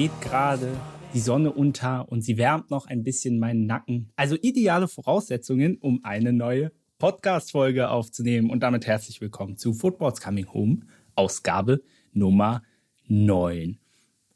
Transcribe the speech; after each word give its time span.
Geht 0.00 0.18
gerade 0.22 0.80
die 1.12 1.20
Sonne 1.20 1.52
unter 1.52 2.10
und 2.10 2.22
sie 2.22 2.38
wärmt 2.38 2.70
noch 2.70 2.86
ein 2.86 3.04
bisschen 3.04 3.38
meinen 3.38 3.66
Nacken. 3.66 4.10
Also 4.16 4.34
ideale 4.40 4.88
Voraussetzungen, 4.88 5.76
um 5.76 6.02
eine 6.04 6.32
neue 6.32 6.72
Podcast-Folge 6.96 7.90
aufzunehmen. 7.90 8.48
Und 8.48 8.60
damit 8.60 8.86
herzlich 8.86 9.20
willkommen 9.20 9.58
zu 9.58 9.74
Football's 9.74 10.22
Coming 10.22 10.50
Home, 10.54 10.86
Ausgabe 11.16 11.82
Nummer 12.14 12.62
9. 13.08 13.78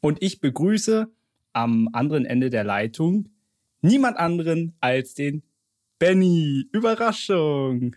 Und 0.01 0.21
ich 0.21 0.39
begrüße 0.39 1.11
am 1.53 1.89
anderen 1.93 2.25
Ende 2.25 2.51
der 2.51 2.63
Leitung 2.63 3.29
niemand 3.81 4.17
anderen 4.17 4.75
als 4.81 5.15
den 5.15 5.41
Benny. 5.97 6.69
Überraschung. 6.73 7.95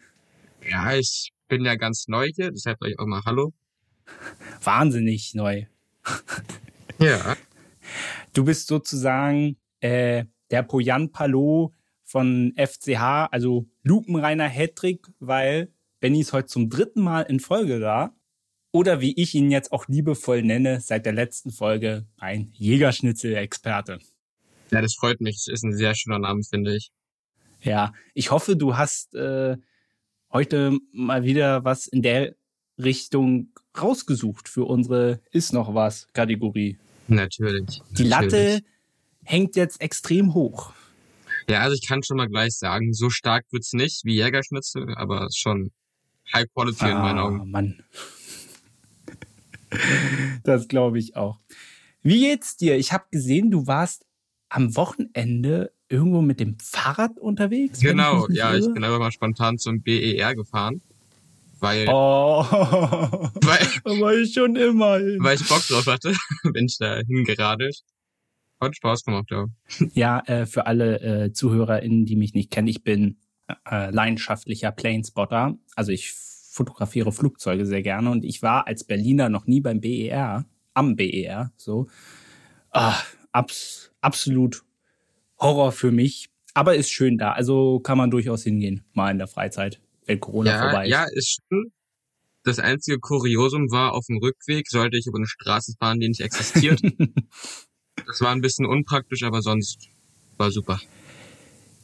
Ja, 0.66 0.94
ich 0.94 1.34
bin 1.48 1.66
ja 1.66 1.74
ganz 1.74 2.08
neu 2.08 2.28
hier, 2.34 2.50
deshalb 2.50 2.80
euch 2.80 2.98
auch 2.98 3.04
mal 3.04 3.20
Hallo. 3.26 3.52
Wahnsinnig 4.62 5.34
neu. 5.34 5.66
ja. 6.98 7.36
Du 8.32 8.44
bist 8.44 8.66
sozusagen 8.68 9.56
äh, 9.80 10.24
der 10.50 10.62
Poyan 10.62 11.12
Palo 11.12 11.74
von 12.04 12.54
FCH, 12.56 13.28
also 13.30 13.66
lupenreiner 13.82 14.48
Hattrick, 14.48 15.06
weil 15.18 15.72
Benny 16.00 16.20
ist 16.20 16.32
heute 16.32 16.46
zum 16.46 16.70
dritten 16.70 17.02
Mal 17.02 17.22
in 17.22 17.40
Folge 17.40 17.80
da. 17.80 18.14
Oder 18.70 19.00
wie 19.00 19.14
ich 19.20 19.34
ihn 19.34 19.50
jetzt 19.50 19.72
auch 19.72 19.88
liebevoll 19.88 20.42
nenne, 20.42 20.80
seit 20.80 21.06
der 21.06 21.14
letzten 21.14 21.50
Folge 21.50 22.06
ein 22.18 22.50
Jägerschnitzel-Experte. 22.52 23.98
Ja, 24.70 24.82
das 24.82 24.94
freut 24.94 25.20
mich. 25.20 25.36
Das 25.46 25.54
ist 25.54 25.64
ein 25.64 25.74
sehr 25.74 25.94
schöner 25.94 26.18
Name, 26.18 26.42
finde 26.42 26.76
ich. 26.76 26.90
Ja, 27.62 27.92
ich 28.14 28.30
hoffe, 28.30 28.56
du 28.56 28.76
hast 28.76 29.14
äh, 29.14 29.56
heute 30.30 30.78
mal 30.92 31.24
wieder 31.24 31.64
was 31.64 31.86
in 31.86 32.02
der 32.02 32.34
Richtung 32.78 33.48
rausgesucht 33.80 34.48
für 34.48 34.64
unsere 34.64 35.20
Ist 35.32 35.52
noch 35.52 35.74
was 35.74 36.06
Kategorie. 36.12 36.78
Natürlich. 37.08 37.82
Die 37.90 38.04
Latte 38.04 38.60
hängt 39.24 39.56
jetzt 39.56 39.80
extrem 39.80 40.34
hoch. 40.34 40.72
Ja, 41.48 41.60
also 41.60 41.74
ich 41.74 41.86
kann 41.86 42.02
schon 42.02 42.18
mal 42.18 42.28
gleich 42.28 42.56
sagen, 42.56 42.92
so 42.92 43.10
stark 43.10 43.46
wird's 43.50 43.72
nicht 43.72 44.04
wie 44.04 44.14
Jägerschnitzel, 44.14 44.94
aber 44.94 45.28
schon 45.34 45.72
High 46.32 46.46
Quality 46.54 46.84
ah, 46.84 46.90
in 46.90 46.98
meinen 46.98 47.18
Augen. 47.18 47.50
Mann. 47.50 47.82
das 50.44 50.68
glaube 50.68 50.98
ich 50.98 51.16
auch. 51.16 51.40
Wie 52.02 52.20
geht's 52.20 52.56
dir? 52.56 52.76
Ich 52.76 52.92
habe 52.92 53.04
gesehen, 53.10 53.50
du 53.50 53.66
warst 53.66 54.04
am 54.50 54.76
Wochenende 54.76 55.72
irgendwo 55.88 56.20
mit 56.20 56.40
dem 56.40 56.58
Fahrrad 56.58 57.18
unterwegs? 57.18 57.80
Genau, 57.80 58.28
ich 58.28 58.36
ja, 58.36 58.50
irre? 58.50 58.60
ich 58.60 58.72
bin 58.72 58.84
einfach 58.84 58.98
mal 58.98 59.12
spontan 59.12 59.58
zum 59.58 59.82
BER 59.82 60.34
gefahren. 60.34 60.82
Weil, 61.60 61.88
oh, 61.88 62.44
weil, 62.50 63.66
aber 63.84 64.14
ich 64.14 64.32
schon 64.32 64.54
immer 64.56 64.98
hin. 64.98 65.18
Weil 65.20 65.36
ich 65.36 65.48
Bock 65.48 65.66
drauf 65.66 65.86
hatte, 65.86 66.14
bin 66.52 66.66
ich 66.66 66.78
da 66.78 66.98
hingeradelt. 66.98 67.82
Hat 68.60 68.76
Spaß 68.76 69.04
gemacht, 69.04 69.30
ja. 69.30 69.46
Ja, 69.94 70.20
äh, 70.26 70.46
für 70.46 70.66
alle 70.66 71.00
äh, 71.00 71.32
ZuhörerInnen, 71.32 72.06
die 72.06 72.16
mich 72.16 72.34
nicht 72.34 72.50
kennen, 72.50 72.68
ich 72.68 72.82
bin 72.82 73.18
äh, 73.68 73.90
leidenschaftlicher 73.90 74.72
Planespotter. 74.72 75.56
Also 75.76 75.92
ich 75.92 76.12
fotografiere 76.12 77.12
Flugzeuge 77.12 77.66
sehr 77.66 77.82
gerne 77.82 78.10
und 78.10 78.24
ich 78.24 78.42
war 78.42 78.66
als 78.66 78.84
Berliner 78.84 79.28
noch 79.28 79.46
nie 79.46 79.60
beim 79.60 79.80
BER, 79.80 80.44
am 80.74 80.96
BER, 80.96 81.52
so. 81.56 81.88
Ah, 82.70 83.00
abs 83.32 83.92
absolut 84.00 84.64
Horror 85.38 85.72
für 85.72 85.92
mich, 85.92 86.30
aber 86.54 86.74
ist 86.74 86.90
schön 86.90 87.16
da. 87.16 87.32
Also 87.32 87.78
kann 87.80 87.98
man 87.98 88.10
durchaus 88.10 88.42
hingehen, 88.42 88.84
mal 88.92 89.10
in 89.10 89.18
der 89.18 89.28
Freizeit, 89.28 89.80
wenn 90.08 90.20
Corona 90.20 90.50
ja, 90.50 90.60
vorbei 90.62 90.84
ist. 90.86 90.90
Ja, 90.90 91.04
ist 91.12 91.38
schön. 91.48 91.72
Das 92.44 92.58
einzige 92.58 92.98
Kuriosum 92.98 93.70
war, 93.70 93.92
auf 93.92 94.06
dem 94.06 94.18
Rückweg 94.18 94.68
sollte 94.68 94.96
ich 94.96 95.06
über 95.06 95.18
eine 95.18 95.26
Straße 95.26 95.74
fahren, 95.78 96.00
die 96.00 96.08
nicht 96.08 96.20
existiert. 96.20 96.80
das 98.06 98.20
war 98.20 98.32
ein 98.32 98.40
bisschen 98.40 98.64
unpraktisch, 98.64 99.22
aber 99.22 99.42
sonst 99.42 99.88
war 100.38 100.50
super. 100.50 100.80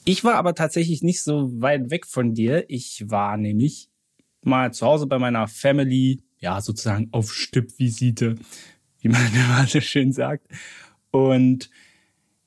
Ich 0.07 0.25
war 0.25 0.37
aber 0.37 0.55
tatsächlich 0.55 1.03
nicht 1.03 1.23
so 1.23 1.51
weit 1.61 1.91
weg 1.91 2.07
von 2.07 2.35
dir. 2.35 2.65
Ich 2.69 3.05
war 3.07 3.37
nämlich 3.37 3.89
mal 4.43 4.73
zu 4.73 4.87
Hause 4.87 5.07
bei 5.07 5.19
meiner 5.19 5.49
Family, 5.49 6.23
ja, 6.39 6.61
sozusagen 6.61 7.09
auf 7.13 7.33
Stippvisite, 7.33 8.37
wie 9.01 9.09
man 9.09 9.27
immer 9.35 9.67
so 9.67 9.81
schön 9.81 10.13
sagt. 10.13 10.47
Und 11.11 11.71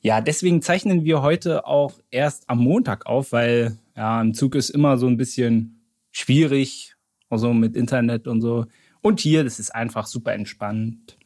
ja, 0.01 0.21
deswegen 0.21 0.61
zeichnen 0.61 1.03
wir 1.03 1.21
heute 1.21 1.65
auch 1.65 1.99
erst 2.09 2.49
am 2.49 2.59
Montag 2.59 3.05
auf, 3.05 3.31
weil 3.31 3.77
ja, 3.97 4.21
im 4.21 4.35
Zug 4.35 4.53
ist 4.53 4.69
immer 4.69 4.97
so 4.97 5.07
ein 5.07 5.17
bisschen 5.17 5.81
schwierig, 6.11 6.95
also 7.29 7.51
mit 7.53 7.75
Internet 7.75 8.27
und 8.27 8.41
so. 8.41 8.67
Und 9.01 9.19
hier, 9.19 9.43
das 9.43 9.59
ist 9.59 9.73
einfach 9.73 10.05
super 10.05 10.33
entspannt. 10.33 11.17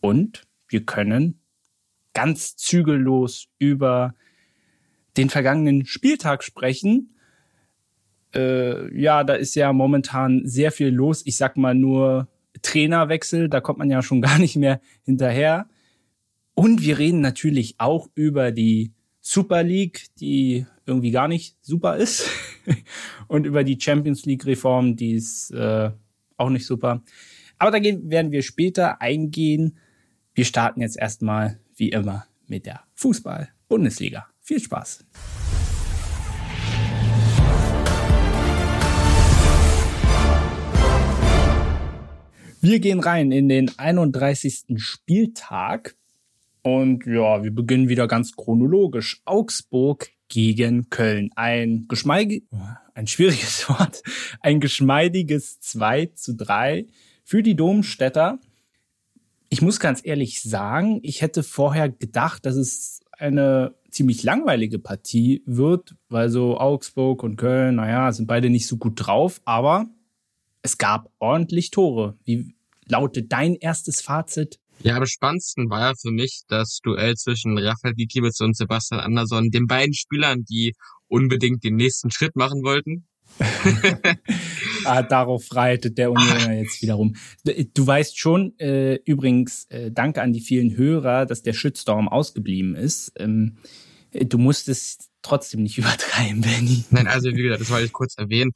Und 0.00 0.42
wir 0.68 0.84
können 0.84 1.40
ganz 2.14 2.56
zügellos 2.56 3.46
über 3.58 4.14
den 5.16 5.30
vergangenen 5.30 5.86
Spieltag 5.86 6.42
sprechen. 6.42 7.14
Äh, 8.34 9.00
ja, 9.00 9.22
da 9.22 9.34
ist 9.34 9.54
ja 9.54 9.72
momentan 9.72 10.42
sehr 10.44 10.72
viel 10.72 10.88
los. 10.88 11.22
Ich 11.24 11.36
sag 11.36 11.56
mal 11.56 11.74
nur 11.74 12.28
Trainerwechsel, 12.62 13.48
da 13.48 13.60
kommt 13.60 13.78
man 13.78 13.90
ja 13.90 14.02
schon 14.02 14.20
gar 14.22 14.38
nicht 14.38 14.56
mehr 14.56 14.80
hinterher. 15.04 15.68
Und 16.54 16.82
wir 16.82 16.98
reden 16.98 17.20
natürlich 17.20 17.76
auch 17.78 18.08
über 18.16 18.50
die 18.50 18.92
Super 19.20 19.62
League, 19.62 20.06
die 20.18 20.66
irgendwie 20.88 21.10
gar 21.10 21.28
nicht 21.28 21.56
super 21.60 21.96
ist. 21.96 22.28
und 23.28 23.46
über 23.46 23.62
die 23.62 23.78
Champions 23.78 24.24
League 24.24 24.46
Reform, 24.46 24.96
die 24.96 25.12
ist 25.12 25.50
äh, 25.50 25.90
auch 26.36 26.50
nicht 26.50 26.66
super. 26.66 27.02
Aber 27.58 27.70
da 27.70 27.82
werden 27.82 28.32
wir 28.32 28.42
später 28.42 29.00
eingehen. 29.00 29.78
Wir 30.34 30.44
starten 30.44 30.80
jetzt 30.80 30.98
erstmal, 30.98 31.60
wie 31.76 31.90
immer, 31.90 32.26
mit 32.46 32.66
der 32.66 32.80
Fußball-Bundesliga. 32.94 34.26
Viel 34.40 34.60
Spaß! 34.60 35.04
Wir 42.60 42.80
gehen 42.80 42.98
rein 42.98 43.30
in 43.30 43.48
den 43.48 43.70
31. 43.78 44.64
Spieltag 44.76 45.96
und 46.62 47.06
ja, 47.06 47.42
wir 47.42 47.54
beginnen 47.54 47.88
wieder 47.88 48.08
ganz 48.08 48.34
chronologisch. 48.34 49.22
Augsburg 49.24 50.10
gegen 50.28 50.90
Köln. 50.90 51.30
Ein 51.36 51.86
geschmeidig, 51.88 52.44
ein 52.94 53.06
schwieriges 53.06 53.68
Wort, 53.68 54.02
ein 54.40 54.60
geschmeidiges 54.60 55.60
2 55.60 56.06
zu 56.14 56.34
3 56.34 56.86
für 57.24 57.42
die 57.42 57.56
Domstädter. 57.56 58.38
Ich 59.48 59.62
muss 59.62 59.80
ganz 59.80 60.00
ehrlich 60.04 60.42
sagen, 60.42 61.00
ich 61.02 61.22
hätte 61.22 61.42
vorher 61.42 61.88
gedacht, 61.88 62.44
dass 62.44 62.56
es 62.56 63.00
eine 63.12 63.74
ziemlich 63.90 64.22
langweilige 64.22 64.78
Partie 64.78 65.42
wird, 65.46 65.94
weil 66.08 66.28
so 66.28 66.58
Augsburg 66.58 67.22
und 67.22 67.36
Köln, 67.36 67.76
naja, 67.76 68.12
sind 68.12 68.26
beide 68.26 68.50
nicht 68.50 68.66
so 68.66 68.76
gut 68.76 68.94
drauf, 68.96 69.40
aber 69.44 69.86
es 70.62 70.78
gab 70.78 71.10
ordentlich 71.18 71.70
Tore. 71.70 72.16
Wie 72.24 72.54
lautet 72.86 73.32
dein 73.32 73.54
erstes 73.54 74.00
Fazit? 74.00 74.58
Ja, 74.82 74.96
am 74.96 75.06
spannendsten 75.06 75.68
war 75.70 75.80
ja 75.80 75.92
für 76.00 76.12
mich 76.12 76.42
das 76.48 76.78
Duell 76.82 77.16
zwischen 77.16 77.58
Rafael 77.58 77.94
Gikiewicz 77.94 78.40
und 78.40 78.56
Sebastian 78.56 79.00
Andersson, 79.00 79.50
den 79.50 79.66
beiden 79.66 79.94
Spielern, 79.94 80.44
die 80.44 80.74
unbedingt 81.08 81.64
den 81.64 81.76
nächsten 81.76 82.10
Schritt 82.10 82.36
machen 82.36 82.62
wollten. 82.62 83.06
ah, 84.84 85.02
darauf 85.02 85.44
reitet 85.54 85.98
der 85.98 86.10
Unioner 86.10 86.52
jetzt 86.60 86.80
wiederum. 86.82 87.16
Du 87.74 87.86
weißt 87.86 88.18
schon, 88.18 88.58
äh, 88.58 88.96
übrigens, 89.04 89.66
äh, 89.70 89.90
danke 89.90 90.22
an 90.22 90.32
die 90.32 90.40
vielen 90.40 90.76
Hörer, 90.76 91.26
dass 91.26 91.42
der 91.42 91.52
Shitstorm 91.52 92.08
ausgeblieben 92.08 92.74
ist. 92.74 93.12
Ähm, 93.16 93.58
du 94.12 94.38
musst 94.38 94.68
es 94.68 95.10
trotzdem 95.22 95.62
nicht 95.62 95.78
übertreiben, 95.78 96.40
Benny. 96.40 96.84
Nein, 96.90 97.06
also 97.06 97.30
wie 97.30 97.42
gesagt, 97.42 97.60
das 97.60 97.70
wollte 97.70 97.86
ich 97.86 97.92
kurz 97.92 98.16
erwähnen. 98.16 98.52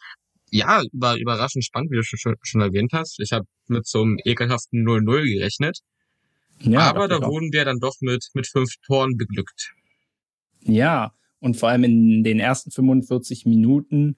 Ja, 0.51 0.83
war 0.93 1.17
überraschend 1.17 1.65
spannend, 1.65 1.91
wie 1.91 1.97
du 1.97 2.03
schon, 2.05 2.35
schon 2.43 2.61
erwähnt 2.61 2.93
hast. 2.93 3.19
Ich 3.21 3.33
habe 3.33 3.47
mit 3.69 3.87
so 3.87 4.03
einem 4.03 4.19
ekelhaften 4.25 4.87
0-0 4.87 5.35
gerechnet. 5.35 5.79
Ja, 6.65 6.91
Aber 6.91 7.09
da 7.09 7.23
wurden 7.23 7.53
wir 7.53 7.65
dann 7.65 7.81
doch 7.81 7.97
mit, 8.01 8.29
mit 8.35 8.47
fünf 8.47 8.71
Toren 8.87 9.17
beglückt. 9.17 9.75
Ja, 10.65 11.13
und 11.41 11.57
vor 11.57 11.69
allem 11.69 11.85
in 11.85 12.25
den 12.25 12.39
ersten 12.39 12.71
45 12.71 13.47
Minuten 13.47 14.17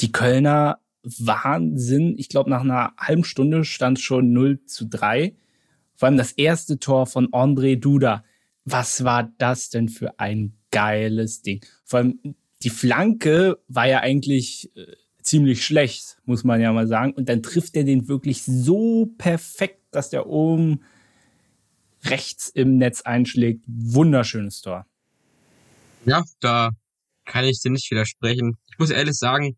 die 0.00 0.12
Kölner 0.12 0.80
Wahnsinn. 1.02 2.14
Ich 2.18 2.28
glaube, 2.28 2.50
nach 2.50 2.62
einer 2.62 2.92
halben 2.98 3.24
Stunde 3.24 3.64
stand 3.64 4.00
schon 4.00 4.32
0 4.32 4.64
zu 4.64 4.86
3. 4.86 5.34
Vor 5.94 6.08
allem 6.08 6.16
das 6.16 6.32
erste 6.32 6.78
Tor 6.78 7.06
von 7.06 7.28
André 7.28 7.78
Duda. 7.78 8.24
Was 8.64 9.04
war 9.04 9.32
das 9.38 9.70
denn 9.70 9.88
für 9.88 10.18
ein 10.18 10.54
geiles 10.70 11.42
Ding? 11.42 11.64
Vor 11.84 12.00
allem 12.00 12.18
die 12.62 12.70
Flanke 12.70 13.58
war 13.68 13.86
ja 13.86 14.00
eigentlich 14.00 14.70
äh, 14.76 14.86
ziemlich 15.22 15.64
schlecht, 15.64 16.18
muss 16.24 16.42
man 16.42 16.60
ja 16.60 16.72
mal 16.72 16.86
sagen. 16.86 17.12
Und 17.12 17.28
dann 17.28 17.42
trifft 17.42 17.76
er 17.76 17.84
den 17.84 18.08
wirklich 18.08 18.42
so 18.42 19.12
perfekt, 19.18 19.82
dass 19.90 20.10
der 20.10 20.26
oben 20.26 20.80
rechts 22.10 22.48
im 22.48 22.76
Netz 22.76 23.02
einschlägt. 23.02 23.64
Wunderschönes 23.66 24.60
Tor. 24.60 24.86
Ja, 26.04 26.24
da 26.40 26.70
kann 27.24 27.44
ich 27.44 27.60
dir 27.60 27.70
nicht 27.70 27.90
widersprechen. 27.90 28.56
Ich 28.70 28.78
muss 28.78 28.90
ehrlich 28.90 29.16
sagen, 29.16 29.56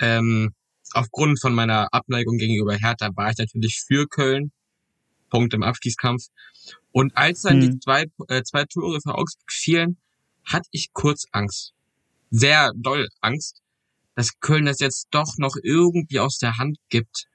ähm, 0.00 0.54
aufgrund 0.92 1.40
von 1.40 1.54
meiner 1.54 1.88
Abneigung 1.92 2.38
gegenüber 2.38 2.74
Hertha 2.74 3.10
war 3.14 3.30
ich 3.30 3.38
natürlich 3.38 3.82
für 3.86 4.06
Köln. 4.08 4.52
Punkte 5.30 5.56
im 5.56 5.62
Abstiegskampf. 5.62 6.24
Und 6.92 7.16
als 7.16 7.42
dann 7.42 7.60
hm. 7.60 7.70
die 7.70 7.80
zwei, 7.80 8.06
äh, 8.28 8.42
zwei 8.42 8.64
Tore 8.64 9.00
für 9.00 9.14
Augsburg 9.14 9.52
fielen, 9.52 9.98
hatte 10.44 10.68
ich 10.70 10.92
kurz 10.92 11.26
Angst. 11.32 11.74
Sehr 12.30 12.72
doll 12.74 13.08
Angst, 13.20 13.62
dass 14.14 14.40
Köln 14.40 14.66
das 14.66 14.80
jetzt 14.80 15.08
doch 15.10 15.36
noch 15.36 15.56
irgendwie 15.62 16.18
aus 16.18 16.38
der 16.38 16.56
Hand 16.56 16.78
gibt. 16.88 17.26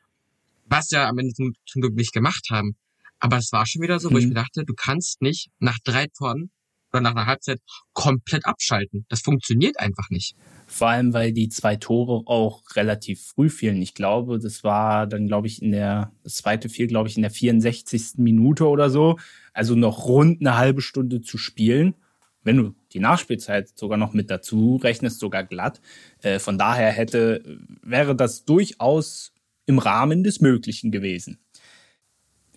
Was 0.65 0.91
ja 0.91 1.07
am 1.07 1.17
Ende 1.19 1.33
zum, 1.33 1.53
zum 1.65 1.81
Glück 1.81 1.95
nicht 1.95 2.13
gemacht 2.13 2.47
haben. 2.49 2.75
Aber 3.23 3.37
es 3.37 3.53
war 3.53 3.65
schon 3.65 3.81
wieder 3.81 3.99
so, 3.99 4.11
wo 4.11 4.17
ich 4.17 4.25
hm. 4.25 4.29
mir 4.31 4.35
dachte, 4.35 4.65
du 4.65 4.73
kannst 4.73 5.21
nicht 5.21 5.49
nach 5.59 5.77
drei 5.85 6.07
Toren 6.07 6.51
oder 6.91 6.99
nach 6.99 7.11
einer 7.11 7.25
Halbzeit 7.25 7.61
komplett 7.93 8.45
abschalten. 8.45 9.05
Das 9.07 9.21
funktioniert 9.21 9.79
einfach 9.79 10.09
nicht. 10.09 10.35
Vor 10.67 10.89
allem, 10.89 11.13
weil 11.13 11.31
die 11.31 11.47
zwei 11.47 11.77
Tore 11.77 12.23
auch 12.25 12.63
relativ 12.75 13.21
früh 13.21 13.49
fielen. 13.49 13.81
Ich 13.81 13.93
glaube, 13.93 14.39
das 14.39 14.65
war 14.65 15.07
dann, 15.07 15.25
glaube 15.27 15.47
ich, 15.47 15.61
in 15.61 15.71
der, 15.71 16.11
das 16.23 16.35
zweite 16.35 16.67
fiel, 16.67 16.87
glaube 16.87 17.07
ich, 17.07 17.15
in 17.15 17.21
der 17.21 17.31
64. 17.31 18.15
Minute 18.17 18.67
oder 18.67 18.89
so. 18.89 19.17
Also 19.53 19.75
noch 19.75 20.05
rund 20.05 20.41
eine 20.41 20.57
halbe 20.57 20.81
Stunde 20.81 21.21
zu 21.21 21.37
spielen. 21.37 21.95
Wenn 22.43 22.57
du 22.57 22.75
die 22.91 22.99
Nachspielzeit 22.99 23.69
sogar 23.79 23.97
noch 23.97 24.11
mit 24.11 24.29
dazu 24.29 24.75
rechnest, 24.83 25.21
sogar 25.21 25.45
glatt. 25.45 25.79
Äh, 26.21 26.39
von 26.39 26.57
daher 26.57 26.91
hätte, 26.91 27.41
wäre 27.81 28.17
das 28.17 28.43
durchaus 28.43 29.31
im 29.65 29.79
Rahmen 29.79 30.25
des 30.25 30.41
Möglichen 30.41 30.91
gewesen. 30.91 31.39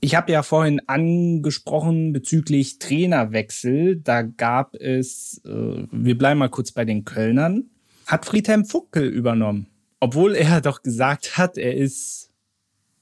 Ich 0.00 0.14
habe 0.14 0.32
ja 0.32 0.42
vorhin 0.42 0.80
angesprochen 0.86 2.12
bezüglich 2.12 2.78
Trainerwechsel. 2.78 3.96
Da 3.96 4.22
gab 4.22 4.74
es, 4.74 5.40
äh, 5.44 5.86
wir 5.90 6.18
bleiben 6.18 6.38
mal 6.38 6.50
kurz 6.50 6.72
bei 6.72 6.84
den 6.84 7.04
Kölnern, 7.04 7.70
hat 8.06 8.26
Friedhelm 8.26 8.66
Fuckel 8.66 9.08
übernommen. 9.08 9.68
Obwohl 10.00 10.34
er 10.34 10.60
doch 10.62 10.82
gesagt 10.82 11.38
hat, 11.38 11.56
er 11.56 11.74
ist 11.74 12.30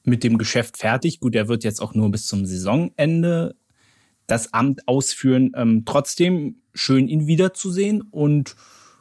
mit 0.05 0.23
dem 0.23 0.39
Geschäft 0.39 0.77
fertig. 0.77 1.21
Gut, 1.21 1.35
er 1.35 1.49
wird 1.49 1.65
jetzt 1.65 1.81
auch 1.81 1.95
nur 1.95 2.11
bis 2.11 2.27
zum 2.27 2.47
Saisonende 2.47 3.57
das 4.27 4.53
Amt 4.53 4.87
ausführen. 4.87 5.53
Ähm, 5.57 5.85
trotzdem 5.85 6.57
schön, 6.75 7.09
ihn 7.09 7.27
wiederzusehen. 7.27 8.03
Und 8.03 8.55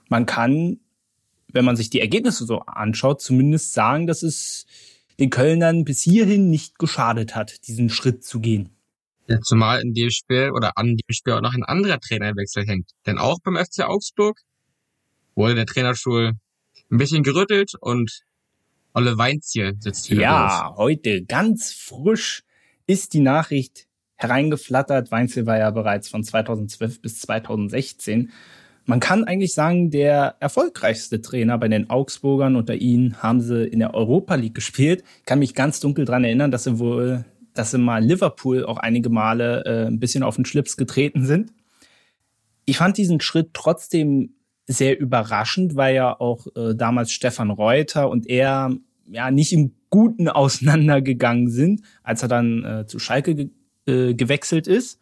man 0.10 0.26
kann, 0.26 0.80
wenn 1.52 1.66
man 1.66 1.76
sich 1.76 1.90
die 1.90 2.02
Ergebnisse 2.02 2.46
so 2.46 2.60
anschaut, 2.62 3.22
zumindest 3.22 3.74
sagen, 3.74 4.08
dass 4.08 4.24
es 4.24 4.66
den 5.20 5.30
Kölnern 5.30 5.86
bis 5.86 6.02
hierhin 6.02 6.50
nicht 6.50 6.80
geschadet 6.80 7.36
hat, 7.36 7.68
diesen 7.68 7.90
Schritt 7.90 8.24
zu 8.24 8.40
gehen. 8.40 8.70
Ja, 9.28 9.40
zumal 9.42 9.82
in 9.82 9.94
dem 9.94 10.10
Spiel 10.10 10.52
oder 10.52 10.78
an 10.78 10.98
dem 10.98 11.14
Spiel 11.14 11.34
auch 11.34 11.42
noch 11.42 11.54
ein 11.54 11.64
anderer 11.64 12.00
Trainerwechsel 12.00 12.66
hängt. 12.68 12.90
Denn 13.06 13.18
auch 13.18 13.40
beim 13.44 13.56
FC 13.56 13.82
Augsburg 13.84 14.40
wurde 15.36 15.56
der 15.56 15.66
Trainerstuhl 15.66 16.34
ein 16.92 16.98
bisschen 16.98 17.24
gerüttelt 17.24 17.74
und 17.80 18.22
Olle 18.94 19.18
Weinziel 19.18 19.74
sitzt 19.80 20.12
wieder 20.12 20.22
Ja, 20.22 20.68
los. 20.68 20.78
heute 20.78 21.24
ganz 21.24 21.72
frisch 21.74 22.44
ist 22.86 23.14
die 23.14 23.22
Nachricht 23.22 23.88
hereingeflattert. 24.18 25.10
Weinziel 25.10 25.46
war 25.48 25.58
ja 25.58 25.72
bereits 25.72 26.10
von 26.10 26.24
2012 26.24 27.02
bis 27.02 27.20
2016 27.22 28.32
man 28.86 29.00
kann 29.00 29.24
eigentlich 29.24 29.54
sagen, 29.54 29.92
der 29.92 30.36
erfolgreichste 30.40 31.22
Trainer 31.22 31.58
bei 31.58 31.68
den 31.68 31.90
Augsburgern. 31.90 32.56
Unter 32.56 32.76
ihnen 32.76 33.22
haben 33.22 33.42
sie 33.42 33.66
in 33.66 33.80
der 33.80 33.94
Europa 33.94 34.36
League 34.36 34.56
gespielt. 34.56 35.04
Kann 35.26 35.40
mich 35.40 35.56
ganz 35.56 35.80
dunkel 35.80 36.06
dran 36.06 36.24
erinnern, 36.24 36.52
dass 36.52 36.66
sie 36.66 36.80
wohl, 36.80 37.24
dass 37.54 37.72
sie 37.72 37.78
mal 37.78 38.04
Liverpool 38.04 38.66
auch 38.66 38.78
einige 38.78 39.10
Male 39.10 39.64
äh, 39.66 39.88
ein 39.88 40.00
bisschen 40.00 40.24
auf 40.24 40.36
den 40.36 40.46
Schlips 40.46 40.76
getreten 40.76 41.26
sind. 41.26 41.54
Ich 42.66 42.78
fand 42.78 42.98
diesen 42.98 43.22
Schritt 43.22 43.52
trotzdem 43.54 44.36
sehr 44.66 45.00
überraschend, 45.00 45.76
weil 45.76 45.96
ja 45.96 46.20
auch 46.20 46.48
äh, 46.56 46.76
damals 46.76 47.12
Stefan 47.12 47.52
Reuter 47.52 48.10
und 48.10 48.28
er 48.28 48.76
ja 49.10 49.32
nicht 49.32 49.54
im 49.54 49.74
Guten 49.90 50.28
auseinandergegangen 50.30 51.50
sind, 51.50 51.82
als 52.04 52.22
er 52.22 52.28
dann 52.28 52.64
äh, 52.64 52.86
zu 52.86 53.00
Schalke 53.00 53.36
ge 53.36 53.50
äh, 53.86 54.14
gewechselt 54.14 54.68
ist. 54.68 55.00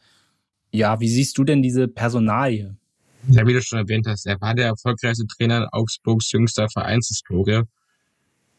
Ja, 0.71 0.99
wie 0.99 1.09
siehst 1.09 1.37
du 1.37 1.43
denn 1.43 1.61
diese 1.61 1.87
Personalie? 1.87 2.75
Ja, 3.27 3.45
wie 3.45 3.53
du 3.53 3.61
schon 3.61 3.79
erwähnt 3.79 4.07
hast, 4.07 4.25
er 4.25 4.41
war 4.41 4.55
der 4.55 4.67
erfolgreichste 4.67 5.27
Trainer 5.27 5.57
in 5.57 5.65
Augsburgs 5.65 6.31
jüngster 6.31 6.69
Vereinshistorie. 6.69 7.63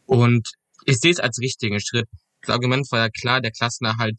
Und 0.05 0.49
ich 0.85 0.99
sehe 0.99 1.11
es 1.11 1.19
als 1.19 1.39
richtigen 1.39 1.79
Schritt. 1.79 2.07
Das 2.41 2.53
Argument 2.53 2.89
war 2.91 2.99
ja 2.99 3.09
klar, 3.09 3.41
der 3.41 3.51
Klassenerhalt 3.51 4.17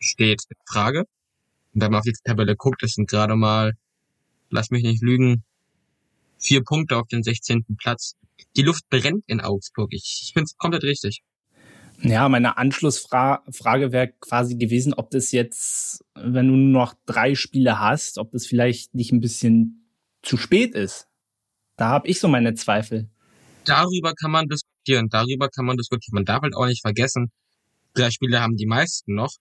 steht 0.00 0.42
in 0.48 0.56
Frage. 0.66 1.00
Und 1.74 1.80
wenn 1.80 1.90
man 1.90 2.00
auf 2.00 2.04
die 2.04 2.12
Tabelle 2.24 2.56
guckt, 2.56 2.82
das 2.82 2.92
sind 2.92 3.08
gerade 3.08 3.36
mal, 3.36 3.74
lass 4.50 4.70
mich 4.70 4.82
nicht 4.82 5.02
lügen, 5.02 5.44
vier 6.38 6.64
Punkte 6.64 6.96
auf 6.96 7.06
den 7.08 7.22
16. 7.22 7.64
Platz. 7.78 8.14
Die 8.56 8.62
Luft 8.62 8.88
brennt 8.90 9.24
in 9.28 9.40
Augsburg. 9.40 9.92
Ich, 9.92 10.22
ich 10.24 10.32
finde 10.32 10.44
es 10.44 10.56
komplett 10.56 10.82
richtig. 10.82 11.22
Ja, 12.02 12.28
meine 12.28 12.56
Anschlussfrage 12.56 13.92
wäre 13.92 14.12
quasi 14.20 14.56
gewesen, 14.56 14.92
ob 14.94 15.10
das 15.10 15.30
jetzt, 15.30 16.04
wenn 16.14 16.48
du 16.48 16.54
nur 16.54 16.80
noch 16.82 16.94
drei 17.06 17.34
Spiele 17.34 17.78
hast, 17.78 18.18
ob 18.18 18.32
das 18.32 18.46
vielleicht 18.46 18.94
nicht 18.94 19.12
ein 19.12 19.20
bisschen 19.20 19.88
zu 20.22 20.36
spät 20.36 20.74
ist. 20.74 21.08
Da 21.76 21.88
habe 21.88 22.08
ich 22.08 22.18
so 22.18 22.28
meine 22.28 22.54
Zweifel. 22.54 23.08
Darüber 23.64 24.14
kann 24.14 24.32
man 24.32 24.48
diskutieren, 24.48 25.08
darüber 25.10 25.48
kann 25.48 25.64
man 25.64 25.76
diskutieren. 25.76 26.14
Man 26.14 26.24
darf 26.24 26.42
halt 26.42 26.56
auch 26.56 26.66
nicht 26.66 26.82
vergessen, 26.82 27.30
drei 27.94 28.10
Spiele 28.10 28.40
haben 28.40 28.56
die 28.56 28.66
meisten 28.66 29.14
noch, 29.14 29.34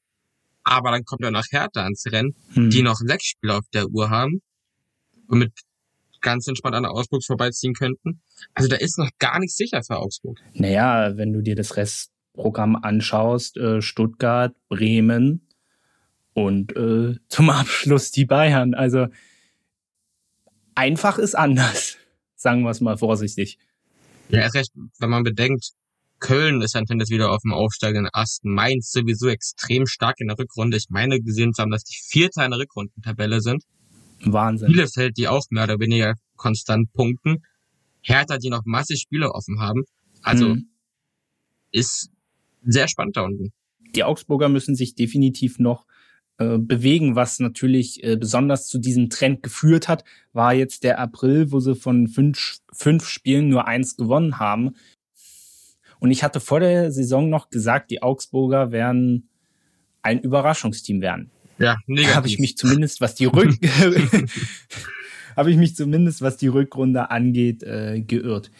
aber 0.63 0.91
dann 0.91 1.03
kommt 1.03 1.21
ja 1.23 1.31
noch 1.31 1.45
Hertha 1.49 1.83
ans 1.83 2.05
Rennen, 2.07 2.35
hm. 2.53 2.69
die 2.69 2.83
noch 2.83 2.97
sechs 2.97 3.25
Spiele 3.25 3.57
auf 3.57 3.65
der 3.73 3.87
Uhr 3.87 4.09
haben 4.11 4.41
und 5.27 5.39
mit 5.39 5.51
ganz 6.21 6.47
entspannt 6.47 6.75
an 6.75 6.85
Augsburg 6.85 7.23
vorbeiziehen 7.25 7.73
könnten. 7.73 8.21
Also 8.53 8.69
da 8.69 8.75
ist 8.75 8.99
noch 8.99 9.09
gar 9.17 9.39
nichts 9.39 9.57
sicher 9.57 9.81
für 9.83 9.97
Augsburg. 9.97 10.39
Naja, 10.53 11.17
wenn 11.17 11.33
du 11.33 11.41
dir 11.41 11.55
das 11.55 11.75
Rest 11.77 12.11
Programm 12.33 12.75
anschaust, 12.75 13.57
äh, 13.57 13.81
Stuttgart, 13.81 14.55
Bremen 14.69 15.47
und 16.33 16.75
äh, 16.75 17.15
zum 17.27 17.49
Abschluss 17.49 18.11
die 18.11 18.25
Bayern. 18.25 18.73
Also 18.73 19.07
einfach 20.75 21.17
ist 21.17 21.35
anders, 21.35 21.97
sagen 22.35 22.63
wir 22.63 22.69
es 22.69 22.81
mal 22.81 22.97
vorsichtig. 22.97 23.57
Ja, 24.29 24.45
ist 24.45 24.55
recht, 24.55 24.71
wenn 24.99 25.09
man 25.09 25.23
bedenkt, 25.23 25.71
Köln 26.19 26.61
ist 26.61 26.75
anscheinend 26.75 27.09
wieder 27.09 27.31
auf 27.31 27.41
dem 27.41 27.51
aufsteigenden 27.51 28.09
Ast. 28.13 28.45
Mainz 28.45 28.91
sowieso 28.91 29.27
extrem 29.27 29.87
stark 29.87 30.19
in 30.19 30.27
der 30.27 30.37
Rückrunde. 30.37 30.77
Ich 30.77 30.85
meine 30.89 31.19
gesehen 31.19 31.53
zu 31.53 31.61
haben, 31.61 31.71
dass 31.71 31.83
die 31.83 31.97
Vierter 32.07 32.45
in 32.45 32.51
der 32.51 32.59
Rückrundentabelle 32.59 33.41
sind. 33.41 33.63
Wahnsinn. 34.23 34.67
Bielefeld, 34.67 35.17
die 35.17 35.27
auch 35.27 35.43
mehr 35.49 35.63
oder 35.63 35.79
weniger 35.79 36.13
konstant 36.35 36.93
punkten. 36.93 37.43
Hertha, 38.01 38.37
die 38.37 38.49
noch 38.49 38.61
massig 38.65 39.01
Spiele 39.01 39.33
offen 39.33 39.59
haben. 39.59 39.83
Also 40.21 40.49
mhm. 40.49 40.69
ist 41.71 42.10
sehr 42.61 42.87
spannend 42.87 43.17
da 43.17 43.21
unten. 43.21 43.51
Die 43.95 44.03
Augsburger 44.03 44.49
müssen 44.49 44.75
sich 44.75 44.95
definitiv 44.95 45.59
noch 45.59 45.85
äh, 46.37 46.57
bewegen, 46.57 47.15
was 47.15 47.39
natürlich 47.39 48.03
äh, 48.03 48.15
besonders 48.15 48.67
zu 48.67 48.79
diesem 48.79 49.09
Trend 49.09 49.43
geführt 49.43 49.87
hat, 49.87 50.03
war 50.33 50.53
jetzt 50.53 50.83
der 50.83 50.99
April, 50.99 51.51
wo 51.51 51.59
sie 51.59 51.75
von 51.75 52.07
fünf, 52.07 52.59
fünf 52.71 53.07
Spielen 53.07 53.49
nur 53.49 53.67
eins 53.67 53.95
gewonnen 53.95 54.39
haben. 54.39 54.71
Und 55.99 56.09
ich 56.09 56.23
hatte 56.23 56.39
vor 56.39 56.59
der 56.59 56.91
Saison 56.91 57.29
noch 57.29 57.49
gesagt, 57.49 57.91
die 57.91 58.01
Augsburger 58.01 58.71
werden 58.71 59.29
ein 60.01 60.19
Überraschungsteam 60.19 61.01
werden. 61.01 61.29
Ja, 61.59 61.77
negativ. 61.85 62.15
Habe 62.15 62.27
ich 62.27 62.39
mich 62.39 62.57
zumindest, 62.57 63.01
was 63.01 63.13
die 63.13 63.25
Rück 63.25 63.53
habe 65.35 65.51
ich 65.51 65.57
mich 65.57 65.75
zumindest, 65.75 66.21
was 66.21 66.37
die 66.37 66.47
Rückrunde 66.47 67.11
angeht, 67.11 67.61
äh, 67.63 68.01
geirrt. 68.01 68.51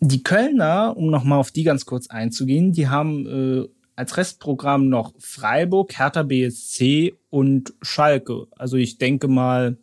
Die 0.00 0.22
Kölner, 0.22 0.96
um 0.96 1.10
nochmal 1.10 1.38
auf 1.38 1.50
die 1.50 1.64
ganz 1.64 1.86
kurz 1.86 2.08
einzugehen, 2.08 2.72
die 2.72 2.88
haben 2.88 3.26
äh, 3.26 3.68
als 3.94 4.16
Restprogramm 4.16 4.88
noch 4.88 5.14
Freiburg, 5.18 5.98
Hertha 5.98 6.22
BSC 6.22 7.14
und 7.30 7.74
Schalke. 7.80 8.46
Also 8.50 8.76
ich 8.76 8.98
denke 8.98 9.26
mal, 9.26 9.78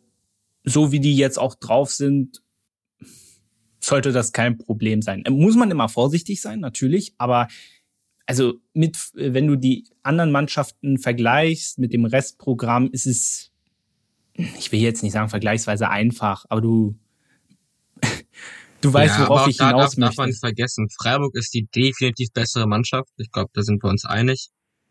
so 0.62 0.92
wie 0.92 1.00
die 1.00 1.16
jetzt 1.16 1.38
auch 1.38 1.56
drauf 1.56 1.90
sind, 1.90 2.42
sollte 3.80 4.12
das 4.12 4.32
kein 4.32 4.56
Problem 4.56 5.02
sein. 5.02 5.24
Muss 5.28 5.56
man 5.56 5.70
immer 5.70 5.88
vorsichtig 5.88 6.40
sein, 6.40 6.60
natürlich, 6.60 7.14
aber 7.18 7.48
also 8.26 8.54
mit, 8.72 8.96
wenn 9.12 9.46
du 9.46 9.56
die 9.56 9.84
anderen 10.02 10.32
Mannschaften 10.32 10.98
vergleichst 10.98 11.78
mit 11.78 11.92
dem 11.92 12.06
Restprogramm, 12.06 12.88
ist 12.90 13.06
es, 13.06 13.52
ich 14.34 14.72
will 14.72 14.80
jetzt 14.80 15.02
nicht 15.02 15.12
sagen 15.12 15.28
vergleichsweise 15.28 15.90
einfach, 15.90 16.46
aber 16.48 16.62
du 16.62 16.94
Du 18.84 18.92
weißt, 18.92 19.18
ja, 19.18 19.28
worauf 19.28 19.48
ich 19.48 19.56
hinaus 19.56 19.72
darf, 19.72 19.80
möchte. 19.80 20.00
darf 20.00 20.16
man 20.18 20.28
nicht 20.28 20.40
vergessen. 20.40 20.88
Freiburg 20.90 21.34
ist 21.34 21.54
die 21.54 21.66
definitiv 21.74 22.28
bessere 22.34 22.66
Mannschaft. 22.66 23.08
Ich 23.16 23.30
glaube, 23.30 23.50
da 23.54 23.62
sind 23.62 23.82
wir 23.82 23.88
uns 23.88 24.04
einig. 24.04 24.50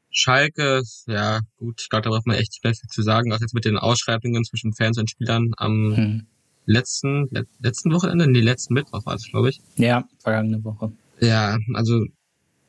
Schalke, 0.10 0.82
ja, 1.06 1.42
gut, 1.58 1.80
ich 1.80 1.90
glaube, 1.90 2.02
da 2.02 2.10
braucht 2.10 2.26
man 2.26 2.36
echt 2.36 2.54
nicht 2.54 2.64
mehr 2.64 2.74
viel 2.74 2.90
zu 2.90 3.04
sagen. 3.04 3.32
Auch 3.32 3.40
jetzt 3.40 3.54
mit 3.54 3.66
den 3.66 3.78
Ausschreibungen 3.78 4.44
zwischen 4.46 4.74
Fans 4.74 4.98
und 4.98 5.12
Spielern 5.12 5.52
am 5.58 5.96
hm. 5.96 6.28
letzten, 6.66 7.30
letzten 7.60 7.94
Wochenende, 7.94 8.28
nee, 8.28 8.42
letzten 8.42 8.74
Mittwoch 8.74 9.06
war 9.06 9.14
es, 9.14 9.30
glaube 9.30 9.50
ich. 9.50 9.62
Ja, 9.76 10.08
vergangene 10.24 10.64
Woche. 10.64 10.92
Ja, 11.20 11.60
also 11.76 12.04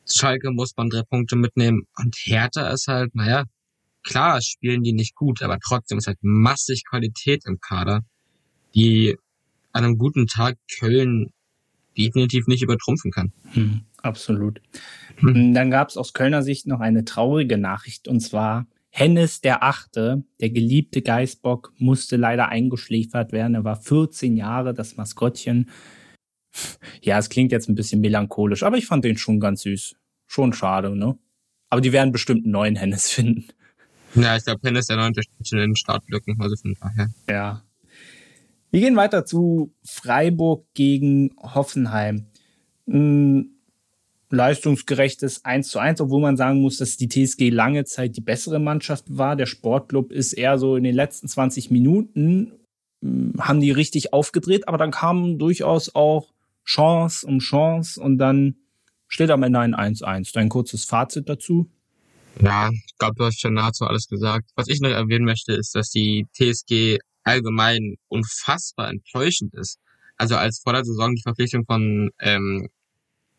Schalke 0.07 0.51
muss 0.51 0.73
man 0.77 0.89
drei 0.89 1.01
Punkte 1.01 1.35
mitnehmen. 1.35 1.87
Und 1.97 2.15
Hertha 2.17 2.69
ist 2.69 2.87
halt, 2.87 3.15
naja, 3.15 3.45
klar 4.03 4.43
spielen 4.43 4.83
die 4.83 4.93
nicht 4.93 5.15
gut, 5.15 5.41
aber 5.41 5.57
trotzdem 5.59 5.97
ist 5.97 6.05
halt 6.05 6.19
massig 6.21 6.83
Qualität 6.87 7.47
im 7.47 7.59
Kader, 7.59 8.01
die 8.75 9.17
an 9.75 9.83
einem 9.83 9.97
guten 9.97 10.25
Tag 10.25 10.57
Köln 10.79 11.31
definitiv 11.97 12.47
nicht 12.47 12.63
übertrumpfen 12.63 13.11
kann. 13.11 13.33
Hm. 13.53 13.81
absolut. 14.01 14.61
Hm. 15.17 15.53
Dann 15.53 15.69
gab 15.69 15.89
es 15.89 15.97
aus 15.97 16.13
Kölner 16.13 16.43
Sicht 16.43 16.65
noch 16.65 16.79
eine 16.79 17.05
traurige 17.05 17.57
Nachricht 17.57 18.07
und 18.07 18.21
zwar 18.21 18.67
Hennes 18.89 19.41
der 19.41 19.61
Achte, 19.61 20.23
der 20.39 20.49
geliebte 20.49 21.01
Geißbock, 21.01 21.73
musste 21.77 22.15
leider 22.15 22.47
eingeschläfert 22.47 23.33
werden. 23.33 23.55
Er 23.55 23.65
war 23.65 23.75
14 23.75 24.37
Jahre, 24.37 24.73
das 24.73 24.95
Maskottchen. 24.95 25.69
Ja, 27.01 27.19
es 27.19 27.27
klingt 27.27 27.51
jetzt 27.51 27.67
ein 27.67 27.75
bisschen 27.75 27.99
melancholisch, 27.99 28.63
aber 28.63 28.77
ich 28.77 28.85
fand 28.85 29.03
den 29.03 29.17
schon 29.17 29.41
ganz 29.41 29.63
süß. 29.63 29.97
Schon 30.27 30.53
schade, 30.53 30.95
ne? 30.95 31.17
Aber 31.69 31.81
die 31.81 31.91
werden 31.91 32.13
bestimmt 32.13 32.45
einen 32.45 32.53
neuen 32.53 32.77
Hennes 32.77 33.11
finden. 33.11 33.47
Ja, 34.13 34.37
ich 34.37 34.45
glaube, 34.45 34.61
Hennes 34.63 34.87
der 34.87 34.95
neue 34.95 35.11
steht 35.11 35.51
in 35.51 35.57
den 35.57 35.75
Startlücken, 35.75 36.39
also 36.39 36.55
von 36.55 36.73
daher. 36.79 37.09
Ja. 37.29 37.64
Wir 38.71 38.81
gehen 38.81 38.95
weiter 38.95 39.25
zu 39.25 39.73
Freiburg 39.83 40.65
gegen 40.73 41.35
Hoffenheim. 41.41 42.27
Ein 42.87 43.55
leistungsgerechtes 44.29 45.45
1 45.45 45.69
zu 45.69 45.79
1, 45.79 46.01
obwohl 46.01 46.21
man 46.21 46.37
sagen 46.37 46.61
muss, 46.61 46.77
dass 46.77 46.97
die 46.97 47.07
TSG 47.07 47.49
lange 47.49 47.85
Zeit 47.85 48.17
die 48.17 48.21
bessere 48.21 48.59
Mannschaft 48.59 49.05
war. 49.07 49.35
Der 49.35 49.45
Sportclub 49.45 50.11
ist 50.11 50.33
eher 50.33 50.57
so 50.57 50.75
in 50.75 50.83
den 50.83 50.95
letzten 50.95 51.27
20 51.27 51.71
Minuten, 51.71 52.51
hm, 53.01 53.33
haben 53.39 53.61
die 53.61 53.71
richtig 53.71 54.13
aufgedreht, 54.13 54.67
aber 54.67 54.77
dann 54.77 54.91
kam 54.91 55.37
durchaus 55.37 55.93
auch 55.95 56.33
Chance 56.65 57.25
um 57.27 57.39
Chance 57.39 58.01
und 58.01 58.17
dann 58.17 58.55
steht 59.07 59.29
am 59.29 59.43
Ende 59.43 59.59
ein 59.59 59.75
1-1. 59.75 60.33
Dein 60.33 60.49
kurzes 60.49 60.85
Fazit 60.85 61.29
dazu? 61.29 61.69
Ja, 62.41 62.69
ich 62.71 62.97
glaube, 62.97 63.15
du 63.15 63.25
hast 63.25 63.39
schon 63.39 63.53
nahezu 63.53 63.85
alles 63.85 64.07
gesagt. 64.09 64.49
Was 64.55 64.67
ich 64.67 64.81
noch 64.81 64.89
erwähnen 64.89 65.25
möchte, 65.25 65.53
ist, 65.53 65.75
dass 65.75 65.89
die 65.89 66.27
TSG 66.33 66.97
allgemein 67.25 67.95
unfassbar 68.07 68.89
enttäuschend 68.89 69.53
ist. 69.53 69.79
Also 70.15 70.37
als 70.37 70.61
vor 70.63 70.73
der 70.73 70.85
Saison 70.85 71.13
die 71.13 71.21
Verpflichtung 71.21 71.65
von 71.65 72.11
ähm, 72.19 72.69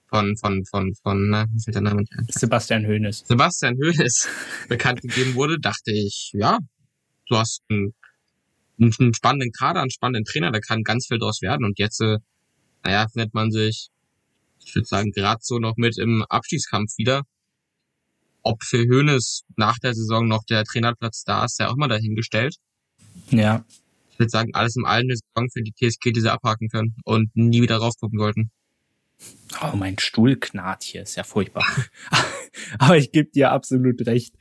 von, 0.09 0.37
von, 0.37 0.65
von, 0.65 0.95
von, 1.03 1.31
na, 1.31 1.47
wie 1.53 1.61
fällt 1.61 1.75
der 1.75 1.83
Name 1.83 2.01
nicht 2.01 2.13
ein? 2.17 2.27
Sebastian 2.29 2.87
Hoeneß. 2.87 3.25
Sebastian 3.27 3.77
Hoeneß 3.77 4.29
bekannt 4.69 5.03
gegeben 5.03 5.35
wurde, 5.35 5.59
dachte 5.59 5.93
ich, 5.93 6.31
ja, 6.33 6.59
du 7.29 7.37
hast 7.37 7.63
einen, 7.69 7.93
einen 8.79 9.15
spannenden 9.15 9.51
Kader, 9.53 9.81
einen 9.81 9.91
spannenden 9.91 10.25
Trainer, 10.25 10.53
da 10.53 10.61
kann 10.61 10.83
ganz 10.85 11.07
viel 11.09 11.19
draus 11.19 11.43
werden. 11.43 11.65
Und 11.65 11.79
jetzt, 11.79 12.01
äh, 12.01 12.19
naja, 12.85 13.07
findet 13.13 13.35
man 13.35 13.51
sich, 13.51 13.89
ich 14.65 14.75
würde 14.75 14.87
sagen, 14.87 15.11
gerade 15.11 15.41
so 15.43 15.59
noch 15.59 15.77
mit 15.77 15.99
im 15.99 16.25
Abstiegskampf 16.29 16.97
wieder. 16.99 17.23
Ob 18.43 18.63
für 18.63 18.79
Hoeneß 18.79 19.43
nach 19.57 19.79
der 19.79 19.93
Saison 19.93 20.29
noch 20.29 20.45
der 20.45 20.63
Trainerplatz 20.65 21.25
da 21.25 21.45
ist, 21.45 21.59
der 21.59 21.71
auch 21.71 21.77
mal 21.77 21.89
dahingestellt. 21.89 22.57
Ja. 23.31 23.65
Ich 24.11 24.19
würde 24.19 24.31
sagen, 24.31 24.55
alles 24.55 24.77
im 24.77 24.85
allen 24.85 25.07
eine 25.07 25.17
Saison 25.17 25.49
für 25.51 25.63
die 25.63 25.73
TSG, 25.73 26.13
die 26.13 26.21
sie 26.21 26.33
abhaken 26.33 26.69
können 26.69 26.97
und 27.05 27.37
nie 27.37 27.63
wieder 27.63 27.77
raufgucken 27.77 28.19
sollten. 28.19 28.51
Oh, 29.63 29.77
mein 29.77 29.99
Stuhl 29.99 30.37
knarrt 30.37 30.83
hier, 30.83 31.03
ist 31.03 31.17
ja 31.17 31.23
furchtbar. 31.23 31.65
aber 32.79 32.97
ich 32.97 33.13
gebe 33.13 33.31
dir 33.31 33.51
absolut 33.51 34.07
recht. 34.07 34.35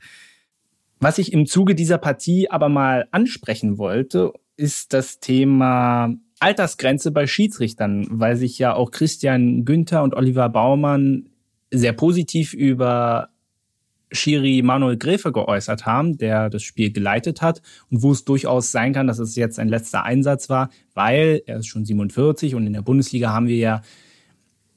Was 0.98 1.18
ich 1.18 1.32
im 1.32 1.46
Zuge 1.46 1.74
dieser 1.74 1.98
Partie 1.98 2.50
aber 2.50 2.68
mal 2.68 3.08
ansprechen 3.10 3.78
wollte, 3.78 4.32
ist 4.56 4.92
das 4.92 5.20
Thema 5.20 6.14
Altersgrenze 6.38 7.10
bei 7.10 7.26
Schiedsrichtern, 7.26 8.06
weil 8.10 8.36
sich 8.36 8.58
ja 8.58 8.74
auch 8.74 8.90
Christian 8.90 9.64
Günther 9.64 10.02
und 10.02 10.14
Oliver 10.14 10.48
Baumann 10.48 11.30
sehr 11.70 11.92
positiv 11.92 12.52
über 12.52 13.30
Schiri 14.12 14.62
Manuel 14.62 14.96
Gräfe 14.96 15.32
geäußert 15.32 15.84
haben, 15.84 16.16
der 16.16 16.48
das 16.48 16.62
Spiel 16.62 16.92
geleitet 16.92 17.42
hat 17.42 17.60
und 17.90 18.02
wo 18.02 18.12
es 18.12 18.24
durchaus 18.24 18.70
sein 18.70 18.92
kann, 18.92 19.06
dass 19.06 19.18
es 19.18 19.34
jetzt 19.36 19.58
ein 19.58 19.68
letzter 19.68 20.04
Einsatz 20.04 20.48
war, 20.48 20.70
weil 20.94 21.42
er 21.46 21.58
ist 21.58 21.66
schon 21.66 21.84
47 21.84 22.54
und 22.54 22.66
in 22.66 22.72
der 22.72 22.82
Bundesliga 22.82 23.30
haben 23.30 23.48
wir 23.48 23.56
ja 23.56 23.82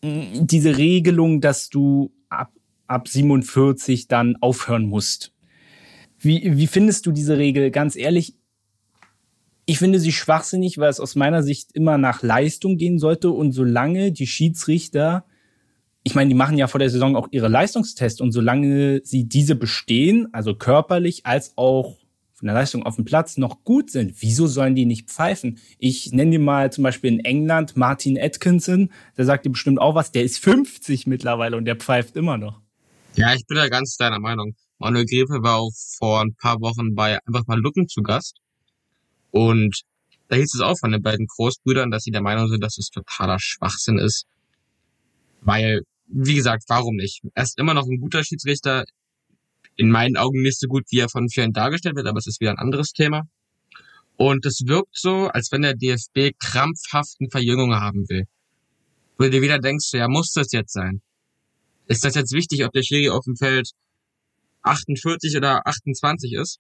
diese 0.02 0.78
Regelung, 0.78 1.42
dass 1.42 1.70
du 1.70 2.12
ab, 2.30 2.52
ab 2.88 3.08
47 3.08 4.08
dann 4.08 4.38
aufhören 4.42 4.86
musst. 4.86 5.34
Wie, 6.20 6.58
wie 6.58 6.68
findest 6.68 7.06
du 7.06 7.12
diese 7.12 7.38
Regel? 7.38 7.72
Ganz 7.72 7.96
ehrlich, 7.96 8.36
ich 9.66 9.78
finde 9.78 10.00
sie 10.00 10.12
schwachsinnig, 10.12 10.78
weil 10.80 10.90
es 10.90 11.00
aus 11.00 11.16
meiner 11.16 11.44
Sicht 11.44 11.74
immer 11.74 11.98
nach 11.98 12.24
Leistung 12.24 12.78
gehen 12.78 12.98
sollte 12.98 13.30
und 13.30 13.52
solange 13.52 14.12
die 14.12 14.28
Schiedsrichter, 14.28 15.26
ich 16.04 16.16
meine, 16.16 16.30
die 16.30 16.36
machen 16.36 16.58
ja 16.58 16.68
vor 16.68 16.80
der 16.80 16.90
Saison 16.90 17.16
auch 17.16 17.28
ihre 17.32 17.48
Leistungstests 17.48 18.22
und 18.22 18.32
solange 18.32 19.02
sie 19.04 19.28
diese 19.28 19.56
bestehen, 19.56 20.28
also 20.34 20.56
körperlich 20.56 21.26
als 21.26 21.54
auch 21.58 21.98
von 22.40 22.46
der 22.46 22.56
Leistung 22.56 22.84
auf 22.84 22.96
dem 22.96 23.04
Platz 23.04 23.36
noch 23.36 23.66
gut 23.66 23.92
sind, 23.92 24.14
wieso 24.22 24.48
sollen 24.48 24.74
die 24.74 24.86
nicht 24.86 25.10
pfeifen? 25.10 25.60
Ich 25.78 26.14
nenne 26.14 26.32
dir 26.32 26.40
mal 26.40 26.72
zum 26.72 26.86
Beispiel 26.86 27.12
in 27.12 27.20
England 27.20 27.76
Martin 27.76 28.18
Atkinson, 28.18 28.94
der 29.18 29.26
sagt 29.26 29.46
dir 29.46 29.50
bestimmt 29.50 29.80
auch 29.80 29.94
was, 29.94 30.14
der 30.14 30.24
ist 30.24 30.40
50 30.40 31.06
mittlerweile 31.06 31.58
und 31.58 31.66
der 31.66 31.76
pfeift 31.76 32.16
immer 32.16 32.38
noch. 32.38 32.62
Ja, 33.16 33.34
ich 33.34 33.46
bin 33.46 33.58
da 33.58 33.68
ganz 33.68 33.98
deiner 33.98 34.20
Meinung. 34.20 34.56
Manuel 34.78 35.06
Grefe 35.06 35.44
war 35.44 35.58
auch 35.58 35.74
vor 35.98 36.22
ein 36.22 36.34
paar 36.36 36.62
Wochen 36.62 36.96
bei 36.96 37.20
einfach 37.26 37.46
mal 37.48 37.60
Lucken 37.60 37.90
zu 37.90 38.02
Gast. 38.02 38.38
Und 39.32 39.82
da 40.30 40.38
hieß 40.38 40.56
es 40.56 40.62
auch 40.62 40.78
von 40.80 40.94
den 40.94 41.02
beiden 41.02 41.28
Großbrüdern, 41.28 41.92
dass 41.92 42.04
sie 42.04 42.12
der 42.12 42.22
Meinung 42.22 42.48
sind, 42.48 42.64
dass 42.64 42.78
es 42.78 42.90
totaler 42.90 43.38
Schwachsinn 43.40 43.98
ist. 43.98 44.26
Weil, 45.42 45.82
wie 46.08 46.36
gesagt, 46.36 46.64
warum 46.68 46.96
nicht? 46.96 47.22
Er 47.34 47.44
ist 47.44 47.58
immer 47.58 47.74
noch 47.74 47.88
ein 47.88 48.00
guter 48.00 48.24
Schiedsrichter 48.24 48.86
in 49.76 49.90
meinen 49.90 50.18
Augen 50.18 50.42
nicht 50.42 50.60
so 50.60 50.68
gut, 50.68 50.84
wie 50.90 51.00
er 51.00 51.10
von 51.10 51.30
vielen 51.30 51.54
dargestellt 51.54 51.96
wird, 51.96 52.08
aber 52.08 52.20
es 52.20 52.28
ist 52.28 52.42
wieder 52.42 52.52
ein 52.52 52.58
anderes 52.58 52.92
Thema. 52.92 53.24
Und 54.18 54.46
es 54.46 54.64
wirkt 54.66 54.98
so, 54.98 55.28
als 55.28 55.50
wenn 55.52 55.62
der 55.62 55.76
DFB 55.76 56.36
krampfhaften 56.38 57.30
Verjüngungen 57.32 57.80
haben 57.80 58.04
will. 58.10 58.26
Wo 59.18 59.24
du 59.24 59.30
dir 59.30 59.42
wieder 59.42 59.60
denkst, 59.60 59.94
ja, 59.94 60.10
muss 60.10 60.34
das 60.34 60.52
jetzt 60.52 60.74
sein? 60.74 61.02
Ist 61.88 62.04
das 62.04 62.16
jetzt 62.16 62.34
wichtig, 62.34 62.66
ob 62.66 62.74
der 62.74 62.84
Schiri 62.84 63.10
auf 63.10 63.24
dem 63.24 63.38
Feld 63.38 63.72
48 64.64 65.38
oder 65.38 65.66
28 65.66 66.34
ist? 66.34 66.60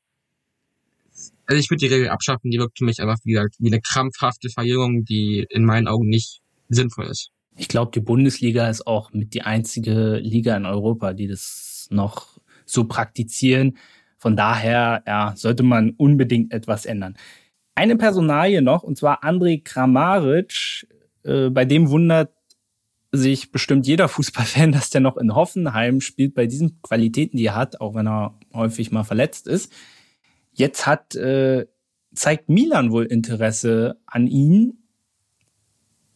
Also 1.45 1.59
ich 1.59 1.69
würde 1.69 1.85
die 1.85 1.93
Regel 1.93 2.09
abschaffen, 2.09 2.51
die 2.51 2.59
wirkt 2.59 2.77
für 2.77 2.85
mich 2.85 3.01
einfach 3.01 3.17
wie, 3.25 3.33
wie 3.33 3.67
eine 3.67 3.81
krampfhafte 3.81 4.49
Verjüngung, 4.49 5.03
die 5.03 5.45
in 5.49 5.65
meinen 5.65 5.87
Augen 5.87 6.07
nicht 6.07 6.39
sinnvoll 6.69 7.07
ist. 7.07 7.31
Ich 7.57 7.67
glaube, 7.67 7.91
die 7.93 7.99
Bundesliga 7.99 8.69
ist 8.69 8.87
auch 8.87 9.11
mit 9.11 9.33
die 9.33 9.41
einzige 9.41 10.17
Liga 10.17 10.55
in 10.55 10.65
Europa, 10.65 11.13
die 11.13 11.27
das 11.27 11.87
noch 11.89 12.39
so 12.65 12.85
praktizieren. 12.85 13.77
Von 14.17 14.35
daher 14.35 15.03
ja, 15.07 15.33
sollte 15.35 15.63
man 15.63 15.91
unbedingt 15.91 16.53
etwas 16.53 16.85
ändern. 16.85 17.17
Eine 17.75 17.95
Personalie 17.95 18.61
noch, 18.61 18.83
und 18.83 18.97
zwar 18.97 19.23
André 19.23 19.63
Kramaric. 19.63 20.87
Äh, 21.23 21.49
bei 21.49 21.65
dem 21.65 21.89
wundert 21.89 22.33
sich 23.11 23.51
bestimmt 23.51 23.87
jeder 23.87 24.07
Fußballfan, 24.09 24.71
dass 24.71 24.89
der 24.89 25.01
noch 25.01 25.17
in 25.17 25.33
Hoffenheim 25.33 26.01
spielt, 26.01 26.33
bei 26.33 26.45
diesen 26.45 26.81
Qualitäten, 26.81 27.37
die 27.37 27.45
er 27.45 27.55
hat, 27.55 27.81
auch 27.81 27.95
wenn 27.95 28.07
er 28.07 28.37
häufig 28.53 28.91
mal 28.91 29.03
verletzt 29.03 29.47
ist. 29.47 29.71
Jetzt 30.51 30.85
hat, 30.85 31.15
äh, 31.15 31.67
zeigt 32.13 32.49
Milan 32.49 32.91
wohl 32.91 33.05
Interesse 33.05 33.97
an 34.05 34.27
ihn. 34.27 34.83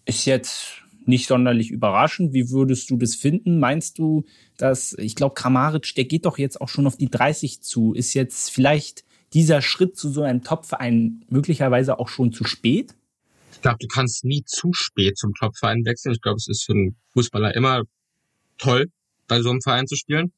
Ist 0.06 0.25
jetzt 0.25 0.83
nicht 1.07 1.27
sonderlich 1.27 1.72
überraschend. 1.72 2.33
Wie 2.33 2.50
würdest 2.50 2.89
du 2.89 2.98
das 2.98 3.15
finden? 3.15 3.60
Meinst 3.60 3.98
du, 3.98 4.25
dass, 4.57 4.93
ich 4.98 5.15
glaube, 5.15 5.36
Kramaric, 5.36 5.95
der 5.95 6.05
geht 6.05 6.25
doch 6.25 6.38
jetzt 6.38 6.62
auch 6.62 6.69
schon 6.69 6.88
auf 6.88 6.98
die 6.98 7.10
30 7.10 7.62
zu. 7.62 7.93
Ist 7.93 8.13
jetzt 8.13 8.50
vielleicht 8.50 9.03
dieser 9.33 9.62
Schritt 9.62 9.98
zu 9.98 10.10
so 10.10 10.22
einem 10.22 10.43
Topverein 10.43 11.25
möglicherweise 11.29 12.00
auch 12.00 12.10
schon 12.10 12.31
zu 12.31 12.43
spät? 12.43 12.95
Ich 13.53 13.62
glaube, 13.62 13.77
du 13.79 13.88
kannst 13.88 14.25
nie 14.25 14.43
zu 14.45 14.74
spät 14.74 15.17
zum 15.17 15.33
Topverein 15.33 15.86
wechseln. 15.86 16.13
Ich 16.13 16.22
glaube, 16.22 16.38
es 16.38 16.48
ist 16.48 16.65
für 16.65 16.74
einen 16.74 16.95
Fußballer 17.13 17.55
immer 17.55 17.83
toll, 18.57 18.88
bei 19.27 19.41
so 19.41 19.50
einem 19.50 19.62
Verein 19.62 19.88
zu 19.88 19.95
spielen. 19.95 20.31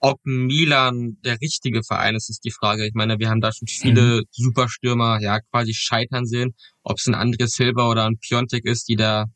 Ob 0.00 0.20
Milan 0.24 1.16
der 1.24 1.40
richtige 1.40 1.82
Verein 1.82 2.16
ist, 2.16 2.28
ist 2.28 2.44
die 2.44 2.50
Frage. 2.50 2.86
Ich 2.86 2.94
meine, 2.94 3.18
wir 3.18 3.30
haben 3.30 3.40
da 3.40 3.50
schon 3.52 3.66
viele 3.66 4.18
mhm. 4.18 4.24
Superstürmer 4.30 5.20
ja 5.20 5.40
quasi 5.40 5.72
scheitern 5.74 6.26
sehen. 6.26 6.54
Ob 6.82 6.98
es 6.98 7.06
ein 7.06 7.14
Andres 7.14 7.52
Silva 7.52 7.88
oder 7.88 8.04
ein 8.04 8.18
Piontek 8.18 8.66
ist, 8.66 8.88
die 8.88 8.96
da 8.96 9.26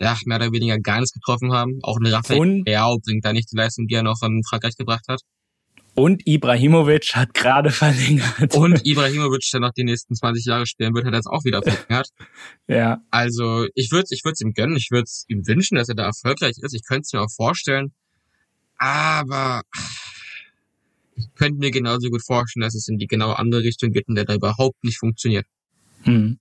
ja, 0.00 0.16
mehr 0.24 0.38
oder 0.38 0.52
weniger 0.52 0.78
gar 0.78 1.00
nichts 1.00 1.12
getroffen 1.12 1.52
haben. 1.52 1.78
Auch 1.82 1.98
ein 1.98 2.06
Rafael 2.06 2.62
Leao 2.64 2.98
bringt 3.04 3.24
da 3.24 3.32
nicht 3.32 3.52
die 3.52 3.56
Leistung, 3.56 3.86
die 3.86 3.94
er 3.94 4.02
noch 4.02 4.22
in 4.22 4.42
Frankreich 4.48 4.76
gebracht 4.76 5.04
hat. 5.08 5.20
Und 5.94 6.26
Ibrahimovic 6.26 7.14
hat 7.14 7.34
gerade 7.34 7.70
verlängert. 7.70 8.54
Und 8.54 8.86
Ibrahimovic, 8.86 9.48
der 9.52 9.60
noch 9.60 9.72
die 9.72 9.84
nächsten 9.84 10.14
20 10.14 10.46
Jahre 10.46 10.66
spielen 10.66 10.94
wird, 10.94 11.04
hat 11.04 11.14
jetzt 11.14 11.26
auch 11.26 11.44
wieder 11.44 11.62
verlängert. 11.62 12.08
ja. 12.68 13.02
Also 13.10 13.66
ich 13.74 13.90
würde 13.90 14.06
ich 14.10 14.24
würde 14.24 14.36
ihm 14.40 14.54
gönnen, 14.54 14.76
ich 14.76 14.90
würde 14.90 15.04
es 15.04 15.24
ihm 15.28 15.46
wünschen, 15.46 15.76
dass 15.76 15.88
er 15.88 15.96
da 15.96 16.04
erfolgreich 16.04 16.56
ist. 16.58 16.74
Ich 16.74 16.84
könnte 16.86 17.02
es 17.02 17.12
mir 17.12 17.20
auch 17.20 17.30
vorstellen. 17.30 17.92
Aber 18.78 19.60
ich 21.16 21.26
könnte 21.34 21.58
mir 21.58 21.70
genauso 21.70 22.08
gut 22.08 22.24
vorstellen, 22.24 22.62
dass 22.62 22.74
es 22.74 22.88
in 22.88 22.96
die 22.96 23.06
genau 23.06 23.32
andere 23.32 23.62
Richtung 23.62 23.92
geht 23.92 24.08
und 24.08 24.14
der 24.14 24.24
da 24.24 24.34
überhaupt 24.34 24.82
nicht 24.82 24.98
funktioniert. 24.98 25.44
Hm. 26.04 26.38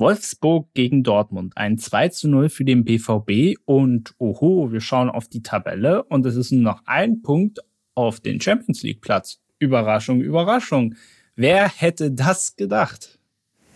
Wolfsburg 0.00 0.72
gegen 0.74 1.02
Dortmund. 1.02 1.52
Ein 1.56 1.78
2 1.78 2.08
zu 2.08 2.28
0 2.28 2.48
für 2.48 2.64
den 2.64 2.84
BVB 2.84 3.60
und 3.64 4.14
oho, 4.18 4.72
wir 4.72 4.80
schauen 4.80 5.10
auf 5.10 5.28
die 5.28 5.42
Tabelle 5.42 6.02
und 6.04 6.26
es 6.26 6.36
ist 6.36 6.50
nur 6.50 6.62
noch 6.62 6.82
ein 6.86 7.22
Punkt 7.22 7.60
auf 7.94 8.20
den 8.20 8.40
Champions 8.40 8.82
League 8.82 9.00
Platz. 9.00 9.38
Überraschung, 9.58 10.20
Überraschung. 10.22 10.94
Wer 11.36 11.68
hätte 11.68 12.10
das 12.10 12.56
gedacht? 12.56 13.18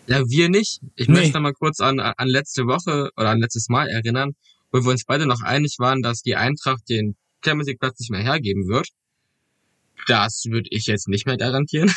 Ja, 0.07 0.23
wir 0.29 0.49
nicht. 0.49 0.81
Ich 0.97 1.09
nee. 1.09 1.15
möchte 1.15 1.41
mal 1.41 1.53
kurz 1.53 1.81
an, 1.81 2.01
an 2.01 2.29
letzte 2.29 2.67
Woche 2.67 3.11
oder 3.17 3.31
an 3.31 3.41
letztes 3.41 3.69
Mal 3.69 3.89
erinnern, 3.89 4.33
wo 4.73 4.83
wir 4.83 4.91
uns 4.91 5.05
beide 5.05 5.27
noch 5.27 5.43
einig 5.43 5.77
waren, 5.79 6.03
dass 6.03 6.23
die 6.23 6.37
Eintracht 6.37 6.89
den 6.89 7.17
Champions 7.45 7.69
League 7.69 7.81
Platz 7.81 8.01
nicht 8.01 8.11
mehr 8.11 8.23
hergeben 8.23 8.67
wird. 8.67 8.89
Das 10.07 10.45
würde 10.49 10.69
ich 10.71 10.87
jetzt 10.87 11.09
nicht 11.09 11.27
mehr 11.27 11.37
garantieren. 11.37 11.93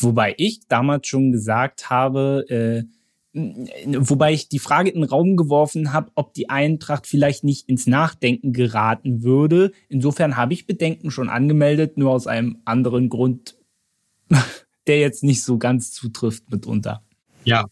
Wobei 0.00 0.34
ich 0.38 0.60
damals 0.68 1.06
schon 1.08 1.32
gesagt 1.32 1.90
habe, 1.90 2.44
äh, 2.48 2.99
wobei 3.32 4.32
ich 4.32 4.48
die 4.48 4.58
Frage 4.58 4.90
in 4.90 5.02
den 5.02 5.08
Raum 5.08 5.36
geworfen 5.36 5.92
habe, 5.92 6.10
ob 6.14 6.34
die 6.34 6.50
Eintracht 6.50 7.06
vielleicht 7.06 7.44
nicht 7.44 7.68
ins 7.68 7.86
Nachdenken 7.86 8.52
geraten 8.52 9.22
würde. 9.22 9.72
Insofern 9.88 10.36
habe 10.36 10.52
ich 10.52 10.66
Bedenken 10.66 11.10
schon 11.10 11.28
angemeldet, 11.28 11.96
nur 11.96 12.10
aus 12.10 12.26
einem 12.26 12.58
anderen 12.64 13.08
Grund, 13.08 13.56
der 14.86 14.98
jetzt 14.98 15.22
nicht 15.22 15.44
so 15.44 15.58
ganz 15.58 15.92
zutrifft 15.92 16.50
mitunter. 16.50 17.04
Ja, 17.44 17.66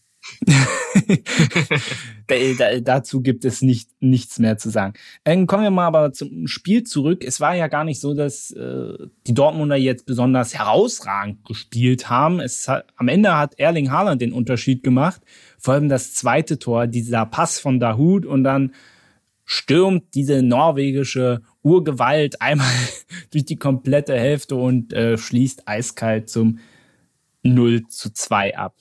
dazu 2.83 3.21
gibt 3.21 3.45
es 3.45 3.61
nicht, 3.61 3.89
nichts 3.99 4.39
mehr 4.39 4.57
zu 4.57 4.69
sagen. 4.69 4.93
Dann 5.23 5.47
kommen 5.47 5.63
wir 5.63 5.71
mal 5.71 5.87
aber 5.87 6.11
zum 6.11 6.47
Spiel 6.47 6.83
zurück. 6.83 7.23
Es 7.25 7.39
war 7.39 7.55
ja 7.55 7.67
gar 7.67 7.83
nicht 7.83 7.99
so, 7.99 8.13
dass 8.13 8.51
äh, 8.51 8.93
die 9.27 9.33
Dortmunder 9.33 9.75
jetzt 9.75 10.05
besonders 10.05 10.53
herausragend 10.53 11.45
gespielt 11.45 12.09
haben. 12.09 12.39
Es 12.39 12.67
hat, 12.67 12.85
am 12.95 13.07
Ende 13.07 13.35
hat 13.37 13.59
Erling 13.59 13.91
Haaland 13.91 14.21
den 14.21 14.33
Unterschied 14.33 14.83
gemacht. 14.83 15.21
Vor 15.57 15.73
allem 15.73 15.89
das 15.89 16.13
zweite 16.13 16.59
Tor, 16.59 16.87
dieser 16.87 17.25
Pass 17.25 17.59
von 17.59 17.79
Dahut 17.79 18.25
und 18.25 18.43
dann 18.43 18.73
stürmt 19.45 20.13
diese 20.13 20.43
norwegische 20.43 21.41
Urgewalt 21.63 22.41
einmal 22.41 22.67
durch 23.31 23.45
die 23.45 23.55
komplette 23.55 24.13
Hälfte 24.15 24.55
und 24.55 24.93
äh, 24.93 25.17
schließt 25.17 25.67
eiskalt 25.67 26.29
zum 26.29 26.59
0 27.43 27.87
zu 27.87 28.13
2 28.13 28.57
ab. 28.57 28.75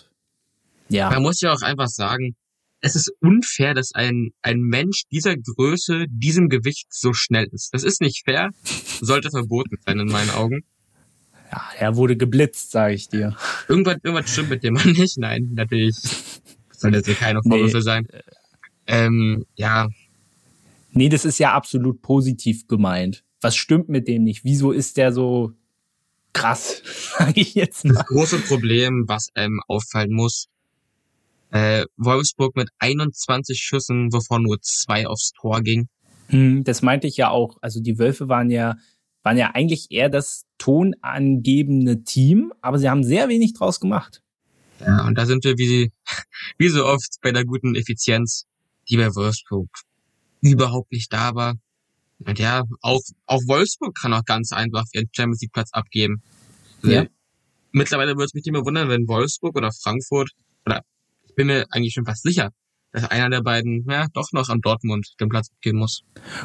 Ja. 0.88 1.10
Man 1.10 1.22
muss 1.22 1.40
ja 1.40 1.52
auch 1.52 1.62
einfach 1.62 1.88
sagen, 1.88 2.36
es 2.80 2.94
ist 2.94 3.12
unfair, 3.20 3.74
dass 3.74 3.92
ein, 3.94 4.30
ein 4.42 4.60
Mensch 4.60 5.02
dieser 5.10 5.36
Größe, 5.36 6.06
diesem 6.08 6.48
Gewicht 6.48 6.86
so 6.90 7.12
schnell 7.12 7.48
ist. 7.52 7.74
Das 7.74 7.82
ist 7.82 8.00
nicht 8.00 8.24
fair, 8.24 8.50
sollte 9.00 9.30
verboten 9.30 9.76
sein 9.84 9.98
in 9.98 10.08
meinen 10.08 10.30
Augen. 10.30 10.64
Ja, 11.50 11.62
er 11.78 11.96
wurde 11.96 12.16
geblitzt, 12.16 12.70
sage 12.70 12.94
ich 12.94 13.08
dir. 13.08 13.36
Irgendwas, 13.68 13.96
irgendwas 14.02 14.30
stimmt 14.30 14.50
mit 14.50 14.62
dem 14.62 14.74
Mann 14.74 14.92
nicht. 14.92 15.18
Nein, 15.18 15.50
natürlich 15.54 15.96
soll 16.70 16.92
das 16.92 17.06
hier 17.06 17.14
keine 17.14 17.42
Vorwürfe 17.42 17.78
nee. 17.78 17.82
sein. 17.82 18.06
Ähm, 18.86 19.46
ja. 19.56 19.88
Nee, 20.92 21.08
das 21.08 21.24
ist 21.24 21.38
ja 21.38 21.52
absolut 21.52 22.02
positiv 22.02 22.68
gemeint. 22.68 23.24
Was 23.40 23.56
stimmt 23.56 23.88
mit 23.88 24.08
dem 24.08 24.24
nicht? 24.24 24.44
Wieso 24.44 24.72
ist 24.72 24.96
der 24.96 25.12
so 25.12 25.52
krass, 26.32 26.82
sage 27.18 27.40
ich 27.40 27.54
jetzt 27.54 27.84
mal. 27.84 27.94
Das 27.94 28.06
große 28.06 28.38
Problem, 28.40 29.04
was 29.06 29.30
einem 29.34 29.60
auffallen 29.66 30.12
muss, 30.12 30.48
äh, 31.50 31.84
Wolfsburg 31.96 32.56
mit 32.56 32.68
21 32.78 33.58
Schüssen, 33.58 34.12
wovon 34.12 34.42
nur 34.42 34.60
zwei 34.60 35.06
aufs 35.06 35.32
Tor 35.32 35.62
ging. 35.62 35.88
Hm, 36.28 36.64
das 36.64 36.82
meinte 36.82 37.06
ich 37.06 37.16
ja 37.16 37.30
auch. 37.30 37.56
Also 37.60 37.80
die 37.80 37.98
Wölfe 37.98 38.28
waren 38.28 38.50
ja, 38.50 38.76
waren 39.22 39.36
ja 39.36 39.52
eigentlich 39.54 39.86
eher 39.90 40.08
das 40.08 40.44
tonangebende 40.58 42.04
Team, 42.04 42.52
aber 42.60 42.78
sie 42.78 42.88
haben 42.88 43.04
sehr 43.04 43.28
wenig 43.28 43.54
draus 43.54 43.80
gemacht. 43.80 44.22
Ja, 44.80 45.06
und 45.06 45.16
da 45.16 45.26
sind 45.26 45.44
wir 45.44 45.56
wie, 45.58 45.92
wie 46.58 46.68
so 46.68 46.84
oft 46.84 47.16
bei 47.22 47.32
der 47.32 47.44
guten 47.44 47.74
Effizienz, 47.74 48.44
die 48.88 48.96
bei 48.96 49.14
Wolfsburg 49.14 49.68
überhaupt 50.40 50.92
nicht 50.92 51.12
da 51.12 51.34
war. 51.34 51.54
Und 52.20 52.38
ja, 52.38 52.64
auch, 52.80 53.00
auch 53.26 53.40
Wolfsburg 53.46 53.96
kann 54.00 54.12
auch 54.12 54.24
ganz 54.24 54.52
einfach 54.52 54.84
ihren 54.92 55.08
Champions 55.12 55.40
League 55.40 55.52
Platz 55.52 55.70
abgeben. 55.72 56.22
Ja. 56.82 57.06
Mittlerweile 57.72 58.12
würde 58.12 58.24
es 58.24 58.34
mich 58.34 58.44
nicht 58.44 58.52
mehr 58.52 58.64
wundern, 58.64 58.88
wenn 58.88 59.06
Wolfsburg 59.08 59.56
oder 59.56 59.70
Frankfurt 59.72 60.30
oder 60.66 60.82
bin 61.38 61.46
mir 61.46 61.66
eigentlich 61.70 61.94
schon 61.94 62.04
fast 62.04 62.24
sicher, 62.24 62.50
dass 62.90 63.08
einer 63.10 63.30
der 63.30 63.42
beiden 63.42 63.86
ja 63.88 64.08
doch 64.12 64.32
noch 64.32 64.48
an 64.48 64.60
Dortmund 64.60 65.14
den 65.20 65.28
Platz 65.28 65.50
geben 65.60 65.78
muss. 65.78 66.02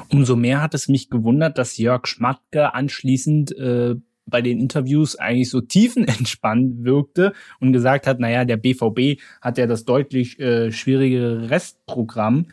Umso 0.09 0.35
mehr 0.35 0.61
hat 0.61 0.75
es 0.75 0.87
mich 0.87 1.09
gewundert, 1.09 1.57
dass 1.57 1.77
Jörg 1.77 2.05
Schmatke 2.05 2.75
anschließend 2.75 3.57
äh, 3.57 3.95
bei 4.27 4.43
den 4.43 4.59
Interviews 4.59 5.15
eigentlich 5.15 5.49
so 5.49 5.61
tiefenentspannt 5.61 6.85
wirkte 6.85 7.33
und 7.59 7.73
gesagt 7.73 8.05
hat, 8.05 8.19
naja, 8.19 8.45
der 8.45 8.57
BVB 8.57 9.19
hat 9.41 9.57
ja 9.57 9.65
das 9.65 9.83
deutlich 9.83 10.39
äh, 10.39 10.71
schwierigere 10.71 11.49
Restprogramm. 11.49 12.49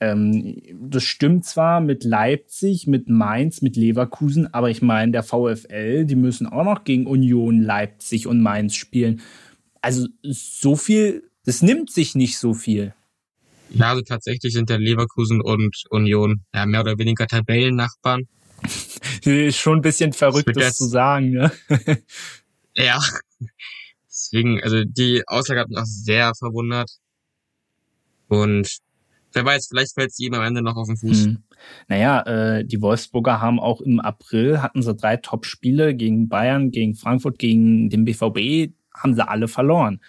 Ähm, 0.00 0.60
das 0.74 1.04
stimmt 1.04 1.44
zwar 1.44 1.80
mit 1.80 2.02
Leipzig, 2.02 2.88
mit 2.88 3.08
Mainz, 3.08 3.62
mit 3.62 3.76
Leverkusen, 3.76 4.52
aber 4.52 4.70
ich 4.70 4.82
meine, 4.82 5.12
der 5.12 5.22
VfL, 5.22 6.04
die 6.04 6.16
müssen 6.16 6.48
auch 6.48 6.64
noch 6.64 6.82
gegen 6.82 7.06
Union, 7.06 7.62
Leipzig 7.62 8.26
und 8.26 8.40
Mainz 8.40 8.74
spielen. 8.74 9.20
Also 9.82 10.08
so 10.22 10.74
viel 10.74 11.29
das 11.50 11.62
nimmt 11.62 11.90
sich 11.90 12.14
nicht 12.14 12.38
so 12.38 12.54
viel. 12.54 12.94
Ja, 13.70 13.88
also 13.88 14.02
tatsächlich 14.02 14.52
sind 14.52 14.70
der 14.70 14.78
Leverkusen 14.78 15.40
und 15.40 15.82
Union 15.90 16.44
ja, 16.54 16.64
mehr 16.64 16.80
oder 16.80 16.96
weniger 16.96 17.26
Tabellennachbarn. 17.26 18.28
ist 19.24 19.56
schon 19.56 19.78
ein 19.78 19.82
bisschen 19.82 20.12
verrückt, 20.12 20.48
das 20.54 20.76
zu 20.76 20.86
sagen, 20.86 21.30
ne? 21.30 21.50
ja. 22.76 23.00
Deswegen, 24.06 24.62
also 24.62 24.84
die 24.84 25.24
Aussage 25.26 25.58
hat 25.58 25.70
mich 25.70 25.78
auch 25.78 25.86
sehr 25.86 26.32
verwundert. 26.38 26.88
Und 28.28 28.78
wer 29.32 29.44
weiß, 29.44 29.66
vielleicht 29.70 29.94
fällt 29.94 30.14
sie 30.14 30.26
ihm 30.26 30.34
am 30.34 30.44
Ende 30.44 30.62
noch 30.62 30.76
auf 30.76 30.86
den 30.86 30.98
Fuß. 30.98 31.24
Hm. 31.24 31.42
Naja, 31.88 32.20
äh, 32.26 32.64
die 32.64 32.80
Wolfsburger 32.80 33.40
haben 33.40 33.58
auch 33.58 33.80
im 33.80 33.98
April 33.98 34.62
hatten 34.62 34.82
sie 34.82 34.94
drei 34.94 35.16
Top-Spiele 35.16 35.96
gegen 35.96 36.28
Bayern, 36.28 36.70
gegen 36.70 36.94
Frankfurt, 36.94 37.40
gegen 37.40 37.90
den 37.90 38.04
BVB, 38.04 38.72
haben 38.94 39.14
sie 39.14 39.26
alle 39.26 39.48
verloren. 39.48 40.00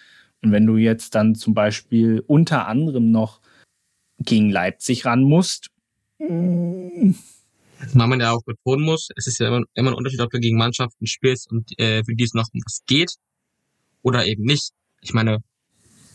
Und 0.42 0.52
wenn 0.52 0.66
du 0.66 0.78
jetzt 0.78 1.16
dann 1.16 1.36
zum 1.36 1.54
Beispiel 1.54 2.24
unter 2.28 2.68
anderem 2.68 3.12
noch 3.12 3.42
gegen 4.24 4.50
Leipzig 4.50 5.06
ran 5.06 5.24
musst. 5.24 5.70
Was 6.20 7.96
man 7.96 8.20
ja 8.20 8.32
auch 8.32 8.44
betonen 8.44 8.86
muss, 8.86 9.10
es 9.16 9.28
ist 9.28 9.40
ja 9.40 9.48
immer, 9.48 9.64
immer 9.74 9.92
ein 9.92 9.96
Unterschied, 9.96 10.22
ob 10.22 10.30
du 10.30 10.40
gegen 10.40 10.58
Mannschaften 10.58 11.08
spielst 11.08 11.50
und 11.52 11.78
äh, 11.80 12.04
für 12.04 12.16
die 12.16 12.24
es 12.24 12.34
noch 12.34 12.48
um 12.54 12.62
was 12.64 12.84
geht 12.86 13.16
oder 14.04 14.26
eben 14.26 14.44
nicht. 14.44 14.72
Ich 15.02 15.14
meine. 15.14 15.44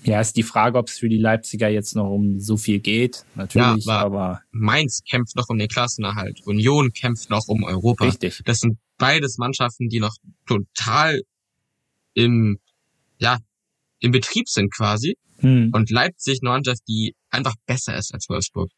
Ja, 0.04 0.20
ist 0.20 0.36
die 0.36 0.44
Frage, 0.44 0.78
ob 0.78 0.86
es 0.86 0.98
für 0.98 1.08
die 1.08 1.18
Leipziger 1.18 1.68
jetzt 1.68 1.96
noch 1.96 2.08
um 2.08 2.38
so 2.38 2.56
viel 2.56 2.78
geht. 2.78 3.24
Natürlich, 3.34 3.84
ja, 3.84 3.98
aber, 3.98 4.20
aber. 4.20 4.42
Mainz 4.52 5.02
kämpft 5.02 5.34
noch 5.34 5.48
um 5.48 5.58
den 5.58 5.66
Klassenerhalt. 5.66 6.46
Union 6.46 6.92
kämpft 6.92 7.28
noch 7.28 7.48
um 7.48 7.64
Europa. 7.64 8.04
Richtig. 8.04 8.40
Das 8.44 8.60
sind 8.60 8.78
beides 8.98 9.36
Mannschaften, 9.38 9.88
die 9.88 9.98
noch 9.98 10.14
total 10.46 11.22
im, 12.14 12.60
ja, 13.18 13.40
im 14.00 14.12
Betrieb 14.12 14.48
sind 14.48 14.72
quasi. 14.74 15.16
Hm. 15.38 15.70
Und 15.72 15.90
Leipzig 15.90 16.40
eine 16.42 16.50
Mannschaft, 16.50 16.82
die 16.88 17.14
einfach 17.30 17.54
besser 17.66 17.96
ist 17.96 18.12
als 18.14 18.28
Wolfsburg. 18.28 18.70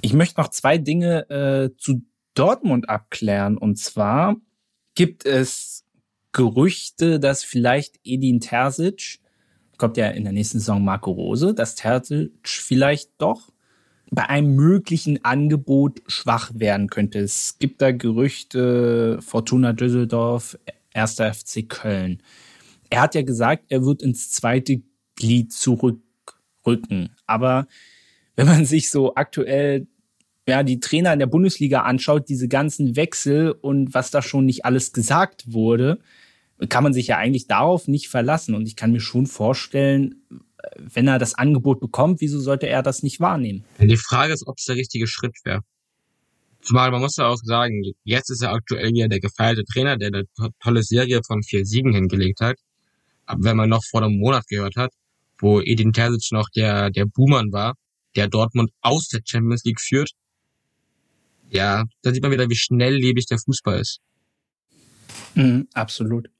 Ich 0.00 0.12
möchte 0.12 0.40
noch 0.40 0.48
zwei 0.48 0.78
Dinge 0.78 1.28
äh, 1.30 1.76
zu 1.76 2.02
Dortmund 2.34 2.88
abklären. 2.88 3.56
Und 3.56 3.78
zwar 3.78 4.36
gibt 4.94 5.26
es 5.26 5.84
Gerüchte, 6.32 7.20
dass 7.20 7.44
vielleicht 7.44 7.96
Edin 8.04 8.40
Terzic, 8.40 9.18
kommt 9.76 9.96
ja 9.96 10.08
in 10.08 10.24
der 10.24 10.32
nächsten 10.32 10.60
Saison 10.60 10.84
Marco 10.84 11.10
Rose, 11.10 11.54
dass 11.54 11.74
Terzic 11.74 12.30
vielleicht 12.44 13.10
doch 13.18 13.52
bei 14.10 14.28
einem 14.28 14.54
möglichen 14.54 15.24
Angebot 15.24 16.02
schwach 16.06 16.50
werden 16.54 16.88
könnte. 16.88 17.20
Es 17.20 17.58
gibt 17.58 17.80
da 17.80 17.92
Gerüchte, 17.92 19.18
Fortuna 19.22 19.72
Düsseldorf, 19.72 20.58
1. 20.94 21.14
FC 21.14 21.68
Köln 21.68 22.22
er 22.92 23.00
hat 23.00 23.14
ja 23.14 23.22
gesagt, 23.22 23.64
er 23.70 23.84
wird 23.86 24.02
ins 24.02 24.30
zweite 24.30 24.82
Glied 25.16 25.50
zurückrücken. 25.50 27.16
Aber 27.26 27.66
wenn 28.36 28.46
man 28.46 28.66
sich 28.66 28.90
so 28.90 29.14
aktuell 29.14 29.86
ja, 30.46 30.62
die 30.62 30.78
Trainer 30.78 31.12
in 31.14 31.18
der 31.18 31.26
Bundesliga 31.26 31.82
anschaut, 31.82 32.28
diese 32.28 32.48
ganzen 32.48 32.94
Wechsel 32.94 33.52
und 33.52 33.94
was 33.94 34.10
da 34.10 34.20
schon 34.20 34.44
nicht 34.44 34.66
alles 34.66 34.92
gesagt 34.92 35.52
wurde, 35.52 36.00
kann 36.68 36.84
man 36.84 36.92
sich 36.92 37.06
ja 37.06 37.16
eigentlich 37.16 37.46
darauf 37.46 37.88
nicht 37.88 38.08
verlassen. 38.08 38.54
Und 38.54 38.66
ich 38.66 38.76
kann 38.76 38.92
mir 38.92 39.00
schon 39.00 39.26
vorstellen, 39.26 40.26
wenn 40.76 41.08
er 41.08 41.18
das 41.18 41.34
Angebot 41.34 41.80
bekommt, 41.80 42.20
wieso 42.20 42.40
sollte 42.40 42.68
er 42.68 42.82
das 42.82 43.02
nicht 43.02 43.20
wahrnehmen? 43.20 43.64
Die 43.78 43.96
Frage 43.96 44.34
ist, 44.34 44.46
ob 44.46 44.58
es 44.58 44.66
der 44.66 44.76
richtige 44.76 45.06
Schritt 45.06 45.36
wäre. 45.44 45.62
Zumal 46.60 46.90
man 46.90 47.00
muss 47.00 47.16
ja 47.16 47.26
auch 47.26 47.40
sagen, 47.42 47.82
jetzt 48.04 48.30
ist 48.30 48.42
er 48.42 48.52
aktuell 48.52 48.94
ja 48.94 49.08
der 49.08 49.20
gefeierte 49.20 49.64
Trainer, 49.64 49.96
der 49.96 50.08
eine 50.08 50.24
tolle 50.62 50.82
Serie 50.82 51.22
von 51.26 51.42
vier 51.42 51.64
Siegen 51.64 51.94
hingelegt 51.94 52.40
hat 52.40 52.56
wenn 53.26 53.56
man 53.56 53.68
noch 53.68 53.84
vor 53.84 54.02
einem 54.02 54.18
Monat 54.18 54.46
gehört 54.48 54.76
hat, 54.76 54.92
wo 55.38 55.60
Edin 55.60 55.92
Terzic 55.92 56.32
noch 56.32 56.48
der, 56.50 56.90
der 56.90 57.06
Buhmann 57.06 57.52
war, 57.52 57.74
der 58.16 58.28
Dortmund 58.28 58.70
aus 58.80 59.08
der 59.08 59.20
Champions 59.24 59.64
League 59.64 59.80
führt. 59.80 60.10
Ja, 61.50 61.84
da 62.02 62.12
sieht 62.12 62.22
man 62.22 62.32
wieder, 62.32 62.48
wie 62.48 62.56
schnelllebig 62.56 63.26
der 63.26 63.38
Fußball 63.38 63.80
ist. 63.80 64.00
Mhm, 65.34 65.68
absolut. 65.74 66.30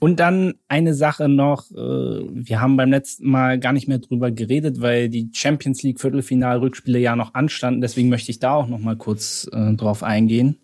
Und 0.00 0.20
dann 0.20 0.54
eine 0.68 0.94
Sache 0.94 1.28
noch, 1.28 1.70
äh, 1.72 1.74
wir 1.74 2.60
haben 2.60 2.76
beim 2.76 2.90
letzten 2.90 3.28
Mal 3.28 3.58
gar 3.58 3.72
nicht 3.72 3.88
mehr 3.88 3.98
drüber 3.98 4.30
geredet, 4.30 4.80
weil 4.80 5.08
die 5.08 5.30
Champions 5.32 5.82
League 5.82 6.00
Viertelfinal-Rückspiele 6.00 7.00
ja 7.00 7.16
noch 7.16 7.34
anstanden. 7.34 7.80
Deswegen 7.80 8.08
möchte 8.08 8.30
ich 8.30 8.38
da 8.38 8.52
auch 8.52 8.68
noch 8.68 8.78
mal 8.78 8.96
kurz 8.96 9.48
äh, 9.52 9.74
drauf 9.74 10.04
eingehen. 10.04 10.58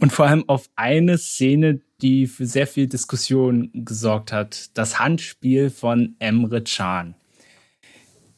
Und 0.00 0.12
vor 0.12 0.26
allem 0.26 0.48
auf 0.48 0.70
eine 0.76 1.18
Szene, 1.18 1.80
die 2.00 2.26
für 2.26 2.46
sehr 2.46 2.66
viel 2.66 2.86
Diskussion 2.86 3.70
gesorgt 3.74 4.32
hat. 4.32 4.70
Das 4.74 4.98
Handspiel 4.98 5.70
von 5.70 6.16
Emre 6.18 6.62
Can. 6.62 7.14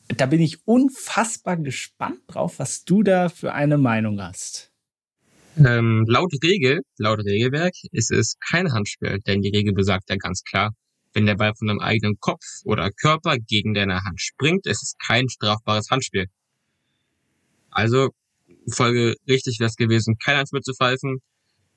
Da 0.09 0.27
bin 0.27 0.41
ich 0.41 0.67
unfassbar 0.67 1.57
gespannt 1.57 2.21
drauf, 2.27 2.59
was 2.59 2.85
du 2.85 3.05
da 3.05 3.29
für 3.29 3.53
eine 3.53 3.79
Meinung 3.79 4.21
hast. 4.21 4.73
Ähm, 5.57 6.05
laut 6.09 6.33
Regel, 6.43 6.81
laut 6.97 7.21
Regelwerk 7.21 7.75
ist 7.93 8.11
es 8.11 8.37
kein 8.41 8.73
Handspiel, 8.73 9.19
denn 9.27 9.43
die 9.43 9.51
Regel 9.51 9.73
besagt 9.73 10.09
ja 10.11 10.17
ganz 10.17 10.43
klar, 10.43 10.73
wenn 11.13 11.27
der 11.27 11.37
Ball 11.37 11.55
von 11.55 11.69
deinem 11.69 11.81
eigenen 11.81 12.19
Kopf 12.19 12.45
oder 12.65 12.91
Körper 12.91 13.37
gegen 13.37 13.75
deine 13.75 14.03
Hand 14.05 14.21
springt, 14.21 14.67
ist 14.67 14.83
es 14.83 14.95
kein 15.05 15.29
strafbares 15.29 15.91
Handspiel. 15.91 16.27
Also, 17.71 18.11
Folge 18.71 19.15
richtig 19.29 19.59
wäre 19.61 19.69
es 19.69 19.77
gewesen, 19.77 20.17
kein 20.19 20.45
zu 20.47 20.75
pfeifen. 20.75 21.21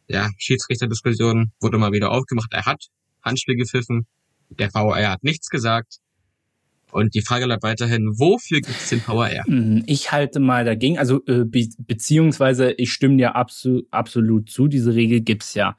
Ja, 0.08 0.30
Schiedsrichterdiskussion 0.38 1.52
wurde 1.62 1.78
mal 1.78 1.92
wieder 1.92 2.12
aufgemacht. 2.12 2.52
Er 2.52 2.66
hat 2.66 2.88
Handspiel 3.24 3.56
gepfiffen. 3.56 4.06
Der 4.50 4.74
VAR 4.74 5.10
hat 5.10 5.24
nichts 5.24 5.50
gesagt. 5.50 5.98
Und 6.92 7.16
die 7.16 7.22
Frage 7.22 7.46
bleibt 7.46 7.64
weiterhin, 7.64 8.20
wofür 8.20 8.62
gibt 8.62 8.78
es 8.78 8.90
den 8.90 9.02
VAR? 9.06 9.44
Mhm, 9.48 9.84
ich 9.88 10.12
halte 10.12 10.40
mal 10.40 10.64
dagegen, 10.64 11.00
also 11.00 11.26
äh, 11.26 11.44
be 11.44 11.68
beziehungsweise 11.80 12.72
ich 12.74 12.94
stimme 12.94 13.18
dir 13.18 13.36
abso 13.36 13.82
absolut 13.90 14.50
zu, 14.50 14.68
diese 14.68 14.94
Regel 14.94 15.22
gibt's 15.22 15.56
ja. 15.56 15.76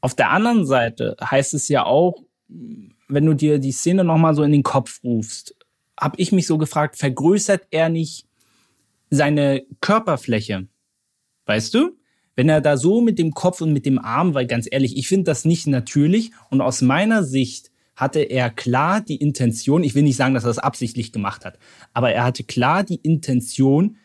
Auf 0.00 0.14
der 0.14 0.30
anderen 0.30 0.64
Seite 0.64 1.16
heißt 1.22 1.52
es 1.52 1.68
ja 1.68 1.84
auch, 1.84 2.22
wenn 2.48 3.26
du 3.26 3.34
dir 3.34 3.58
die 3.58 3.72
Szene 3.72 4.04
nochmal 4.04 4.34
so 4.34 4.42
in 4.42 4.52
den 4.52 4.62
Kopf 4.62 5.00
rufst, 5.04 5.54
habe 6.00 6.16
ich 6.18 6.32
mich 6.32 6.46
so 6.46 6.58
gefragt, 6.58 6.96
vergrößert 6.96 7.66
er 7.70 7.88
nicht 7.88 8.25
seine 9.10 9.64
Körperfläche? 9.80 10.68
Weißt 11.46 11.74
du? 11.74 11.96
Wenn 12.34 12.48
er 12.48 12.60
da 12.60 12.76
so 12.76 13.00
mit 13.00 13.18
dem 13.18 13.32
Kopf 13.32 13.62
und 13.62 13.72
mit 13.72 13.86
dem 13.86 13.98
Arm, 13.98 14.34
weil 14.34 14.46
ganz 14.46 14.68
ehrlich, 14.70 14.96
ich 14.96 15.08
finde 15.08 15.24
das 15.24 15.44
nicht 15.44 15.66
natürlich 15.66 16.32
und 16.50 16.60
aus 16.60 16.82
meiner 16.82 17.24
Sicht 17.24 17.70
hatte 17.94 18.20
er 18.20 18.50
klar 18.50 19.00
die 19.00 19.16
Intention, 19.16 19.82
ich 19.82 19.94
will 19.94 20.02
nicht 20.02 20.16
sagen, 20.16 20.34
dass 20.34 20.44
er 20.44 20.48
das 20.48 20.58
absichtlich 20.58 21.12
gemacht 21.12 21.46
hat, 21.46 21.58
aber 21.94 22.12
er 22.12 22.24
hatte 22.24 22.44
klar 22.44 22.84
die 22.84 22.96
Intention, 22.96 23.96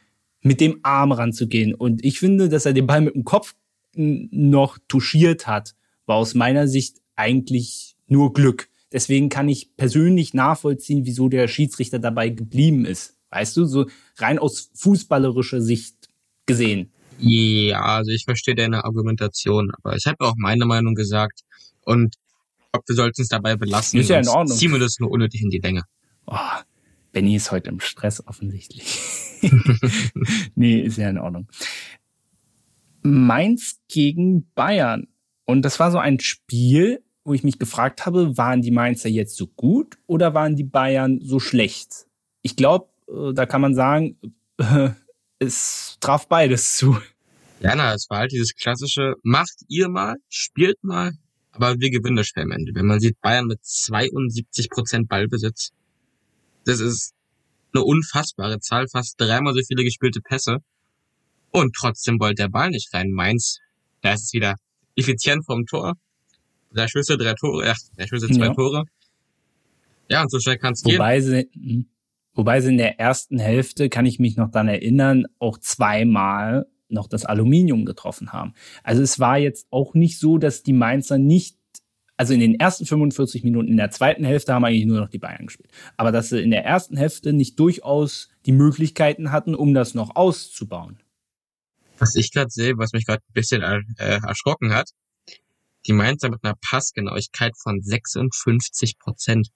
mit 0.41 0.59
dem 0.59 0.79
Arm 0.83 1.11
ranzugehen. 1.11 1.73
Und 1.73 2.03
ich 2.03 2.19
finde, 2.19 2.49
dass 2.49 2.65
er 2.65 2.73
den 2.73 2.87
Ball 2.87 3.01
mit 3.01 3.15
dem 3.15 3.23
Kopf 3.23 3.55
noch 3.93 4.77
touchiert 4.87 5.47
hat, 5.47 5.75
war 6.05 6.15
aus 6.15 6.33
meiner 6.33 6.67
Sicht 6.67 6.97
eigentlich 7.15 7.95
nur 8.07 8.33
Glück. 8.33 8.69
Deswegen 8.91 9.29
kann 9.29 9.49
ich 9.49 9.75
persönlich 9.77 10.33
nachvollziehen, 10.33 11.05
wieso 11.05 11.29
der 11.29 11.47
Schiedsrichter 11.47 11.99
dabei 11.99 12.29
geblieben 12.29 12.85
ist. 12.85 13.17
Weißt 13.31 13.55
du, 13.57 13.65
so 13.65 13.87
rein 14.17 14.39
aus 14.39 14.69
fußballerischer 14.75 15.61
Sicht 15.61 15.95
gesehen. 16.45 16.91
Ja, 17.19 17.81
also 17.81 18.11
ich 18.11 18.25
verstehe 18.25 18.55
deine 18.55 18.83
Argumentation, 18.83 19.71
aber 19.77 19.95
ich 19.95 20.05
habe 20.05 20.25
auch 20.25 20.33
meine 20.37 20.65
Meinung 20.65 20.95
gesagt 20.95 21.41
und 21.85 22.15
ob 22.73 22.87
wir 22.87 22.95
sollten 22.95 23.21
es 23.21 23.27
dabei 23.27 23.55
belassen. 23.55 23.99
Ist 23.99 24.09
ja 24.09 24.19
in 24.19 24.27
Ordnung. 24.27 24.57
Ziehen 24.57 24.71
wir 24.71 24.79
das 24.79 24.99
nur 24.99 25.11
unnötig 25.11 25.41
in 25.41 25.49
die 25.49 25.59
Länge. 25.59 25.83
Oh, 26.25 26.35
Benny 27.11 27.35
ist 27.35 27.51
heute 27.51 27.69
im 27.69 27.79
Stress 27.79 28.25
offensichtlich. 28.25 28.97
nee, 30.55 30.79
ist 30.79 30.97
ja 30.97 31.09
in 31.09 31.17
Ordnung. 31.17 31.47
Mainz 33.03 33.79
gegen 33.87 34.49
Bayern. 34.53 35.07
Und 35.45 35.63
das 35.63 35.79
war 35.79 35.91
so 35.91 35.97
ein 35.97 36.19
Spiel, 36.19 37.03
wo 37.23 37.33
ich 37.33 37.43
mich 37.43 37.59
gefragt 37.59 38.05
habe, 38.05 38.37
waren 38.37 38.61
die 38.61 38.71
Mainzer 38.71 39.09
jetzt 39.09 39.35
so 39.35 39.47
gut 39.47 39.97
oder 40.07 40.33
waren 40.33 40.55
die 40.55 40.63
Bayern 40.63 41.19
so 41.21 41.39
schlecht? 41.39 42.07
Ich 42.41 42.55
glaube, 42.55 42.90
da 43.33 43.45
kann 43.45 43.61
man 43.61 43.75
sagen, 43.75 44.17
es 45.39 45.97
traf 45.99 46.27
beides 46.27 46.77
zu. 46.77 46.97
Ja, 47.61 47.75
na, 47.75 47.93
es 47.93 48.09
war 48.09 48.19
halt 48.19 48.31
dieses 48.31 48.55
klassische, 48.55 49.15
macht 49.23 49.63
ihr 49.67 49.87
mal, 49.89 50.15
spielt 50.29 50.83
mal, 50.83 51.13
aber 51.51 51.79
wir 51.79 51.91
gewinnen 51.91 52.15
das 52.15 52.27
Spiel 52.27 52.43
am 52.43 52.51
Ende. 52.51 52.73
Wenn 52.73 52.87
man 52.87 52.99
sieht, 52.99 53.19
Bayern 53.21 53.45
mit 53.45 53.59
72 53.63 54.69
Prozent 54.69 55.07
Ballbesitz, 55.07 55.71
das 56.65 56.79
ist 56.79 57.13
eine 57.73 57.83
unfassbare 57.83 58.59
Zahl, 58.59 58.87
fast 58.87 59.19
dreimal 59.19 59.53
so 59.53 59.61
viele 59.67 59.83
gespielte 59.83 60.21
Pässe. 60.21 60.57
Und 61.51 61.75
trotzdem 61.75 62.19
wollte 62.19 62.43
der 62.43 62.49
Ball 62.49 62.69
nicht 62.69 62.93
rein. 62.93 63.11
Mainz, 63.11 63.59
da 64.01 64.13
ist 64.13 64.23
es 64.23 64.33
wieder 64.33 64.55
effizient 64.95 65.45
vom 65.45 65.65
Tor. 65.65 65.95
Drei 66.73 66.87
Schüsse, 66.87 67.17
drei 67.17 67.33
Tore, 67.33 67.69
ach, 67.69 67.77
drei 67.97 68.07
Schüsse, 68.07 68.27
zwei 68.27 68.47
ja. 68.47 68.53
Tore. 68.53 68.85
Ja, 70.09 70.21
und 70.23 70.31
so 70.31 70.39
schnell 70.39 70.57
kann 70.57 70.73
es 70.73 70.83
gehen. 70.83 70.95
Wobei 70.95 71.19
sie, 71.19 71.49
hm, 71.53 71.85
wobei 72.33 72.61
sie 72.61 72.69
in 72.69 72.77
der 72.77 72.99
ersten 72.99 73.39
Hälfte, 73.39 73.89
kann 73.89 74.05
ich 74.05 74.19
mich 74.19 74.37
noch 74.37 74.51
dann 74.51 74.67
erinnern, 74.67 75.25
auch 75.39 75.57
zweimal 75.57 76.67
noch 76.91 77.07
das 77.07 77.25
Aluminium 77.25 77.85
getroffen 77.85 78.33
haben. 78.33 78.53
Also 78.83 79.01
es 79.01 79.19
war 79.19 79.37
jetzt 79.37 79.67
auch 79.71 79.93
nicht 79.93 80.19
so, 80.19 80.37
dass 80.37 80.63
die 80.63 80.73
Mainzer 80.73 81.17
nicht, 81.17 81.57
also 82.17 82.33
in 82.33 82.39
den 82.39 82.59
ersten 82.59 82.85
45 82.85 83.43
Minuten, 83.43 83.69
in 83.69 83.77
der 83.77 83.91
zweiten 83.91 84.23
Hälfte 84.23 84.53
haben 84.53 84.65
eigentlich 84.65 84.85
nur 84.85 84.99
noch 84.99 85.09
die 85.09 85.17
Bayern 85.17 85.47
gespielt. 85.47 85.69
Aber 85.97 86.11
dass 86.11 86.29
sie 86.29 86.41
in 86.41 86.51
der 86.51 86.65
ersten 86.65 86.97
Hälfte 86.97 87.33
nicht 87.33 87.59
durchaus 87.59 88.29
die 88.45 88.51
Möglichkeiten 88.51 89.31
hatten, 89.31 89.55
um 89.55 89.73
das 89.73 89.95
noch 89.95 90.15
auszubauen. 90.15 90.99
Was 91.97 92.15
ich 92.15 92.31
gerade 92.31 92.49
sehe, 92.49 92.77
was 92.77 92.93
mich 92.93 93.05
gerade 93.05 93.21
ein 93.21 93.33
bisschen 93.33 93.61
äh, 93.61 94.19
erschrocken 94.25 94.73
hat, 94.73 94.89
die 95.87 95.93
Mainzer 95.93 96.29
mit 96.29 96.43
einer 96.43 96.55
Passgenauigkeit 96.61 97.53
von 97.57 97.81
56 97.81 98.99
Prozent. 98.99 99.49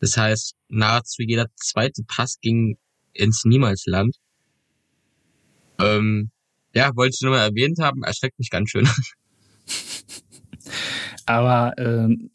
Das 0.00 0.16
heißt, 0.16 0.54
nahezu 0.68 1.22
jeder 1.22 1.46
zweite 1.56 2.02
Pass 2.06 2.38
ging 2.40 2.78
ins 3.12 3.44
Niemalsland. 3.44 4.16
Ähm, 5.80 6.30
ja, 6.74 6.94
wollte 6.94 7.14
ich 7.14 7.22
nur 7.22 7.32
mal 7.32 7.48
erwähnt 7.48 7.78
haben, 7.80 8.02
erschreckt 8.02 8.38
mich 8.38 8.50
ganz 8.50 8.70
schön. 8.70 8.88
Aber 11.26 11.74
ähm, 11.78 12.30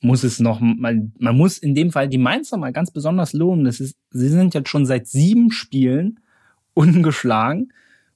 muss 0.00 0.22
es 0.22 0.38
noch, 0.38 0.60
man, 0.60 1.12
man 1.18 1.36
muss 1.36 1.58
in 1.58 1.74
dem 1.74 1.90
Fall 1.90 2.08
die 2.08 2.18
Mainzer 2.18 2.56
mal 2.56 2.72
ganz 2.72 2.90
besonders 2.90 3.32
loben. 3.32 3.64
Das 3.64 3.80
ist, 3.80 3.96
sie 4.10 4.28
sind 4.28 4.54
jetzt 4.54 4.68
schon 4.68 4.86
seit 4.86 5.06
sieben 5.06 5.50
Spielen 5.50 6.20
ungeschlagen. 6.74 7.72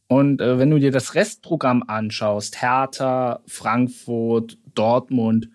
Und 0.07 0.41
äh, 0.41 0.59
wenn 0.59 0.71
du 0.71 0.79
dir 0.79 0.91
das 0.91 1.15
Restprogramm 1.15 1.85
anschaust, 1.87 2.63
Hertha, 2.63 3.43
Frankfurt, 3.47 4.59
Dortmund 4.75 5.51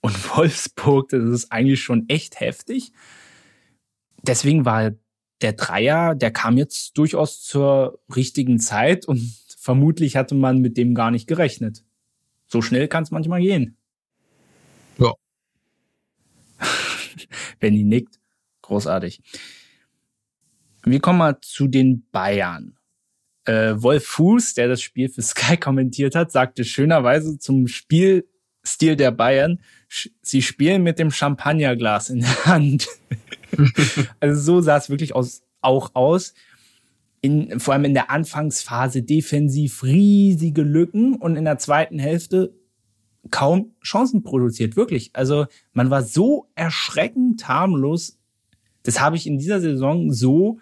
und 0.00 0.14
Wolfsburg, 0.36 1.10
das 1.10 1.22
ist 1.24 1.52
eigentlich 1.52 1.82
schon 1.82 2.08
echt 2.08 2.40
heftig. 2.40 2.92
Deswegen 4.22 4.64
war 4.64 4.92
der 5.40 5.52
Dreier, 5.52 6.14
der 6.14 6.30
kam 6.30 6.56
jetzt 6.56 6.98
durchaus 6.98 7.42
zur 7.42 8.00
richtigen 8.14 8.58
Zeit 8.58 9.06
und 9.06 9.20
vermutlich 9.58 10.16
hatte 10.16 10.34
man 10.34 10.58
mit 10.58 10.76
dem 10.76 10.94
gar 10.94 11.10
nicht 11.10 11.26
gerechnet. 11.26 11.84
So 12.46 12.62
schnell 12.62 12.88
kann 12.88 13.02
es 13.02 13.10
manchmal 13.10 13.40
gehen. 13.40 13.76
Ja. 14.98 15.12
Benny 17.60 17.84
nickt. 17.84 18.18
Großartig. 18.62 19.22
Wir 20.84 21.00
kommen 21.00 21.18
mal 21.18 21.38
zu 21.40 21.68
den 21.68 22.06
Bayern. 22.10 22.78
Äh, 23.44 23.74
Wolf 23.76 24.06
Fuß, 24.06 24.54
der 24.54 24.68
das 24.68 24.82
Spiel 24.82 25.08
für 25.08 25.22
Sky 25.22 25.56
kommentiert 25.56 26.14
hat, 26.14 26.32
sagte 26.32 26.64
schönerweise 26.64 27.38
zum 27.38 27.66
Spielstil 28.68 28.96
der 28.96 29.10
Bayern, 29.10 29.60
sie 30.20 30.42
spielen 30.42 30.82
mit 30.82 30.98
dem 30.98 31.10
Champagnerglas 31.10 32.10
in 32.10 32.20
der 32.20 32.44
Hand. 32.44 32.86
also 34.20 34.40
so 34.40 34.60
sah 34.60 34.76
es 34.76 34.90
wirklich 34.90 35.14
aus, 35.14 35.42
auch 35.60 35.94
aus 35.94 36.34
in, 37.20 37.58
vor 37.58 37.74
allem 37.74 37.84
in 37.84 37.94
der 37.94 38.10
Anfangsphase 38.10 39.02
defensiv 39.02 39.82
riesige 39.82 40.62
Lücken 40.62 41.14
und 41.16 41.36
in 41.36 41.44
der 41.44 41.58
zweiten 41.58 41.98
Hälfte 41.98 42.54
kaum 43.30 43.72
Chancen 43.82 44.22
produziert, 44.22 44.76
wirklich. 44.76 45.10
Also 45.14 45.46
man 45.72 45.90
war 45.90 46.02
so 46.02 46.48
erschreckend 46.54 47.48
harmlos. 47.48 48.18
Das 48.82 49.00
habe 49.00 49.16
ich 49.16 49.26
in 49.26 49.38
dieser 49.38 49.60
Saison 49.60 50.12
so 50.12 50.58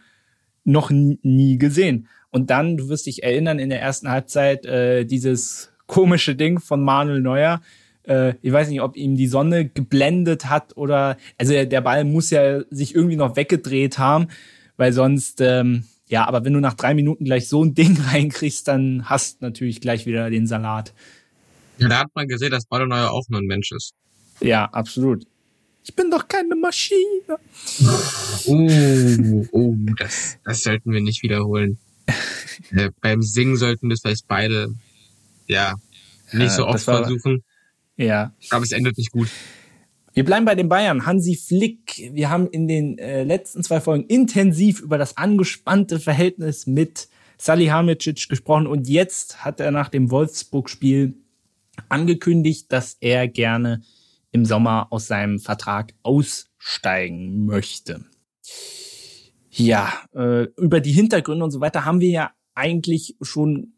noch 0.64 0.90
nie 0.90 1.58
gesehen. 1.58 2.08
Und 2.30 2.50
dann, 2.50 2.76
du 2.76 2.88
wirst 2.88 3.06
dich 3.06 3.22
erinnern, 3.22 3.58
in 3.58 3.68
der 3.68 3.80
ersten 3.80 4.08
Halbzeit 4.08 4.64
äh, 4.64 5.04
dieses 5.04 5.70
komische 5.86 6.34
Ding 6.34 6.58
von 6.58 6.82
Manuel 6.82 7.20
Neuer. 7.20 7.60
Äh, 8.06 8.34
ich 8.42 8.52
weiß 8.52 8.68
nicht, 8.68 8.80
ob 8.80 8.96
ihm 8.96 9.16
die 9.16 9.26
Sonne 9.26 9.68
geblendet 9.68 10.48
hat 10.48 10.76
oder 10.76 11.16
also 11.38 11.52
der 11.52 11.80
Ball 11.80 12.04
muss 12.04 12.30
ja 12.30 12.62
sich 12.70 12.94
irgendwie 12.94 13.16
noch 13.16 13.36
weggedreht 13.36 13.98
haben, 13.98 14.28
weil 14.76 14.92
sonst 14.92 15.40
ähm, 15.40 15.84
ja, 16.08 16.26
aber 16.26 16.44
wenn 16.44 16.52
du 16.52 16.60
nach 16.60 16.74
drei 16.74 16.94
Minuten 16.94 17.24
gleich 17.24 17.48
so 17.48 17.64
ein 17.64 17.74
Ding 17.74 17.98
reinkriegst, 18.12 18.66
dann 18.68 19.08
hast 19.08 19.42
natürlich 19.42 19.80
gleich 19.80 20.06
wieder 20.06 20.30
den 20.30 20.46
Salat. 20.46 20.92
Ja, 21.78 21.88
da 21.88 21.98
hat 22.00 22.10
man 22.14 22.28
gesehen, 22.28 22.50
dass 22.50 22.64
Balloneuer 22.66 23.10
auch 23.10 23.28
nur 23.28 23.40
ein 23.40 23.46
Mensch 23.46 23.72
ist. 23.72 23.92
Ja, 24.40 24.66
absolut. 24.66 25.26
Ich 25.84 25.94
bin 25.94 26.10
doch 26.10 26.26
keine 26.26 26.54
Maschine. 26.54 27.00
Oh, 28.48 29.44
oh, 29.50 29.74
das, 29.98 30.38
das 30.44 30.62
sollten 30.62 30.92
wir 30.92 31.00
nicht 31.00 31.24
wiederholen. 31.24 31.78
äh, 32.70 32.90
beim 33.00 33.22
Singen 33.22 33.56
sollten 33.56 33.88
wir 33.88 33.96
vielleicht 33.96 34.28
beide, 34.28 34.68
ja, 35.48 35.74
nicht 36.32 36.52
so 36.52 36.66
oft 36.66 36.84
versuchen. 36.84 37.42
Ja. 37.96 38.32
Aber 38.50 38.64
es 38.64 38.72
endet 38.72 38.98
nicht 38.98 39.12
gut. 39.12 39.28
Wir 40.12 40.24
bleiben 40.24 40.46
bei 40.46 40.54
den 40.54 40.68
Bayern. 40.68 41.04
Hansi 41.04 41.36
Flick. 41.36 42.10
Wir 42.12 42.30
haben 42.30 42.48
in 42.48 42.68
den 42.68 42.98
äh, 42.98 43.22
letzten 43.24 43.62
zwei 43.62 43.80
Folgen 43.80 44.06
intensiv 44.06 44.80
über 44.80 44.96
das 44.96 45.16
angespannte 45.16 46.00
Verhältnis 46.00 46.66
mit 46.66 47.08
Salihamidzic 47.38 48.28
gesprochen 48.28 48.66
und 48.66 48.88
jetzt 48.88 49.44
hat 49.44 49.60
er 49.60 49.70
nach 49.70 49.90
dem 49.90 50.10
Wolfsburg-Spiel 50.10 51.14
angekündigt, 51.90 52.72
dass 52.72 52.96
er 53.00 53.28
gerne 53.28 53.82
im 54.32 54.46
Sommer 54.46 54.88
aus 54.90 55.06
seinem 55.06 55.38
Vertrag 55.38 55.92
aussteigen 56.02 57.44
möchte. 57.44 58.04
Ja, 59.50 59.92
äh, 60.14 60.44
über 60.56 60.80
die 60.80 60.92
Hintergründe 60.92 61.44
und 61.44 61.50
so 61.50 61.60
weiter 61.60 61.84
haben 61.84 62.00
wir 62.00 62.10
ja 62.10 62.30
eigentlich 62.54 63.16
schon 63.20 63.74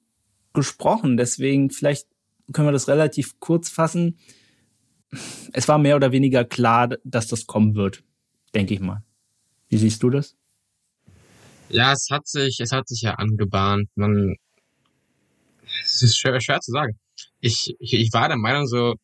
gesprochen. 0.52 1.16
Deswegen 1.16 1.70
vielleicht 1.70 2.07
können 2.52 2.68
wir 2.68 2.72
das 2.72 2.88
relativ 2.88 3.38
kurz 3.40 3.68
fassen. 3.68 4.18
Es 5.52 5.68
war 5.68 5.78
mehr 5.78 5.96
oder 5.96 6.12
weniger 6.12 6.44
klar, 6.44 6.96
dass 7.04 7.28
das 7.28 7.46
kommen 7.46 7.74
wird, 7.74 8.04
denke 8.54 8.74
ich 8.74 8.80
mal. 8.80 9.02
Wie 9.68 9.78
siehst 9.78 10.02
du 10.02 10.11
das? 10.11 10.37
Ja, 11.70 11.92
es 11.92 12.08
hat 12.11 12.26
sich, 12.26 12.61
es 12.61 12.72
hat 12.72 12.88
sich 12.88 13.02
ja 13.02 13.14
angebahnt. 13.14 13.88
Man, 13.94 14.37
es 15.84 16.02
ist 16.02 16.18
schwer, 16.18 16.40
schwer 16.40 16.61
zu 16.61 16.72
sagen. 16.72 16.98
Ich, 17.40 17.74
ich, 17.78 17.94
ich 17.94 18.12
war 18.12 18.28
der 18.28 18.38
Meinung 18.38 18.66
so, 18.66 18.94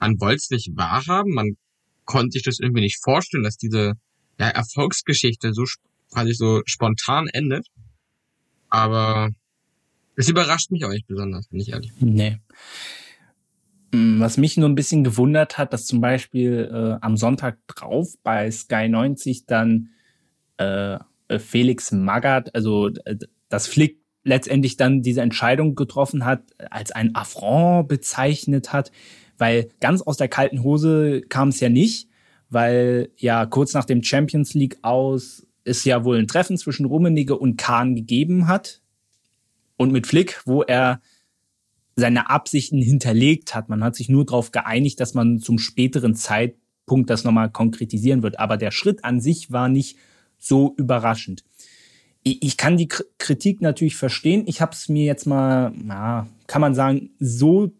man 0.00 0.20
wollte 0.20 0.36
es 0.36 0.50
nicht 0.50 0.70
wahrhaben, 0.74 1.32
man 1.32 1.56
konnte 2.04 2.32
sich 2.32 2.42
das 2.42 2.58
irgendwie 2.58 2.80
nicht 2.80 3.00
vorstellen, 3.02 3.44
dass 3.44 3.56
diese 3.56 3.92
ja, 4.38 4.48
Erfolgsgeschichte 4.48 5.52
so 5.54 5.64
quasi 6.12 6.34
so 6.34 6.62
spontan 6.66 7.28
endet. 7.28 7.66
Aber 8.68 9.30
es 10.16 10.28
überrascht 10.28 10.70
mich 10.70 10.84
auch 10.84 10.90
nicht 10.90 11.06
besonders, 11.06 11.48
bin 11.48 11.60
ich 11.60 11.70
ehrlich. 11.70 11.92
Nee. 12.00 12.38
Mm, 13.92 14.20
was 14.20 14.36
mich 14.36 14.56
nur 14.56 14.68
ein 14.68 14.74
bisschen 14.74 15.04
gewundert 15.04 15.58
hat, 15.58 15.72
dass 15.72 15.86
zum 15.86 16.00
Beispiel 16.00 16.70
äh, 16.72 17.04
am 17.04 17.16
Sonntag 17.16 17.58
drauf 17.66 18.14
bei 18.22 18.50
Sky 18.50 18.88
90 18.88 19.46
dann 19.46 19.90
äh, 20.56 20.98
Felix 21.38 21.92
Magath, 21.92 22.54
also 22.54 22.88
äh, 23.04 23.16
das 23.48 23.66
Flick 23.66 24.00
letztendlich 24.24 24.76
dann 24.76 25.02
diese 25.02 25.20
Entscheidung 25.20 25.74
getroffen 25.74 26.24
hat, 26.24 26.42
als 26.70 26.92
ein 26.92 27.14
Affront 27.14 27.88
bezeichnet 27.88 28.72
hat, 28.72 28.92
weil 29.36 29.68
ganz 29.80 30.02
aus 30.02 30.16
der 30.16 30.28
kalten 30.28 30.62
Hose 30.62 31.22
kam 31.22 31.48
es 31.48 31.58
ja 31.58 31.68
nicht, 31.68 32.08
weil 32.48 33.10
ja 33.16 33.46
kurz 33.46 33.74
nach 33.74 33.84
dem 33.84 34.02
Champions 34.02 34.54
League 34.54 34.78
aus 34.82 35.46
es 35.64 35.84
ja 35.84 36.04
wohl 36.04 36.18
ein 36.18 36.28
Treffen 36.28 36.56
zwischen 36.56 36.86
Rummenigge 36.86 37.36
und 37.36 37.56
Kahn 37.56 37.94
gegeben 37.94 38.46
hat 38.46 38.81
und 39.82 39.92
mit 39.92 40.06
Flick, 40.06 40.42
wo 40.44 40.62
er 40.62 41.00
seine 41.94 42.30
Absichten 42.30 42.80
hinterlegt 42.80 43.54
hat. 43.54 43.68
Man 43.68 43.84
hat 43.84 43.96
sich 43.96 44.08
nur 44.08 44.24
darauf 44.24 44.50
geeinigt, 44.50 45.00
dass 45.00 45.14
man 45.14 45.40
zum 45.40 45.58
späteren 45.58 46.14
Zeitpunkt 46.14 47.10
das 47.10 47.24
nochmal 47.24 47.50
konkretisieren 47.50 48.22
wird. 48.22 48.38
Aber 48.38 48.56
der 48.56 48.70
Schritt 48.70 49.04
an 49.04 49.20
sich 49.20 49.52
war 49.52 49.68
nicht 49.68 49.98
so 50.38 50.74
überraschend. 50.78 51.44
Ich 52.24 52.56
kann 52.56 52.76
die 52.76 52.88
Kritik 52.88 53.60
natürlich 53.60 53.96
verstehen. 53.96 54.44
Ich 54.46 54.60
habe 54.60 54.72
es 54.72 54.88
mir 54.88 55.04
jetzt 55.04 55.26
mal, 55.26 55.72
na, 55.76 56.28
kann 56.46 56.60
man 56.60 56.74
sagen, 56.74 57.10
so 57.18 57.72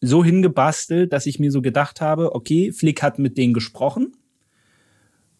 so 0.00 0.24
hingebastelt, 0.24 1.12
dass 1.12 1.26
ich 1.26 1.38
mir 1.38 1.50
so 1.50 1.60
gedacht 1.60 2.00
habe, 2.00 2.34
okay, 2.34 2.72
Flick 2.72 3.02
hat 3.02 3.18
mit 3.18 3.36
denen 3.36 3.54
gesprochen. 3.54 4.12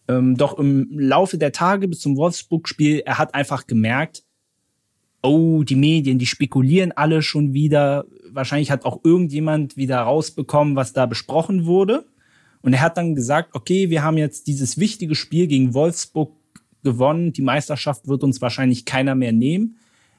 Ähm, 0.07 0.35
doch 0.35 0.57
im 0.57 0.99
Laufe 0.99 1.37
der 1.37 1.51
Tage 1.51 1.87
bis 1.87 1.99
zum 1.99 2.17
Wolfsburg-Spiel, 2.17 3.03
er 3.05 3.17
hat 3.17 3.35
einfach 3.35 3.67
gemerkt, 3.67 4.23
oh, 5.21 5.63
die 5.63 5.75
Medien, 5.75 6.19
die 6.19 6.25
spekulieren 6.25 6.91
alle 6.91 7.21
schon 7.21 7.53
wieder. 7.53 8.05
Wahrscheinlich 8.31 8.71
hat 8.71 8.85
auch 8.85 9.01
irgendjemand 9.03 9.77
wieder 9.77 9.99
rausbekommen, 9.99 10.75
was 10.75 10.93
da 10.93 11.05
besprochen 11.05 11.65
wurde. 11.65 12.05
Und 12.61 12.73
er 12.73 12.81
hat 12.81 12.97
dann 12.97 13.15
gesagt, 13.15 13.55
okay, 13.55 13.89
wir 13.89 14.03
haben 14.03 14.17
jetzt 14.17 14.47
dieses 14.47 14.77
wichtige 14.77 15.15
Spiel 15.15 15.47
gegen 15.47 15.73
Wolfsburg 15.73 16.33
gewonnen. 16.83 17.33
Die 17.33 17.41
Meisterschaft 17.41 18.07
wird 18.07 18.23
uns 18.23 18.41
wahrscheinlich 18.41 18.85
keiner 18.85 19.15
mehr 19.15 19.31
nehmen. 19.31 19.77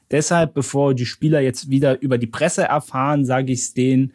Deshalb, 0.09 0.53
bevor 0.53 0.93
die 0.93 1.05
Spieler 1.05 1.39
jetzt 1.39 1.69
wieder 1.69 2.01
über 2.01 2.17
die 2.17 2.27
Presse 2.27 2.63
erfahren, 2.63 3.25
sage 3.25 3.53
ich 3.53 3.59
es 3.59 3.73
denen 3.73 4.13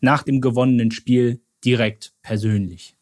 nach 0.00 0.22
dem 0.22 0.40
gewonnenen 0.40 0.90
Spiel 0.90 1.40
direkt 1.64 2.12
persönlich. 2.22 2.94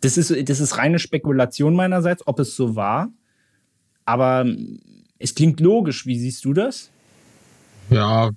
Das 0.00 0.16
ist, 0.16 0.48
das 0.48 0.60
ist 0.60 0.78
reine 0.78 0.98
Spekulation 0.98 1.74
meinerseits, 1.74 2.26
ob 2.26 2.40
es 2.40 2.56
so 2.56 2.74
war. 2.74 3.12
Aber 4.04 4.44
es 5.22 5.34
klingt 5.34 5.60
logisch. 5.60 6.06
Wie 6.06 6.18
siehst 6.18 6.44
du 6.44 6.52
das? 6.52 6.90
Ja, 7.90 8.30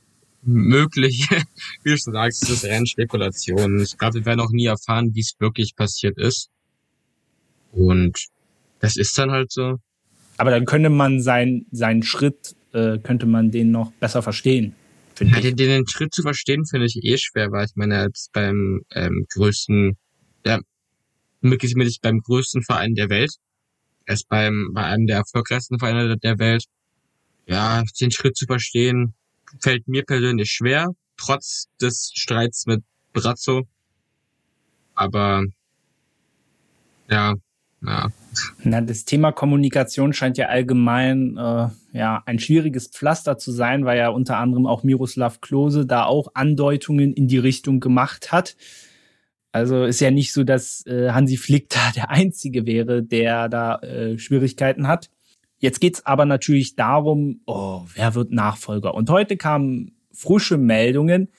möglich. 0.43 1.27
Wie 1.83 1.91
du 1.91 1.97
schon 1.97 2.13
sagst, 2.13 2.43
es 2.43 2.49
ist 2.49 2.65
rein 2.65 2.85
Spekulation. 2.85 3.79
Ich 3.81 3.97
glaube, 3.97 4.15
wir 4.15 4.25
werden 4.25 4.39
auch 4.39 4.51
nie 4.51 4.67
erfahren, 4.67 5.13
wie 5.13 5.21
es 5.21 5.35
wirklich 5.39 5.75
passiert 5.75 6.17
ist. 6.17 6.49
Und 7.71 8.27
das 8.79 8.95
ist 8.95 9.17
dann 9.17 9.31
halt 9.31 9.51
so. 9.51 9.77
Aber 10.37 10.51
dann 10.51 10.65
könnte 10.65 10.89
man 10.89 11.21
sein, 11.21 11.65
seinen 11.71 12.03
Schritt, 12.03 12.55
äh, 12.73 12.99
könnte 12.99 13.25
man 13.25 13.51
den 13.51 13.71
noch 13.71 13.91
besser 13.93 14.21
verstehen. 14.21 14.75
Ja, 15.19 15.39
den, 15.39 15.55
den 15.55 15.87
Schritt 15.87 16.13
zu 16.13 16.21
verstehen 16.21 16.65
finde 16.65 16.87
ich 16.87 16.99
eh 17.01 17.17
schwer, 17.17 17.51
weil 17.51 17.65
ich 17.65 17.75
meine, 17.75 18.03
jetzt 18.03 18.33
beim 18.33 18.81
ähm, 18.91 19.25
größten, 19.33 19.97
ja, 20.45 20.59
möglichst 21.39 22.01
beim 22.01 22.19
größten 22.19 22.63
Verein 22.63 22.95
der 22.95 23.09
Welt, 23.09 23.31
erst 24.05 24.27
beim, 24.27 24.71
bei 24.73 24.83
einem 24.83 25.07
der 25.07 25.17
erfolgreichsten 25.17 25.79
Vereine 25.79 26.17
der 26.17 26.37
Welt, 26.39 26.65
ja, 27.47 27.83
den 27.99 28.11
Schritt 28.11 28.35
zu 28.35 28.45
verstehen, 28.45 29.13
fällt 29.61 29.87
mir 29.87 30.03
persönlich 30.03 30.51
schwer, 30.51 30.89
trotz 31.17 31.67
des 31.81 32.11
Streits 32.13 32.65
mit 32.65 32.83
Brazzo. 33.13 33.63
Aber 34.95 35.43
ja, 37.09 37.35
ja. 37.85 38.07
Na, 38.63 38.81
das 38.81 39.05
Thema 39.05 39.31
Kommunikation 39.31 40.13
scheint 40.13 40.37
ja 40.37 40.47
allgemein 40.47 41.37
äh, 41.37 41.67
ja 41.93 42.23
ein 42.25 42.39
schwieriges 42.39 42.87
Pflaster 42.87 43.37
zu 43.37 43.51
sein, 43.51 43.85
weil 43.85 43.97
ja 43.97 44.09
unter 44.09 44.37
anderem 44.37 44.65
auch 44.65 44.83
Miroslav 44.83 45.41
Klose 45.41 45.85
da 45.85 46.05
auch 46.05 46.29
Andeutungen 46.33 47.13
in 47.13 47.27
die 47.27 47.37
Richtung 47.37 47.79
gemacht 47.79 48.31
hat. 48.31 48.55
Also 49.51 49.85
ist 49.85 50.01
ja 50.01 50.11
nicht 50.11 50.33
so, 50.33 50.43
dass 50.43 50.85
äh, 50.85 51.11
Hansi 51.11 51.37
Flick 51.37 51.69
da 51.69 51.91
der 51.95 52.09
Einzige 52.09 52.65
wäre, 52.65 53.03
der 53.03 53.47
da 53.47 53.77
äh, 53.77 54.17
Schwierigkeiten 54.17 54.87
hat. 54.87 55.09
Jetzt 55.59 55.79
geht's 55.79 56.05
aber 56.05 56.25
natürlich 56.25 56.75
darum, 56.75 57.41
oh, 57.45 57.81
wer 57.93 58.15
wird 58.15 58.31
Nachfolger? 58.31 58.93
Und 58.93 59.09
heute 59.09 59.37
kamen 59.37 59.95
frische 60.13 60.57
Meldungen, 60.57 61.29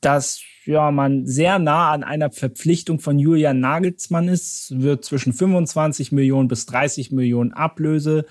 dass 0.00 0.42
ja 0.64 0.90
man 0.90 1.26
sehr 1.26 1.58
nah 1.58 1.92
an 1.92 2.04
einer 2.04 2.30
Verpflichtung 2.30 2.98
von 2.98 3.18
Julian 3.18 3.60
Nagelsmann 3.60 4.28
ist, 4.28 4.80
wird 4.80 5.04
zwischen 5.04 5.32
25 5.32 6.12
Millionen 6.12 6.48
bis 6.48 6.66
30 6.66 7.12
Millionen 7.12 7.52
Ablöse 7.52 8.26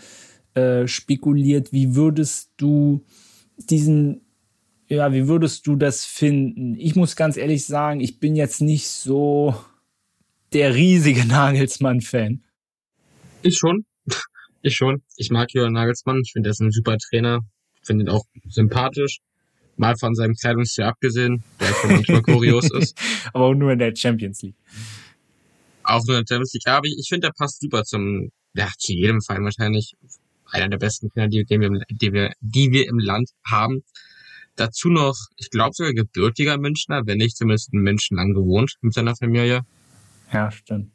äh, 0.53 0.87
spekuliert. 0.87 1.71
Wie 1.71 1.95
würdest 1.95 2.51
du 2.57 3.05
diesen 3.57 4.21
ja, 4.87 5.11
wie 5.13 5.27
würdest 5.27 5.65
du 5.65 5.75
das 5.75 6.05
finden? 6.05 6.75
Ich 6.75 6.95
muss 6.95 7.15
ganz 7.15 7.37
ehrlich 7.37 7.65
sagen, 7.65 8.01
ich 8.01 8.19
bin 8.19 8.35
jetzt 8.35 8.61
nicht 8.61 8.87
so 8.87 9.55
der 10.53 10.75
riesige 10.75 11.25
Nagelsmann-Fan. 11.27 12.43
Ich 13.41 13.57
schon. 13.57 13.85
Ich 14.65 14.77
schon. 14.77 15.03
Ich 15.15 15.29
mag 15.29 15.53
Julian 15.53 15.73
Nagelsmann. 15.73 16.21
Ich 16.25 16.31
finde, 16.33 16.49
er 16.49 16.53
ist 16.53 16.59
ein 16.59 16.71
super 16.71 16.97
Trainer. 16.97 17.41
Ich 17.79 17.85
finde 17.85 18.05
ihn 18.05 18.09
auch 18.09 18.25
sympathisch. 18.49 19.19
Mal 19.77 19.95
von 19.95 20.15
seinem 20.15 20.33
Kleidungsstil 20.33 20.85
abgesehen, 20.85 21.43
der 21.59 21.67
schon 21.67 21.91
manchmal 21.91 22.21
kurios 22.23 22.71
ist. 22.71 22.97
Aber 23.31 23.45
auch 23.45 23.53
nur 23.53 23.73
in 23.73 23.77
der 23.77 23.95
Champions 23.95 24.41
League. 24.41 24.55
Auch 25.83 26.03
nur 26.07 26.17
in 26.17 26.25
der 26.25 26.33
Champions 26.33 26.53
League. 26.53 26.67
Aber 26.67 26.87
ich, 26.87 26.95
ich 26.97 27.07
finde, 27.07 27.27
der 27.27 27.33
passt 27.33 27.61
super 27.61 27.83
zum, 27.83 28.31
ja, 28.55 28.67
zu 28.79 28.93
jedem 28.93 29.21
Verein 29.21 29.43
wahrscheinlich. 29.43 29.93
Einer 30.47 30.69
der 30.69 30.79
besten 30.79 31.11
Trainer, 31.11 31.27
die, 31.27 31.45
die, 31.45 31.59
wir, 31.59 31.69
die, 31.91 32.11
wir, 32.11 32.33
die 32.39 32.71
wir 32.71 32.87
im 32.87 32.97
Land 32.97 33.29
haben. 33.47 33.83
Dazu 34.55 34.89
noch, 34.89 35.15
ich 35.37 35.51
glaube 35.51 35.75
sogar 35.75 35.93
gebürtiger 35.93 36.57
Münchner, 36.57 37.05
wenn 37.05 37.19
nicht 37.19 37.37
zumindest 37.37 37.71
in 37.71 37.81
München 37.81 38.17
lang 38.17 38.33
gewohnt 38.33 38.77
mit 38.81 38.95
seiner 38.95 39.15
Familie. 39.15 39.61
Ja, 40.33 40.49
stimmt. 40.49 40.91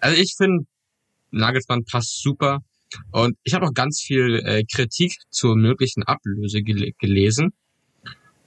Also 0.00 0.20
ich 0.20 0.34
finde, 0.36 0.66
Nagelsmann 1.30 1.86
passt 1.86 2.20
super. 2.22 2.60
Und 3.10 3.36
ich 3.42 3.54
habe 3.54 3.66
auch 3.66 3.74
ganz 3.74 4.00
viel 4.00 4.40
äh, 4.44 4.64
Kritik 4.64 5.14
zur 5.30 5.56
möglichen 5.56 6.02
Ablöse 6.02 6.62
gel 6.62 6.92
gelesen. 6.98 7.52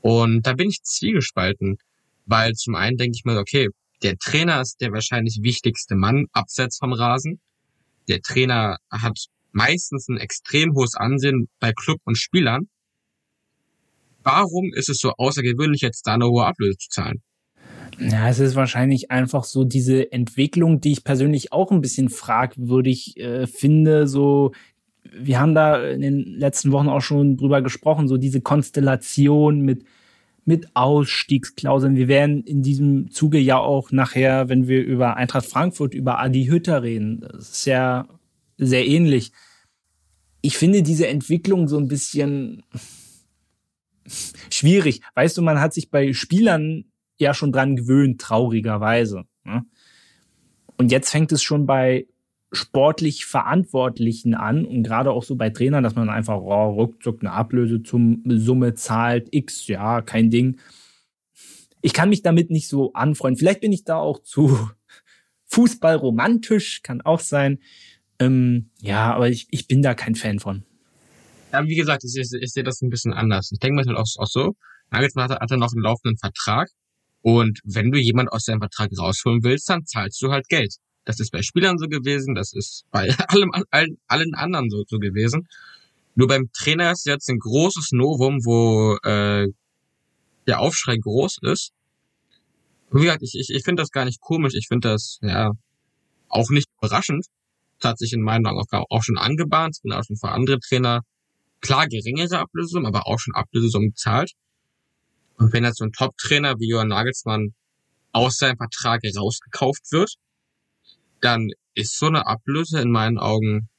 Und 0.01 0.47
da 0.47 0.53
bin 0.53 0.69
ich 0.69 0.81
zwiegespalten, 0.83 1.77
weil 2.25 2.53
zum 2.53 2.75
einen 2.75 2.97
denke 2.97 3.17
ich 3.17 3.25
mir, 3.25 3.37
okay, 3.37 3.69
der 4.01 4.17
Trainer 4.17 4.61
ist 4.61 4.79
der 4.79 4.93
wahrscheinlich 4.93 5.39
wichtigste 5.41 5.95
Mann 5.95 6.27
abseits 6.31 6.77
vom 6.77 6.93
Rasen. 6.93 7.41
Der 8.07 8.21
Trainer 8.21 8.77
hat 8.89 9.17
meistens 9.51 10.07
ein 10.07 10.17
extrem 10.17 10.73
hohes 10.73 10.95
Ansehen 10.95 11.49
bei 11.59 11.73
Club 11.73 11.99
und 12.05 12.17
Spielern. 12.17 12.69
Warum 14.23 14.71
ist 14.73 14.89
es 14.89 14.99
so 14.99 15.11
außergewöhnlich, 15.11 15.81
jetzt 15.81 16.07
da 16.07 16.13
eine 16.13 16.27
hohe 16.27 16.45
Ablöse 16.45 16.77
zu 16.77 16.89
zahlen? 16.89 17.21
Ja, 17.99 18.29
es 18.29 18.39
ist 18.39 18.55
wahrscheinlich 18.55 19.11
einfach 19.11 19.43
so 19.43 19.63
diese 19.63 20.11
Entwicklung, 20.11 20.79
die 20.79 20.93
ich 20.93 21.03
persönlich 21.03 21.51
auch 21.51 21.71
ein 21.71 21.81
bisschen 21.81 22.09
fragwürdig 22.09 23.17
äh, 23.17 23.45
finde. 23.45 24.07
So 24.07 24.51
wir 25.11 25.39
haben 25.39 25.55
da 25.55 25.83
in 25.83 26.01
den 26.01 26.23
letzten 26.23 26.71
Wochen 26.71 26.89
auch 26.89 27.01
schon 27.01 27.37
drüber 27.37 27.61
gesprochen, 27.61 28.07
so 28.07 28.17
diese 28.17 28.41
Konstellation 28.41 29.61
mit, 29.61 29.85
mit 30.45 30.75
Ausstiegsklauseln. 30.75 31.95
Wir 31.95 32.07
werden 32.07 32.43
in 32.43 32.61
diesem 32.61 33.11
Zuge 33.11 33.39
ja 33.39 33.57
auch 33.57 33.91
nachher, 33.91 34.49
wenn 34.49 34.67
wir 34.67 34.83
über 34.83 35.17
Eintracht 35.17 35.45
Frankfurt, 35.45 35.93
über 35.93 36.19
Adi 36.19 36.45
Hütter 36.45 36.83
reden, 36.83 37.21
das 37.21 37.49
ist 37.49 37.65
ja 37.65 38.07
sehr 38.57 38.87
ähnlich. 38.87 39.31
Ich 40.41 40.57
finde 40.57 40.83
diese 40.83 41.07
Entwicklung 41.07 41.67
so 41.67 41.77
ein 41.77 41.87
bisschen 41.87 42.63
schwierig. 44.49 45.01
Weißt 45.15 45.37
du, 45.37 45.41
man 45.41 45.59
hat 45.59 45.73
sich 45.73 45.89
bei 45.89 46.13
Spielern 46.13 46.85
ja 47.19 47.33
schon 47.33 47.51
dran 47.51 47.75
gewöhnt, 47.75 48.19
traurigerweise. 48.21 49.25
Ne? 49.43 49.65
Und 50.77 50.91
jetzt 50.91 51.09
fängt 51.09 51.31
es 51.31 51.43
schon 51.43 51.65
bei 51.65 52.07
sportlich 52.51 53.25
Verantwortlichen 53.25 54.33
an 54.33 54.65
und 54.65 54.83
gerade 54.83 55.11
auch 55.11 55.23
so 55.23 55.35
bei 55.35 55.49
Trainern, 55.49 55.83
dass 55.83 55.95
man 55.95 56.09
einfach 56.09 56.37
oh, 56.37 56.71
ruckzuck 56.71 57.21
eine 57.21 57.31
Ablöse 57.31 57.83
zum 57.83 58.23
Summe 58.25 58.73
zahlt, 58.73 59.27
X, 59.31 59.67
ja, 59.67 60.01
kein 60.01 60.29
Ding. 60.29 60.59
Ich 61.81 61.93
kann 61.93 62.09
mich 62.09 62.23
damit 62.23 62.49
nicht 62.49 62.67
so 62.67 62.93
anfreunden. 62.93 63.37
Vielleicht 63.37 63.61
bin 63.61 63.71
ich 63.71 63.83
da 63.83 63.97
auch 63.97 64.21
zu 64.23 64.69
Fußballromantisch, 65.45 66.81
kann 66.81 67.01
auch 67.01 67.19
sein. 67.19 67.59
Ähm, 68.19 68.69
ja, 68.81 69.13
aber 69.13 69.29
ich, 69.29 69.47
ich 69.51 69.67
bin 69.67 69.81
da 69.81 69.93
kein 69.93 70.15
Fan 70.15 70.39
von. 70.39 70.63
Ja, 71.51 71.65
wie 71.65 71.75
gesagt, 71.75 72.03
ich, 72.03 72.15
ich, 72.15 72.31
ich 72.41 72.51
sehe 72.51 72.63
das 72.63 72.81
ein 72.81 72.89
bisschen 72.89 73.13
anders. 73.13 73.51
Ich 73.51 73.59
denke 73.59 73.75
mir 73.75 73.85
halt 73.85 73.97
auch, 73.97 74.07
auch 74.17 74.27
so, 74.27 74.55
Nagelsmann 74.91 75.29
hat, 75.29 75.39
hat 75.39 75.51
er 75.51 75.57
noch 75.57 75.71
einen 75.71 75.83
laufenden 75.83 76.17
Vertrag 76.17 76.69
und 77.21 77.59
wenn 77.63 77.91
du 77.91 77.99
jemand 77.99 78.31
aus 78.31 78.45
seinem 78.45 78.59
Vertrag 78.59 78.91
rausholen 78.97 79.43
willst, 79.43 79.69
dann 79.69 79.85
zahlst 79.85 80.21
du 80.21 80.31
halt 80.31 80.47
Geld. 80.47 80.75
Das 81.05 81.19
ist 81.19 81.31
bei 81.31 81.41
Spielern 81.41 81.77
so 81.77 81.87
gewesen, 81.87 82.35
das 82.35 82.53
ist 82.53 82.85
bei 82.91 83.09
allem, 83.27 83.51
allen, 83.71 83.97
allen 84.07 84.33
anderen 84.35 84.69
so, 84.69 84.83
so 84.87 84.99
gewesen. 84.99 85.47
Nur 86.15 86.27
beim 86.27 86.49
Trainer 86.53 86.91
ist 86.91 87.05
jetzt 87.05 87.29
ein 87.29 87.39
großes 87.39 87.91
Novum, 87.91 88.45
wo 88.45 88.97
äh, 89.03 89.47
der 90.47 90.59
Aufschrei 90.59 90.97
groß 90.97 91.39
ist. 91.43 91.71
Wie 92.91 93.01
gesagt, 93.01 93.23
ich, 93.23 93.35
ich, 93.35 93.49
ich 93.49 93.63
finde 93.63 93.83
das 93.83 93.91
gar 93.91 94.05
nicht 94.05 94.19
komisch. 94.19 94.53
Ich 94.55 94.67
finde 94.67 94.89
das 94.89 95.19
ja 95.21 95.51
auch 96.27 96.49
nicht 96.49 96.67
überraschend. 96.77 97.25
Das 97.79 97.91
hat 97.91 97.99
sich 97.99 98.13
in 98.13 98.21
meinen 98.21 98.45
Augen 98.47 98.59
auch, 98.59 98.85
auch 98.89 99.03
schon 99.03 99.17
angebahnt. 99.17 99.75
Sind 99.75 99.91
auch 99.93 100.03
schon 100.03 100.17
für 100.17 100.29
andere 100.29 100.59
Trainer 100.59 101.01
klar 101.61 101.87
geringere 101.87 102.39
Ablösungen, 102.39 102.85
aber 102.85 103.07
auch 103.07 103.19
schon 103.19 103.35
Ablösungen 103.35 103.89
gezahlt. 103.89 104.31
Und 105.39 105.53
wenn 105.53 105.63
jetzt 105.63 105.77
so 105.77 105.85
ein 105.85 105.93
Top-Trainer 105.93 106.59
wie 106.59 106.69
Johann 106.69 106.89
Nagelsmann 106.89 107.53
aus 108.11 108.37
seinem 108.37 108.57
Vertrag 108.57 109.01
rausgekauft 109.17 109.91
wird, 109.91 110.15
dann 111.21 111.49
ist 111.75 111.97
so 111.97 112.07
eine 112.07 112.27
Ablöse 112.27 112.81
in 112.81 112.91
meinen 112.91 113.17
Augen, 113.17 113.69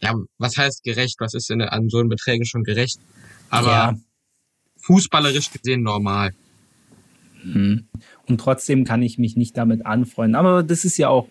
ja, 0.00 0.14
was 0.38 0.56
heißt 0.56 0.84
gerecht? 0.84 1.16
Was 1.18 1.34
ist 1.34 1.50
denn 1.50 1.60
an 1.60 1.88
so 1.88 1.98
einen 1.98 2.08
Beträgen 2.08 2.44
schon 2.44 2.64
gerecht? 2.64 3.00
Aber 3.50 3.68
ja. 3.68 3.96
fußballerisch 4.80 5.50
gesehen 5.50 5.82
normal. 5.82 6.32
Mhm. 7.42 7.88
Und 8.26 8.40
trotzdem 8.40 8.84
kann 8.84 9.02
ich 9.02 9.18
mich 9.18 9.36
nicht 9.36 9.56
damit 9.56 9.84
anfreunden. 9.84 10.36
Aber 10.36 10.62
das 10.62 10.84
ist 10.84 10.98
ja 10.98 11.08
auch 11.08 11.28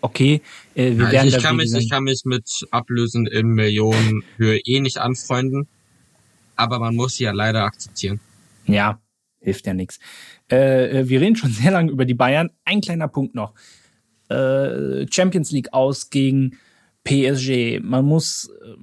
okay. 0.00 0.40
Äh, 0.74 0.96
wir 0.96 1.06
ja, 1.06 1.12
werden 1.12 1.28
ich, 1.28 1.36
ich 1.36 1.42
kann 1.42 1.56
mich, 1.56 1.72
ich 1.72 1.90
kann 1.90 2.04
mich 2.04 2.22
mit 2.24 2.66
Ablösen 2.70 3.26
in 3.26 3.48
Millionenhöhe 3.48 4.58
eh 4.64 4.80
nicht 4.80 4.98
anfreunden. 4.98 5.68
Aber 6.56 6.78
man 6.78 6.94
muss 6.94 7.16
sie 7.16 7.24
ja 7.24 7.32
leider 7.32 7.64
akzeptieren. 7.64 8.20
Ja, 8.66 9.01
hilft 9.42 9.66
ja 9.66 9.74
nichts. 9.74 9.98
Äh, 10.50 11.00
äh, 11.00 11.08
wir 11.08 11.20
reden 11.20 11.36
schon 11.36 11.50
sehr 11.52 11.70
lange 11.70 11.90
über 11.90 12.04
die 12.04 12.14
Bayern. 12.14 12.50
Ein 12.64 12.80
kleiner 12.80 13.08
Punkt 13.08 13.34
noch. 13.34 13.54
Äh, 14.28 15.06
Champions 15.10 15.50
League 15.50 15.72
aus 15.72 16.10
gegen 16.10 16.58
PSG. 17.04 17.80
Man 17.82 18.04
muss 18.04 18.50
äh, 18.64 18.76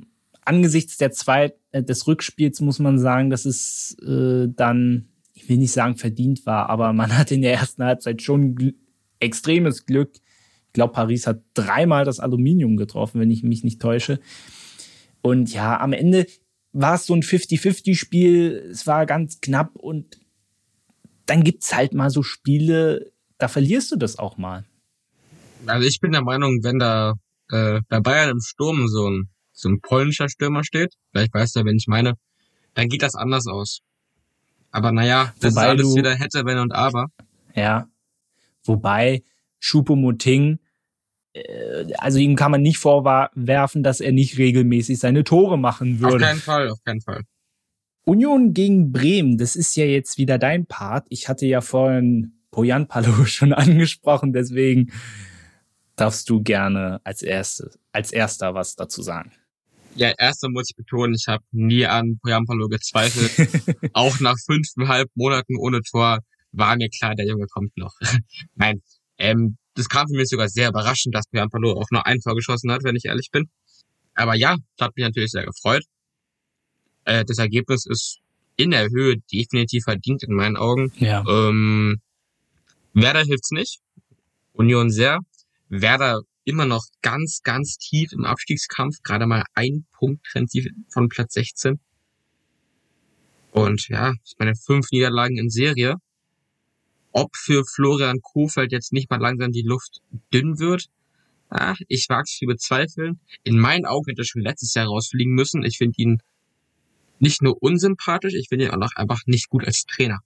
angesichts 0.46 0.98
der 0.98 1.12
zweit, 1.12 1.56
äh, 1.72 1.84
des 1.84 2.08
Rückspiels 2.08 2.62
muss 2.62 2.80
man 2.80 3.00
sagen, 3.00 3.30
dass 3.30 3.46
es 3.46 3.98
äh, 4.06 4.48
dann, 4.48 5.10
ich 5.34 5.48
will 5.48 5.58
nicht 5.58 5.72
sagen 5.72 5.96
verdient 5.96 6.46
war, 6.46 6.70
aber 6.70 6.94
man 6.94 7.18
hat 7.18 7.32
in 7.32 7.42
der 7.42 7.54
ersten 7.54 7.84
Halbzeit 7.84 8.22
schon 8.22 8.56
gl 8.56 8.74
extremes 9.22 9.86
Glück. 9.86 10.12
Ich 10.68 10.74
glaube, 10.74 10.94
Paris 10.94 11.28
hat 11.28 11.42
dreimal 11.54 12.06
das 12.06 12.22
Aluminium 12.22 12.78
getroffen, 12.78 13.20
wenn 13.20 13.32
ich 13.32 13.44
mich 13.44 13.66
nicht 13.66 13.82
täusche. 13.82 14.22
Und 15.22 15.54
ja, 15.54 15.78
am 15.78 15.92
Ende 15.92 16.26
war 16.72 16.96
es 16.96 17.06
so 17.06 17.14
ein 17.14 17.22
50-50-Spiel. 17.22 18.70
Es 18.72 18.88
war 18.88 19.06
ganz 19.06 19.42
knapp 19.42 19.76
und 19.76 20.22
dann 21.30 21.44
gibt's 21.44 21.74
halt 21.74 21.94
mal 21.94 22.10
so 22.10 22.24
Spiele, 22.24 23.12
da 23.38 23.48
verlierst 23.48 23.92
du 23.92 23.96
das 23.96 24.18
auch 24.18 24.38
mal. 24.38 24.66
Also 25.66 25.88
ich 25.88 26.00
bin 26.00 26.12
der 26.12 26.24
Meinung, 26.24 26.64
wenn 26.64 26.80
da 26.80 27.16
äh, 27.52 27.82
bei 27.88 28.00
Bayern 28.00 28.32
im 28.32 28.42
Sturm 28.42 28.88
so 28.88 29.10
ein, 29.10 29.30
so 29.52 29.70
ein 29.70 29.82
polnischer 29.82 30.30
Stürmer 30.30 30.64
steht, 30.64 30.94
vielleicht 31.12 31.34
weißt 31.34 31.56
du, 31.56 31.66
wen 31.66 31.78
ich 31.78 31.88
meine, 31.88 32.16
dann 32.74 32.88
geht 32.88 33.04
das 33.04 33.16
anders 33.16 33.48
aus. 33.48 33.82
Aber 34.72 34.92
naja, 34.92 35.34
das 35.40 35.54
Wobei 35.54 35.62
ist 35.62 35.68
alles 35.68 35.90
du, 35.90 35.96
wieder 35.96 36.16
hätte, 36.16 36.46
wenn 36.46 36.60
und 36.60 36.74
aber. 36.74 37.08
Ja. 37.56 37.88
Wobei 38.64 39.24
Schupomoting, 39.60 40.60
äh, 41.34 41.94
also 41.98 42.20
ihm 42.20 42.36
kann 42.36 42.52
man 42.52 42.62
nicht 42.62 42.78
vorwerfen, 42.78 43.84
dass 43.84 44.00
er 44.00 44.12
nicht 44.12 44.38
regelmäßig 44.38 45.00
seine 45.00 45.24
Tore 45.24 45.58
machen 45.58 46.00
würde. 46.00 46.16
Auf 46.16 46.22
keinen 46.22 46.40
Fall, 46.40 46.70
auf 46.70 46.84
keinen 46.84 47.02
Fall. 47.02 47.24
Union 48.10 48.56
gegen 48.56 48.92
Bremen, 48.92 49.38
das 49.38 49.56
ist 49.56 49.76
ja 49.76 49.86
jetzt 49.86 50.18
wieder 50.18 50.40
dein 50.40 50.66
Part. 50.66 51.06
Ich 51.10 51.30
hatte 51.30 51.46
ja 51.46 51.62
vorhin 51.62 52.34
Poyan 52.50 52.88
Palo 52.88 53.26
schon 53.26 53.54
angesprochen, 53.54 54.34
deswegen 54.34 54.92
darfst 55.96 56.28
du 56.30 56.42
gerne 56.42 57.02
als 57.04 57.22
erstes, 57.22 57.78
als 57.92 58.12
erster 58.12 58.56
was 58.56 58.76
dazu 58.76 59.04
sagen. 59.04 59.32
Ja, 59.94 60.12
erster 60.18 60.50
muss 60.50 60.72
ich 60.72 60.76
betonen, 60.76 61.14
ich 61.14 61.28
habe 61.28 61.44
nie 61.52 61.86
an 61.86 62.18
Poyampalo 62.20 62.68
gezweifelt. 62.68 63.68
Auch 63.94 64.20
nach 64.20 64.38
fünfeinhalb 64.44 65.10
Monaten 65.14 65.56
ohne 65.58 65.82
Tor 65.82 66.20
war 66.52 66.78
mir 66.78 66.90
klar, 66.90 67.14
der 67.14 67.28
Junge 67.28 67.46
kommt 67.46 67.78
noch. 67.78 67.94
Nein, 68.56 68.82
ähm, 69.20 69.58
das 69.76 69.88
kam 69.88 70.08
für 70.08 70.16
mich 70.16 70.30
sogar 70.30 70.48
sehr 70.50 70.70
überraschend, 70.70 71.14
dass 71.14 71.28
Poyampalo 71.28 71.74
auch 71.74 71.88
nur 71.92 72.08
ein 72.08 72.20
Tor 72.22 72.34
geschossen 72.34 72.72
hat, 72.72 72.84
wenn 72.84 72.96
ich 72.96 73.06
ehrlich 73.06 73.30
bin. 73.32 73.50
Aber 74.16 74.36
ja, 74.36 74.56
das 74.78 74.88
hat 74.88 74.96
mich 74.96 75.06
natürlich 75.06 75.32
sehr 75.32 75.46
gefreut. 75.46 75.84
Äh, 77.10 77.26
das 77.26 77.40
Ergebnis 77.40 77.88
ist 77.88 78.20
in 78.56 78.70
der 78.72 78.88
Höhe 78.90 79.18
definitiv 79.34 79.86
verdient 79.86 80.22
in 80.24 80.36
meinen 80.36 80.58
Augen. 80.58 80.92
Ja. 80.98 81.24
Ähm, 81.28 82.00
Werder 82.94 83.24
hilft's 83.24 83.52
nicht. 83.52 83.80
Union 84.54 84.92
sehr. 84.92 85.20
Werder 85.70 86.22
immer 86.44 86.66
noch 86.66 86.84
ganz, 87.02 87.42
ganz 87.44 87.78
tief 87.78 88.12
im 88.12 88.26
Abstiegskampf, 88.26 88.98
gerade 89.04 89.26
mal 89.26 89.44
ein 89.56 89.86
Punkt 89.92 90.24
trennt 90.26 90.52
sie 90.52 90.72
von 90.90 91.10
Platz 91.10 91.34
16. 91.34 91.80
Und 93.52 93.88
ja, 93.90 94.14
ich 94.24 94.36
meine, 94.38 94.56
fünf 94.56 94.92
Niederlagen 94.92 95.38
in 95.38 95.50
Serie. 95.50 95.96
Ob 97.12 97.36
für 97.36 97.66
Florian 97.66 98.22
Kofeld 98.22 98.72
jetzt 98.72 98.94
nicht 98.94 99.10
mal 99.10 99.20
langsam 99.20 99.52
die 99.52 99.64
Luft 99.64 100.02
dünn 100.32 100.60
wird, 100.60 100.86
ah, 101.50 101.76
ich 101.88 102.06
wag's 102.08 102.38
zu 102.38 102.46
bezweifeln. 102.46 103.20
In 103.44 103.58
meinen 103.58 103.88
Augen 103.88 104.06
hätte 104.10 104.22
er 104.22 104.26
schon 104.26 104.44
letztes 104.44 104.76
Jahr 104.76 104.86
rausfliegen 104.86 105.34
müssen. 105.34 105.64
Ich 105.64 105.78
finde 105.80 105.96
ihn 105.98 106.22
nicht 107.22 107.42
nur 107.42 107.62
unsympathisch, 107.62 108.34
ich 108.34 108.48
finde 108.50 108.66
ihn 108.66 108.72
auch 108.72 108.78
noch 108.78 108.96
einfach 108.96 109.22
nicht 109.26 109.50
gut 109.50 109.66
als 109.66 109.86
Trainer. 109.86 110.20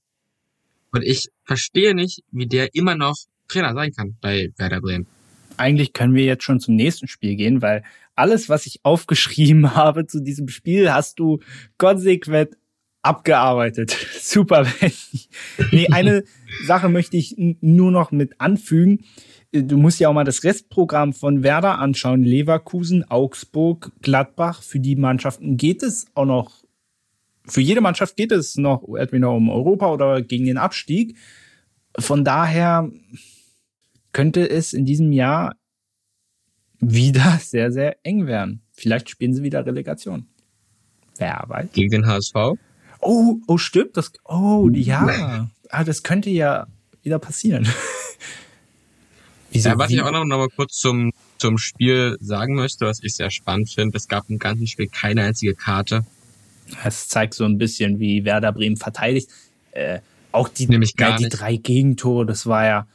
Und 0.92 1.04
ich 1.04 1.30
verstehe 1.44 1.96
nicht, 1.96 2.22
wie 2.32 2.48
der 2.48 2.74
immer 2.76 2.96
noch 2.96 3.16
Trainer 3.48 3.74
sein 3.74 3.92
kann 3.92 4.18
bei 4.22 4.52
Werder 4.58 4.82
Bremen 4.82 5.08
eigentlich 5.58 5.94
können 5.94 6.16
wir 6.16 6.26
jetzt 6.26 6.44
schon 6.44 6.60
zum 6.60 6.76
nächsten 6.76 7.08
Spiel 7.08 7.36
gehen, 7.36 7.62
weil 7.62 7.84
alles, 8.16 8.50
was 8.50 8.66
ich 8.66 8.80
aufgeschrieben 8.84 9.76
habe 9.76 10.06
zu 10.08 10.22
diesem 10.22 10.48
Spiel, 10.48 10.92
hast 10.92 11.20
du 11.20 11.40
konsequent 11.78 12.58
abgearbeitet. 13.02 13.96
Super. 14.20 14.66
nee, 15.72 15.88
eine 15.92 16.24
Sache 16.66 16.90
möchte 16.90 17.18
ich 17.18 17.36
nur 17.38 17.92
noch 17.92 18.12
mit 18.12 18.40
anfügen. 18.40 19.04
Du 19.52 19.78
musst 19.78 20.00
ja 20.00 20.10
auch 20.10 20.14
mal 20.14 20.24
das 20.24 20.44
Restprogramm 20.44 21.14
von 21.14 21.44
Werder 21.44 21.78
anschauen. 21.78 22.24
Leverkusen, 22.24 23.04
Augsburg, 23.10 23.92
Gladbach. 24.02 24.64
Für 24.64 24.80
die 24.80 24.96
Mannschaften 24.96 25.58
geht 25.58 25.84
es 25.84 26.08
auch 26.16 26.26
noch, 26.26 26.63
für 27.46 27.62
jede 27.62 27.82
Mannschaft 27.82 28.16
geht 28.16 28.32
es 28.32 28.58
noch 28.58 28.84
entweder 28.98 29.32
um 29.32 29.50
Europa 29.50 29.92
oder 29.92 30.22
gegen 30.22 30.46
den 30.46 30.58
Abstieg. 30.58 31.18
Von 32.00 32.24
daher, 32.24 32.90
könnte 34.14 34.48
es 34.50 34.74
in 34.74 34.86
diesem 34.86 35.12
Jahr 35.12 35.56
wieder 36.80 37.40
sehr, 37.42 37.72
sehr 37.72 37.98
eng 38.04 38.28
werden. 38.28 38.62
Vielleicht 38.72 39.10
spielen 39.10 39.34
sie 39.34 39.44
wieder 39.44 39.66
Relegation. 39.66 40.28
Wer 41.18 41.44
weiß. 41.48 41.70
Gegen 41.74 41.92
den 41.92 42.08
HSV? 42.08 42.36
Oh, 43.02 43.38
oh, 43.48 43.58
stimmt. 43.58 43.98
Das, 43.98 44.12
oh, 44.24 44.70
ja. 44.72 45.50
Ah, 45.70 45.84
das 45.84 46.04
könnte 46.04 46.30
ja 46.30 46.68
wieder 47.02 47.20
passieren. 47.20 47.68
Wieso, 49.52 49.70
ja, 49.70 49.78
was 49.78 49.92
ich 49.92 50.02
auch 50.02 50.12
noch, 50.12 50.26
noch 50.26 50.38
mal 50.38 50.50
kurz 50.50 50.78
zum, 50.78 51.12
zum 51.38 51.58
Spiel 51.58 52.18
sagen 52.20 52.56
möchte, 52.56 52.86
was 52.86 53.04
ich 53.04 53.16
sehr 53.16 53.30
spannend 53.30 53.70
finde, 53.70 53.98
es 53.98 54.08
gab 54.08 54.30
im 54.30 54.40
ganzen 54.40 54.68
Spiel 54.68 54.88
keine 54.88 55.24
einzige 55.24 55.54
Karte. 55.54 56.06
Es 56.84 57.08
zeigt 57.08 57.34
so 57.34 57.46
ein 57.46 57.58
bisschen, 57.58 58.00
wie 58.00 58.26
Werder 58.26 58.52
Bremen 58.52 58.78
verteidigt. 58.78 59.30
Äh, 59.72 60.00
auch 60.32 60.50
die, 60.50 60.68
Nämlich 60.68 60.96
gar 60.96 61.12
ja, 61.12 61.18
die 61.18 61.30
drei 61.30 61.56
Gegentore, 61.58 62.26
das 62.26 62.46
war 62.48 62.66
ja, 62.66 62.88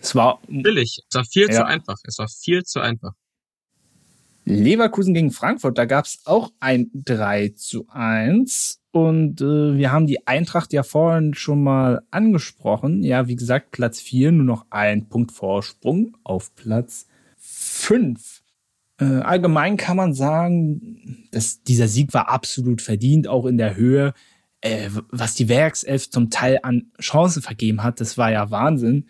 es 0.00 0.14
war 0.14 0.40
billig. 0.48 1.02
Es 1.08 1.14
war 1.14 1.24
viel 1.24 1.48
ja. 1.48 1.56
zu 1.56 1.66
einfach. 1.66 1.98
Es 2.04 2.18
war 2.18 2.28
viel 2.28 2.64
zu 2.64 2.80
einfach. 2.80 3.12
Leverkusen 4.44 5.14
gegen 5.14 5.30
Frankfurt, 5.30 5.78
da 5.78 5.84
gab 5.84 6.06
es 6.06 6.20
auch 6.24 6.50
ein 6.60 6.90
3 6.94 7.50
zu 7.56 7.86
1. 7.88 8.80
Und 8.92 9.40
äh, 9.40 9.76
wir 9.76 9.92
haben 9.92 10.06
die 10.06 10.26
Eintracht 10.26 10.72
ja 10.72 10.82
vorhin 10.82 11.34
schon 11.34 11.62
mal 11.62 12.02
angesprochen. 12.10 13.02
Ja, 13.02 13.28
wie 13.28 13.36
gesagt, 13.36 13.70
Platz 13.70 14.00
4, 14.00 14.32
nur 14.32 14.44
noch 14.44 14.66
ein 14.70 15.08
Punkt 15.08 15.30
Vorsprung 15.30 16.16
auf 16.24 16.54
Platz 16.56 17.06
5. 17.38 18.39
Äh, 19.00 19.04
allgemein 19.04 19.76
kann 19.76 19.96
man 19.96 20.12
sagen, 20.12 21.26
dass 21.30 21.62
dieser 21.62 21.88
Sieg 21.88 22.12
war 22.12 22.28
absolut 22.28 22.82
verdient, 22.82 23.28
auch 23.28 23.46
in 23.46 23.56
der 23.56 23.76
Höhe. 23.76 24.12
Äh, 24.60 24.90
was 25.08 25.34
die 25.34 25.48
Werkself 25.48 26.10
zum 26.10 26.28
Teil 26.28 26.58
an 26.62 26.92
Chancen 27.00 27.40
vergeben 27.40 27.82
hat, 27.82 28.00
das 28.00 28.18
war 28.18 28.30
ja 28.30 28.50
Wahnsinn. 28.50 29.08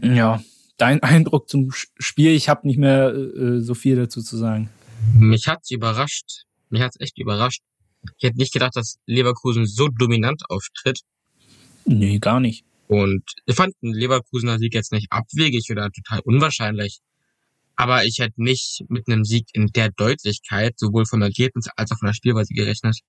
Ja, 0.00 0.42
dein 0.76 1.02
Eindruck 1.02 1.48
zum 1.48 1.70
Spiel? 1.72 2.30
Ich 2.30 2.48
habe 2.48 2.66
nicht 2.66 2.78
mehr 2.78 3.12
äh, 3.12 3.60
so 3.60 3.74
viel 3.74 3.96
dazu 3.96 4.22
zu 4.22 4.36
sagen. 4.36 4.70
Mich 5.14 5.48
hat's 5.48 5.70
überrascht. 5.70 6.44
Mich 6.70 6.82
hat's 6.82 7.00
echt 7.00 7.18
überrascht. 7.18 7.62
Ich 8.18 8.28
hätte 8.28 8.38
nicht 8.38 8.52
gedacht, 8.52 8.76
dass 8.76 8.98
Leverkusen 9.06 9.66
so 9.66 9.88
dominant 9.88 10.42
auftritt. 10.48 11.00
Nee, 11.84 12.18
gar 12.18 12.38
nicht. 12.38 12.64
Und 12.86 13.24
ich 13.46 13.56
fand 13.56 13.74
den 13.82 13.92
Leverkusener 13.92 14.58
Sieg 14.58 14.74
jetzt 14.74 14.92
nicht 14.92 15.10
abwegig 15.10 15.68
oder 15.70 15.90
total 15.90 16.20
unwahrscheinlich. 16.20 17.00
Aber 17.76 18.04
ich 18.04 18.18
hätte 18.20 18.42
nicht 18.42 18.84
mit 18.88 19.08
einem 19.08 19.24
Sieg 19.24 19.46
in 19.52 19.68
der 19.68 19.90
Deutlichkeit, 19.90 20.78
sowohl 20.78 21.06
vom 21.06 21.22
Ergebnis 21.22 21.68
als 21.76 21.90
auch 21.90 21.98
von 21.98 22.06
der 22.06 22.14
Spielweise 22.14 22.54
gerechnet. 22.54 23.00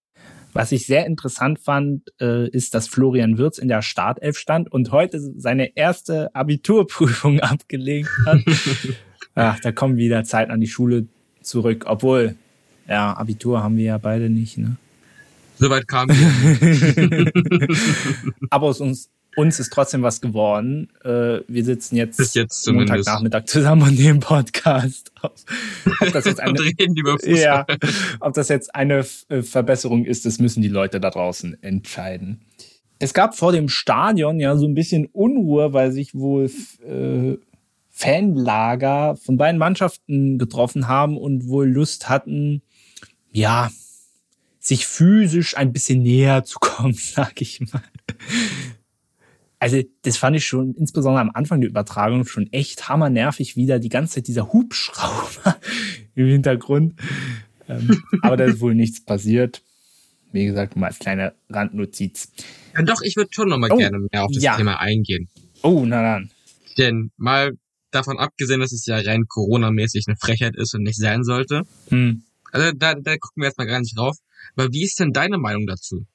Was 0.54 0.72
ich 0.72 0.86
sehr 0.86 1.06
interessant 1.06 1.60
fand, 1.60 2.04
äh, 2.22 2.50
ist, 2.50 2.74
dass 2.74 2.88
Florian 2.88 3.38
Wirz 3.38 3.58
in 3.58 3.68
der 3.68 3.82
Startelf 3.82 4.38
stand 4.38 4.72
und 4.72 4.92
heute 4.92 5.20
seine 5.38 5.76
erste 5.76 6.34
Abiturprüfung 6.34 7.40
abgelegt 7.42 8.10
hat. 8.26 8.40
Ach, 9.36 9.60
da 9.60 9.74
kommen 9.74 9.98
wieder 9.98 10.24
Zeit 10.24 10.50
an 10.50 10.62
die 10.62 10.68
Schule 10.68 11.08
zurück. 11.42 11.84
Obwohl, 11.88 12.36
ja, 12.88 13.16
Abitur 13.18 13.62
haben 13.62 13.78
wir 13.78 13.84
ja 13.84 13.98
beide 13.98 14.30
nicht, 14.30 14.58
ne? 14.58 14.78
Soweit 15.58 15.88
kam. 15.88 16.10
Aber 18.50 18.68
aus 18.68 18.82
uns 18.82 19.10
uns 19.36 19.60
ist 19.60 19.72
trotzdem 19.72 20.02
was 20.02 20.22
geworden. 20.22 20.90
Äh, 21.04 21.40
wir 21.48 21.64
sitzen 21.64 21.96
jetzt, 21.96 22.18
Bis 22.18 22.34
jetzt 22.34 22.68
Montagnachmittag 22.70 23.46
zusammen 23.46 23.84
und 23.84 24.00
nehmen 24.00 24.20
Podcast 24.20 25.12
auf. 25.22 25.44
Ob 26.02 26.12
das 26.12 26.26
jetzt 26.26 26.40
eine, 26.42 26.60
ja, 27.26 27.66
ob 28.20 28.34
das 28.34 28.50
jetzt 28.50 28.74
eine 28.74 29.06
äh, 29.30 29.42
Verbesserung 29.42 30.06
ist, 30.06 30.26
das 30.26 30.40
müssen 30.40 30.62
die 30.62 30.70
Leute 30.70 31.00
da 31.00 31.10
draußen 31.10 31.62
entscheiden. 31.62 32.42
Es 32.98 33.14
gab 33.14 33.36
vor 33.36 33.52
dem 33.52 33.68
Stadion 33.68 34.40
ja 34.40 34.56
so 34.56 34.66
ein 34.66 34.74
bisschen 34.74 35.08
Unruhe, 35.08 35.74
weil 35.74 35.92
sich 35.92 36.16
wohl 36.16 36.50
äh, 36.88 37.38
Fanlager 37.92 39.16
von 39.18 39.38
beiden 39.38 39.60
Mannschaften 39.60 40.38
getroffen 40.38 40.88
haben 40.88 41.18
und 41.18 41.48
wohl 41.48 41.68
Lust 41.68 42.10
hatten, 42.10 42.62
ja, 43.32 43.70
sich 44.60 44.88
physisch 44.88 45.58
ein 45.58 45.74
bisschen 45.74 46.04
näher 46.04 46.44
zu 46.44 46.60
kommen, 46.60 46.94
sag 46.98 47.42
ich 47.42 47.62
mal 47.72 47.84
also 49.66 49.82
das 50.04 50.18
fand 50.18 50.38
ich 50.38 50.46
schon 50.46 50.76
insbesondere 50.76 51.22
am 51.22 51.32
Anfang 51.34 51.60
der 51.60 51.72
Übertragung 51.72 52.24
schon 52.28 52.54
echt 52.54 52.88
hammernervig, 52.88 53.56
wieder 53.56 53.80
die 53.80 53.90
ganze 53.90 54.14
Zeit 54.14 54.28
dieser 54.28 54.54
Hubschrauber 54.54 55.60
im 56.14 56.28
Hintergrund. 56.28 56.94
Ähm, 57.68 58.04
aber 58.22 58.38
da 58.38 58.44
ist 58.44 58.60
wohl 58.60 58.76
nichts 58.76 59.04
passiert. 59.04 59.64
Wie 60.32 60.46
gesagt, 60.46 60.76
mal 60.76 60.86
als 60.86 61.00
kleine 61.00 61.34
Randnotiz. 61.50 62.32
Ja, 62.76 62.84
doch, 62.84 63.02
ich 63.02 63.16
würde 63.16 63.32
schon 63.34 63.50
noch 63.50 63.58
mal 63.58 63.72
oh, 63.72 63.78
gerne 63.78 63.98
mehr 64.12 64.26
auf 64.26 64.32
das 64.32 64.44
ja. 64.44 64.56
Thema 64.56 64.80
eingehen. 64.80 65.30
Oh, 65.64 65.84
na 65.84 66.04
dann. 66.04 66.30
Denn 66.78 67.10
mal 67.18 67.54
davon 67.90 68.20
abgesehen, 68.20 68.60
dass 68.60 68.72
es 68.72 68.86
ja 68.86 68.98
rein 68.98 69.24
Corona-mäßig 69.28 70.04
eine 70.06 70.18
Frechheit 70.18 70.56
ist 70.56 70.76
und 70.76 70.84
nicht 70.84 71.00
sein 71.00 71.24
sollte. 71.24 71.64
Hm. 71.90 72.22
Also 72.52 72.72
da, 72.72 72.94
da 72.94 73.18
gucken 73.18 73.42
wir 73.42 73.48
jetzt 73.48 73.58
mal 73.58 73.66
gar 73.66 73.80
nicht 73.80 73.98
drauf. 73.98 74.16
Aber 74.56 74.72
wie 74.72 74.84
ist 74.84 75.00
denn 75.00 75.12
deine 75.12 75.40
Meinung 75.40 75.66
dazu? 75.66 76.06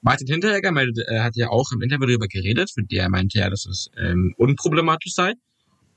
Martin 0.00 0.28
Hinteregger 0.28 0.72
meinte, 0.72 1.04
er 1.06 1.24
hat 1.24 1.36
ja 1.36 1.48
auch 1.48 1.72
im 1.72 1.82
Interview 1.82 2.06
darüber 2.06 2.28
geredet, 2.28 2.70
für 2.72 2.82
der 2.82 3.08
meinte 3.08 3.38
ja, 3.38 3.50
dass 3.50 3.66
es 3.66 3.90
ähm, 3.96 4.34
unproblematisch 4.36 5.12
sei 5.14 5.34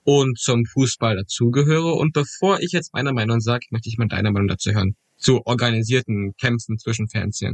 und 0.03 0.39
zum 0.39 0.65
Fußball 0.65 1.15
dazugehöre. 1.15 1.93
Und 1.93 2.13
bevor 2.13 2.59
ich 2.59 2.71
jetzt 2.71 2.93
meine 2.93 3.13
Meinung 3.13 3.39
sage, 3.39 3.67
möchte 3.69 3.89
ich 3.89 3.97
mal 3.97 4.07
deine 4.07 4.31
Meinung 4.31 4.47
dazu 4.47 4.71
hören. 4.71 4.95
Zu 5.17 5.45
organisierten 5.45 6.33
Kämpfen 6.37 6.79
zwischen 6.79 7.07
Fans 7.07 7.37
hier. 7.39 7.53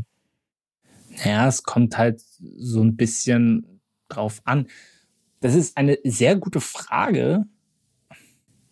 Naja, 1.09 1.47
es 1.47 1.63
kommt 1.63 1.97
halt 1.97 2.21
so 2.57 2.81
ein 2.81 2.95
bisschen 2.95 3.81
drauf 4.07 4.41
an. 4.45 4.67
Das 5.41 5.53
ist 5.53 5.75
eine 5.75 5.97
sehr 6.03 6.35
gute 6.37 6.61
Frage, 6.61 7.43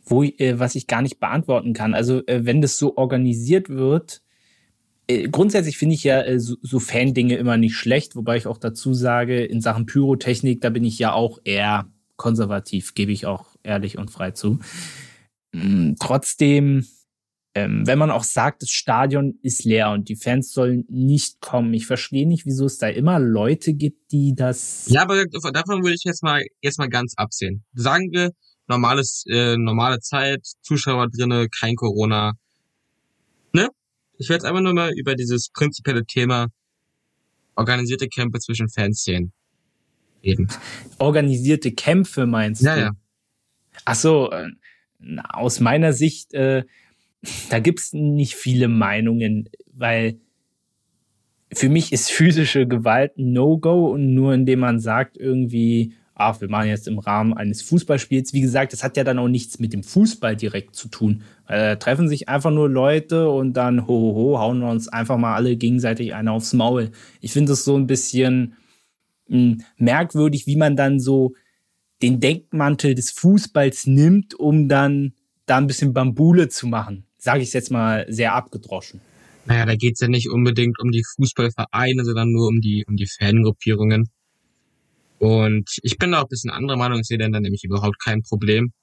wo 0.05 0.23
äh, 0.23 0.59
was 0.59 0.75
ich 0.75 0.87
gar 0.87 1.01
nicht 1.01 1.19
beantworten 1.19 1.73
kann. 1.73 1.93
Also, 1.93 2.25
äh, 2.27 2.45
wenn 2.45 2.61
das 2.61 2.77
so 2.77 2.95
organisiert 2.95 3.69
wird, 3.69 4.21
äh, 5.07 5.29
grundsätzlich 5.29 5.77
finde 5.77 5.95
ich 5.95 6.03
ja 6.03 6.21
äh, 6.21 6.39
so, 6.39 6.55
so 6.61 6.79
Fan-Dinge 6.79 7.35
immer 7.35 7.57
nicht 7.57 7.75
schlecht, 7.75 8.15
wobei 8.15 8.37
ich 8.37 8.47
auch 8.47 8.57
dazu 8.57 8.93
sage, 8.93 9.43
in 9.43 9.61
Sachen 9.61 9.85
Pyrotechnik, 9.85 10.61
da 10.61 10.69
bin 10.69 10.83
ich 10.83 10.99
ja 10.99 11.13
auch 11.13 11.39
eher 11.43 11.87
konservativ, 12.15 12.93
gebe 12.93 13.11
ich 13.11 13.25
auch 13.25 13.55
ehrlich 13.63 13.97
und 13.97 14.11
frei 14.11 14.31
zu. 14.31 14.59
Hm, 15.53 15.95
trotzdem, 15.99 16.87
ähm, 17.53 17.85
wenn 17.85 17.99
man 17.99 18.11
auch 18.11 18.23
sagt, 18.23 18.63
das 18.63 18.69
Stadion 18.69 19.37
ist 19.41 19.63
leer 19.63 19.91
und 19.91 20.09
die 20.09 20.15
Fans 20.15 20.51
sollen 20.51 20.85
nicht 20.89 21.39
kommen, 21.41 21.73
ich 21.73 21.85
verstehe 21.85 22.27
nicht, 22.27 22.45
wieso 22.45 22.65
es 22.65 22.77
da 22.77 22.87
immer 22.87 23.19
Leute 23.19 23.73
gibt, 23.73 24.11
die 24.11 24.33
das. 24.35 24.85
Ja, 24.89 25.03
aber 25.03 25.25
davon 25.25 25.83
würde 25.83 25.95
ich 25.95 26.03
jetzt 26.03 26.23
mal 26.23 26.43
jetzt 26.61 26.79
mal 26.79 26.89
ganz 26.89 27.13
absehen. 27.15 27.63
Sagen 27.73 28.11
wir 28.11 28.31
normales 28.67 29.23
äh, 29.29 29.57
normale 29.57 29.99
Zeit, 29.99 30.45
Zuschauer 30.61 31.09
drinne, 31.09 31.47
kein 31.49 31.75
Corona, 31.75 32.33
ne? 33.53 33.69
Ich 34.17 34.29
will 34.29 34.35
jetzt 34.35 34.45
einfach 34.45 34.61
nur 34.61 34.73
mal 34.73 34.91
über 34.93 35.15
dieses 35.15 35.49
prinzipielle 35.49 36.05
Thema 36.05 36.47
organisierte 37.55 38.07
Kämpfe 38.07 38.39
zwischen 38.39 38.69
Fanszenen 38.69 39.31
reden. 40.23 40.47
Organisierte 40.99 41.71
Kämpfe 41.71 42.25
meinst 42.25 42.61
ja, 42.61 42.75
du? 42.75 42.79
Ja, 42.79 42.85
ja. 42.87 42.91
Ach 43.85 43.95
so, 43.95 44.31
äh, 44.31 44.49
aus 45.29 45.59
meiner 45.59 45.93
Sicht, 45.93 46.33
äh, 46.33 46.63
da 47.49 47.59
gibt's 47.59 47.93
nicht 47.93 48.35
viele 48.35 48.67
Meinungen, 48.67 49.49
weil 49.73 50.19
für 51.53 51.69
mich 51.69 51.91
ist 51.93 52.11
physische 52.11 52.67
Gewalt 52.67 53.17
ein 53.17 53.33
No-Go 53.33 53.91
und 53.91 54.13
nur 54.13 54.33
indem 54.33 54.59
man 54.59 54.79
sagt 54.79 55.17
irgendwie, 55.17 55.93
ach, 56.15 56.39
wir 56.39 56.49
machen 56.49 56.69
jetzt 56.69 56.87
im 56.87 56.97
Rahmen 56.97 57.33
eines 57.33 57.61
Fußballspiels. 57.61 58.33
Wie 58.33 58.41
gesagt, 58.41 58.71
das 58.73 58.83
hat 58.83 58.95
ja 58.95 59.03
dann 59.03 59.19
auch 59.19 59.27
nichts 59.27 59.59
mit 59.59 59.73
dem 59.73 59.83
Fußball 59.83 60.35
direkt 60.37 60.75
zu 60.75 60.87
tun. 60.87 61.23
Weil 61.45 61.59
da 61.59 61.75
treffen 61.75 62.07
sich 62.07 62.29
einfach 62.29 62.51
nur 62.51 62.69
Leute 62.69 63.29
und 63.29 63.53
dann 63.53 63.85
ho, 63.85 63.87
ho, 63.87 64.15
ho, 64.15 64.39
hauen 64.39 64.59
wir 64.59 64.69
uns 64.69 64.87
einfach 64.87 65.17
mal 65.17 65.35
alle 65.35 65.57
gegenseitig 65.57 66.13
einer 66.15 66.31
aufs 66.31 66.53
Maul. 66.53 66.91
Ich 67.19 67.33
finde 67.33 67.53
es 67.53 67.65
so 67.65 67.77
ein 67.77 67.85
bisschen 67.85 68.55
hm, 69.27 69.61
merkwürdig, 69.77 70.47
wie 70.47 70.55
man 70.55 70.77
dann 70.77 70.99
so 71.01 71.33
den 72.01 72.21
Denkmantel 72.21 72.95
des 72.95 73.11
Fußballs 73.11 73.85
nimmt, 73.85 74.33
um 74.35 74.69
dann 74.69 75.13
da 75.45 75.57
ein 75.57 75.67
bisschen 75.67 75.93
Bambule 75.93 76.47
zu 76.47 76.67
machen. 76.67 77.05
Sage 77.17 77.43
ich 77.43 77.51
jetzt 77.51 77.71
mal 77.71 78.05
sehr 78.07 78.33
abgedroschen. 78.33 79.01
Naja, 79.47 79.65
da 79.65 79.75
geht's 79.75 79.99
ja 79.99 80.07
nicht 80.07 80.29
unbedingt 80.29 80.79
um 80.79 80.91
die 80.91 81.03
Fußballvereine, 81.15 82.03
sondern 82.05 82.31
nur 82.31 82.47
um 82.47 82.61
die, 82.61 82.85
um 82.87 82.95
die 82.95 83.07
Fangruppierungen. 83.07 84.09
Und 85.19 85.69
ich 85.81 85.97
bin 85.97 86.11
da 86.11 86.19
auch 86.19 86.23
ein 86.23 86.29
bisschen 86.29 86.51
anderer 86.51 86.77
Meinung, 86.77 86.99
ich 86.99 87.07
sehe 87.07 87.17
dann 87.17 87.31
nämlich 87.31 87.63
überhaupt 87.63 87.99
kein 88.03 88.21
Problem. 88.21 88.73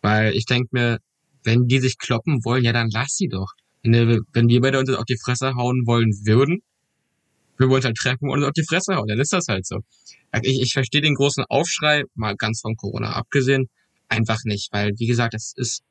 Weil 0.00 0.34
ich 0.34 0.46
denke 0.46 0.68
mir, 0.72 0.98
wenn 1.44 1.66
die 1.66 1.78
sich 1.78 1.98
kloppen 1.98 2.44
wollen, 2.44 2.64
ja 2.64 2.72
dann 2.72 2.88
lass 2.90 3.16
sie 3.16 3.28
doch. 3.28 3.52
Wenn, 3.82 4.20
wenn 4.32 4.48
wir 4.48 4.60
beide 4.60 4.78
uns 4.78 4.90
auf 4.90 5.04
die 5.04 5.18
Fresse 5.22 5.54
hauen 5.54 5.82
wollen 5.86 6.12
würden, 6.24 6.62
wir 7.58 7.68
wollen 7.68 7.84
halt 7.84 7.96
treffen 7.96 8.28
und 8.28 8.38
uns 8.38 8.46
auf 8.46 8.52
die 8.52 8.64
Fresse 8.64 8.96
hauen, 8.96 9.06
dann 9.06 9.20
ist 9.20 9.32
das 9.32 9.46
halt 9.48 9.66
so. 9.66 9.78
Ich, 10.42 10.60
ich 10.60 10.72
verstehe 10.72 11.02
den 11.02 11.14
großen 11.14 11.44
Aufschrei, 11.48 12.04
mal 12.14 12.34
ganz 12.36 12.60
von 12.60 12.74
Corona 12.76 13.12
abgesehen, 13.12 13.68
einfach 14.08 14.40
nicht, 14.44 14.72
weil, 14.72 14.92
wie 14.96 15.06
gesagt, 15.06 15.34
das 15.34 15.52
ist 15.56 15.82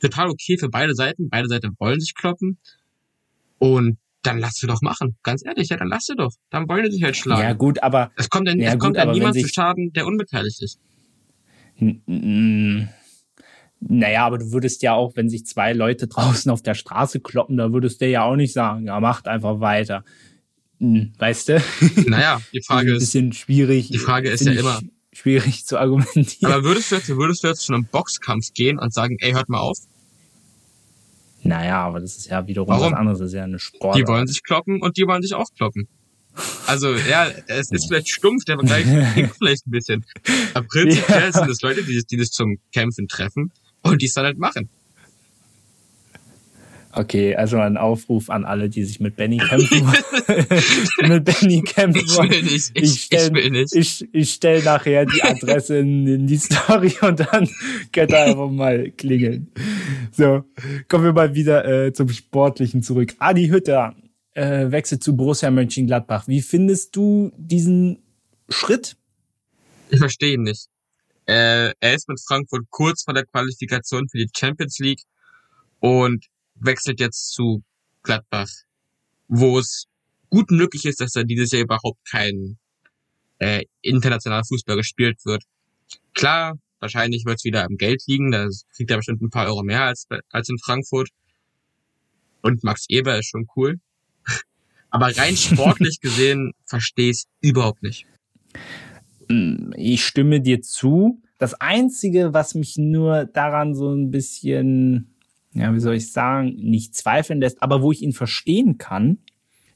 total 0.00 0.30
okay 0.30 0.56
für 0.58 0.68
beide 0.68 0.94
Seiten. 0.94 1.28
Beide 1.28 1.48
Seiten 1.48 1.74
wollen 1.78 2.00
sich 2.00 2.14
kloppen. 2.14 2.58
Und 3.58 3.98
dann 4.26 4.38
lass 4.38 4.54
sie 4.54 4.66
doch 4.66 4.82
machen. 4.82 5.16
Ganz 5.22 5.44
ehrlich, 5.44 5.68
ja, 5.68 5.76
dann 5.76 5.88
lass 5.88 6.06
sie 6.06 6.16
doch. 6.16 6.32
Dann 6.50 6.68
wollen 6.68 6.86
sie 6.86 6.92
sich 6.92 7.02
halt 7.02 7.16
schlagen. 7.16 7.42
Ja, 7.42 7.52
gut, 7.52 7.82
aber. 7.82 8.10
Es 8.16 8.28
kommt 8.30 8.48
dann, 8.48 8.58
ja, 8.58 8.72
es 8.72 8.78
kommt 8.78 8.96
dann 8.96 9.12
niemand 9.12 9.38
zu 9.38 9.48
Schaden, 9.48 9.92
der 9.92 10.06
unbeteiligt 10.06 10.62
ist. 10.62 10.78
Naja, 13.80 14.24
aber 14.24 14.38
du 14.38 14.52
würdest 14.52 14.82
ja 14.82 14.94
auch, 14.94 15.16
wenn 15.16 15.28
sich 15.28 15.44
zwei 15.46 15.72
Leute 15.72 16.06
draußen 16.06 16.50
auf 16.50 16.62
der 16.62 16.74
Straße 16.74 17.20
kloppen, 17.20 17.56
da 17.56 17.72
würdest 17.72 18.00
du 18.00 18.08
ja 18.08 18.24
auch 18.24 18.36
nicht 18.36 18.52
sagen, 18.52 18.86
ja, 18.86 18.98
macht 19.00 19.28
einfach 19.28 19.60
weiter. 19.60 20.04
Hm, 20.80 21.12
weißt 21.18 21.48
du? 21.50 21.62
Naja, 22.06 22.40
die 22.52 22.62
Frage 22.62 22.92
ist. 22.92 22.94
Ein 22.94 23.00
bisschen 23.00 23.32
schwierig. 23.32 23.88
Die 23.88 23.98
Frage 23.98 24.30
ist 24.30 24.44
ja 24.44 24.52
immer. 24.52 24.80
Schwierig 25.12 25.64
zu 25.64 25.78
argumentieren. 25.78 26.52
Aber 26.52 26.64
würdest 26.64 26.90
du 26.90 26.96
jetzt, 26.96 27.08
würdest 27.08 27.44
du 27.44 27.48
jetzt 27.48 27.60
zu 27.60 27.72
einem 27.72 27.84
Boxkampf 27.84 28.52
gehen 28.52 28.80
und 28.80 28.92
sagen, 28.92 29.16
ey, 29.20 29.32
hört 29.32 29.48
mal 29.48 29.60
auf? 29.60 29.78
Naja, 31.44 31.82
aber 31.82 32.00
das 32.00 32.16
ist 32.16 32.26
ja 32.26 32.46
wiederum 32.46 32.68
Warum? 32.68 32.92
was 32.92 32.98
anderes. 32.98 33.18
Das 33.18 33.28
ist 33.28 33.34
ja 33.34 33.44
eine 33.44 33.58
Sport. 33.58 33.96
Die 33.96 34.06
wollen 34.06 34.26
sich 34.26 34.42
kloppen 34.42 34.80
und 34.82 34.96
die 34.96 35.06
wollen 35.06 35.22
sich 35.22 35.34
auch 35.34 35.46
kloppen. 35.56 35.88
Also, 36.66 36.94
ja, 36.94 37.28
es 37.46 37.70
ist 37.70 37.86
vielleicht 37.86 38.08
stumpf, 38.08 38.44
der 38.44 38.58
Vergleich 38.58 38.84
klingt 39.12 39.36
vielleicht 39.36 39.66
ein 39.66 39.70
bisschen. 39.70 40.04
Aber 40.54 40.66
prinzipiell 40.66 41.26
ja. 41.26 41.32
sind 41.32 41.48
es 41.48 41.62
Leute, 41.62 41.84
die, 41.84 42.02
die 42.10 42.16
das 42.16 42.30
zum 42.30 42.58
Kämpfen 42.72 43.06
treffen 43.06 43.52
und 43.82 44.02
die 44.02 44.06
es 44.06 44.14
dann 44.14 44.24
halt 44.24 44.38
machen. 44.38 44.68
Okay, 46.96 47.34
also 47.34 47.58
ein 47.58 47.76
Aufruf 47.76 48.30
an 48.30 48.44
alle, 48.44 48.68
die 48.68 48.84
sich 48.84 49.00
mit 49.00 49.16
Benny 49.16 49.38
kämpfen 49.38 49.84
mit 51.08 51.24
Benny 51.24 51.60
kämpfen 51.62 52.02
Ich 52.04 52.16
will 52.16 52.42
nicht. 52.42 52.70
Ich, 52.74 52.82
ich, 52.82 53.02
stell, 53.02 53.26
ich 53.26 53.34
will 53.34 53.50
nicht. 53.50 53.74
Ich, 53.74 54.08
ich 54.12 54.30
stell 54.32 54.62
nachher 54.62 55.04
die 55.04 55.22
Adresse 55.22 55.78
in, 55.78 56.06
in 56.06 56.26
die 56.28 56.36
Story 56.36 56.94
und 57.00 57.20
dann 57.20 57.48
könnt 57.92 58.12
ihr 58.12 58.20
einfach 58.20 58.50
mal 58.50 58.90
klingeln. 58.92 59.50
So, 60.12 60.44
kommen 60.88 61.04
wir 61.04 61.12
mal 61.12 61.34
wieder 61.34 61.64
äh, 61.86 61.92
zum 61.92 62.08
Sportlichen 62.10 62.82
zurück. 62.82 63.14
Adi 63.18 63.48
Hütter 63.48 63.96
äh, 64.34 64.70
wechselt 64.70 65.02
zu 65.02 65.16
Borussia 65.16 65.50
Mönchengladbach. 65.50 66.28
Wie 66.28 66.42
findest 66.42 66.94
du 66.94 67.32
diesen 67.36 68.04
Schritt? 68.48 68.96
Ich 69.90 69.98
verstehe 69.98 70.34
ihn 70.34 70.42
nicht. 70.42 70.68
Äh, 71.26 71.72
er 71.80 71.94
ist 71.94 72.08
mit 72.08 72.20
Frankfurt 72.20 72.66
kurz 72.70 73.02
vor 73.02 73.14
der 73.14 73.24
Qualifikation 73.24 74.08
für 74.08 74.18
die 74.18 74.28
Champions 74.36 74.78
League 74.78 75.02
und 75.80 76.26
wechselt 76.54 77.00
jetzt 77.00 77.32
zu 77.32 77.62
Gladbach, 78.02 78.48
wo 79.28 79.58
es 79.58 79.86
gut 80.30 80.50
möglich 80.50 80.84
ist, 80.84 81.00
dass 81.00 81.14
er 81.14 81.24
dieses 81.24 81.52
Jahr 81.52 81.62
überhaupt 81.62 81.98
kein 82.10 82.58
äh, 83.38 83.64
internationaler 83.82 84.44
Fußball 84.44 84.76
gespielt 84.76 85.18
wird. 85.24 85.44
Klar, 86.14 86.58
wahrscheinlich 86.80 87.24
wird 87.24 87.38
es 87.38 87.44
wieder 87.44 87.64
am 87.64 87.76
Geld 87.76 88.02
liegen, 88.06 88.30
da 88.30 88.48
kriegt 88.76 88.90
er 88.90 88.98
bestimmt 88.98 89.22
ein 89.22 89.30
paar 89.30 89.46
Euro 89.46 89.62
mehr 89.62 89.84
als, 89.84 90.06
als 90.30 90.48
in 90.48 90.58
Frankfurt. 90.58 91.10
Und 92.42 92.62
Max 92.62 92.84
Eber 92.88 93.18
ist 93.18 93.28
schon 93.28 93.46
cool. 93.56 93.80
Aber 94.90 95.16
rein 95.16 95.36
sportlich 95.36 96.00
gesehen 96.02 96.52
verstehe 96.66 97.10
ich 97.10 97.16
es 97.18 97.26
überhaupt 97.40 97.82
nicht. 97.82 98.06
Hm, 99.28 99.72
ich 99.76 100.04
stimme 100.04 100.40
dir 100.40 100.60
zu. 100.60 101.22
Das 101.38 101.54
Einzige, 101.54 102.32
was 102.32 102.54
mich 102.54 102.76
nur 102.76 103.24
daran 103.24 103.74
so 103.74 103.92
ein 103.92 104.10
bisschen, 104.10 105.13
ja, 105.54 105.72
wie 105.72 105.80
soll 105.80 105.94
ich 105.94 106.12
sagen, 106.12 106.54
nicht 106.56 106.94
zweifeln 106.94 107.40
lässt, 107.40 107.62
aber 107.62 107.80
wo 107.80 107.92
ich 107.92 108.02
ihn 108.02 108.12
verstehen 108.12 108.76
kann, 108.78 109.18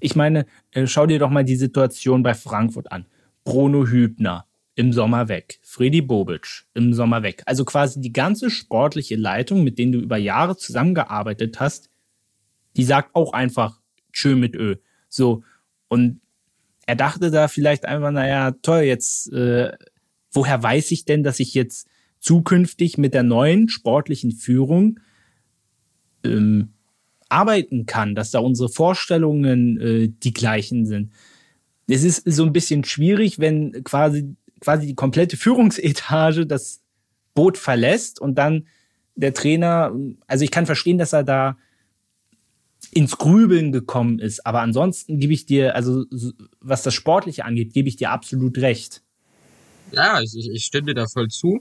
ich 0.00 0.16
meine, 0.16 0.46
äh, 0.72 0.86
schau 0.86 1.06
dir 1.06 1.18
doch 1.18 1.30
mal 1.30 1.44
die 1.44 1.56
Situation 1.56 2.22
bei 2.22 2.34
Frankfurt 2.34 2.92
an. 2.92 3.06
Bruno 3.44 3.86
Hübner 3.86 4.46
im 4.74 4.92
Sommer 4.92 5.28
weg. 5.28 5.58
Freddy 5.62 6.02
Bobic 6.02 6.66
im 6.74 6.94
Sommer 6.94 7.22
weg. 7.22 7.42
Also 7.46 7.64
quasi 7.64 8.00
die 8.00 8.12
ganze 8.12 8.50
sportliche 8.50 9.16
Leitung, 9.16 9.64
mit 9.64 9.78
denen 9.78 9.92
du 9.92 9.98
über 9.98 10.16
Jahre 10.16 10.56
zusammengearbeitet 10.56 11.58
hast, 11.58 11.90
die 12.76 12.84
sagt 12.84 13.14
auch 13.14 13.32
einfach 13.32 13.80
Tschö 14.12 14.36
mit 14.36 14.54
Ö. 14.54 14.76
So. 15.08 15.42
Und 15.88 16.20
er 16.86 16.96
dachte 16.96 17.30
da 17.30 17.48
vielleicht 17.48 17.86
einfach, 17.86 18.12
naja, 18.12 18.52
toll, 18.62 18.82
jetzt, 18.82 19.32
äh, 19.32 19.72
woher 20.32 20.62
weiß 20.62 20.90
ich 20.92 21.04
denn, 21.04 21.22
dass 21.22 21.40
ich 21.40 21.54
jetzt 21.54 21.88
zukünftig 22.20 22.98
mit 22.98 23.14
der 23.14 23.22
neuen 23.22 23.68
sportlichen 23.68 24.32
Führung 24.32 25.00
ähm, 26.24 26.70
arbeiten 27.28 27.86
kann, 27.86 28.14
dass 28.14 28.30
da 28.30 28.38
unsere 28.38 28.68
Vorstellungen 28.68 29.80
äh, 29.80 30.08
die 30.08 30.32
gleichen 30.32 30.86
sind. 30.86 31.12
Es 31.86 32.04
ist 32.04 32.22
so 32.24 32.44
ein 32.44 32.52
bisschen 32.52 32.84
schwierig, 32.84 33.38
wenn 33.38 33.84
quasi, 33.84 34.34
quasi 34.60 34.86
die 34.86 34.94
komplette 34.94 35.36
Führungsetage 35.36 36.46
das 36.46 36.82
Boot 37.34 37.56
verlässt 37.58 38.20
und 38.20 38.36
dann 38.36 38.66
der 39.14 39.34
Trainer, 39.34 39.92
also 40.26 40.44
ich 40.44 40.50
kann 40.50 40.66
verstehen, 40.66 40.98
dass 40.98 41.12
er 41.12 41.24
da 41.24 41.56
ins 42.92 43.18
Grübeln 43.18 43.72
gekommen 43.72 44.18
ist. 44.18 44.46
Aber 44.46 44.60
ansonsten 44.60 45.18
gebe 45.18 45.32
ich 45.32 45.46
dir, 45.46 45.74
also 45.74 46.04
was 46.60 46.82
das 46.82 46.94
Sportliche 46.94 47.44
angeht, 47.44 47.72
gebe 47.72 47.88
ich 47.88 47.96
dir 47.96 48.10
absolut 48.10 48.58
recht. 48.58 49.02
Ja, 49.92 50.20
ich, 50.20 50.34
ich 50.36 50.64
stimme 50.64 50.88
dir 50.88 50.94
da 50.94 51.06
voll 51.06 51.28
zu. 51.28 51.60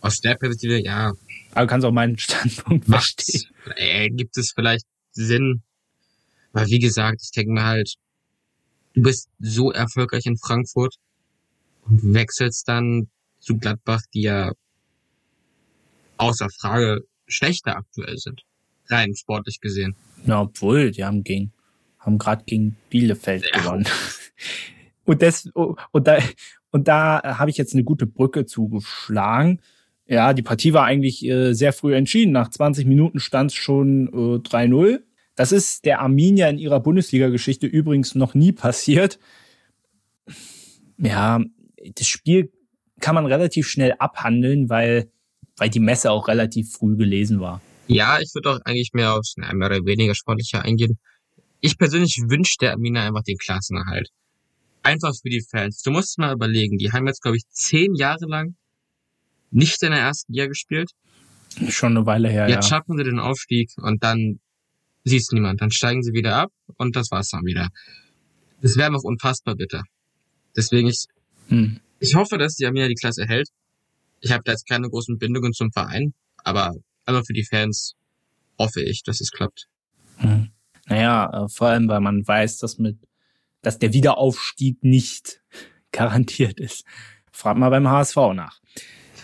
Aus 0.00 0.20
der 0.20 0.34
Perspektive, 0.36 0.82
ja. 0.82 1.12
Aber 1.58 1.66
du 1.66 1.70
kannst 1.70 1.84
auch 1.84 1.92
meinen 1.92 2.16
Standpunkt 2.16 2.84
verstehen. 2.86 3.50
Äh, 3.74 4.10
gibt 4.10 4.38
es 4.38 4.52
vielleicht 4.54 4.86
Sinn? 5.10 5.62
Weil 6.52 6.68
wie 6.68 6.78
gesagt, 6.78 7.20
ich 7.20 7.32
denke 7.32 7.50
mir 7.50 7.64
halt, 7.64 7.96
du 8.94 9.02
bist 9.02 9.28
so 9.40 9.72
erfolgreich 9.72 10.24
in 10.26 10.38
Frankfurt 10.38 10.94
und 11.84 12.14
wechselst 12.14 12.68
dann 12.68 13.08
zu 13.40 13.58
Gladbach, 13.58 14.02
die 14.14 14.22
ja 14.22 14.52
außer 16.18 16.46
Frage 16.60 17.00
schlechter 17.26 17.76
aktuell 17.76 18.18
sind. 18.18 18.44
Rein 18.88 19.16
sportlich 19.16 19.58
gesehen. 19.60 19.96
Na, 20.24 20.42
obwohl, 20.42 20.92
die 20.92 21.04
haben 21.04 21.24
gegen, 21.24 21.52
haben 21.98 22.18
gerade 22.18 22.44
gegen 22.44 22.76
Bielefeld 22.88 23.50
ja. 23.52 23.60
gewonnen. 23.60 23.88
Und 25.04 25.22
das, 25.22 25.50
und 25.54 26.06
da, 26.06 26.18
und 26.70 26.86
da 26.86 27.38
habe 27.38 27.50
ich 27.50 27.56
jetzt 27.56 27.72
eine 27.72 27.82
gute 27.82 28.06
Brücke 28.06 28.44
zugeschlagen. 28.44 29.62
Ja, 30.08 30.32
die 30.32 30.42
Partie 30.42 30.72
war 30.72 30.84
eigentlich 30.84 31.24
äh, 31.24 31.52
sehr 31.52 31.74
früh 31.74 31.94
entschieden. 31.94 32.32
Nach 32.32 32.48
20 32.48 32.86
Minuten 32.86 33.20
stand 33.20 33.50
es 33.50 33.56
schon 33.56 34.08
äh, 34.08 34.48
3-0. 34.48 35.00
Das 35.36 35.52
ist 35.52 35.84
der 35.84 36.00
Arminia 36.00 36.48
in 36.48 36.58
ihrer 36.58 36.80
Bundesliga-Geschichte 36.80 37.66
übrigens 37.66 38.14
noch 38.14 38.34
nie 38.34 38.52
passiert. 38.52 39.18
Ja, 40.96 41.40
das 41.94 42.06
Spiel 42.06 42.50
kann 43.00 43.14
man 43.14 43.26
relativ 43.26 43.68
schnell 43.68 43.94
abhandeln, 43.98 44.68
weil, 44.70 45.12
weil 45.58 45.68
die 45.68 45.78
Messe 45.78 46.10
auch 46.10 46.26
relativ 46.26 46.72
früh 46.72 46.96
gelesen 46.96 47.40
war. 47.40 47.60
Ja, 47.86 48.18
ich 48.18 48.34
würde 48.34 48.50
auch 48.50 48.60
eigentlich 48.64 48.90
mehr 48.94 49.14
aufs 49.14 49.34
na, 49.36 49.52
mehr 49.54 49.68
oder 49.68 49.84
weniger 49.84 50.14
sportlicher 50.14 50.64
eingehen. 50.64 50.98
Ich 51.60 51.78
persönlich 51.78 52.18
wünsche 52.28 52.56
der 52.60 52.72
Amina 52.72 53.06
einfach 53.06 53.22
den 53.22 53.36
Klassenerhalt. 53.36 54.08
Einfach 54.82 55.12
für 55.20 55.28
die 55.28 55.44
Fans. 55.48 55.82
Du 55.82 55.90
musst 55.90 56.18
mal 56.18 56.32
überlegen, 56.32 56.78
die 56.78 56.92
haben 56.92 57.06
jetzt, 57.06 57.22
glaube 57.22 57.36
ich, 57.36 57.44
zehn 57.50 57.94
Jahre 57.94 58.26
lang 58.26 58.56
nicht 59.50 59.82
in 59.82 59.90
der 59.90 60.00
ersten 60.00 60.32
Liga 60.32 60.46
gespielt. 60.46 60.90
Schon 61.68 61.96
eine 61.96 62.06
Weile 62.06 62.28
her, 62.28 62.48
Jetzt 62.48 62.70
ja. 62.70 62.76
schaffen 62.76 62.96
sie 62.96 63.04
den 63.04 63.18
Aufstieg 63.18 63.70
und 63.76 64.02
dann 64.02 64.40
siehst 65.04 65.32
niemand. 65.32 65.60
Dann 65.60 65.70
steigen 65.70 66.02
sie 66.02 66.12
wieder 66.12 66.36
ab 66.36 66.52
und 66.76 66.94
das 66.94 67.10
war's 67.10 67.30
dann 67.30 67.44
wieder. 67.44 67.68
Das 68.60 68.76
wäre 68.76 68.90
noch 68.90 69.02
unfassbar 69.02 69.54
bitter. 69.54 69.82
Deswegen 70.56 70.88
ich, 70.88 71.06
hm. 71.48 71.80
ich 72.00 72.14
hoffe, 72.14 72.38
dass 72.38 72.54
die 72.54 72.66
Amina 72.66 72.88
die 72.88 72.94
Klasse 72.94 73.24
hält. 73.26 73.48
Ich 74.20 74.32
habe 74.32 74.42
da 74.44 74.52
jetzt 74.52 74.68
keine 74.68 74.88
großen 74.88 75.18
Bindungen 75.18 75.52
zum 75.52 75.70
Verein, 75.72 76.12
aber 76.38 76.74
aber 77.08 77.24
für 77.24 77.32
die 77.32 77.44
Fans 77.44 77.94
hoffe 78.58 78.82
ich, 78.82 79.02
dass 79.02 79.22
es 79.22 79.30
klappt. 79.30 79.66
Hm. 80.18 80.50
Naja, 80.88 81.44
äh, 81.44 81.48
vor 81.48 81.68
allem, 81.68 81.88
weil 81.88 82.00
man 82.00 82.26
weiß, 82.26 82.58
dass 82.58 82.76
mit, 82.76 82.98
dass 83.62 83.78
der 83.78 83.94
Wiederaufstieg 83.94 84.82
nicht 84.82 85.40
garantiert 85.92 86.60
ist. 86.60 86.84
Frag 87.32 87.56
mal 87.56 87.70
beim 87.70 87.88
HSV 87.88 88.16
nach. 88.34 88.60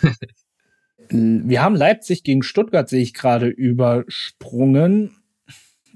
Wir 1.11 1.63
haben 1.63 1.77
Leipzig 1.77 2.23
gegen 2.23 2.43
Stuttgart, 2.43 2.89
sehe 2.89 3.03
ich 3.03 3.15
gerade, 3.15 3.49
übersprungen. 3.49 5.17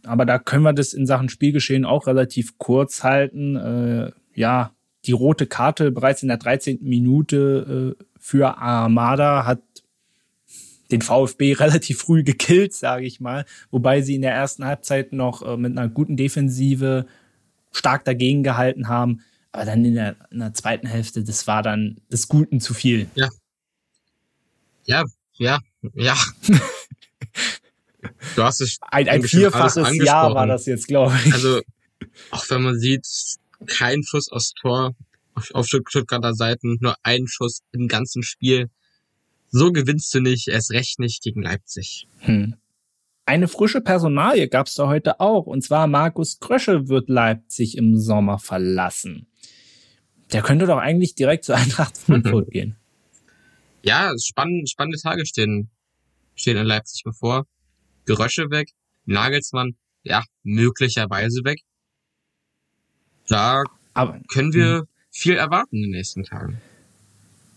Aber 0.05 0.27
da 0.27 0.39
können 0.39 0.65
wir 0.65 0.73
das 0.73 0.93
in 0.93 1.07
Sachen 1.07 1.29
Spielgeschehen 1.29 1.85
auch 1.85 2.07
relativ 2.07 2.59
kurz 2.59 3.05
halten. 3.05 3.57
Äh, 3.57 4.13
ja, 4.35 4.73
die 5.07 5.13
rote 5.13 5.47
Karte 5.47 5.91
bereits 5.91 6.23
in 6.23 6.29
der 6.29 6.37
13. 6.37 6.79
Minute 6.83 7.97
äh, 7.99 8.05
für 8.19 8.59
Armada 8.59 9.47
hat 9.47 9.63
den 10.91 11.03
VfB 11.03 11.53
relativ 11.59 11.99
früh 11.99 12.23
gekillt, 12.23 12.75
sage 12.75 13.07
ich 13.07 13.21
mal, 13.21 13.45
wobei 13.71 14.03
sie 14.03 14.15
in 14.15 14.23
der 14.23 14.33
ersten 14.33 14.65
Halbzeit 14.65 15.13
noch 15.13 15.43
äh, 15.43 15.57
mit 15.57 15.77
einer 15.77 15.89
guten 15.89 16.17
Defensive 16.17 17.07
stark 17.73 18.05
dagegen 18.05 18.43
gehalten 18.43 18.89
haben. 18.89 19.21
Aber 19.53 19.65
dann 19.65 19.85
in 19.85 19.95
der, 19.95 20.17
in 20.31 20.41
der 20.41 20.55
zweiten 20.55 20.87
Hälfte, 20.87 21.25
das 21.25 21.47
war 21.47 21.63
dann 21.63 21.97
des 22.13 22.29
Guten 22.29 22.61
zu 22.61 22.75
viel. 22.75 23.09
Ja. 23.15 23.29
Ja, 24.89 25.05
ja, 25.35 25.61
ja. 25.95 26.17
du 28.37 28.43
hast 28.43 28.61
es. 28.63 28.79
Ein, 28.91 29.09
ein 29.09 29.23
vierfaches 29.23 29.95
Jahr 29.97 30.35
war 30.35 30.47
das 30.47 30.65
jetzt, 30.67 30.89
glaube 30.89 31.15
ich. 31.25 31.33
Also, 31.33 31.61
auch 32.31 32.49
wenn 32.49 32.63
man 32.63 32.79
sieht, 32.79 33.07
kein 33.67 34.03
Schuss 34.03 34.33
aus 34.33 34.55
Tor 34.61 34.95
auf 35.53 35.67
Stuttgarter 35.67 36.35
Seiten, 36.35 36.79
nur 36.81 36.97
ein 37.03 37.27
Schuss 37.29 37.61
im 37.73 37.87
ganzen 37.87 38.23
Spiel. 38.23 38.71
So 39.51 39.73
gewinnst 39.73 40.13
du 40.15 40.21
nicht, 40.21 40.49
erst 40.49 40.73
recht 40.73 40.99
nicht 40.99 41.23
gegen 41.23 41.43
Leipzig. 41.43 42.09
Hm. 42.21 42.57
Eine 43.25 43.47
frische 43.47 43.81
Personalie 43.83 44.49
gab 44.49 44.67
es 44.67 44.75
da 44.75 44.89
heute 44.89 45.21
auch, 45.21 45.47
und 45.47 45.63
zwar 45.63 45.87
Markus 45.87 46.41
Krösche 46.41 46.89
wird 46.89 47.09
Leipzig 47.09 47.77
im 47.77 47.99
Sommer 47.99 48.39
verlassen. 48.39 49.27
Der 50.33 50.43
könnte 50.43 50.67
doch 50.67 50.79
eigentlich 50.79 51.15
direkt 51.15 51.45
zu 51.45 51.55
Eintracht 51.55 51.97
Frankfurt 51.97 52.51
gehen. 52.51 52.77
Ja, 53.83 54.13
spannend, 54.19 54.69
spannende 54.69 54.99
Tage 54.99 55.25
stehen, 55.27 55.71
stehen 56.35 56.57
in 56.57 56.67
Leipzig 56.67 57.03
bevor. 57.05 57.47
Gerösche 58.05 58.51
weg, 58.51 58.71
Nagelsmann, 59.05 59.77
ja, 60.03 60.25
möglicherweise 60.43 61.45
weg. 61.45 61.61
Da 63.29 63.63
Aber, 63.95 64.21
können 64.29 64.53
wir 64.53 64.79
hm. 64.79 64.87
viel 65.11 65.37
erwarten 65.37 65.77
in 65.77 65.83
den 65.83 65.91
nächsten 65.91 66.25
Tagen. 66.25 66.61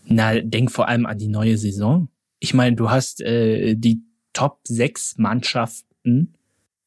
Na, 0.04 0.40
denk 0.40 0.70
vor 0.70 0.88
allem 0.88 1.06
an 1.06 1.18
die 1.18 1.28
neue 1.28 1.56
Saison. 1.56 2.08
Ich 2.38 2.54
meine, 2.54 2.76
du 2.76 2.90
hast 2.90 3.20
äh, 3.20 3.74
die 3.74 4.02
Top 4.32 4.60
6 4.64 5.18
Mannschaften. 5.18 6.34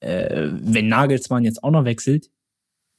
Äh, 0.01 0.49
wenn 0.51 0.87
Nagelsmann 0.87 1.45
jetzt 1.45 1.63
auch 1.63 1.71
noch 1.71 1.85
wechselt, 1.85 2.29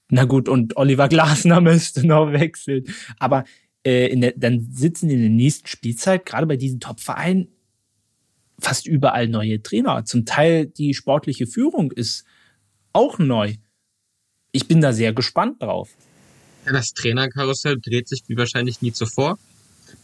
na 0.09 0.25
gut, 0.25 0.49
und 0.49 0.77
Oliver 0.77 1.09
Glasner 1.09 1.61
müsste 1.61 2.07
noch 2.07 2.33
wechseln. 2.33 2.85
Aber 3.19 3.45
äh, 3.87 4.09
in 4.09 4.21
der, 4.21 4.35
dann 4.37 4.69
sitzen 4.73 5.09
in 5.11 5.21
der 5.21 5.31
nächsten 5.31 5.69
Spielzeit, 5.69 6.27
gerade 6.27 6.47
bei 6.47 6.57
diesen 6.57 6.81
Top-Vereinen, 6.81 7.49
fast 8.59 8.87
überall 8.87 9.29
neue 9.29 9.63
Trainer. 9.63 10.05
Zum 10.05 10.25
Teil 10.25 10.67
die 10.67 10.93
sportliche 10.93 11.47
Führung 11.47 11.93
ist 11.93 12.25
auch 12.93 13.19
neu. 13.19 13.55
Ich 14.51 14.67
bin 14.67 14.81
da 14.81 14.93
sehr 14.93 15.13
gespannt 15.13 15.63
drauf. 15.63 15.91
Ja, 16.65 16.73
das 16.73 16.95
Trainerkarussell 16.95 17.77
dreht 17.81 18.09
sich 18.09 18.23
wie 18.27 18.37
wahrscheinlich 18.37 18.83
nie 18.83 18.93
zuvor. 18.93 19.39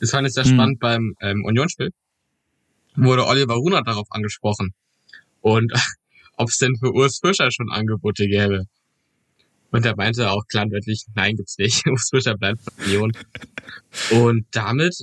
Das 0.01 0.11
fand 0.11 0.29
ich 0.29 0.35
sehr 0.35 0.45
hm. 0.45 0.53
spannend 0.53 0.79
beim 0.79 1.17
ähm, 1.21 1.45
Unionsspiel. 1.45 1.91
Wurde 2.95 3.27
Oliver 3.27 3.55
Runert 3.55 3.89
darauf 3.89 4.07
angesprochen. 4.11 4.75
Und 5.41 5.73
ob 6.37 6.51
es 6.51 6.59
denn 6.59 6.77
für 6.77 6.93
Urs 6.93 7.19
Fischer 7.19 7.51
schon 7.51 7.73
Angebote 7.73 8.29
gäbe. 8.29 8.67
Und 9.73 9.87
er 9.87 9.97
meinte 9.97 10.31
auch 10.31 10.47
klar 10.47 10.67
deutlich, 10.67 11.07
nein, 11.15 11.35
gibt's 11.37 11.59
nicht. 11.59 11.87
Urs 11.87 12.11
Fischer 12.11 12.37
bleibt 12.37 12.61
bei 12.65 12.85
Union. 12.85 13.13
Und 14.11 14.47
damit 14.53 14.95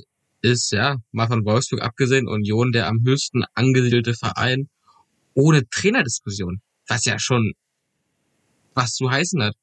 ist, 0.42 0.72
ja, 0.72 0.96
mal 1.10 1.26
von 1.26 1.44
Wolfsburg 1.44 1.82
abgesehen, 1.82 2.28
Union 2.28 2.72
der 2.72 2.86
am 2.86 3.02
höchsten 3.04 3.44
angesiedelte 3.54 4.14
Verein 4.14 4.68
ohne 5.34 5.68
Trainerdiskussion. 5.68 6.62
Was 6.88 7.04
ja 7.04 7.18
schon 7.18 7.52
was 8.74 8.94
zu 8.94 9.10
heißen 9.10 9.42
hat. 9.42 9.54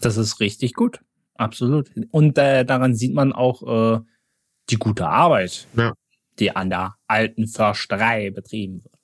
Das 0.00 0.16
ist 0.16 0.40
richtig 0.40 0.74
gut. 0.74 1.00
Absolut. 1.34 1.90
Und 2.10 2.36
äh, 2.36 2.64
daran 2.64 2.94
sieht 2.94 3.14
man 3.14 3.32
auch 3.32 3.62
äh, 3.96 4.00
die 4.70 4.76
gute 4.76 5.08
Arbeit, 5.08 5.68
ja. 5.76 5.94
die 6.38 6.54
an 6.54 6.68
der 6.68 6.96
alten 7.06 7.46
Försterei 7.46 8.30
betrieben 8.30 8.82
wird. 8.82 8.97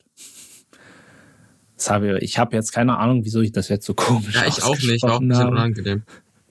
Habe 1.89 2.19
ich, 2.21 2.39
habe 2.39 2.57
jetzt 2.57 2.73
keine 2.73 2.99
Ahnung, 2.99 3.25
wieso 3.25 3.41
ich 3.41 3.53
das 3.53 3.69
jetzt 3.69 3.87
so 3.87 3.95
komisch 3.95 4.35
Ja, 4.35 4.47
ich 4.47 4.63
auch 4.63 4.77
nicht, 4.79 5.05
auch 5.05 5.21
ein 5.21 5.29
bisschen 5.29 5.49
unangenehm. 5.49 6.03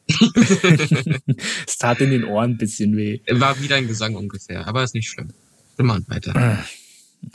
es 1.66 1.78
tat 1.78 2.02
in 2.02 2.12
den 2.12 2.26
Ohren 2.26 2.52
ein 2.52 2.58
bisschen 2.58 2.96
weh. 2.98 3.22
War 3.32 3.60
wieder 3.62 3.78
ein 3.78 3.88
Gesang 3.88 4.16
ungefähr, 4.16 4.68
aber 4.68 4.84
ist 4.84 4.96
nicht 4.96 5.10
schlimm. 5.10 5.30
Machen 5.78 6.06
weiter. 6.08 6.60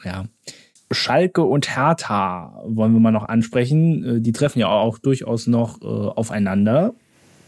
Ja. 0.04 0.28
Schalke 0.90 1.42
und 1.42 1.74
Hertha 1.74 2.62
wollen 2.66 2.92
wir 2.92 3.00
mal 3.00 3.10
noch 3.10 3.26
ansprechen. 3.26 4.04
Äh, 4.04 4.20
die 4.20 4.32
treffen 4.32 4.58
ja 4.58 4.68
auch 4.68 4.98
durchaus 4.98 5.46
noch 5.46 5.80
äh, 5.80 5.86
aufeinander. 5.86 6.94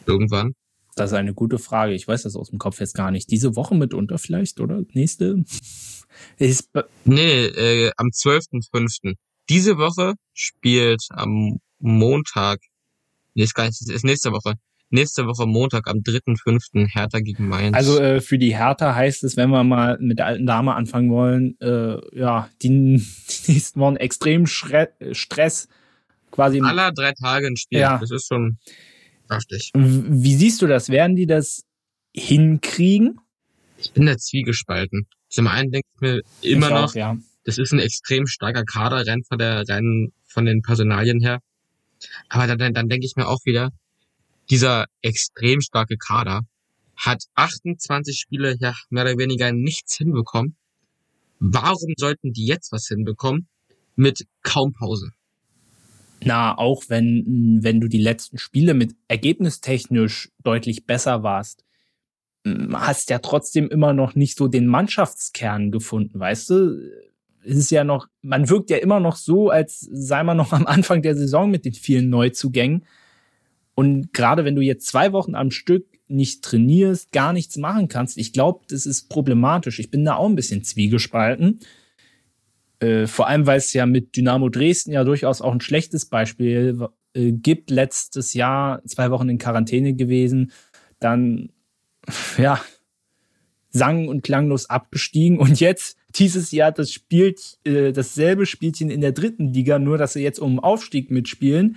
Irgendwann. 0.06 0.54
Das 0.96 1.12
ist 1.12 1.16
eine 1.16 1.34
gute 1.34 1.58
Frage. 1.58 1.92
Ich 1.92 2.06
weiß 2.06 2.22
das 2.22 2.36
aus 2.36 2.50
dem 2.50 2.58
Kopf 2.58 2.80
jetzt 2.80 2.94
gar 2.94 3.10
nicht. 3.10 3.30
Diese 3.30 3.56
Woche 3.56 3.74
mitunter 3.74 4.18
vielleicht, 4.18 4.60
oder? 4.60 4.82
Nächste? 4.92 5.44
Ist 6.38 6.70
nee, 7.04 7.46
äh, 7.46 7.92
am 7.96 8.08
12.05. 8.08 9.14
Diese 9.50 9.78
Woche 9.78 10.14
spielt 10.32 11.02
am 11.10 11.58
Montag, 11.80 12.60
nee, 13.34 13.42
ist 13.42 13.54
gar 13.54 13.66
nicht, 13.66 13.80
ist 13.80 14.04
nächste 14.04 14.30
Woche, 14.30 14.54
nächste 14.90 15.26
Woche 15.26 15.44
Montag 15.44 15.88
am 15.88 15.98
3.5. 15.98 16.86
Hertha 16.86 17.18
gegen 17.18 17.48
Mainz. 17.48 17.76
Also 17.76 17.98
äh, 17.98 18.20
für 18.20 18.38
die 18.38 18.56
Hertha 18.56 18.94
heißt 18.94 19.24
es, 19.24 19.36
wenn 19.36 19.50
wir 19.50 19.64
mal 19.64 19.98
mit 20.00 20.18
der 20.20 20.26
alten 20.26 20.46
Dame 20.46 20.74
anfangen 20.74 21.10
wollen, 21.10 21.60
äh, 21.60 21.98
ja, 22.16 22.48
die, 22.62 22.68
die 23.48 23.52
nächsten 23.52 23.80
Wochen 23.80 23.96
extrem 23.96 24.46
Schre 24.46 24.90
Stress 25.10 25.68
quasi. 26.30 26.60
Aller 26.60 26.92
drei 26.92 27.12
Tage 27.12 27.48
ein 27.48 27.56
Spiel. 27.56 27.80
Ja. 27.80 27.98
Das 27.98 28.12
ist 28.12 28.28
schon 28.28 28.58
kraftig. 29.28 29.72
Wie 29.74 30.34
siehst 30.36 30.62
du 30.62 30.68
das? 30.68 30.90
Werden 30.90 31.16
die 31.16 31.26
das 31.26 31.64
hinkriegen? 32.14 33.20
Ich 33.78 33.92
bin 33.92 34.06
da 34.06 34.16
zwiegespalten. 34.16 35.08
Zum 35.28 35.48
einen 35.48 35.72
denke 35.72 35.88
ich 35.94 36.00
mir 36.00 36.22
immer 36.42 36.66
ich 36.68 36.72
noch, 36.72 36.94
ja. 36.94 37.16
Das 37.50 37.58
ist 37.58 37.72
ein 37.72 37.80
extrem 37.80 38.28
starker 38.28 38.64
Kader 38.64 39.04
rein 39.06 39.24
von 39.24 39.38
der 39.38 39.68
rein 39.68 40.12
von 40.24 40.44
den 40.44 40.62
Personalien 40.62 41.20
her. 41.20 41.40
Aber 42.28 42.46
dann, 42.46 42.72
dann 42.72 42.88
denke 42.88 43.06
ich 43.06 43.16
mir 43.16 43.26
auch 43.26 43.40
wieder, 43.44 43.70
dieser 44.50 44.86
extrem 45.02 45.60
starke 45.60 45.96
Kader 45.96 46.42
hat 46.96 47.24
28 47.34 48.18
Spiele 48.18 48.56
ja 48.60 48.74
mehr 48.88 49.04
oder 49.04 49.18
weniger 49.18 49.52
nichts 49.52 49.96
hinbekommen. 49.96 50.54
Warum 51.40 51.94
sollten 51.96 52.32
die 52.32 52.46
jetzt 52.46 52.70
was 52.70 52.86
hinbekommen 52.86 53.48
mit 53.96 54.26
kaum 54.42 54.72
Pause? 54.72 55.10
Na, 56.22 56.56
auch 56.56 56.84
wenn, 56.88 57.58
wenn 57.62 57.80
du 57.80 57.88
die 57.88 58.02
letzten 58.02 58.38
Spiele 58.38 58.74
mit 58.74 58.94
ergebnistechnisch 59.08 60.28
deutlich 60.44 60.84
besser 60.84 61.22
warst, 61.24 61.64
hast 62.44 63.10
ja 63.10 63.18
trotzdem 63.18 63.68
immer 63.68 63.92
noch 63.92 64.14
nicht 64.14 64.36
so 64.36 64.46
den 64.46 64.66
Mannschaftskern 64.66 65.70
gefunden, 65.70 66.20
weißt 66.20 66.50
du? 66.50 67.09
Es 67.44 67.56
ist 67.56 67.70
ja 67.70 67.84
noch, 67.84 68.06
man 68.22 68.48
wirkt 68.48 68.70
ja 68.70 68.76
immer 68.76 69.00
noch 69.00 69.16
so, 69.16 69.50
als 69.50 69.80
sei 69.80 70.22
man 70.22 70.36
noch 70.36 70.52
am 70.52 70.66
Anfang 70.66 71.02
der 71.02 71.16
Saison 71.16 71.50
mit 71.50 71.64
den 71.64 71.74
vielen 71.74 72.10
Neuzugängen. 72.10 72.84
Und 73.74 74.12
gerade 74.12 74.44
wenn 74.44 74.56
du 74.56 74.62
jetzt 74.62 74.86
zwei 74.86 75.12
Wochen 75.12 75.34
am 75.34 75.50
Stück 75.50 75.86
nicht 76.06 76.42
trainierst, 76.42 77.12
gar 77.12 77.32
nichts 77.32 77.56
machen 77.56 77.88
kannst, 77.88 78.18
ich 78.18 78.32
glaube, 78.32 78.64
das 78.68 78.84
ist 78.84 79.08
problematisch. 79.08 79.78
Ich 79.78 79.90
bin 79.90 80.04
da 80.04 80.16
auch 80.16 80.28
ein 80.28 80.34
bisschen 80.34 80.64
zwiegespalten. 80.64 81.60
Äh, 82.80 83.06
vor 83.06 83.28
allem, 83.28 83.46
weil 83.46 83.58
es 83.58 83.72
ja 83.72 83.86
mit 83.86 84.16
Dynamo 84.16 84.48
Dresden 84.48 84.92
ja 84.92 85.04
durchaus 85.04 85.40
auch 85.40 85.52
ein 85.52 85.60
schlechtes 85.60 86.06
Beispiel 86.06 86.88
äh, 87.14 87.32
gibt. 87.32 87.70
Letztes 87.70 88.34
Jahr 88.34 88.82
zwei 88.84 89.10
Wochen 89.10 89.28
in 89.28 89.38
Quarantäne 89.38 89.94
gewesen, 89.94 90.52
dann 90.98 91.50
ja 92.38 92.60
sang 93.70 94.08
und 94.08 94.22
klanglos 94.22 94.68
abgestiegen 94.68 95.38
und 95.38 95.60
jetzt 95.60 95.96
dieses 96.16 96.50
Jahr 96.50 96.72
das 96.72 96.92
spielt 96.92 97.58
äh, 97.64 97.92
dasselbe 97.92 98.46
Spielchen 98.46 98.90
in 98.90 99.00
der 99.00 99.12
dritten 99.12 99.52
Liga, 99.52 99.78
nur 99.78 99.98
dass 99.98 100.14
sie 100.14 100.22
jetzt 100.22 100.38
um 100.38 100.58
Aufstieg 100.58 101.10
mitspielen 101.10 101.76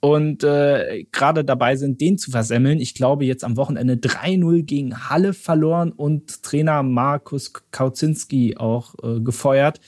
und 0.00 0.44
äh, 0.44 1.06
gerade 1.10 1.44
dabei 1.44 1.76
sind, 1.76 2.00
den 2.00 2.18
zu 2.18 2.30
versemmeln. 2.30 2.78
Ich 2.78 2.94
glaube, 2.94 3.24
jetzt 3.24 3.44
am 3.44 3.56
Wochenende 3.56 3.94
3-0 3.94 4.62
gegen 4.62 5.08
Halle 5.08 5.32
verloren 5.32 5.90
und 5.92 6.42
Trainer 6.42 6.82
Markus 6.82 7.52
Kauzinski 7.72 8.56
auch 8.56 8.94
äh, 9.02 9.20
gefeuert. 9.20 9.80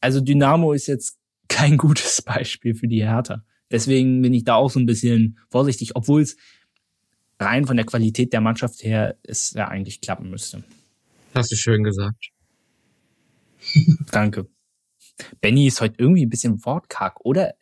Also 0.00 0.20
Dynamo 0.20 0.72
ist 0.72 0.86
jetzt 0.86 1.18
kein 1.48 1.76
gutes 1.78 2.20
Beispiel 2.22 2.74
für 2.74 2.88
die 2.88 3.04
Hertha. 3.04 3.42
Deswegen 3.70 4.22
bin 4.22 4.34
ich 4.34 4.44
da 4.44 4.54
auch 4.54 4.70
so 4.70 4.78
ein 4.78 4.86
bisschen 4.86 5.38
vorsichtig, 5.48 5.96
obwohl 5.96 6.22
es 6.22 6.36
rein 7.40 7.66
von 7.66 7.76
der 7.76 7.86
Qualität 7.86 8.32
der 8.32 8.40
Mannschaft 8.40 8.84
her 8.84 9.16
es 9.22 9.52
ja 9.54 9.68
eigentlich 9.68 10.00
klappen 10.00 10.30
müsste. 10.30 10.62
Hast 11.34 11.50
du 11.50 11.56
schön 11.56 11.82
gesagt. 11.82 12.30
Danke. 14.10 14.48
Benny 15.40 15.66
ist 15.66 15.80
heute 15.80 15.96
irgendwie 15.98 16.26
ein 16.26 16.30
bisschen 16.30 16.64
wortkarg, 16.64 17.20
oder? 17.24 17.54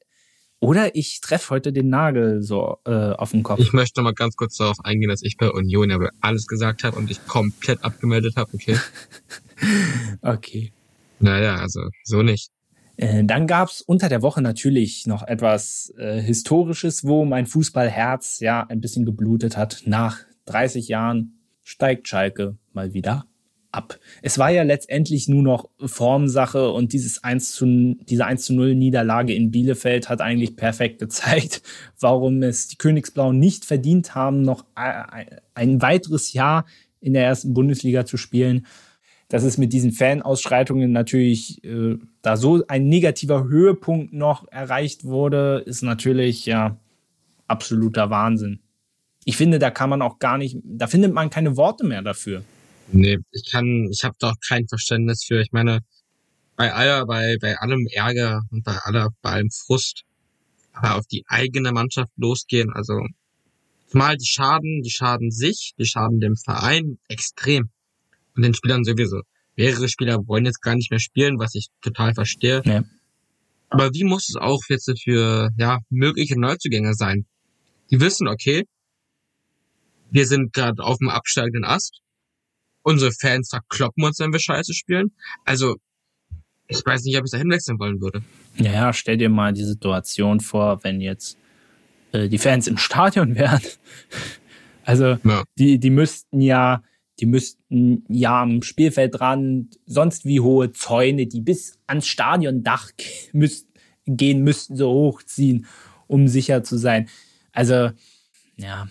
Oder 0.60 0.94
ich 0.96 1.20
treffe 1.20 1.50
heute 1.50 1.72
den 1.72 1.90
Nagel 1.90 2.42
so 2.42 2.78
äh, 2.86 2.90
auf 2.90 3.32
den 3.32 3.42
Kopf. 3.42 3.60
Ich 3.60 3.74
möchte 3.74 4.00
mal 4.00 4.14
ganz 4.14 4.34
kurz 4.34 4.56
darauf 4.56 4.80
eingehen, 4.82 5.10
dass 5.10 5.22
ich 5.22 5.36
bei 5.36 5.50
Union 5.50 5.90
aber 5.90 6.08
alles 6.20 6.46
gesagt 6.46 6.84
habe 6.84 6.96
und 6.96 7.10
ich 7.10 7.26
komplett 7.26 7.84
abgemeldet 7.84 8.36
habe, 8.36 8.50
okay? 8.54 8.78
okay. 10.22 10.72
Naja, 11.20 11.56
also 11.56 11.90
so 12.04 12.22
nicht. 12.22 12.50
Äh, 12.96 13.24
dann 13.24 13.46
gab's 13.46 13.82
unter 13.82 14.08
der 14.08 14.22
Woche 14.22 14.40
natürlich 14.40 15.06
noch 15.06 15.22
etwas 15.22 15.92
äh, 15.98 16.22
Historisches, 16.22 17.04
wo 17.04 17.26
mein 17.26 17.46
Fußballherz 17.46 18.40
ja 18.40 18.62
ein 18.62 18.80
bisschen 18.80 19.04
geblutet 19.04 19.58
hat. 19.58 19.82
Nach 19.84 20.20
30 20.46 20.88
Jahren 20.88 21.40
steigt 21.62 22.08
Schalke 22.08 22.56
mal 22.72 22.94
wieder 22.94 23.26
ab. 23.74 23.98
Es 24.22 24.38
war 24.38 24.50
ja 24.50 24.62
letztendlich 24.62 25.28
nur 25.28 25.42
noch 25.42 25.68
Formsache 25.84 26.70
und 26.70 26.92
dieses 26.92 27.22
1 27.24 27.52
zu, 27.52 27.96
diese 28.08 28.24
1 28.24 28.44
zu 28.44 28.54
0 28.54 28.74
Niederlage 28.74 29.34
in 29.34 29.50
Bielefeld 29.50 30.08
hat 30.08 30.20
eigentlich 30.20 30.56
perfekt 30.56 31.00
gezeigt, 31.00 31.62
warum 32.00 32.42
es 32.42 32.68
die 32.68 32.76
Königsblauen 32.76 33.38
nicht 33.38 33.64
verdient 33.64 34.14
haben, 34.14 34.42
noch 34.42 34.64
ein 34.74 35.82
weiteres 35.82 36.32
Jahr 36.32 36.64
in 37.00 37.12
der 37.12 37.24
ersten 37.24 37.52
Bundesliga 37.52 38.06
zu 38.06 38.16
spielen. 38.16 38.66
Dass 39.28 39.42
es 39.42 39.58
mit 39.58 39.72
diesen 39.72 39.92
Fanausschreitungen 39.92 40.92
natürlich 40.92 41.64
äh, 41.64 41.96
da 42.22 42.36
so 42.36 42.62
ein 42.68 42.88
negativer 42.88 43.44
Höhepunkt 43.44 44.12
noch 44.12 44.46
erreicht 44.48 45.04
wurde, 45.04 45.62
ist 45.66 45.82
natürlich 45.82 46.46
ja 46.46 46.78
absoluter 47.48 48.10
Wahnsinn. 48.10 48.60
Ich 49.24 49.36
finde, 49.36 49.58
da 49.58 49.70
kann 49.70 49.90
man 49.90 50.02
auch 50.02 50.18
gar 50.18 50.36
nicht, 50.38 50.58
da 50.62 50.86
findet 50.86 51.14
man 51.14 51.30
keine 51.30 51.56
Worte 51.56 51.84
mehr 51.84 52.02
dafür. 52.02 52.44
Nee, 52.88 53.18
ich 53.32 53.50
kann, 53.50 53.88
ich 53.90 54.04
habe 54.04 54.16
doch 54.18 54.34
kein 54.46 54.68
Verständnis 54.68 55.24
für. 55.24 55.40
Ich 55.40 55.52
meine, 55.52 55.80
bei 56.56 56.72
aller, 56.72 57.06
bei, 57.06 57.36
bei 57.40 57.58
allem 57.58 57.86
Ärger 57.92 58.42
und 58.50 58.64
bei 58.64 58.76
aller, 58.76 59.10
bei 59.22 59.32
allem 59.32 59.50
Frust, 59.50 60.02
aber 60.72 60.96
auf 60.96 61.06
die 61.06 61.24
eigene 61.26 61.72
Mannschaft 61.72 62.12
losgehen, 62.16 62.72
also 62.72 63.00
mal 63.92 64.16
die 64.16 64.26
schaden, 64.26 64.82
die 64.82 64.90
schaden 64.90 65.30
sich, 65.30 65.74
die 65.78 65.86
schaden 65.86 66.20
dem 66.20 66.36
Verein 66.36 66.98
extrem. 67.08 67.70
Und 68.36 68.42
den 68.42 68.54
Spielern 68.54 68.84
sowieso. 68.84 69.22
Mehrere 69.56 69.88
Spieler 69.88 70.18
wollen 70.26 70.44
jetzt 70.44 70.60
gar 70.60 70.74
nicht 70.74 70.90
mehr 70.90 70.98
spielen, 70.98 71.38
was 71.38 71.54
ich 71.54 71.68
total 71.80 72.14
verstehe. 72.14 72.62
Ja. 72.64 72.82
Aber 73.68 73.92
wie 73.92 74.04
muss 74.04 74.28
es 74.28 74.36
auch 74.36 74.60
jetzt 74.68 74.90
für 75.02 75.50
ja, 75.56 75.78
mögliche 75.90 76.38
Neuzugänge 76.38 76.94
sein? 76.94 77.26
Die 77.90 78.00
wissen, 78.00 78.26
okay, 78.26 78.64
wir 80.10 80.26
sind 80.26 80.52
gerade 80.52 80.82
auf 80.82 80.98
dem 80.98 81.08
absteigenden 81.08 81.64
Ast 81.64 82.00
unsere 82.84 83.10
Fans 83.12 83.48
verkloppen 83.48 84.04
uns, 84.04 84.20
wenn 84.20 84.32
wir 84.32 84.38
Scheiße 84.38 84.72
spielen. 84.74 85.12
Also, 85.44 85.76
ich 86.68 86.84
weiß 86.84 87.02
nicht, 87.04 87.18
ob 87.18 87.24
ich 87.24 87.30
da 87.32 87.38
hinwechseln 87.38 87.78
wollen 87.78 88.00
würde. 88.00 88.22
Ja, 88.56 88.72
ja, 88.72 88.92
stell 88.92 89.16
dir 89.16 89.28
mal 89.28 89.52
die 89.52 89.64
Situation 89.64 90.40
vor, 90.40 90.84
wenn 90.84 91.00
jetzt 91.00 91.36
äh, 92.12 92.28
die 92.28 92.38
Fans 92.38 92.68
im 92.68 92.78
Stadion 92.78 93.34
wären. 93.36 93.60
Also, 94.84 95.18
ja. 95.24 95.42
die, 95.58 95.78
die 95.78 95.90
müssten 95.90 96.40
ja, 96.40 96.82
die 97.20 97.26
müssten 97.26 98.04
ja 98.08 98.42
am 98.42 98.62
Spielfeldrand 98.62 99.78
sonst 99.86 100.24
wie 100.24 100.40
hohe 100.40 100.72
Zäune, 100.72 101.26
die 101.26 101.40
bis 101.40 101.78
ans 101.86 102.06
Stadiondach 102.06 102.90
müsst, 103.32 103.66
gehen 104.06 104.42
müssten, 104.42 104.76
so 104.76 104.90
hochziehen, 104.92 105.66
um 106.06 106.28
sicher 106.28 106.62
zu 106.62 106.76
sein. 106.76 107.08
Also, 107.52 107.90
ja, 108.56 108.88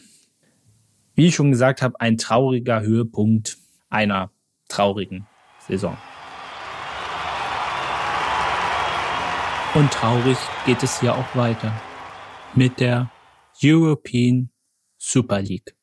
wie 1.16 1.28
ich 1.28 1.36
schon 1.36 1.52
gesagt 1.52 1.84
habe, 1.84 2.02
ein 2.02 2.18
trauriger 2.18 2.82
Höhepunkt 2.82 3.58
einer 3.94 4.32
traurigen 4.68 5.28
Saison. 5.68 5.98
Und 9.76 9.92
traurig 9.92 10.38
geht 10.66 10.84
es 10.84 11.00
hier 11.00 11.16
auch 11.16 11.36
weiter 11.36 11.74
mit 12.56 12.80
der 12.80 13.12
European 13.64 14.50
Super 14.98 15.42
League. 15.42 15.76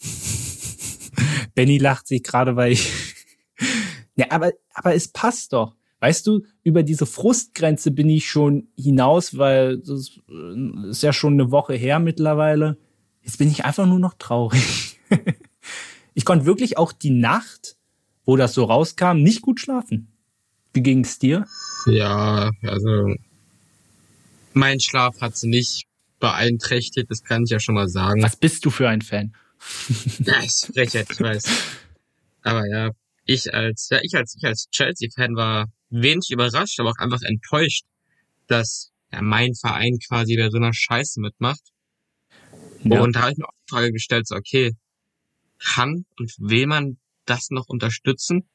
Benny 1.54 1.78
lacht 1.78 2.06
sich 2.06 2.22
gerade, 2.22 2.56
weil 2.56 2.72
ich. 2.72 3.14
ja, 4.16 4.26
aber, 4.30 4.52
aber 4.74 4.94
es 4.94 5.08
passt 5.08 5.52
doch. 5.52 5.76
Weißt 6.00 6.26
du, 6.26 6.44
über 6.62 6.82
diese 6.82 7.06
Frustgrenze 7.06 7.90
bin 7.90 8.08
ich 8.08 8.28
schon 8.28 8.68
hinaus, 8.76 9.38
weil 9.38 9.78
das 9.78 10.18
ist 10.90 11.02
ja 11.02 11.12
schon 11.12 11.34
eine 11.34 11.50
Woche 11.50 11.74
her 11.74 11.98
mittlerweile. 11.98 12.76
Jetzt 13.22 13.38
bin 13.38 13.48
ich 13.48 13.64
einfach 13.64 13.86
nur 13.86 13.98
noch 13.98 14.14
traurig. 14.14 15.00
ich 16.16 16.24
konnte 16.24 16.46
wirklich 16.46 16.78
auch 16.78 16.92
die 16.92 17.10
Nacht, 17.10 17.76
wo 18.24 18.36
das 18.36 18.54
so 18.54 18.64
rauskam, 18.64 19.18
nicht 19.18 19.42
gut 19.42 19.60
schlafen. 19.60 20.08
Wie 20.72 20.82
ging's 20.82 21.18
dir? 21.18 21.44
Ja, 21.84 22.50
also 22.62 23.14
mein 24.54 24.80
Schlaf 24.80 25.20
hat 25.20 25.36
sie 25.36 25.48
nicht 25.48 25.84
beeinträchtigt, 26.18 27.10
das 27.10 27.22
kann 27.22 27.44
ich 27.44 27.50
ja 27.50 27.60
schon 27.60 27.74
mal 27.74 27.88
sagen. 27.88 28.22
Was 28.22 28.36
bist 28.36 28.64
du 28.64 28.70
für 28.70 28.88
ein 28.88 29.02
Fan? 29.02 29.34
ja, 30.20 30.38
ist 30.42 30.72
Frechheit, 30.72 31.06
ich 31.10 31.20
weiß. 31.20 31.44
Aber 32.42 32.66
ja, 32.66 32.92
ich 33.26 33.52
als, 33.52 33.90
ja, 33.90 33.98
ich 34.00 34.14
als, 34.14 34.36
ich 34.38 34.44
als 34.46 34.68
Chelsea-Fan 34.70 35.36
war 35.36 35.66
wenig 35.90 36.30
überrascht, 36.30 36.80
aber 36.80 36.90
auch 36.90 36.98
einfach 36.98 37.20
enttäuscht, 37.22 37.84
dass 38.46 38.90
ja, 39.12 39.20
mein 39.20 39.54
Verein 39.54 39.98
quasi 40.08 40.36
bei 40.36 40.48
so 40.48 40.56
einer 40.56 40.72
Scheiße 40.72 41.20
mitmacht. 41.20 41.72
Ja. 42.84 43.02
Und 43.02 43.16
da 43.16 43.20
habe 43.20 43.32
ich 43.32 43.38
mir 43.38 43.44
auch 43.44 43.52
die 43.66 43.70
Frage 43.70 43.92
gestellt, 43.92 44.26
so, 44.26 44.34
okay, 44.34 44.72
kann 45.58 46.04
und 46.18 46.32
will 46.38 46.66
man 46.66 46.98
das 47.24 47.50
noch 47.50 47.68
unterstützen? 47.68 48.48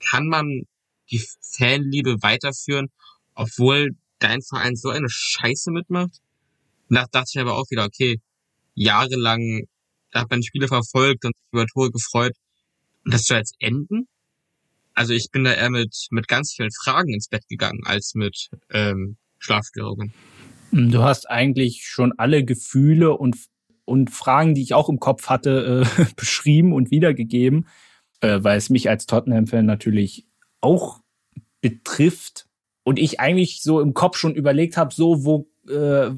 Kann 0.00 0.26
man 0.28 0.62
die 1.10 1.24
Fanliebe 1.40 2.22
weiterführen, 2.22 2.90
obwohl 3.34 3.96
dein 4.18 4.42
Verein 4.42 4.76
so 4.76 4.88
eine 4.88 5.08
Scheiße 5.08 5.70
mitmacht? 5.70 6.20
Und 6.88 6.96
da 6.96 7.06
dachte 7.10 7.30
ich 7.34 7.40
aber 7.40 7.56
auch 7.56 7.70
wieder, 7.70 7.84
okay, 7.84 8.20
jahrelang 8.74 9.62
hat 10.14 10.30
man 10.30 10.42
Spiele 10.42 10.68
verfolgt 10.68 11.24
und 11.24 11.34
über 11.52 11.66
Tore 11.66 11.90
gefreut. 11.90 12.34
Und 13.04 13.14
das 13.14 13.24
soll 13.24 13.38
jetzt 13.38 13.56
enden? 13.58 14.08
Also 14.94 15.14
ich 15.14 15.30
bin 15.30 15.44
da 15.44 15.52
eher 15.52 15.70
mit, 15.70 16.06
mit 16.10 16.28
ganz 16.28 16.52
vielen 16.54 16.70
Fragen 16.70 17.14
ins 17.14 17.28
Bett 17.28 17.48
gegangen, 17.48 17.80
als 17.84 18.14
mit 18.14 18.50
ähm, 18.70 19.16
Schlafstörungen. 19.38 20.12
Du 20.70 21.02
hast 21.02 21.28
eigentlich 21.28 21.82
schon 21.86 22.12
alle 22.18 22.44
Gefühle 22.44 23.16
und, 23.16 23.36
und 23.84 24.10
Fragen, 24.10 24.54
die 24.54 24.62
ich 24.62 24.74
auch 24.74 24.88
im 24.88 25.00
Kopf 25.00 25.28
hatte, 25.28 25.84
äh, 25.98 26.04
beschrieben 26.16 26.72
und 26.72 26.90
wiedergegeben, 26.90 27.66
äh, 28.20 28.38
weil 28.42 28.56
es 28.56 28.70
mich 28.70 28.88
als 28.88 29.06
Tottenham-Fan 29.06 29.66
natürlich 29.66 30.26
auch 30.60 31.00
betrifft. 31.60 32.46
Und 32.84 32.98
ich 32.98 33.20
eigentlich 33.20 33.62
so 33.62 33.80
im 33.80 33.94
Kopf 33.94 34.16
schon 34.16 34.34
überlegt 34.34 34.76
habe, 34.76 34.92
so 34.92 35.24
wo, 35.24 35.48
äh, 35.68 36.10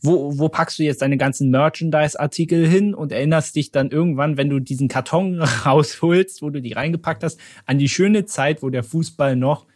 wo, 0.00 0.38
wo 0.38 0.48
packst 0.48 0.78
du 0.78 0.82
jetzt 0.82 1.02
deine 1.02 1.18
ganzen 1.18 1.50
Merchandise-Artikel 1.50 2.66
hin 2.66 2.94
und 2.94 3.12
erinnerst 3.12 3.56
dich 3.56 3.70
dann 3.70 3.90
irgendwann, 3.90 4.36
wenn 4.36 4.48
du 4.48 4.60
diesen 4.60 4.88
Karton 4.88 5.42
rausholst, 5.66 6.42
wo 6.42 6.50
du 6.50 6.62
die 6.62 6.72
reingepackt 6.72 7.22
hast, 7.22 7.38
an 7.66 7.78
die 7.78 7.88
schöne 7.88 8.24
Zeit, 8.24 8.62
wo 8.62 8.70
der 8.70 8.84
Fußball 8.84 9.36
noch 9.36 9.66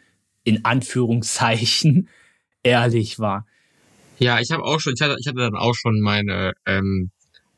in 0.45 0.65
Anführungszeichen 0.65 2.09
ehrlich 2.63 3.19
war. 3.19 3.47
Ja, 4.19 4.39
ich 4.39 4.51
habe 4.51 4.65
auch 4.65 4.81
schon, 4.81 4.95
ich 4.95 5.01
hatte, 5.01 5.17
ich 5.19 5.27
hatte 5.27 5.39
dann 5.39 5.57
auch 5.57 5.75
schon 5.75 6.01
meine 6.01 6.53
ähm, 6.67 7.11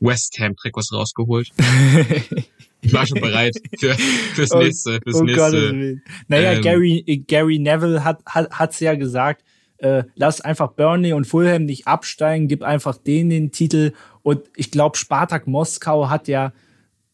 West 0.03 0.39
Ham 0.41 0.57
Trikots 0.57 0.93
rausgeholt. 0.93 1.51
ich 2.83 2.93
war 2.93 3.07
schon 3.07 3.21
bereit 3.21 3.57
für, 3.79 3.95
fürs 3.95 4.53
oh, 4.53 4.59
nächste, 4.59 5.01
fürs 5.03 5.17
oh 5.17 5.25
nächste. 5.25 6.01
Naja, 6.29 6.53
ähm, 6.53 6.63
Gary, 6.63 7.25
Gary 7.27 7.59
Neville 7.59 8.05
hat, 8.05 8.23
hat, 8.27 8.51
hat's 8.51 8.81
ja 8.81 8.95
gesagt, 8.95 9.45
äh, 9.79 10.05
lass 10.15 10.41
einfach 10.41 10.73
Burnley 10.73 11.13
und 11.13 11.27
Fulham 11.27 11.65
nicht 11.65 11.87
absteigen, 11.87 12.49
gib 12.49 12.63
einfach 12.63 12.97
denen 12.97 13.31
den 13.31 13.53
Titel. 13.53 13.93
Und 14.23 14.43
ich 14.57 14.71
glaube, 14.71 14.97
Spartak 14.97 15.47
Moskau 15.47 16.09
hat 16.09 16.29
ja 16.29 16.53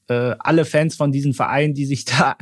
äh, 0.08 0.34
alle 0.38 0.64
Fans 0.64 0.96
von 0.96 1.12
diesen 1.12 1.34
Vereinen, 1.34 1.74
die 1.74 1.86
sich 1.86 2.04
da 2.04 2.36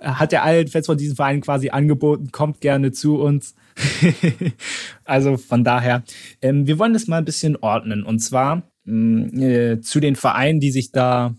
hat 0.00 0.32
ja 0.32 0.42
allen 0.42 0.68
Fans 0.68 0.86
von 0.86 0.98
diesen 0.98 1.16
Vereinen 1.16 1.40
quasi 1.40 1.70
angeboten, 1.70 2.30
kommt 2.32 2.60
gerne 2.60 2.92
zu 2.92 3.16
uns. 3.16 3.54
also 5.04 5.36
von 5.36 5.64
daher, 5.64 6.02
ähm, 6.42 6.66
wir 6.66 6.78
wollen 6.78 6.92
das 6.92 7.06
mal 7.06 7.18
ein 7.18 7.24
bisschen 7.24 7.56
ordnen. 7.56 8.02
Und 8.02 8.20
zwar 8.20 8.58
äh, 8.58 8.62
zu 8.88 10.00
den 10.00 10.16
Vereinen, 10.16 10.60
die 10.60 10.70
sich 10.70 10.92
da 10.92 11.34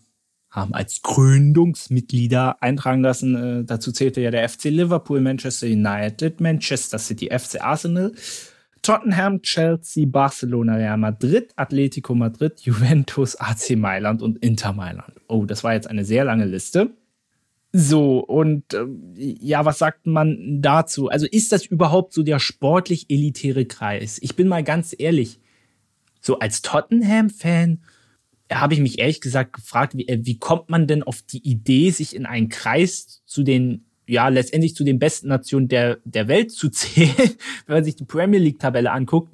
haben 0.50 0.74
als 0.74 1.02
Gründungsmitglieder 1.02 2.62
eintragen 2.62 3.02
lassen. 3.02 3.36
Äh, 3.36 3.64
dazu 3.66 3.92
zählte 3.92 4.22
ja 4.22 4.32
der 4.32 4.48
FC 4.48 4.66
Liverpool, 4.66 5.22
Manchester 5.22 5.68
United, 5.68 6.42
Manchester 6.42 6.98
City, 6.98 7.30
FC 7.32 7.62
Arsenal, 7.62 8.14
Tottenham, 8.82 9.42
Chelsea, 9.42 10.06
Barcelona, 10.08 10.76
Real 10.76 10.98
Madrid, 10.98 11.52
Atletico 11.56 12.16
Madrid, 12.16 12.60
Juventus, 12.62 13.36
AC 13.36 13.76
Mailand 13.78 14.22
und 14.22 14.38
Inter 14.40 14.74
Mailand. 14.74 15.14
Oh, 15.28 15.46
das 15.46 15.64
war 15.64 15.74
jetzt 15.74 15.90
eine 15.90 16.06
sehr 16.06 16.24
lange 16.24 16.46
Liste. 16.46 16.92
So, 17.72 18.20
und 18.20 18.74
äh, 18.74 18.86
ja, 19.16 19.64
was 19.64 19.78
sagt 19.78 20.08
man 20.08 20.60
dazu? 20.62 21.10
Also 21.10 21.28
ist 21.30 21.52
das 21.52 21.68
überhaupt 21.68 22.14
so 22.14 22.24
der 22.24 22.40
sportlich 22.40 23.12
elitäre 23.12 23.66
Kreis? 23.66 24.18
Ich 24.24 24.36
bin 24.36 24.48
mal 24.48 24.64
ganz 24.64 24.96
ehrlich, 24.98 25.40
so 26.22 26.40
als 26.40 26.62
Tottenham-Fan 26.62 27.80
habe 28.52 28.74
ich 28.74 28.80
mich 28.80 29.00
ehrlich 29.00 29.22
gesagt 29.22 29.54
gefragt, 29.54 29.96
wie, 29.96 30.08
äh, 30.08 30.20
wie 30.24 30.40
kommt 30.40 30.70
man 30.70 30.88
denn 30.88 31.04
auf 31.04 31.22
die 31.22 31.48
Idee, 31.48 31.92
sich 31.92 32.16
in 32.16 32.26
einen 32.26 32.50
Kreis 32.50 33.22
zu 33.26 33.44
den, 33.44 33.86
ja, 34.08 34.28
letztendlich 34.28 34.76
zu 34.76 34.84
den 34.84 35.00
besten 35.00 35.28
Nationen 35.28 35.68
der, 35.68 36.00
der 36.04 36.28
Welt 36.28 36.52
zu 36.52 36.70
zählen, 36.72 37.36
wenn 37.66 37.76
man 37.76 37.84
sich 37.84 37.96
die 37.96 38.06
Premier 38.06 38.40
League-Tabelle 38.40 38.92
anguckt, 38.92 39.34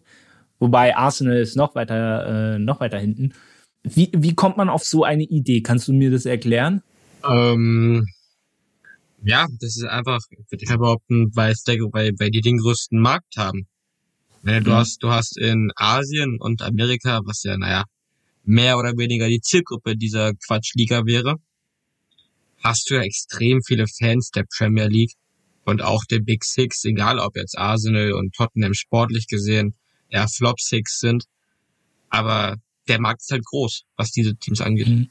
wobei 0.59 0.95
Arsenal 0.95 1.37
ist 1.37 1.55
noch 1.55 1.75
weiter, 1.75 2.55
äh, 2.55 2.59
noch 2.59 2.79
weiter 2.79 2.99
hinten. 2.99 3.33
Wie, 3.83 4.09
wie 4.13 4.33
kommt 4.33 4.57
man 4.57 4.69
auf 4.69 4.83
so 4.83 5.03
eine 5.03 5.23
Idee? 5.23 5.61
Kannst 5.61 5.87
du 5.87 5.93
mir 5.93 6.09
das 6.09 6.25
erklären? 6.25 6.81
Ähm, 7.29 8.05
ja, 9.23 9.47
das 9.59 9.77
ist 9.77 9.85
einfach, 9.85 10.19
würde 10.49 10.63
ich 10.63 10.69
behaupten, 10.69 11.31
weil, 11.35 11.53
weil, 11.53 12.11
weil 12.17 12.31
die 12.31 12.41
den 12.41 12.57
größten 12.57 12.99
Markt 12.99 13.37
haben. 13.37 13.67
Du, 14.45 14.51
mhm. 14.51 14.73
hast, 14.73 15.01
du 15.01 15.09
hast 15.09 15.37
in 15.37 15.71
Asien 15.75 16.37
und 16.39 16.61
Amerika, 16.61 17.21
was 17.25 17.41
ja, 17.43 17.57
naja, 17.57 17.85
mehr 18.43 18.77
oder 18.77 18.95
weniger 18.95 19.27
die 19.27 19.41
Zielgruppe 19.41 19.97
dieser 19.97 20.33
Quatschliga 20.35 21.05
wäre, 21.05 21.37
hast 22.63 22.89
du 22.89 22.95
ja 22.95 23.01
extrem 23.01 23.63
viele 23.63 23.87
Fans 23.87 24.29
der 24.29 24.45
Premier 24.55 24.85
League 24.85 25.13
und 25.65 25.81
auch 25.81 26.05
der 26.05 26.19
Big 26.19 26.43
Six, 26.43 26.85
egal 26.85 27.17
ob 27.17 27.35
jetzt 27.35 27.57
Arsenal 27.57 28.13
und 28.13 28.35
Tottenham 28.35 28.75
sportlich 28.75 29.27
gesehen 29.27 29.73
eher 30.09 30.27
Flop 30.27 30.59
Six 30.59 30.99
sind. 30.99 31.25
Aber 32.09 32.57
der 32.87 33.01
Markt 33.01 33.21
ist 33.21 33.31
halt 33.31 33.45
groß, 33.45 33.83
was 33.97 34.11
diese 34.11 34.35
Teams 34.35 34.61
angeht. 34.61 34.87
Mhm. 34.87 35.09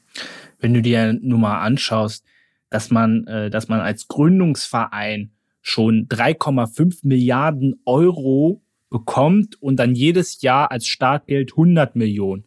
Wenn 0.60 0.74
du 0.74 0.82
dir 0.82 1.12
nur 1.12 1.38
mal 1.38 1.60
anschaust, 1.60 2.24
dass 2.70 2.90
man, 2.90 3.26
äh, 3.26 3.50
dass 3.50 3.68
man 3.68 3.80
als 3.80 4.08
Gründungsverein 4.08 5.32
schon 5.60 6.08
3,5 6.08 7.00
Milliarden 7.02 7.80
Euro 7.84 8.63
bekommt 8.94 9.60
und 9.60 9.76
dann 9.76 9.94
jedes 9.94 10.40
Jahr 10.40 10.70
als 10.70 10.86
Startgeld 10.86 11.52
100 11.52 11.96
Millionen 11.96 12.44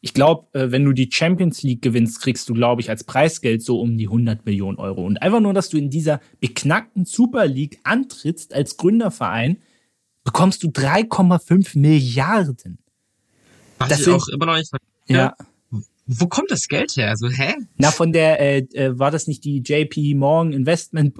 ich 0.00 0.14
glaube, 0.14 0.46
äh, 0.58 0.70
wenn 0.70 0.84
du 0.84 0.92
die 0.92 1.10
Champions 1.12 1.62
League 1.62 1.82
gewinnst, 1.82 2.20
kriegst 2.20 2.48
du, 2.48 2.54
glaube 2.54 2.80
ich, 2.80 2.90
als 2.90 3.04
Preisgeld 3.04 3.62
so 3.62 3.80
um 3.80 3.98
die 3.98 4.06
100 4.06 4.46
Millionen 4.46 4.78
Euro. 4.78 5.04
Und 5.04 5.20
einfach 5.22 5.40
nur, 5.40 5.54
dass 5.54 5.70
du 5.70 5.76
in 5.76 5.90
dieser 5.90 6.20
beknackten 6.40 7.04
Super 7.04 7.46
League 7.46 7.80
antrittst 7.82 8.54
als 8.54 8.76
Gründerverein, 8.76 9.58
bekommst 10.24 10.62
du 10.62 10.68
3,5 10.68 11.78
Milliarden. 11.78 12.78
Was 13.78 13.88
das 13.88 13.98
ich 14.00 14.04
sind, 14.04 14.14
auch 14.14 14.28
immer 14.28 14.46
noch 14.46 14.56
nicht 14.56 14.72
ja. 15.06 15.34
Wo 16.10 16.26
kommt 16.26 16.50
das 16.50 16.68
Geld 16.68 16.96
her? 16.96 17.10
Also, 17.10 17.28
hä? 17.28 17.54
Na, 17.76 17.90
von 17.90 18.12
der, 18.12 18.40
äh, 18.40 18.58
äh, 18.72 18.98
war 18.98 19.10
das 19.10 19.26
nicht 19.26 19.44
die 19.44 19.62
JP 19.62 20.14
Morgan 20.14 20.52
Investment 20.52 21.14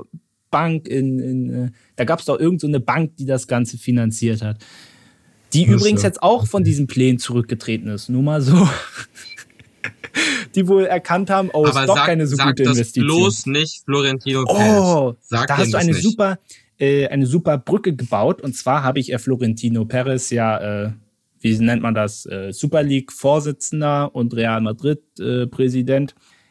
Bank 0.51 0.89
in, 0.89 1.19
in 1.19 1.51
äh, 1.51 1.71
da 1.97 2.05
gab 2.05 2.21
es 2.21 2.27
doch 2.27 2.39
irgendeine 2.39 2.79
so 2.79 2.85
Bank, 2.85 3.17
die 3.17 3.27
das 3.27 3.47
Ganze 3.47 3.79
finanziert 3.79 4.43
hat. 4.43 4.59
Die 5.53 5.65
das 5.65 5.75
übrigens 5.75 6.03
jetzt 6.03 6.23
auch 6.23 6.47
von 6.47 6.65
diesen 6.65 6.87
Plänen 6.87 7.19
zurückgetreten 7.19 7.89
ist. 7.89 8.09
Nur 8.09 8.23
mal 8.23 8.43
so. 8.43 8.69
die 10.55 10.69
wohl 10.69 10.85
erkannt 10.85 11.31
haben, 11.31 11.51
oh, 11.53 11.67
Aber 11.67 11.81
ist 11.81 11.89
doch 11.89 11.97
sag, 11.97 12.07
keine 12.07 12.27
so 12.27 12.37
gute 12.37 12.65
Investition. 12.65 13.07
bloß 13.07 13.47
nicht 13.47 13.85
Florentino 13.85 14.45
Perez. 14.45 14.81
Oh, 14.81 15.15
sag 15.21 15.49
da 15.49 15.57
hast 15.59 15.73
du 15.73 15.79
eine 15.79 15.93
nicht. 15.93 16.03
super, 16.03 16.39
äh, 16.79 17.07
eine 17.09 17.27
super 17.27 17.59
Brücke 17.59 17.95
gebaut. 17.95 18.43
Und 18.43 18.55
zwar 18.55 18.83
habe 18.83 18.99
ich 19.01 19.13
äh, 19.13 19.19
Florentino 19.19 19.85
Perez 19.85 20.31
ja, 20.31 20.87
äh, 20.87 20.93
wie 21.41 21.57
nennt 21.59 21.83
man 21.83 21.95
das, 21.95 22.27
äh, 22.27 22.53
Super 22.53 22.83
League 22.83 23.13
Vorsitzender 23.13 24.15
und 24.15 24.35
Real 24.35 24.61
Madrid 24.61 25.01
äh. 25.21 25.47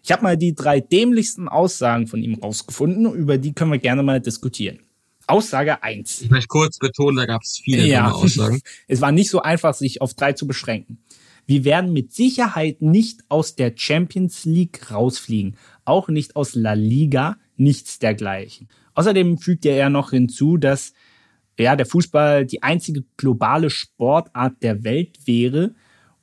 Ich 0.08 0.12
habe 0.14 0.24
mal 0.24 0.38
die 0.38 0.55
drei 0.55 0.80
dämlichsten 0.80 1.49
Aussagen 1.49 2.08
von 2.08 2.24
ihm 2.24 2.36
rausgefunden. 2.36 3.14
Über 3.14 3.38
die 3.38 3.51
können 3.51 3.74
wir 3.74 3.78
gerne 3.78 4.03
mal 4.03 4.22
diskutieren. 4.22 4.80
Aussage 5.28 5.84
eins. 5.84 6.22
Ich 6.22 6.30
möchte 6.30 6.47
kurz 6.47 6.78
betonen, 6.78 7.18
da 7.18 7.26
gab 7.26 7.41
es 7.41 7.60
viele 7.62 7.86
ja. 7.86 8.10
Aussagen. 8.10 8.62
es 8.88 9.01
war 9.01 9.12
nicht 9.12 9.30
so 9.30 9.41
einfach, 9.41 9.74
sich 9.74 9.99
auf 9.99 10.14
drei 10.14 10.32
zu 10.32 10.47
beschränken. 10.47 10.99
Wir 11.45 11.66
werden 11.66 11.91
mit 11.91 12.14
Sicherheit 12.14 12.82
nicht 12.82 13.20
aus 13.28 13.55
der 13.55 13.74
Champions 13.76 14.45
League 14.45 14.89
rausfliegen. 14.91 15.58
Auch 15.84 16.08
nicht 16.08 16.38
aus 16.38 16.55
La 16.55 16.72
Liga, 16.72 17.36
nichts 17.58 17.99
dergleichen. 17.99 18.70
Außerdem 18.93 19.38
fügt 19.38 19.66
er 19.66 19.76
ja 19.76 19.89
noch 19.89 20.12
hinzu, 20.12 20.55
dass 20.55 20.93
ja, 21.60 21.76
der 21.76 21.86
Fußball 21.86 22.45
die 22.45 22.64
einzige 22.64 23.03
globale 23.18 23.70
Sportart 23.70 24.64
der 24.64 24.86
Welt 24.86 25.18
wäre 25.26 25.76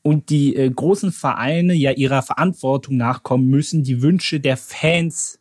und 0.05 0.29
die 0.29 0.55
äh, 0.55 0.71
großen 0.71 1.13
Vereine 1.13 1.73
ja 1.73 1.91
ihrer 1.91 2.23
Verantwortung 2.23 2.99
nachkommen 2.99 3.49
müssen, 3.49 3.83
die 3.83 4.03
Wünsche 4.03 4.39
der 4.39 4.59
Fans 4.59 5.41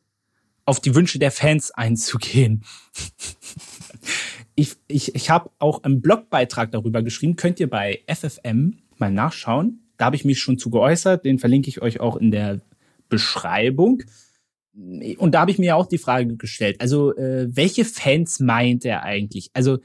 auf 0.65 0.79
die 0.79 0.95
Wünsche 0.95 1.19
der 1.19 1.31
Fans 1.31 1.71
einzugehen. 1.71 2.63
ich 4.55 4.77
ich, 4.87 5.13
ich 5.13 5.29
habe 5.29 5.51
auch 5.59 5.83
einen 5.83 6.01
Blogbeitrag 6.01 6.71
darüber 6.71 7.03
geschrieben, 7.03 7.35
könnt 7.35 7.59
ihr 7.59 7.69
bei 7.69 8.03
FFM 8.07 8.77
mal 8.97 9.11
nachschauen. 9.11 9.81
Da 9.97 10.05
habe 10.05 10.15
ich 10.15 10.23
mich 10.23 10.39
schon 10.39 10.57
zu 10.57 10.69
geäußert, 10.69 11.25
den 11.25 11.39
verlinke 11.39 11.67
ich 11.67 11.81
euch 11.81 11.99
auch 11.99 12.15
in 12.15 12.31
der 12.31 12.61
Beschreibung. 13.09 14.03
Und 15.17 15.35
da 15.35 15.41
habe 15.41 15.51
ich 15.51 15.59
mir 15.59 15.75
auch 15.75 15.87
die 15.87 15.97
Frage 15.97 16.37
gestellt, 16.37 16.79
also 16.79 17.13
äh, 17.17 17.47
welche 17.51 17.83
Fans 17.83 18.39
meint 18.39 18.85
er 18.85 19.03
eigentlich? 19.03 19.51
Also 19.53 19.79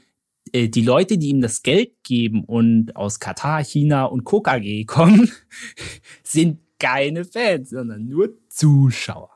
die 0.53 0.81
Leute, 0.81 1.17
die 1.17 1.29
ihm 1.29 1.41
das 1.41 1.61
Geld 1.61 1.91
geben 2.03 2.43
und 2.43 2.95
aus 2.95 3.19
Katar, 3.19 3.63
China 3.63 4.05
und 4.05 4.23
KKG 4.25 4.85
kommen, 4.85 5.31
sind 6.23 6.59
keine 6.79 7.25
Fans, 7.25 7.69
sondern 7.69 8.07
nur 8.07 8.29
Zuschauer. 8.49 9.29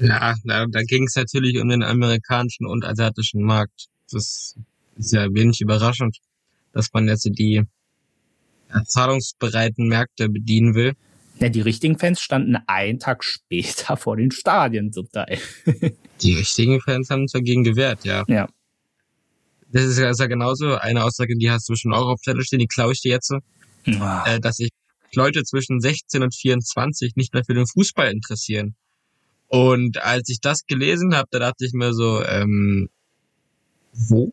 Ja, 0.00 0.34
da, 0.44 0.66
da 0.66 0.82
ging 0.82 1.04
es 1.04 1.16
natürlich 1.16 1.58
um 1.60 1.68
den 1.68 1.82
amerikanischen 1.82 2.66
und 2.66 2.84
asiatischen 2.84 3.42
Markt. 3.42 3.88
Das 4.10 4.56
ist 4.96 5.12
ja 5.12 5.32
wenig 5.32 5.60
überraschend, 5.60 6.18
dass 6.72 6.92
man 6.92 7.08
jetzt 7.08 7.24
die 7.24 7.62
zahlungsbereiten 8.86 9.88
Märkte 9.88 10.28
bedienen 10.28 10.74
will. 10.74 10.94
Ja, 11.38 11.48
die 11.48 11.60
richtigen 11.60 11.98
Fans 11.98 12.20
standen 12.20 12.56
einen 12.66 12.98
Tag 12.98 13.24
später 13.24 13.96
vor 13.98 14.16
den 14.16 14.30
Stadien 14.30 14.92
zum 14.92 15.10
Teil. 15.10 15.38
die 16.22 16.34
richtigen 16.34 16.80
Fans 16.80 17.10
haben 17.10 17.22
uns 17.22 17.32
dagegen 17.32 17.64
gewehrt, 17.64 18.04
ja. 18.04 18.24
Ja. 18.28 18.48
Das 19.72 19.84
ist 19.84 19.98
ja, 19.98 20.10
ist 20.10 20.20
ja 20.20 20.26
genauso 20.26 20.74
eine 20.76 21.04
Aussage, 21.04 21.36
die 21.36 21.50
hast 21.50 21.68
du 21.68 21.74
schon 21.74 21.92
auch 21.92 22.06
auf 22.06 22.20
Zettel 22.20 22.44
stehen, 22.44 22.58
die 22.58 22.66
klaue 22.66 22.92
ich 22.92 23.00
dir 23.00 23.12
jetzt. 23.12 23.32
Ja. 23.84 24.24
Äh, 24.26 24.40
dass 24.40 24.56
sich 24.56 24.70
Leute 25.14 25.42
zwischen 25.44 25.80
16 25.80 26.22
und 26.22 26.34
24 26.34 27.16
nicht 27.16 27.34
mehr 27.34 27.44
für 27.44 27.54
den 27.54 27.66
Fußball 27.66 28.10
interessieren. 28.10 28.74
Und 29.48 30.02
als 30.02 30.28
ich 30.28 30.40
das 30.40 30.66
gelesen 30.66 31.14
habe, 31.14 31.28
da 31.30 31.38
dachte 31.38 31.64
ich 31.66 31.72
mir 31.72 31.92
so, 31.92 32.22
ähm, 32.24 32.88
wo? 33.92 34.32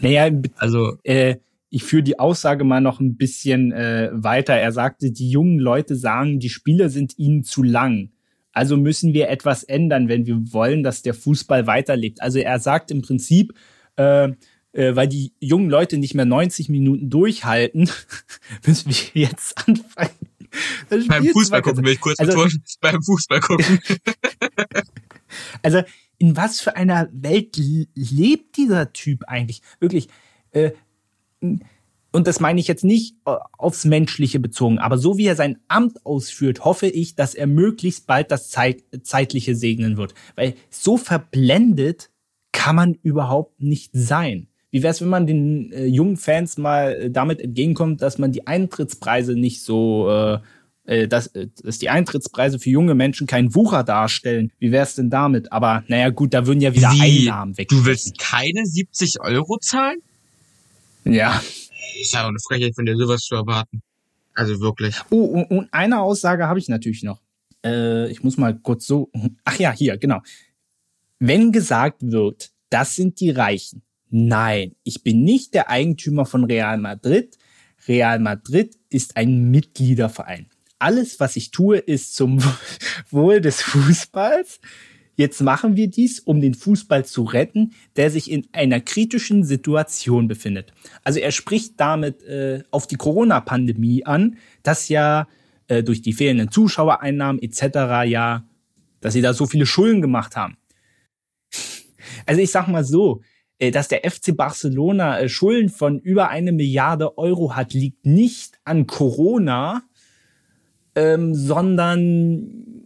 Naja, 0.00 0.30
also 0.56 0.96
äh, 1.02 1.36
ich 1.68 1.82
führe 1.82 2.02
die 2.02 2.18
Aussage 2.18 2.64
mal 2.64 2.80
noch 2.80 3.00
ein 3.00 3.16
bisschen 3.16 3.72
äh, 3.72 4.10
weiter. 4.12 4.54
Er 4.54 4.72
sagte, 4.72 5.10
die 5.10 5.30
jungen 5.30 5.58
Leute 5.58 5.96
sagen, 5.96 6.38
die 6.38 6.48
Spiele 6.48 6.88
sind 6.88 7.18
ihnen 7.18 7.44
zu 7.44 7.62
lang. 7.62 8.10
Also 8.52 8.78
müssen 8.78 9.12
wir 9.12 9.28
etwas 9.28 9.64
ändern, 9.64 10.08
wenn 10.08 10.24
wir 10.24 10.52
wollen, 10.52 10.82
dass 10.82 11.02
der 11.02 11.12
Fußball 11.12 11.66
weiterlebt. 11.66 12.22
Also 12.22 12.38
er 12.38 12.58
sagt 12.58 12.90
im 12.90 13.02
Prinzip, 13.02 13.52
äh, 13.96 14.28
äh, 14.72 14.94
weil 14.94 15.08
die 15.08 15.32
jungen 15.40 15.70
Leute 15.70 15.98
nicht 15.98 16.14
mehr 16.14 16.26
90 16.26 16.68
Minuten 16.68 17.08
durchhalten, 17.10 17.88
müssen 18.66 18.90
wir 18.90 19.22
jetzt 19.22 19.56
anfangen. 19.66 20.10
Beim 20.88 21.26
Fußball 21.26 21.62
gucken 21.62 21.84
will 21.84 21.92
ich 21.92 22.00
kurz 22.00 22.18
also, 22.18 22.46
beim 22.80 23.02
Fußball 23.02 23.40
gucken. 23.40 23.78
also 25.62 25.82
in 26.18 26.36
was 26.36 26.60
für 26.60 26.76
einer 26.76 27.08
Welt 27.12 27.56
lebt 27.94 28.56
dieser 28.56 28.92
Typ 28.92 29.24
eigentlich? 29.26 29.60
Wirklich, 29.80 30.08
äh, 30.52 30.70
und 31.40 32.26
das 32.26 32.40
meine 32.40 32.60
ich 32.60 32.68
jetzt 32.68 32.84
nicht 32.84 33.16
äh, 33.26 33.36
aufs 33.58 33.84
Menschliche 33.84 34.40
bezogen, 34.40 34.78
aber 34.78 34.96
so 34.96 35.18
wie 35.18 35.26
er 35.26 35.36
sein 35.36 35.58
Amt 35.68 36.04
ausführt, 36.06 36.64
hoffe 36.64 36.86
ich, 36.86 37.14
dass 37.14 37.34
er 37.34 37.46
möglichst 37.46 38.06
bald 38.06 38.30
das 38.30 38.48
Zeit, 38.48 38.82
Zeitliche 39.02 39.54
segnen 39.54 39.98
wird. 39.98 40.14
Weil 40.34 40.54
so 40.70 40.96
verblendet 40.96 42.10
kann 42.56 42.74
man 42.74 42.94
überhaupt 43.02 43.62
nicht 43.62 43.90
sein. 43.92 44.48
Wie 44.70 44.82
wäre 44.82 44.90
es, 44.90 45.00
wenn 45.02 45.08
man 45.08 45.26
den 45.26 45.70
äh, 45.72 45.84
jungen 45.84 46.16
Fans 46.16 46.56
mal 46.56 46.94
äh, 46.94 47.10
damit 47.10 47.40
entgegenkommt, 47.40 48.00
dass 48.00 48.18
man 48.18 48.32
die 48.32 48.46
Eintrittspreise 48.46 49.34
nicht 49.34 49.62
so, 49.62 50.08
äh, 50.10 50.38
äh 50.86 51.06
dass, 51.06 51.28
äh, 51.28 51.48
dass 51.62 51.78
die 51.78 51.90
Eintrittspreise 51.90 52.58
für 52.58 52.70
junge 52.70 52.94
Menschen 52.94 53.26
keinen 53.26 53.54
Wucher 53.54 53.84
darstellen? 53.84 54.52
Wie 54.58 54.72
wäre 54.72 54.84
es 54.84 54.94
denn 54.94 55.10
damit? 55.10 55.52
Aber 55.52 55.84
naja, 55.88 56.08
gut, 56.08 56.32
da 56.32 56.46
würden 56.46 56.60
ja 56.62 56.74
wieder 56.74 56.90
Wie? 56.92 57.28
Einnahmen 57.28 57.56
weg. 57.58 57.68
Du 57.68 57.84
willst 57.84 58.18
keine 58.18 58.64
70 58.64 59.20
Euro 59.20 59.58
zahlen? 59.58 59.98
Ja. 61.04 61.40
Ist 62.00 62.14
ja 62.14 62.24
auch 62.24 62.28
eine 62.28 62.40
Frechheit 62.40 62.74
von 62.74 62.86
dir, 62.86 62.96
sowas 62.96 63.20
zu 63.20 63.34
erwarten. 63.34 63.82
Also 64.34 64.60
wirklich. 64.60 64.96
Oh, 65.10 65.24
und, 65.24 65.44
und 65.50 65.68
eine 65.72 66.00
Aussage 66.00 66.46
habe 66.46 66.58
ich 66.58 66.68
natürlich 66.68 67.02
noch. 67.02 67.20
Äh, 67.64 68.10
ich 68.10 68.24
muss 68.24 68.38
mal 68.38 68.58
kurz 68.58 68.86
so. 68.86 69.10
Ach 69.44 69.58
ja, 69.58 69.72
hier, 69.72 69.98
genau. 69.98 70.20
Wenn 71.18 71.50
gesagt 71.52 71.98
wird, 72.02 72.50
das 72.68 72.94
sind 72.94 73.20
die 73.20 73.30
Reichen. 73.30 73.82
Nein, 74.10 74.74
ich 74.84 75.02
bin 75.02 75.24
nicht 75.24 75.54
der 75.54 75.70
Eigentümer 75.70 76.26
von 76.26 76.44
Real 76.44 76.78
Madrid. 76.78 77.38
Real 77.88 78.18
Madrid 78.18 78.76
ist 78.90 79.16
ein 79.16 79.50
Mitgliederverein. 79.50 80.48
Alles, 80.78 81.18
was 81.18 81.36
ich 81.36 81.50
tue, 81.50 81.78
ist 81.78 82.14
zum 82.14 82.42
Wohl 83.10 83.40
des 83.40 83.62
Fußballs. 83.62 84.60
Jetzt 85.16 85.40
machen 85.40 85.76
wir 85.76 85.88
dies, 85.88 86.20
um 86.20 86.42
den 86.42 86.52
Fußball 86.52 87.06
zu 87.06 87.22
retten, 87.22 87.72
der 87.96 88.10
sich 88.10 88.30
in 88.30 88.46
einer 88.52 88.80
kritischen 88.80 89.44
Situation 89.44 90.28
befindet. 90.28 90.74
Also 91.02 91.20
er 91.20 91.32
spricht 91.32 91.80
damit 91.80 92.22
äh, 92.24 92.62
auf 92.70 92.86
die 92.86 92.96
Corona-Pandemie 92.96 94.04
an, 94.04 94.36
dass 94.62 94.90
ja 94.90 95.26
äh, 95.68 95.82
durch 95.82 96.02
die 96.02 96.12
fehlenden 96.12 96.50
Zuschauereinnahmen 96.50 97.40
etc. 97.40 98.04
ja, 98.06 98.44
dass 99.00 99.14
sie 99.14 99.22
da 99.22 99.32
so 99.32 99.46
viele 99.46 99.64
Schulden 99.64 100.02
gemacht 100.02 100.36
haben. 100.36 100.58
Also 102.26 102.40
ich 102.40 102.50
sag 102.50 102.68
mal 102.68 102.84
so, 102.84 103.22
äh, 103.58 103.70
dass 103.70 103.88
der 103.88 104.08
FC 104.08 104.36
Barcelona 104.36 105.20
äh, 105.20 105.28
Schulden 105.28 105.70
von 105.70 105.98
über 105.98 106.28
eine 106.28 106.52
Milliarde 106.52 107.16
Euro 107.16 107.56
hat, 107.56 107.72
liegt 107.72 108.04
nicht 108.04 108.58
an 108.64 108.86
Corona, 108.86 109.82
ähm, 110.94 111.34
sondern 111.34 112.84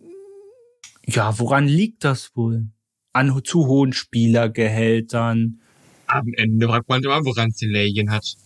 ja, 1.06 1.38
woran 1.38 1.66
liegt 1.66 2.04
das 2.04 2.36
wohl? 2.36 2.68
An 3.12 3.40
zu 3.42 3.66
hohen 3.66 3.92
Spielergehältern. 3.92 5.60
Am 6.06 6.32
Ende 6.34 6.68
fragt 6.68 6.88
man 6.88 7.02
immer, 7.02 7.24
woran 7.24 7.50
sie 7.50 7.66
Leyen 7.66 8.10
hat. 8.10 8.36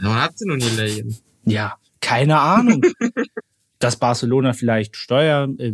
Woran 0.00 0.22
hat 0.22 0.38
sie 0.38 0.46
nun 0.46 0.58
die 0.58 0.76
Leyen? 0.76 1.16
Ja, 1.44 1.76
keine 2.00 2.38
Ahnung. 2.38 2.82
Dass 3.78 3.98
Barcelona 3.98 4.54
vielleicht 4.54 4.96
Steuer. 4.96 5.48
Äh, 5.58 5.72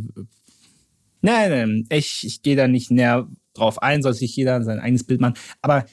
nein, 1.21 1.51
nein, 1.51 1.87
ich, 1.91 2.27
ich 2.27 2.43
gehe 2.43 2.57
da 2.57 2.67
nicht 2.67 2.91
näher 2.91 3.29
drauf 3.55 3.83
ein, 3.83 4.03
soll 4.03 4.15
sich 4.15 4.35
jeder 4.37 4.63
sein 4.63 4.81
eigenes 4.81 5.05
Bild 5.05 5.21
machen. 5.21 5.35
Aber 5.63 5.87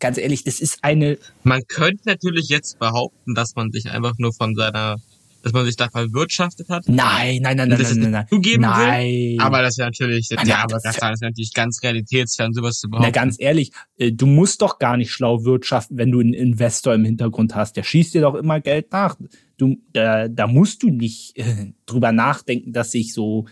ganz 0.00 0.18
ehrlich, 0.18 0.44
das 0.44 0.60
ist 0.60 0.82
eine. 0.82 1.18
Man 1.42 1.62
könnte 1.66 2.02
natürlich 2.06 2.48
jetzt 2.48 2.78
behaupten, 2.78 3.34
dass 3.34 3.54
man 3.54 3.70
sich 3.70 3.90
einfach 3.90 4.14
nur 4.18 4.32
von 4.32 4.54
seiner 4.54 4.96
dass 5.44 5.52
man 5.52 5.66
sich 5.66 5.76
da 5.76 5.90
verwirtschaftet 5.90 6.70
hat. 6.70 6.88
Nein, 6.88 7.40
nein, 7.42 7.58
nein, 7.58 7.68
nein, 7.68 7.78
das 7.78 7.90
nein, 7.90 8.00
nein, 8.00 8.10
nein. 8.12 8.26
Zugeben 8.30 8.62
nein. 8.62 9.06
Will. 9.06 9.40
Aber 9.40 9.60
das 9.60 9.72
ist 9.72 9.78
natürlich, 9.78 10.28
ja, 10.30 10.42
ja 10.42 10.62
aber 10.64 10.78
das 10.82 10.96
ist 10.96 11.20
natürlich 11.20 11.52
ganz 11.52 11.82
realitätsfern, 11.82 12.54
sowas 12.54 12.78
zu 12.78 12.88
behaupten. 12.88 13.08
Na, 13.08 13.10
ganz 13.10 13.36
ehrlich, 13.38 13.70
äh, 13.98 14.10
du 14.10 14.26
musst 14.26 14.62
doch 14.62 14.78
gar 14.78 14.96
nicht 14.96 15.12
schlau 15.12 15.44
wirtschaften, 15.44 15.98
wenn 15.98 16.10
du 16.10 16.20
einen 16.20 16.32
Investor 16.32 16.94
im 16.94 17.04
Hintergrund 17.04 17.54
hast. 17.54 17.76
Der 17.76 17.82
schießt 17.82 18.14
dir 18.14 18.22
doch 18.22 18.34
immer 18.34 18.60
Geld 18.60 18.90
nach. 18.90 19.16
Du, 19.58 19.76
da, 19.92 20.28
da 20.28 20.46
musst 20.46 20.82
du 20.82 20.88
nicht 20.88 21.36
äh, 21.36 21.72
drüber 21.84 22.12
nachdenken, 22.12 22.72
dass 22.72 22.92
sich 22.92 23.12
so 23.12 23.44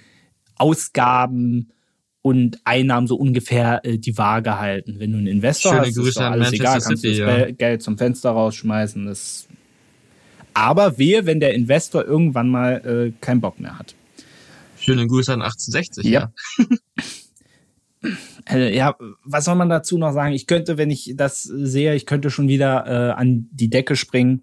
Ausgaben 0.56 1.72
und 2.22 2.60
Einnahmen 2.64 3.08
so 3.08 3.16
ungefähr 3.16 3.84
äh, 3.84 3.98
die 3.98 4.16
Waage 4.16 4.58
halten. 4.58 4.96
Wenn 4.98 5.12
du 5.12 5.18
einen 5.18 5.26
Investor 5.26 5.72
Schöne 5.72 5.86
hast, 5.86 5.94
Grüße 5.96 6.08
ist 6.08 6.16
doch 6.18 6.30
alles 6.30 6.52
egal, 6.52 6.80
kannst 6.80 7.02
City, 7.02 7.18
du 7.18 7.26
das 7.26 7.40
ja. 7.40 7.50
Geld 7.50 7.82
zum 7.82 7.98
Fenster 7.98 8.30
rausschmeißen. 8.30 9.06
Das 9.06 9.48
aber 10.54 10.98
wehe, 10.98 11.26
wenn 11.26 11.40
der 11.40 11.54
Investor 11.54 12.04
irgendwann 12.04 12.48
mal 12.48 13.12
äh, 13.12 13.12
keinen 13.20 13.40
Bock 13.40 13.58
mehr 13.58 13.78
hat. 13.78 13.94
Schöne 14.78 15.06
Grüße 15.06 15.32
an 15.32 15.42
1860. 15.42 16.04
Ja. 16.04 16.32
ja. 16.58 18.10
also, 18.44 18.66
ja, 18.66 18.96
was 19.24 19.44
soll 19.44 19.54
man 19.54 19.68
dazu 19.68 19.98
noch 19.98 20.12
sagen? 20.12 20.34
Ich 20.34 20.46
könnte, 20.46 20.76
wenn 20.76 20.90
ich 20.90 21.14
das 21.16 21.42
sehe, 21.42 21.94
ich 21.94 22.06
könnte 22.06 22.30
schon 22.30 22.48
wieder 22.48 22.86
äh, 22.86 23.12
an 23.12 23.48
die 23.52 23.70
Decke 23.70 23.96
springen. 23.96 24.42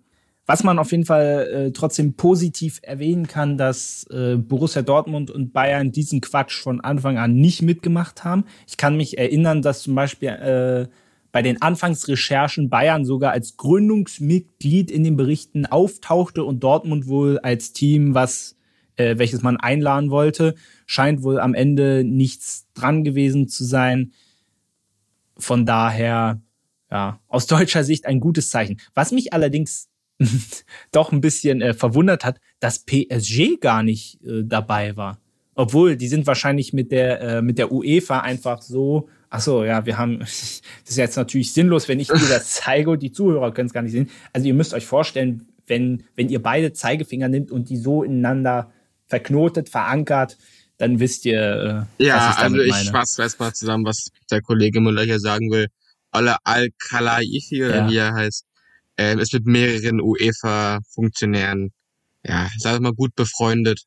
Was 0.49 0.63
man 0.63 0.79
auf 0.79 0.89
jeden 0.89 1.05
Fall 1.05 1.67
äh, 1.67 1.71
trotzdem 1.73 2.15
positiv 2.15 2.79
erwähnen 2.81 3.27
kann, 3.27 3.59
dass 3.59 4.07
äh, 4.09 4.35
Borussia 4.35 4.81
Dortmund 4.81 5.29
und 5.29 5.53
Bayern 5.53 5.91
diesen 5.91 6.21
Quatsch 6.21 6.59
von 6.63 6.81
Anfang 6.81 7.19
an 7.19 7.35
nicht 7.35 7.61
mitgemacht 7.61 8.23
haben. 8.23 8.45
Ich 8.67 8.75
kann 8.75 8.97
mich 8.97 9.19
erinnern, 9.19 9.61
dass 9.61 9.83
zum 9.83 9.93
Beispiel 9.93 10.29
äh, 10.29 10.87
bei 11.31 11.43
den 11.43 11.61
Anfangsrecherchen 11.61 12.67
Bayern 12.67 13.05
sogar 13.05 13.31
als 13.31 13.57
Gründungsmitglied 13.57 14.89
in 14.89 15.03
den 15.03 15.17
Berichten 15.17 15.67
auftauchte 15.67 16.43
und 16.43 16.63
Dortmund 16.63 17.05
wohl 17.05 17.37
als 17.37 17.71
Team, 17.71 18.15
was 18.15 18.55
äh, 18.95 19.19
welches 19.19 19.43
man 19.43 19.57
einladen 19.57 20.09
wollte, 20.09 20.55
scheint 20.87 21.21
wohl 21.21 21.39
am 21.39 21.53
Ende 21.53 22.03
nichts 22.03 22.65
dran 22.73 23.03
gewesen 23.03 23.49
zu 23.49 23.65
sein. 23.65 24.13
Von 25.37 25.67
daher, 25.67 26.41
ja, 26.89 27.19
aus 27.27 27.45
deutscher 27.45 27.83
Sicht 27.83 28.07
ein 28.07 28.19
gutes 28.19 28.49
Zeichen. 28.49 28.79
Was 28.95 29.11
mich 29.11 29.31
allerdings 29.31 29.89
doch 30.91 31.11
ein 31.11 31.21
bisschen 31.21 31.61
äh, 31.61 31.73
verwundert 31.73 32.25
hat, 32.25 32.39
dass 32.59 32.85
PSG 32.85 33.59
gar 33.59 33.83
nicht 33.83 34.23
äh, 34.23 34.43
dabei 34.43 34.95
war. 34.97 35.19
Obwohl, 35.55 35.97
die 35.97 36.07
sind 36.07 36.27
wahrscheinlich 36.27 36.73
mit 36.73 36.91
der, 36.91 37.21
äh, 37.21 37.41
mit 37.41 37.57
der 37.57 37.71
UEFA 37.71 38.19
einfach 38.19 38.61
so 38.61 39.09
Ach 39.31 39.41
so, 39.41 39.63
ja, 39.63 39.85
wir 39.85 39.97
haben, 39.97 40.19
das 40.19 40.61
ist 40.87 40.97
jetzt 40.97 41.15
natürlich 41.15 41.53
sinnlos, 41.53 41.87
wenn 41.87 41.99
ich 41.99 42.07
dir 42.07 42.29
das 42.29 42.51
zeige 42.65 42.89
und 42.89 43.03
die 43.03 43.11
Zuhörer 43.11 43.53
können 43.53 43.67
es 43.67 43.73
gar 43.73 43.81
nicht 43.81 43.91
sehen. 43.91 44.09
Also 44.33 44.47
ihr 44.47 44.53
müsst 44.53 44.73
euch 44.73 44.85
vorstellen, 44.85 45.47
wenn, 45.67 46.03
wenn 46.15 46.29
ihr 46.29 46.41
beide 46.41 46.73
Zeigefinger 46.73 47.27
nimmt 47.27 47.51
und 47.51 47.69
die 47.69 47.77
so 47.77 48.03
ineinander 48.03 48.71
verknotet, 49.05 49.69
verankert, 49.69 50.37
dann 50.77 50.99
wisst 50.99 51.25
ihr, 51.25 51.87
äh, 51.99 52.03
ja, 52.03 52.15
was 52.15 52.35
ich 52.35 52.41
damit 52.41 52.61
also 52.61 52.81
ich 52.81 52.91
fasse 52.91 53.21
erstmal 53.21 53.53
zusammen, 53.53 53.85
was 53.85 54.09
der 54.31 54.41
Kollege 54.41 54.81
Müller 54.81 55.03
hier 55.03 55.19
sagen 55.19 55.51
will. 55.51 55.67
Alle 56.11 56.37
Al-Khalaifi, 56.43 57.65
oder 57.65 57.75
ja. 57.75 57.89
wie 57.89 57.97
er 57.97 58.13
heißt, 58.13 58.45
äh, 58.99 59.17
ist 59.19 59.33
mit 59.33 59.45
mehreren 59.45 60.01
UEFA-Funktionären, 60.01 61.71
ja, 62.23 62.49
sag 62.57 62.75
ich 62.75 62.81
mal, 62.81 62.93
gut 62.93 63.15
befreundet. 63.15 63.83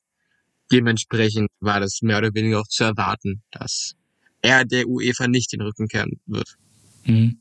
Dementsprechend 0.73 1.51
war 1.61 1.81
das 1.81 2.01
mehr 2.01 2.19
oder 2.19 2.35
weniger 2.35 2.61
auch 2.61 2.69
zu 2.69 2.85
erwarten, 2.85 3.43
dass 3.51 3.93
er 4.41 4.65
der 4.65 4.89
UEFA 4.89 5.29
nicht 5.29 5.53
den 5.53 5.61
Rücken 5.61 5.87
kehren 5.87 6.19
wird. 6.27 6.57
Mhm. 7.05 7.41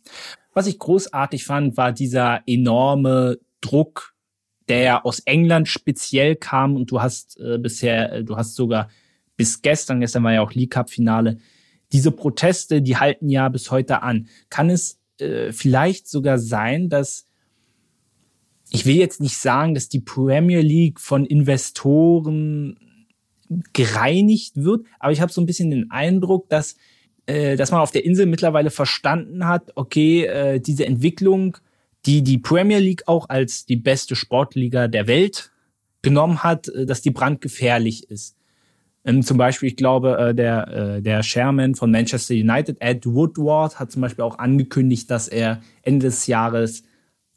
Was 0.54 0.68
ich 0.68 0.80
großartig 0.80 1.46
fand, 1.46 1.78
war 1.78 1.94
dieser 1.94 2.42
enorme 2.46 3.40
Druck, 3.62 4.14
der 4.68 4.82
ja 4.82 5.04
aus 5.04 5.20
England 5.20 5.70
speziell 5.70 6.36
kam 6.36 6.76
und 6.76 6.92
du 6.92 7.02
hast 7.02 7.40
äh, 7.40 7.58
bisher, 7.58 8.12
äh, 8.12 8.24
du 8.26 8.36
hast 8.36 8.56
sogar 8.56 8.90
bis 9.38 9.62
gestern, 9.62 10.02
gestern 10.02 10.24
war 10.24 10.34
ja 10.34 10.42
auch 10.42 10.54
League 10.54 10.72
Cup 10.72 10.90
Finale, 10.90 11.38
diese 11.94 12.12
Proteste, 12.12 12.82
die 12.82 12.98
halten 12.98 13.30
ja 13.30 13.48
bis 13.50 13.72
heute 13.72 14.02
an. 14.02 14.28
Kann 14.50 14.70
es 14.70 15.00
äh, 15.20 15.54
vielleicht 15.54 16.10
sogar 16.10 16.38
sein, 16.38 16.90
dass 16.90 17.28
ich 18.72 18.86
will 18.86 18.96
jetzt 18.96 19.22
nicht 19.22 19.38
sagen, 19.38 19.74
dass 19.76 19.90
die 19.90 20.00
Premier 20.00 20.62
League 20.62 21.00
von 21.00 21.26
Investoren 21.26 22.80
gereinigt 23.74 24.54
wird, 24.56 24.86
aber 25.00 25.12
ich 25.12 25.22
habe 25.22 25.32
so 25.32 25.42
ein 25.42 25.46
bisschen 25.46 25.72
den 25.72 25.92
Eindruck, 25.92 26.50
dass 26.50 26.78
äh, 27.26 27.56
dass 27.56 27.72
man 27.72 27.82
auf 27.82 27.92
der 27.92 28.06
Insel 28.06 28.26
mittlerweile 28.26 28.72
verstanden 28.72 29.48
hat, 29.48 29.72
okay, 29.76 30.26
äh, 30.26 30.60
diese 30.60 30.86
Entwicklung, 30.86 31.58
die 32.06 32.24
die 32.24 32.38
Premier 32.38 32.80
League 32.80 33.04
auch 33.08 33.30
als 33.30 33.66
die 33.66 33.76
beste 33.76 34.16
Sportliga 34.16 34.88
der 34.88 35.08
Welt 35.08 35.52
genommen 36.02 36.44
hat, 36.44 36.68
äh, 36.70 36.86
dass 36.86 37.02
die 37.02 37.12
brandgefährlich 37.12 38.10
ist. 38.10 38.36
Ähm, 39.04 39.24
zum 39.24 39.38
Beispiel, 39.38 39.70
ich 39.70 39.78
glaube, 39.78 40.18
äh, 40.18 40.36
der, 40.36 40.68
äh, 40.68 41.02
der 41.02 41.22
Chairman 41.22 41.76
von 41.76 41.92
Manchester 41.92 42.34
United, 42.34 42.78
Ed 42.82 43.06
Woodward, 43.06 43.80
hat 43.80 43.92
zum 43.92 44.02
Beispiel 44.02 44.24
auch 44.24 44.38
angekündigt, 44.38 45.10
dass 45.10 45.28
er 45.28 45.62
Ende 45.82 46.08
des 46.08 46.28
Jahres 46.28 46.84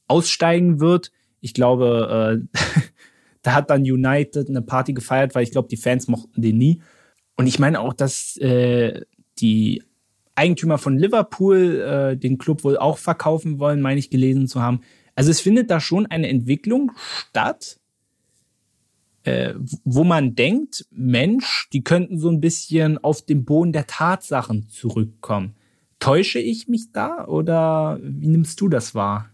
aussteigen 0.07 0.81
wird. 0.81 1.11
Ich 1.45 1.53
glaube, 1.53 2.41
äh, 2.57 2.81
da 3.43 3.53
hat 3.53 3.69
dann 3.69 3.83
United 3.83 4.49
eine 4.49 4.63
Party 4.63 4.95
gefeiert, 4.95 5.35
weil 5.35 5.43
ich 5.43 5.51
glaube, 5.51 5.69
die 5.69 5.77
Fans 5.77 6.09
mochten 6.09 6.41
den 6.41 6.57
nie. 6.57 6.81
Und 7.37 7.47
ich 7.47 7.59
meine 7.59 7.81
auch, 7.81 7.93
dass 7.93 8.39
äh, 8.39 9.03
die 9.39 9.83
Eigentümer 10.37 10.79
von 10.79 10.97
Liverpool 10.97 11.81
äh, 11.81 12.17
den 12.17 12.39
Club 12.39 12.65
wohl 12.65 12.79
auch 12.79 12.97
verkaufen 12.97 13.59
wollen, 13.59 13.83
meine 13.83 14.01
ich 14.01 14.09
gelesen 14.09 14.49
zu 14.49 14.63
haben. 14.63 14.81
Also 15.15 15.31
es 15.31 15.43
findet 15.43 15.71
da 15.71 15.81
schon 15.81 16.07
eine 16.07 16.29
Entwicklung 16.29 16.93
statt, 16.97 17.79
äh, 19.25 19.53
wo 19.85 20.03
man 20.03 20.35
denkt, 20.35 20.87
Mensch, 20.91 21.69
die 21.75 21.85
könnten 21.85 22.19
so 22.19 22.31
ein 22.31 22.41
bisschen 22.41 22.97
auf 22.97 23.21
den 23.21 23.45
Boden 23.45 23.73
der 23.73 23.87
Tatsachen 23.87 24.71
zurückkommen. 24.71 25.57
Täusche 25.99 26.39
ich 26.39 26.69
mich 26.69 26.91
da 26.93 27.27
oder 27.27 27.99
wie 28.03 28.29
nimmst 28.29 28.63
du 28.63 28.69
das 28.69 28.95
wahr? 28.95 29.34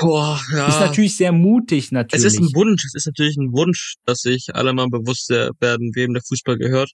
Boah, 0.00 0.40
ja. 0.52 0.68
Ist 0.68 0.80
natürlich 0.80 1.16
sehr 1.16 1.32
mutig, 1.32 1.92
natürlich. 1.92 2.24
Es 2.24 2.32
ist 2.32 2.40
ein 2.40 2.54
Wunsch, 2.54 2.84
es 2.84 2.94
ist 2.94 3.06
natürlich 3.06 3.36
ein 3.36 3.52
Wunsch, 3.52 3.94
dass 4.04 4.20
sich 4.20 4.54
alle 4.54 4.72
mal 4.72 4.88
bewusst 4.88 5.30
werden, 5.30 5.92
wem 5.94 6.14
der 6.14 6.22
Fußball 6.22 6.58
gehört. 6.58 6.92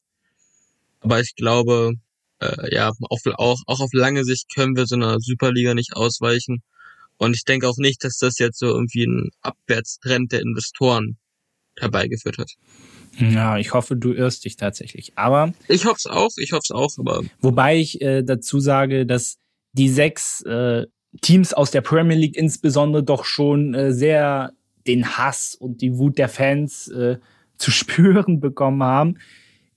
Aber 1.00 1.20
ich 1.20 1.34
glaube, 1.34 1.94
äh, 2.40 2.74
ja, 2.74 2.92
auch, 3.08 3.20
auch, 3.36 3.62
auch 3.66 3.80
auf 3.80 3.92
lange 3.92 4.24
Sicht 4.24 4.54
können 4.54 4.76
wir 4.76 4.86
so 4.86 4.96
einer 4.96 5.18
Superliga 5.20 5.74
nicht 5.74 5.94
ausweichen. 5.94 6.62
Und 7.16 7.34
ich 7.34 7.44
denke 7.44 7.68
auch 7.68 7.76
nicht, 7.76 8.04
dass 8.04 8.18
das 8.18 8.38
jetzt 8.38 8.58
so 8.58 8.66
irgendwie 8.66 9.04
ein 9.04 9.30
Abwärtstrend 9.40 10.32
der 10.32 10.40
Investoren 10.40 11.16
herbeigeführt 11.78 12.38
hat. 12.38 12.52
Ja, 13.18 13.58
ich 13.58 13.72
hoffe, 13.72 13.96
du 13.96 14.12
irrst 14.12 14.44
dich 14.44 14.56
tatsächlich. 14.56 15.12
Aber 15.16 15.54
ich 15.68 15.84
hoffe 15.84 15.98
es 15.98 16.06
auch, 16.06 16.30
ich 16.36 16.52
hoffe 16.52 16.62
es 16.64 16.70
auch. 16.70 16.98
Aber 16.98 17.22
wobei 17.40 17.78
ich 17.78 18.00
äh, 18.00 18.22
dazu 18.22 18.60
sage, 18.60 19.06
dass 19.06 19.38
die 19.72 19.88
sechs 19.88 20.42
äh, 20.42 20.86
Teams 21.20 21.52
aus 21.52 21.70
der 21.70 21.80
Premier 21.80 22.16
League 22.16 22.36
insbesondere 22.36 23.02
doch 23.02 23.24
schon 23.24 23.74
äh, 23.74 23.92
sehr 23.92 24.52
den 24.86 25.16
Hass 25.16 25.54
und 25.54 25.80
die 25.80 25.96
Wut 25.96 26.18
der 26.18 26.28
Fans 26.28 26.88
äh, 26.88 27.18
zu 27.56 27.70
spüren 27.70 28.40
bekommen 28.40 28.82
haben. 28.82 29.18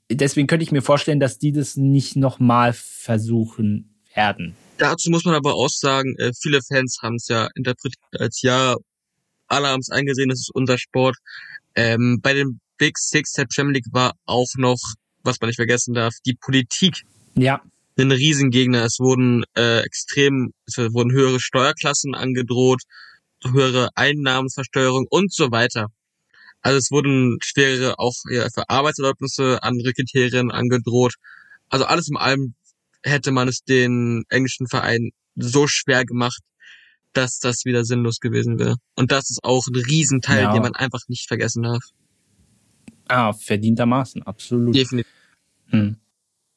Deswegen 0.09 0.47
könnte 0.47 0.63
ich 0.63 0.71
mir 0.71 0.81
vorstellen, 0.81 1.19
dass 1.19 1.37
die 1.37 1.51
das 1.51 1.75
nicht 1.75 2.15
nochmal 2.15 2.73
versuchen 2.73 3.93
werden. 4.13 4.55
Dazu 4.77 5.09
muss 5.09 5.25
man 5.25 5.35
aber 5.35 5.55
auch 5.55 5.69
sagen, 5.69 6.15
äh, 6.17 6.31
viele 6.39 6.61
Fans 6.61 6.99
haben 7.01 7.15
es 7.15 7.27
ja 7.27 7.49
interpretiert 7.55 8.03
als 8.19 8.41
ja, 8.41 8.75
alle 9.47 9.67
haben 9.67 9.79
es 9.79 9.89
eingesehen, 9.89 10.29
das 10.29 10.39
ist 10.39 10.51
unser 10.53 10.77
Sport. 10.77 11.17
Ähm, 11.75 12.19
bei 12.21 12.33
den 12.33 12.59
Big 12.77 12.97
Six 12.97 13.33
der 13.33 13.45
Premier 13.45 13.73
League 13.73 13.91
war 13.91 14.13
auch 14.25 14.49
noch, 14.57 14.77
was 15.23 15.41
man 15.41 15.47
nicht 15.47 15.57
vergessen 15.57 15.93
darf, 15.93 16.13
die 16.25 16.35
Politik. 16.35 17.03
Ja. 17.35 17.61
Ein 17.97 18.11
Riesengegner. 18.11 18.83
Es 18.85 18.99
wurden 18.99 19.43
äh, 19.55 19.79
extrem, 19.81 20.53
es 20.65 20.77
wurden 20.77 21.11
höhere 21.11 21.39
Steuerklassen 21.39 22.13
angedroht, 22.13 22.83
höhere 23.43 23.89
Einnahmenversteuerung 23.95 25.07
und 25.09 25.33
so 25.33 25.51
weiter. 25.51 25.87
Also 26.61 26.77
es 26.77 26.91
wurden 26.91 27.37
schwerere 27.41 27.97
auch 27.97 28.13
ja, 28.29 28.47
für 28.53 28.69
Arbeitserlaubnisse, 28.69 29.63
andere 29.63 29.93
Kriterien 29.93 30.51
angedroht. 30.51 31.15
Also 31.69 31.85
alles 31.85 32.09
in 32.09 32.17
allem 32.17 32.55
hätte 33.03 33.31
man 33.31 33.47
es 33.47 33.63
den 33.63 34.23
englischen 34.29 34.67
Vereinen 34.67 35.11
so 35.35 35.67
schwer 35.67 36.05
gemacht, 36.05 36.41
dass 37.13 37.39
das 37.39 37.65
wieder 37.65 37.83
sinnlos 37.83 38.19
gewesen 38.19 38.59
wäre. 38.59 38.75
Und 38.95 39.11
das 39.11 39.29
ist 39.29 39.43
auch 39.43 39.65
ein 39.67 39.75
Riesenteil, 39.75 40.43
ja. 40.43 40.53
den 40.53 40.61
man 40.61 40.75
einfach 40.75 41.01
nicht 41.07 41.27
vergessen 41.27 41.63
darf. 41.63 41.83
Ah, 43.07 43.33
verdientermaßen, 43.33 44.23
absolut. 44.23 44.75
Definitiv. 44.75 45.11
Hm. 45.67 45.97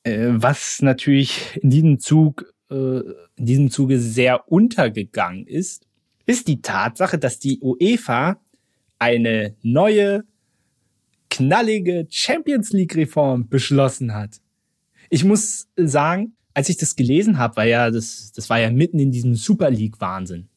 Äh, 0.02 0.28
was 0.30 0.80
natürlich 0.82 1.58
in 1.62 1.70
diesem 1.70 1.98
Zug, 1.98 2.52
äh, 2.70 3.00
in 3.36 3.46
diesem 3.46 3.70
Zuge 3.70 3.98
sehr 3.98 4.50
untergegangen 4.50 5.46
ist, 5.46 5.86
ist 6.26 6.48
die 6.48 6.62
Tatsache, 6.62 7.18
dass 7.18 7.38
die 7.38 7.60
UEFA 7.60 8.40
eine 8.98 9.56
neue, 9.62 10.24
knallige 11.28 12.06
Champions 12.10 12.70
League 12.70 12.94
Reform 12.96 13.48
beschlossen 13.48 14.14
hat. 14.14 14.40
Ich 15.08 15.24
muss 15.24 15.68
sagen, 15.76 16.34
als 16.54 16.68
ich 16.68 16.76
das 16.76 16.96
gelesen 16.96 17.38
habe, 17.38 17.56
war 17.56 17.66
ja 17.66 17.90
das, 17.90 18.32
das 18.32 18.50
war 18.50 18.60
ja 18.60 18.70
mitten 18.70 18.98
in 18.98 19.10
diesem 19.10 19.34
Super 19.34 19.70
League 19.70 20.00
Wahnsinn. 20.00 20.48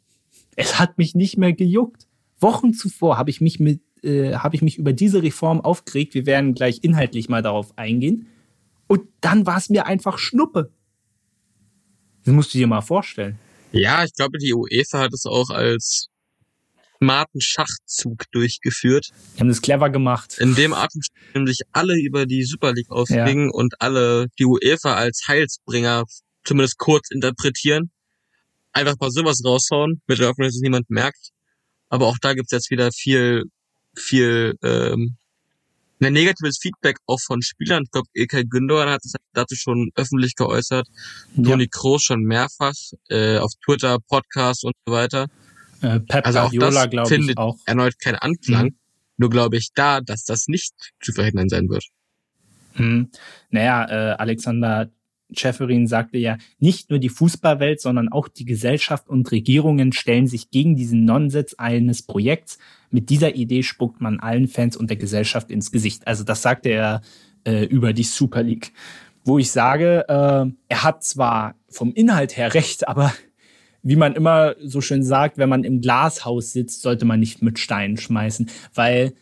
Es 0.56 0.80
hat 0.80 0.98
mich 0.98 1.16
nicht 1.16 1.38
mehr 1.38 1.54
gejuckt. 1.54 2.08
Wochen 2.40 2.74
zuvor 2.74 3.18
habe 3.18 3.30
ich 3.30 3.42
mich 3.42 3.60
mit, 3.60 3.82
äh, 4.04 4.36
habe 4.36 4.56
ich 4.56 4.62
mich 4.62 4.78
über 4.78 4.94
diese 4.94 5.24
Reform 5.24 5.62
aufgeregt. 5.62 6.14
Wir 6.14 6.26
werden 6.26 6.54
gleich 6.54 6.80
inhaltlich 6.84 7.30
mal 7.30 7.42
darauf 7.42 7.78
eingehen. 7.78 8.28
Und 8.94 9.10
dann 9.22 9.48
war 9.48 9.58
es 9.58 9.70
mir 9.70 9.88
einfach 9.88 10.20
Schnuppe. 10.20 10.72
Das 12.26 12.34
musst 12.34 12.54
du 12.54 12.60
dir 12.60 12.68
mal 12.68 12.82
vorstellen. 12.82 13.40
Ja, 13.72 14.04
ich 14.04 14.14
glaube, 14.14 14.38
die 14.38 14.54
UEFA 14.54 15.00
hat 15.00 15.14
es 15.14 15.26
auch 15.26 15.50
als 15.50 16.10
smarten 16.98 17.42
Schachzug 17.42 18.32
durchgeführt. 18.32 19.10
Die 19.36 19.40
haben 19.40 19.48
das 19.48 19.64
clever 19.64 19.90
gemacht. 19.90 20.38
In 20.38 20.54
dem 20.54 20.74
Atemzug 20.74 21.16
nämlich 21.34 21.62
alle 21.72 22.00
über 22.00 22.28
die 22.28 22.44
Super 22.44 22.74
League 22.74 22.92
aufregen 22.92 23.46
ja. 23.46 23.52
und 23.52 23.82
alle 23.82 24.28
die 24.38 24.46
UEFA 24.46 24.94
als 24.94 25.24
Heilsbringer 25.28 26.04
zumindest 26.44 26.78
kurz 26.78 27.10
interpretieren 27.10 27.90
einfach 28.74 29.00
mal 29.00 29.12
sowas 29.12 29.42
raushauen, 29.44 30.02
mit 30.08 30.20
der 30.20 30.28
Hoffnung, 30.28 30.48
dass 30.48 30.56
es 30.56 30.62
niemand 30.62 30.90
merkt. 30.90 31.30
Aber 31.90 32.08
auch 32.08 32.18
da 32.20 32.34
gibt's 32.34 32.52
jetzt 32.52 32.72
wieder 32.72 32.92
viel, 32.92 33.46
viel 33.96 34.56
ähm, 34.64 35.16
ein 36.06 36.14
negatives 36.14 36.58
Feedback 36.62 36.98
auch 37.08 37.20
von 37.20 37.42
Spielern. 37.42 37.84
Ich 37.84 37.92
glaube, 37.92 38.08
Ilkay 38.14 38.46
Gündogan 38.46 38.90
hat 38.90 39.04
sich 39.04 39.14
dazu 39.34 39.56
schon 39.56 39.92
öffentlich 39.96 40.36
geäußert. 40.36 40.88
Ja. 41.36 41.44
Toni 41.44 41.68
Kroos 41.68 42.04
schon 42.04 42.24
mehrfach 42.24 42.74
äh, 43.10 43.38
auf 43.38 43.52
Twitter, 43.64 43.98
Podcast 44.08 44.64
und 44.64 44.74
so 44.86 44.94
weiter. 44.94 45.28
Äh, 45.82 46.00
Pep 46.00 46.26
also 46.26 46.40
auch 46.40 46.52
das 46.52 47.10
findet 47.10 47.38
auch. 47.38 47.58
erneut 47.66 48.00
keinen 48.00 48.16
Anklang. 48.16 48.66
Mhm. 48.66 48.78
Nur 49.18 49.30
glaube 49.30 49.58
ich 49.58 49.70
da, 49.76 50.02
dass 50.02 50.24
das 50.24 50.48
nicht 50.48 50.74
zu 51.02 51.12
verhindern 51.14 51.50
sein 51.50 51.70
wird. 51.70 51.86
Hm. 52.74 53.10
Naja, 53.52 53.86
äh, 53.88 54.16
Alexander 54.16 54.90
Schäferin 55.36 55.88
sagte 55.88 56.18
ja, 56.18 56.38
nicht 56.60 56.90
nur 56.90 57.00
die 57.00 57.10
Fußballwelt, 57.10 57.82
sondern 57.82 58.10
auch 58.10 58.28
die 58.28 58.46
Gesellschaft 58.46 59.10
und 59.10 59.32
Regierungen 59.32 59.94
stellen 59.94 60.28
sich 60.28 60.52
gegen 60.52 60.76
diesen 60.76 61.06
Nonsens 61.06 61.58
eines 61.60 62.04
Projekts. 62.04 62.60
Mit 62.92 63.10
dieser 63.10 63.36
Idee 63.36 63.64
spuckt 63.64 64.02
man 64.02 64.20
allen 64.20 64.48
Fans 64.48 64.78
und 64.78 64.90
der 64.90 64.98
Gesellschaft 64.98 65.52
ins 65.52 65.72
Gesicht. 65.72 66.08
Also 66.08 66.24
das 66.24 66.42
sagte 66.42 66.70
er 66.70 67.02
äh, 67.46 67.66
über 67.66 67.94
die 67.94 68.04
Super 68.04 68.44
League. 68.44 68.74
Wo 69.26 69.40
ich 69.40 69.52
sage, 69.52 70.06
äh, 70.08 70.52
er 70.68 70.84
hat 70.84 71.04
zwar 71.04 71.56
vom 71.70 71.94
Inhalt 71.94 72.36
her 72.38 72.54
recht, 72.54 72.88
aber 72.88 73.14
wie 73.82 73.96
man 73.96 74.16
immer 74.16 74.56
so 74.62 74.82
schön 74.82 75.04
sagt, 75.04 75.38
wenn 75.38 75.50
man 75.50 75.64
im 75.64 75.82
Glashaus 75.82 76.54
sitzt, 76.54 76.82
sollte 76.82 77.06
man 77.06 77.20
nicht 77.20 77.42
mit 77.42 77.60
Steinen 77.60 77.98
schmeißen, 77.98 78.50
weil 78.74 79.14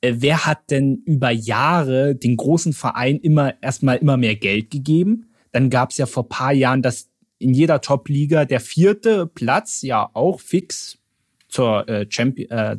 äh, 0.00 0.14
wer 0.18 0.46
hat 0.46 0.70
denn 0.70 1.02
über 1.04 1.30
Jahre 1.30 2.14
den 2.14 2.36
großen 2.36 2.72
Verein 2.72 3.18
immer 3.18 3.54
erstmal 3.62 3.96
immer 3.96 4.16
mehr 4.16 4.36
Geld 4.36 4.70
gegeben? 4.70 5.27
Dann 5.52 5.70
gab 5.70 5.90
es 5.90 5.98
ja 5.98 6.06
vor 6.06 6.28
paar 6.28 6.52
Jahren, 6.52 6.82
dass 6.82 7.08
in 7.38 7.54
jeder 7.54 7.80
Top-Liga 7.80 8.44
der 8.44 8.60
vierte 8.60 9.26
Platz 9.26 9.82
ja 9.82 10.10
auch 10.12 10.40
fix 10.40 10.98
zur 11.48 11.88
äh, 11.88 12.06
Champion, 12.08 12.50
äh, 12.50 12.78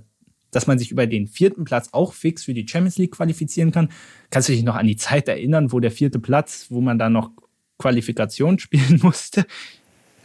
dass 0.52 0.68
man 0.68 0.80
sich 0.80 0.92
über 0.92 1.08
den 1.08 1.28
vierten 1.28 1.64
Platz 1.64 1.90
auch 1.92 2.14
fix 2.14 2.44
für 2.44 2.54
die 2.54 2.68
Champions 2.68 2.98
League 2.98 3.12
qualifizieren 3.12 3.72
kann. 3.72 3.90
Kannst 4.30 4.50
du 4.50 4.54
dich 4.54 4.64
noch 4.64 4.76
an 4.76 4.88
die 4.88 4.96
Zeit 4.96 5.28
erinnern, 5.28 5.72
wo 5.72 5.80
der 5.80 5.92
vierte 5.92 6.20
Platz, 6.20 6.68
wo 6.70 6.82
man 6.82 6.98
da 6.98 7.10
noch 7.10 7.32
Qualifikation 7.78 8.60
spielen 8.60 9.00
musste? 9.02 9.46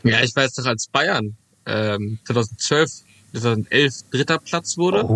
Ja, 0.02 0.22
ich 0.22 0.34
weiß 0.34 0.54
doch, 0.54 0.66
als 0.66 0.86
Bayern 0.88 1.36
ähm, 1.66 2.18
2012, 2.26 2.90
2011 3.32 4.10
dritter 4.10 4.38
Platz 4.38 4.76
wurde 4.76 5.04
oh, 5.04 5.14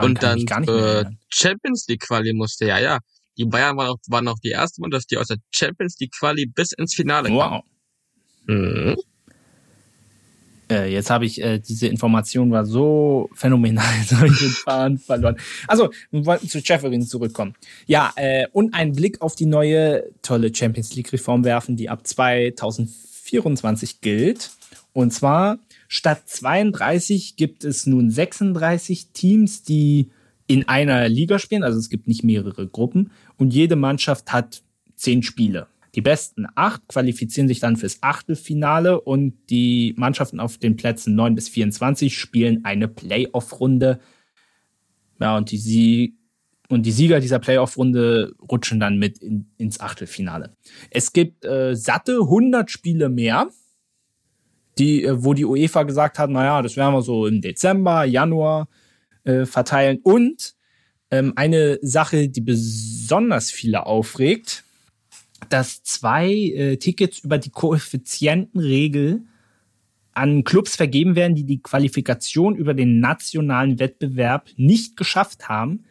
und 0.00 0.22
dann 0.22 0.46
äh, 0.66 1.04
Champions 1.28 1.86
League 1.88 2.00
Quali 2.00 2.32
musste. 2.32 2.66
Ja, 2.66 2.78
ja. 2.78 2.98
Die 3.38 3.44
Bayern 3.44 3.76
waren 3.76 3.88
auch, 3.88 3.98
waren 4.08 4.28
auch 4.28 4.38
die 4.42 4.50
erste 4.50 4.80
Mannschaft, 4.80 5.10
die 5.10 5.16
aus 5.16 5.28
der 5.28 5.38
Champions 5.50 5.96
League 6.00 6.12
Quali 6.18 6.46
bis 6.46 6.72
ins 6.72 6.94
Finale 6.94 7.28
kam. 7.28 7.36
Wow. 7.36 7.62
Mhm. 8.46 8.96
Äh, 10.70 10.92
jetzt 10.92 11.10
habe 11.10 11.26
ich, 11.26 11.42
äh, 11.42 11.58
diese 11.58 11.88
Information 11.88 12.50
war 12.52 12.64
so 12.64 13.28
phänomenal, 13.34 13.92
jetzt 14.00 14.14
habe 14.14 14.28
ich 14.28 14.38
den 14.38 14.50
Faden 14.50 14.98
verloren. 14.98 15.36
Also, 15.66 15.90
wir 16.10 16.24
wollten 16.26 16.48
zu 16.48 16.58
Jefferin 16.58 17.02
zurückkommen. 17.02 17.54
Ja, 17.86 18.12
äh, 18.16 18.46
und 18.52 18.74
einen 18.74 18.92
Blick 18.92 19.20
auf 19.20 19.34
die 19.34 19.46
neue 19.46 20.04
tolle 20.22 20.54
Champions 20.54 20.94
League-Reform 20.94 21.44
werfen, 21.44 21.76
die 21.76 21.88
ab 21.88 22.06
2024 22.06 24.00
gilt. 24.00 24.50
Und 24.92 25.12
zwar, 25.12 25.58
statt 25.88 26.22
32 26.26 27.36
gibt 27.36 27.64
es 27.64 27.86
nun 27.86 28.10
36 28.10 29.08
Teams, 29.12 29.62
die 29.62 30.10
in 30.50 30.66
einer 30.66 31.08
Liga 31.08 31.38
spielen, 31.38 31.62
also 31.62 31.78
es 31.78 31.90
gibt 31.90 32.08
nicht 32.08 32.24
mehrere 32.24 32.66
Gruppen 32.66 33.12
und 33.36 33.54
jede 33.54 33.76
Mannschaft 33.76 34.32
hat 34.32 34.64
zehn 34.96 35.22
Spiele. 35.22 35.68
Die 35.94 36.00
besten 36.00 36.44
acht 36.56 36.88
qualifizieren 36.88 37.46
sich 37.46 37.60
dann 37.60 37.76
fürs 37.76 37.98
Achtelfinale 38.00 39.00
und 39.00 39.34
die 39.48 39.94
Mannschaften 39.96 40.40
auf 40.40 40.58
den 40.58 40.74
Plätzen 40.74 41.14
9 41.14 41.36
bis 41.36 41.48
24 41.48 42.18
spielen 42.18 42.64
eine 42.64 42.88
Playoff-Runde. 42.88 44.00
Ja, 45.20 45.36
und 45.36 45.52
die, 45.52 45.58
Sie 45.58 46.16
und 46.68 46.84
die 46.84 46.90
Sieger 46.90 47.20
dieser 47.20 47.38
Playoff-Runde 47.38 48.34
rutschen 48.50 48.80
dann 48.80 48.98
mit 48.98 49.18
in, 49.18 49.52
ins 49.56 49.78
Achtelfinale. 49.78 50.56
Es 50.90 51.12
gibt 51.12 51.44
äh, 51.44 51.76
satte 51.76 52.22
100 52.22 52.68
Spiele 52.72 53.08
mehr, 53.08 53.50
die, 54.78 55.04
äh, 55.04 55.24
wo 55.24 55.32
die 55.32 55.44
UEFA 55.44 55.84
gesagt 55.84 56.18
hat, 56.18 56.28
naja, 56.28 56.60
das 56.60 56.76
werden 56.76 56.92
wir 56.92 57.02
so 57.02 57.28
im 57.28 57.40
Dezember, 57.40 58.02
Januar 58.02 58.66
äh, 59.24 59.46
verteilen. 59.46 59.98
Und 60.02 60.54
ähm, 61.10 61.32
eine 61.36 61.78
Sache, 61.82 62.28
die 62.28 62.40
besonders 62.40 63.50
viele 63.50 63.86
aufregt, 63.86 64.64
dass 65.48 65.82
zwei 65.82 66.30
äh, 66.30 66.76
Tickets 66.76 67.20
über 67.20 67.38
die 67.38 67.50
Koeffizientenregel 67.50 69.22
an 70.12 70.44
Clubs 70.44 70.76
vergeben 70.76 71.16
werden, 71.16 71.34
die 71.34 71.44
die 71.44 71.62
Qualifikation 71.62 72.56
über 72.56 72.74
den 72.74 73.00
nationalen 73.00 73.78
Wettbewerb 73.78 74.50
nicht 74.56 74.96
geschafft 74.96 75.48
haben, 75.48 75.84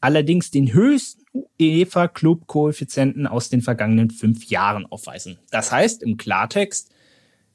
allerdings 0.00 0.50
den 0.50 0.72
höchsten 0.72 1.24
UEFA-Club-Koeffizienten 1.60 3.26
aus 3.26 3.50
den 3.50 3.62
vergangenen 3.62 4.10
fünf 4.10 4.46
Jahren 4.46 4.86
aufweisen. 4.86 5.38
Das 5.50 5.72
heißt 5.72 6.02
im 6.02 6.16
Klartext, 6.16 6.90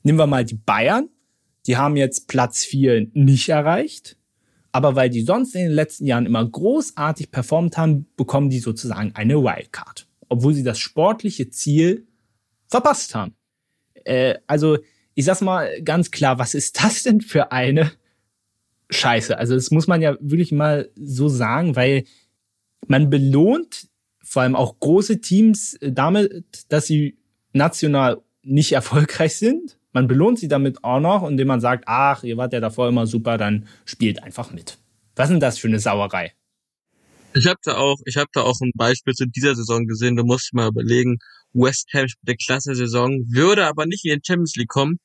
nehmen 0.03 0.19
wir 0.19 0.27
mal 0.27 0.45
die 0.45 0.55
Bayern, 0.55 1.09
die 1.67 1.77
haben 1.77 1.95
jetzt 1.95 2.27
Platz 2.27 2.63
vier 2.63 3.07
nicht 3.13 3.49
erreicht, 3.49 4.17
aber 4.71 4.95
weil 4.95 5.09
die 5.09 5.21
sonst 5.21 5.55
in 5.55 5.61
den 5.61 5.71
letzten 5.71 6.05
Jahren 6.05 6.25
immer 6.25 6.45
großartig 6.45 7.31
performt 7.31 7.77
haben, 7.77 8.07
bekommen 8.15 8.49
die 8.49 8.59
sozusagen 8.59 9.13
eine 9.15 9.35
Wildcard 9.35 10.09
obwohl 10.29 10.53
sie 10.53 10.63
das 10.63 10.79
sportliche 10.79 11.49
Ziel 11.49 12.07
verpasst 12.67 13.15
haben. 13.15 13.35
Äh, 14.05 14.35
also, 14.47 14.77
ich 15.15 15.25
sag's 15.25 15.41
mal 15.41 15.81
ganz 15.81 16.11
klar, 16.11 16.39
was 16.39 16.53
ist 16.53 16.81
das 16.81 17.03
denn 17.03 17.19
für 17.19 17.51
eine 17.51 17.91
Scheiße? 18.89 19.37
Also, 19.37 19.55
das 19.55 19.71
muss 19.71 19.87
man 19.87 20.01
ja 20.01 20.15
wirklich 20.21 20.51
mal 20.51 20.89
so 20.95 21.27
sagen, 21.27 21.75
weil 21.75 22.05
man 22.87 23.09
belohnt 23.09 23.87
vor 24.23 24.43
allem 24.43 24.55
auch 24.55 24.79
große 24.79 25.19
Teams 25.19 25.77
damit, 25.81 26.65
dass 26.69 26.85
sie 26.85 27.17
national 27.51 28.21
nicht 28.43 28.71
erfolgreich 28.71 29.35
sind. 29.35 29.78
Man 29.91 30.07
belohnt 30.07 30.39
sie 30.39 30.47
damit 30.47 30.83
auch 30.83 30.99
noch, 30.99 31.27
indem 31.27 31.47
man 31.47 31.59
sagt, 31.59 31.85
ach, 31.87 32.23
ihr 32.23 32.37
wart 32.37 32.53
ja 32.53 32.59
davor 32.59 32.87
immer 32.87 33.07
super, 33.07 33.37
dann 33.37 33.67
spielt 33.85 34.21
einfach 34.21 34.51
mit. 34.51 34.77
Was 35.15 35.25
ist 35.25 35.33
denn 35.33 35.39
das 35.39 35.57
für 35.57 35.67
eine 35.67 35.79
Sauerei? 35.79 36.33
Ich 37.33 37.47
habe 37.47 37.59
da 37.63 37.77
auch, 37.77 37.97
ich 38.05 38.17
habe 38.17 38.29
da 38.33 38.41
auch 38.41 38.59
ein 38.61 38.71
Beispiel 38.75 39.13
zu 39.13 39.25
dieser 39.25 39.55
Saison 39.55 39.85
gesehen. 39.85 40.15
Du 40.15 40.23
musst 40.23 40.53
mal 40.53 40.67
überlegen, 40.67 41.17
West 41.53 41.87
Ham 41.93 42.07
spielt 42.07 42.27
eine 42.27 42.37
klasse 42.37 42.75
Saison, 42.75 43.23
würde 43.27 43.65
aber 43.65 43.85
nicht 43.85 44.05
in 44.05 44.15
die 44.15 44.21
Champions 44.25 44.55
League 44.55 44.69
kommen, 44.69 44.99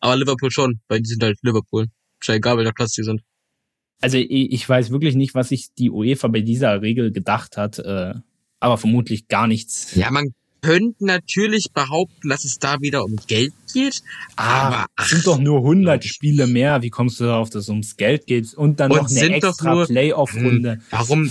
aber 0.00 0.16
Liverpool 0.16 0.50
schon, 0.50 0.80
weil 0.88 1.00
die 1.00 1.08
sind 1.08 1.22
halt 1.22 1.38
Liverpool. 1.42 1.86
Ist 2.20 2.28
ja 2.28 2.34
egal, 2.34 2.56
welcher 2.58 2.72
Platz 2.72 2.92
die 2.92 3.02
sind. 3.02 3.22
Also 4.00 4.18
ich 4.18 4.68
weiß 4.68 4.90
wirklich 4.90 5.14
nicht, 5.14 5.34
was 5.34 5.48
sich 5.48 5.72
die 5.74 5.90
UEFA 5.90 6.28
bei 6.28 6.40
dieser 6.40 6.82
Regel 6.82 7.10
gedacht 7.10 7.56
hat, 7.56 7.78
äh, 7.78 8.14
aber 8.60 8.76
vermutlich 8.76 9.28
gar 9.28 9.46
nichts. 9.46 9.94
Ja, 9.94 10.10
man 10.10 10.34
könnte 10.64 11.04
natürlich 11.04 11.66
behaupten, 11.74 12.28
dass 12.28 12.44
es 12.44 12.58
da 12.58 12.80
wieder 12.80 13.04
um 13.04 13.16
Geld 13.26 13.52
geht, 13.72 14.00
ah, 14.36 14.66
aber 14.66 14.86
es 14.98 15.08
sind 15.10 15.26
doch 15.26 15.38
nur 15.38 15.58
100 15.58 16.04
Spiele 16.04 16.46
mehr. 16.46 16.80
Wie 16.82 16.90
kommst 16.90 17.20
du 17.20 17.24
darauf, 17.24 17.50
dass 17.50 17.64
es 17.64 17.68
ums 17.68 17.96
Geld 17.96 18.26
geht 18.26 18.54
und 18.54 18.80
dann 18.80 18.90
und 18.90 18.98
noch 18.98 19.10
eine 19.10 19.34
extra 19.34 19.84
Playoff-Runde? 19.84 20.72
Hm, 20.72 20.82
warum? 20.90 21.30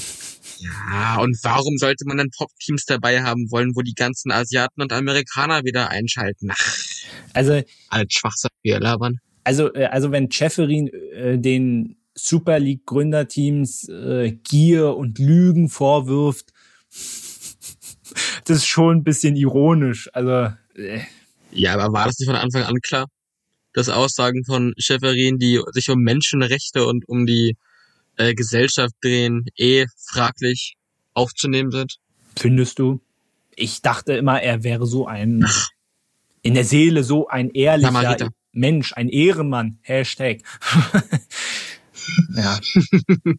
Ja, 0.59 1.19
und 1.19 1.37
warum 1.43 1.77
sollte 1.77 2.05
man 2.05 2.17
dann 2.17 2.29
Top-Teams 2.29 2.85
dabei 2.85 3.23
haben 3.23 3.49
wollen, 3.49 3.71
wo 3.75 3.81
die 3.81 3.95
ganzen 3.95 4.31
Asiaten 4.31 4.81
und 4.81 4.93
Amerikaner 4.93 5.63
wieder 5.63 5.89
einschalten? 5.89 6.51
Also 7.33 7.61
als 7.89 8.13
Schwachsinn 8.13 8.49
labern. 8.63 9.19
Also, 9.43 9.73
äh, 9.73 9.85
also 9.85 10.11
wenn 10.11 10.31
Schäferin 10.31 10.87
äh, 10.87 11.39
den 11.39 11.97
Super 12.15 12.59
League 12.59 12.85
Gründerteams 12.85 13.89
äh, 13.89 14.31
Gier 14.43 14.95
und 14.95 15.17
Lügen 15.17 15.69
vorwirft, 15.69 16.52
das 18.45 18.57
ist 18.57 18.67
schon 18.67 18.97
ein 18.97 19.03
bisschen 19.03 19.35
ironisch. 19.35 20.09
Also 20.13 20.53
äh. 20.75 21.01
ja, 21.51 21.73
aber 21.73 21.93
war 21.93 22.05
das 22.05 22.19
nicht 22.19 22.27
von 22.27 22.35
Anfang 22.35 22.63
an 22.63 22.79
klar, 22.81 23.07
dass 23.73 23.89
Aussagen 23.89 24.43
von 24.45 24.73
Schäferin, 24.77 25.39
die 25.39 25.61
sich 25.71 25.89
um 25.89 25.99
Menschenrechte 25.99 26.85
und 26.85 27.07
um 27.07 27.25
die 27.25 27.57
äh, 28.17 28.33
Gesellschaft 28.33 28.93
drehen, 29.01 29.45
eh 29.57 29.85
fraglich 29.97 30.75
aufzunehmen 31.13 31.71
sind. 31.71 31.97
Findest 32.37 32.79
du? 32.79 32.99
Ich 33.55 33.81
dachte 33.81 34.13
immer, 34.13 34.41
er 34.41 34.63
wäre 34.63 34.87
so 34.87 35.05
ein 35.07 35.43
Ach. 35.45 35.69
in 36.41 36.53
der 36.53 36.65
Seele 36.65 37.03
so 37.03 37.27
ein 37.27 37.49
ehrlicher 37.51 38.29
Mensch, 38.51 38.93
ein 38.93 39.09
Ehrenmann. 39.09 39.79
Hashtag. 39.81 40.41
ja. 42.35 42.59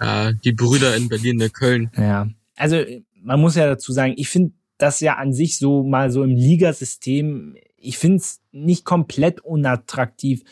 ja. 0.00 0.32
Die 0.32 0.52
Brüder 0.52 0.96
in 0.96 1.08
Berlin, 1.08 1.38
der 1.38 1.50
Köln. 1.50 1.90
Ja. 1.96 2.28
Also 2.56 2.82
man 3.14 3.40
muss 3.40 3.56
ja 3.56 3.66
dazu 3.66 3.92
sagen, 3.92 4.14
ich 4.16 4.28
finde 4.28 4.52
das 4.78 5.00
ja 5.00 5.16
an 5.16 5.32
sich 5.32 5.58
so 5.58 5.84
mal 5.84 6.10
so 6.10 6.22
im 6.22 6.34
Ligasystem, 6.34 7.56
ich 7.76 7.98
finde 7.98 8.18
es 8.18 8.40
nicht 8.50 8.84
komplett 8.84 9.40
unattraktiv. 9.40 10.42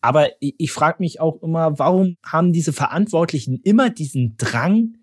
Aber 0.00 0.30
ich, 0.40 0.54
ich 0.58 0.72
frage 0.72 0.96
mich 1.00 1.20
auch 1.20 1.42
immer, 1.42 1.78
warum 1.78 2.16
haben 2.24 2.52
diese 2.52 2.72
Verantwortlichen 2.72 3.60
immer 3.62 3.90
diesen 3.90 4.36
Drang, 4.36 4.98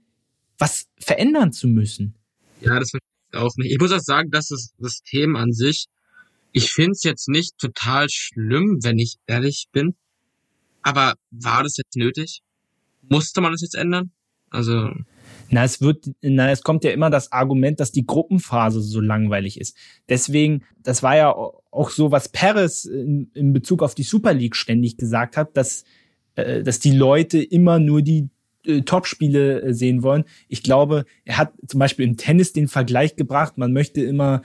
was 0.58 0.88
verändern 1.00 1.54
zu 1.54 1.68
müssen? 1.68 2.16
Ja, 2.62 2.80
das 2.80 2.92
verstehe 2.92 3.10
ich 3.32 3.38
auch 3.38 3.56
nicht. 3.58 3.72
Ich 3.72 3.80
muss 3.80 3.92
auch 3.92 4.00
sagen, 4.00 4.30
dass 4.32 4.48
das 4.48 4.74
System 4.78 5.36
an 5.36 5.54
sich, 5.54 5.86
ich 6.52 6.72
finde 6.72 6.92
es 6.92 7.04
jetzt 7.04 7.30
nicht 7.30 7.58
total 7.58 8.08
schlimm, 8.10 8.80
wenn 8.82 8.98
ich 9.00 9.18
ehrlich 9.28 9.68
bin. 9.72 9.96
Aber 10.82 11.16
war 11.32 11.64
das 11.64 11.78
jetzt 11.78 11.96
nötig? 11.96 12.42
Musste 13.08 13.42
man 13.42 13.52
das 13.52 13.62
jetzt 13.62 13.76
ändern? 13.76 14.12
Also. 14.50 14.90
Na, 15.52 15.64
es 15.64 15.82
wird, 15.82 16.12
na, 16.22 16.52
es 16.52 16.62
kommt 16.62 16.84
ja 16.84 16.92
immer 16.92 17.10
das 17.10 17.32
Argument, 17.32 17.80
dass 17.80 17.92
die 17.92 18.06
Gruppenphase 18.06 18.82
so 18.82 19.02
langweilig 19.02 19.60
ist. 19.60 19.76
Deswegen, 20.08 20.64
das 20.84 21.02
war 21.02 21.16
ja 21.16 21.32
auch 21.32 21.90
so, 21.90 22.12
was 22.12 22.30
Perez 22.30 22.86
in, 22.86 23.32
in 23.34 23.54
Bezug 23.54 23.82
auf 23.82 23.96
die 23.96 24.04
Super 24.04 24.34
League 24.34 24.56
ständig 24.56 24.98
gesagt 24.98 25.38
hat, 25.38 25.58
dass, 25.58 25.84
äh, 26.36 26.64
dass 26.64 26.80
die 26.80 26.92
Leute 26.92 27.42
immer 27.42 27.80
nur 27.80 28.02
die 28.02 28.30
äh, 28.66 28.82
Topspiele 28.82 29.62
äh, 29.62 29.74
sehen 29.74 30.04
wollen. 30.04 30.26
Ich 30.48 30.64
glaube, 30.64 31.06
er 31.26 31.38
hat 31.38 31.54
zum 31.68 31.80
Beispiel 31.80 32.06
im 32.06 32.18
Tennis 32.18 32.54
den 32.54 32.68
Vergleich 32.68 33.16
gebracht, 33.16 33.58
man 33.58 33.74
möchte 33.74 34.02
immer 34.02 34.42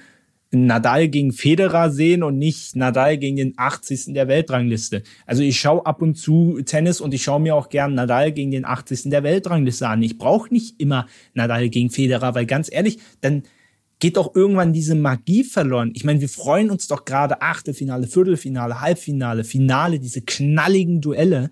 Nadal 0.54 1.08
gegen 1.08 1.32
Federer 1.32 1.90
sehen 1.90 2.22
und 2.22 2.38
nicht 2.38 2.76
Nadal 2.76 3.18
gegen 3.18 3.36
den 3.36 3.54
80. 3.56 4.14
der 4.14 4.28
Weltrangliste. 4.28 5.02
Also 5.26 5.42
ich 5.42 5.58
schaue 5.58 5.84
ab 5.86 6.02
und 6.02 6.16
zu 6.16 6.60
Tennis 6.64 7.00
und 7.00 7.14
ich 7.14 7.22
schaue 7.22 7.40
mir 7.40 7.54
auch 7.54 7.68
gern 7.68 7.94
Nadal 7.94 8.32
gegen 8.32 8.50
den 8.50 8.64
80. 8.64 9.10
der 9.10 9.22
Weltrangliste 9.22 9.88
an. 9.88 10.02
Ich 10.02 10.18
brauche 10.18 10.52
nicht 10.52 10.80
immer 10.80 11.06
Nadal 11.34 11.68
gegen 11.68 11.90
Federer, 11.90 12.34
weil 12.34 12.46
ganz 12.46 12.72
ehrlich, 12.72 12.98
dann 13.20 13.42
geht 13.98 14.16
doch 14.16 14.34
irgendwann 14.34 14.72
diese 14.72 14.94
Magie 14.94 15.44
verloren. 15.44 15.92
Ich 15.94 16.04
meine, 16.04 16.20
wir 16.20 16.28
freuen 16.28 16.70
uns 16.70 16.88
doch 16.88 17.04
gerade 17.04 17.42
Achtelfinale, 17.42 18.06
Viertelfinale, 18.06 18.80
Halbfinale, 18.80 19.44
Finale, 19.44 19.98
diese 19.98 20.22
knalligen 20.22 21.00
Duelle. 21.00 21.50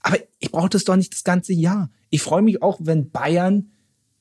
Aber 0.00 0.18
ich 0.38 0.50
brauche 0.50 0.68
das 0.68 0.84
doch 0.84 0.96
nicht 0.96 1.12
das 1.12 1.24
ganze 1.24 1.52
Jahr. 1.52 1.90
Ich 2.10 2.22
freue 2.22 2.42
mich 2.42 2.62
auch, 2.62 2.78
wenn 2.82 3.10
Bayern 3.10 3.70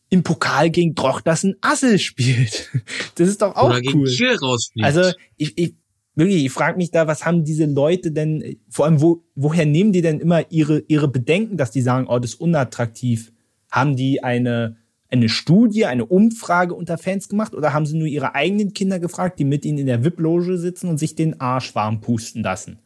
im 0.09 0.23
Pokal 0.23 0.69
gegen 0.69 0.95
Drochtersen 0.95 1.55
Assel 1.61 1.99
spielt. 1.99 2.71
Das 3.15 3.27
ist 3.27 3.41
doch 3.41 3.55
auch 3.55 3.71
Oder 3.71 3.81
gegen 3.81 3.99
cool. 3.99 4.07
Kiel 4.07 4.35
rausfliegt. 4.35 4.85
Also 4.85 5.11
ich, 5.37 5.57
ich, 5.57 5.73
wirklich, 6.13 6.45
ich 6.45 6.51
frage 6.51 6.77
mich 6.77 6.91
da, 6.91 7.07
was 7.07 7.25
haben 7.25 7.43
diese 7.43 7.65
Leute 7.65 8.11
denn, 8.11 8.57
vor 8.69 8.85
allem, 8.85 9.01
wo, 9.01 9.23
woher 9.35 9.65
nehmen 9.65 9.91
die 9.91 10.01
denn 10.01 10.19
immer 10.19 10.51
ihre, 10.51 10.83
ihre 10.87 11.07
Bedenken, 11.07 11.57
dass 11.57 11.71
die 11.71 11.81
sagen, 11.81 12.07
oh, 12.07 12.19
das 12.19 12.33
ist 12.33 12.41
unattraktiv? 12.41 13.31
Haben 13.71 13.95
die 13.95 14.23
eine, 14.23 14.77
eine 15.09 15.29
Studie, 15.29 15.85
eine 15.85 16.05
Umfrage 16.05 16.75
unter 16.75 16.97
Fans 16.97 17.27
gemacht 17.27 17.55
oder 17.55 17.73
haben 17.73 17.87
sie 17.87 17.97
nur 17.97 18.07
ihre 18.07 18.35
eigenen 18.35 18.73
Kinder 18.73 18.99
gefragt, 18.99 19.39
die 19.39 19.45
mit 19.45 19.65
ihnen 19.65 19.79
in 19.79 19.87
der 19.87 20.03
VIP-Loge 20.03 20.57
sitzen 20.57 20.89
und 20.89 20.99
sich 20.99 21.15
den 21.15 21.41
Arsch 21.41 21.73
warm 21.73 22.01
pusten 22.01 22.43
lassen? 22.43 22.79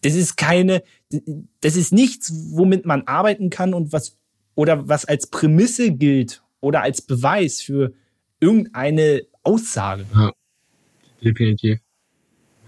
Das 0.00 0.14
ist 0.14 0.36
keine, 0.36 0.82
das 1.60 1.76
ist 1.76 1.92
nichts, 1.92 2.32
womit 2.50 2.86
man 2.86 3.02
arbeiten 3.06 3.50
kann 3.50 3.72
und 3.72 3.92
was, 3.92 4.18
oder 4.54 4.88
was 4.88 5.04
als 5.04 5.26
Prämisse 5.26 5.92
gilt 5.92 6.42
oder 6.60 6.82
als 6.82 7.02
Beweis 7.02 7.60
für 7.60 7.92
irgendeine 8.40 9.22
Aussage. 9.42 10.06
Ja, 10.14 10.32
definitiv. 11.22 11.78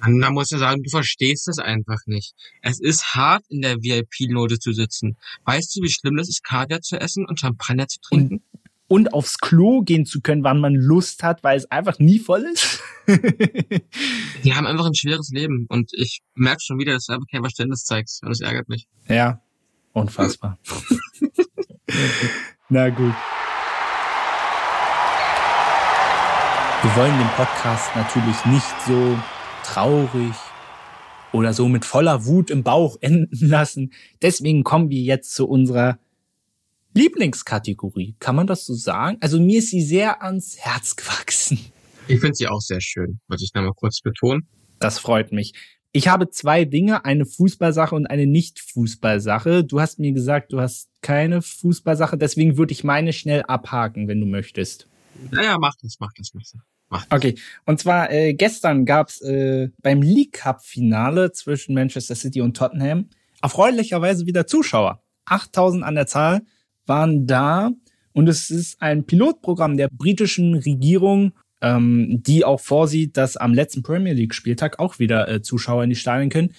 Man, 0.00 0.18
man 0.18 0.34
muss 0.34 0.50
ja 0.50 0.58
sagen, 0.58 0.82
du 0.82 0.90
verstehst 0.90 1.48
es 1.48 1.58
einfach 1.58 2.00
nicht. 2.06 2.34
Es 2.62 2.80
ist 2.80 3.14
hart, 3.14 3.44
in 3.48 3.62
der 3.62 3.76
VIP-Note 3.76 4.58
zu 4.58 4.72
sitzen. 4.72 5.16
Weißt 5.44 5.74
du, 5.74 5.82
wie 5.82 5.90
schlimm 5.90 6.16
das 6.16 6.28
ist, 6.28 6.44
Kaviar 6.44 6.82
zu 6.82 7.00
essen 7.00 7.26
und 7.26 7.40
Champagner 7.40 7.88
zu 7.88 8.00
trinken? 8.00 8.34
Und, 8.34 8.42
und 8.88 9.14
aufs 9.14 9.38
Klo 9.38 9.82
gehen 9.82 10.04
zu 10.04 10.20
können, 10.20 10.44
wann 10.44 10.60
man 10.60 10.74
Lust 10.74 11.22
hat, 11.22 11.42
weil 11.42 11.56
es 11.56 11.70
einfach 11.70 11.98
nie 11.98 12.18
voll 12.18 12.44
ist? 12.52 12.80
Die 14.44 14.54
haben 14.54 14.66
einfach 14.66 14.86
ein 14.86 14.94
schweres 14.94 15.30
Leben. 15.30 15.66
Und 15.68 15.92
ich 15.94 16.22
merke 16.34 16.60
schon 16.62 16.78
wieder, 16.78 16.92
dass 16.92 17.06
du 17.06 17.14
einfach 17.14 17.28
kein 17.30 17.42
Verständnis 17.42 17.84
zeigst. 17.84 18.22
Und 18.22 18.28
das 18.28 18.40
ärgert 18.40 18.68
mich. 18.68 18.86
Ja, 19.08 19.40
unfassbar. 19.97 20.59
Na 22.68 22.89
gut. 22.90 23.14
Wir 26.82 26.97
wollen 26.97 27.18
den 27.18 27.28
Podcast 27.36 27.97
natürlich 27.97 28.44
nicht 28.44 28.82
so 28.86 29.18
traurig 29.64 30.35
oder 31.32 31.52
so 31.52 31.68
mit 31.68 31.85
voller 31.85 32.27
Wut 32.27 32.51
im 32.51 32.62
Bauch 32.62 32.97
enden 33.01 33.28
lassen. 33.48 33.93
Deswegen 34.23 34.62
kommen 34.62 34.90
wir 34.90 35.01
jetzt 35.01 35.35
zu 35.35 35.48
unserer 35.48 35.98
Lieblingskategorie. 36.94 38.16
Kann 38.20 38.36
man 38.36 38.47
das 38.47 38.66
so 38.66 38.74
sagen? 38.74 39.18
Also 39.20 39.40
mir 39.40 39.59
ist 39.59 39.70
sie 39.70 39.82
sehr 39.82 40.23
ans 40.23 40.56
Herz 40.59 40.97
gewachsen. 40.97 41.59
Ich 42.09 42.20
finde 42.20 42.36
sie 42.36 42.47
auch 42.47 42.60
sehr 42.60 42.81
schön, 42.81 43.20
wollte 43.28 43.44
ich 43.44 43.52
da 43.52 43.62
mal 43.62 43.74
kurz 43.74 44.01
betonen. 44.01 44.47
Das 44.78 44.98
freut 44.98 45.32
mich. 45.32 45.55
Ich 45.97 46.09
habe 46.09 46.28
zwei 46.28 46.66
Dinge, 46.66 47.06
eine 47.06 47.24
Fußballsache 47.24 47.94
und 47.94 48.05
eine 48.05 48.27
Nicht-Fußballsache. 48.27 49.64
Du 49.64 49.81
hast 49.81 49.98
mir 49.98 50.12
gesagt, 50.12 50.52
du 50.52 50.60
hast 50.60 50.90
keine 51.01 51.40
Fußballsache, 51.40 52.18
deswegen 52.18 52.59
würde 52.59 52.73
ich 52.74 52.85
meine 52.85 53.14
schnell 53.14 53.44
abhaken, 53.44 54.06
wenn 54.06 54.20
du 54.20 54.27
möchtest. 54.27 54.89
Naja, 55.31 55.56
mach 55.59 55.74
das, 55.81 55.97
mach 55.98 56.12
das, 56.12 56.35
mach 56.35 56.43
das. 56.43 57.06
Okay, 57.09 57.36
und 57.64 57.81
zwar 57.81 58.12
äh, 58.12 58.35
gestern 58.35 58.85
gab's 58.85 59.23
äh, 59.23 59.70
beim 59.81 60.02
League 60.02 60.35
Cup 60.35 60.62
Finale 60.62 61.32
zwischen 61.32 61.74
Manchester 61.74 62.14
City 62.14 62.43
und 62.43 62.55
Tottenham 62.55 63.09
erfreulicherweise 63.40 64.27
wieder 64.27 64.47
Zuschauer. 64.47 65.02
8000 65.24 65.82
an 65.82 65.94
der 65.94 66.06
Zahl 66.06 66.43
waren 66.85 67.27
da 67.27 67.70
und 68.12 68.28
es 68.28 68.51
ist 68.51 68.82
ein 68.82 69.06
Pilotprogramm 69.06 69.78
der 69.78 69.89
britischen 69.90 70.56
Regierung, 70.56 71.32
ähm, 71.66 72.22
die 72.22 72.44
auch 72.44 72.60
vorsieht, 72.60 73.16
dass 73.16 73.36
am 73.36 73.55
letzten 73.55 73.82
Premier 73.82 74.12
League 74.12 74.34
Spieltag 74.34 74.78
auch 74.78 74.98
wieder 74.98 75.28
äh, 75.28 75.43
Zuschauer 75.43 75.84
in 75.84 75.90
die 75.90 75.97
Stadien 75.97 76.30
können. 76.30 76.55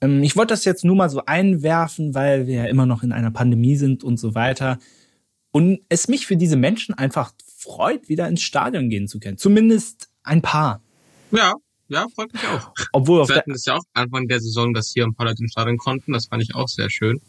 Ähm, 0.00 0.22
ich 0.22 0.36
wollte 0.36 0.52
das 0.52 0.64
jetzt 0.64 0.84
nur 0.84 0.96
mal 0.96 1.08
so 1.08 1.22
einwerfen, 1.24 2.14
weil 2.14 2.46
wir 2.46 2.56
ja 2.56 2.64
immer 2.66 2.86
noch 2.86 3.02
in 3.02 3.12
einer 3.12 3.30
Pandemie 3.30 3.76
sind 3.76 4.04
und 4.04 4.18
so 4.18 4.34
weiter. 4.34 4.78
Und 5.52 5.80
es 5.88 6.08
mich 6.08 6.26
für 6.26 6.36
diese 6.36 6.56
Menschen 6.56 6.94
einfach 6.94 7.32
freut, 7.56 8.08
wieder 8.08 8.28
ins 8.28 8.42
Stadion 8.42 8.88
gehen 8.88 9.08
zu 9.08 9.18
können. 9.18 9.38
Zumindest 9.38 10.10
ein 10.22 10.42
paar. 10.42 10.82
Ja, 11.32 11.54
ja, 11.88 12.06
freut 12.14 12.32
mich 12.32 12.46
auch. 12.46 12.72
Obwohl 12.92 13.26
Wir 13.28 13.36
hatten 13.36 13.50
es 13.52 13.64
ja 13.64 13.76
auch 13.76 13.82
Anfang 13.94 14.28
der 14.28 14.40
Saison, 14.40 14.72
dass 14.74 14.92
hier 14.92 15.04
ein 15.04 15.14
paar 15.14 15.26
Leute 15.26 15.42
ins 15.42 15.52
Stadion 15.52 15.76
konnten. 15.76 16.12
Das 16.12 16.26
fand 16.26 16.42
ich 16.42 16.54
auch 16.54 16.68
sehr 16.68 16.88
schön. 16.90 17.20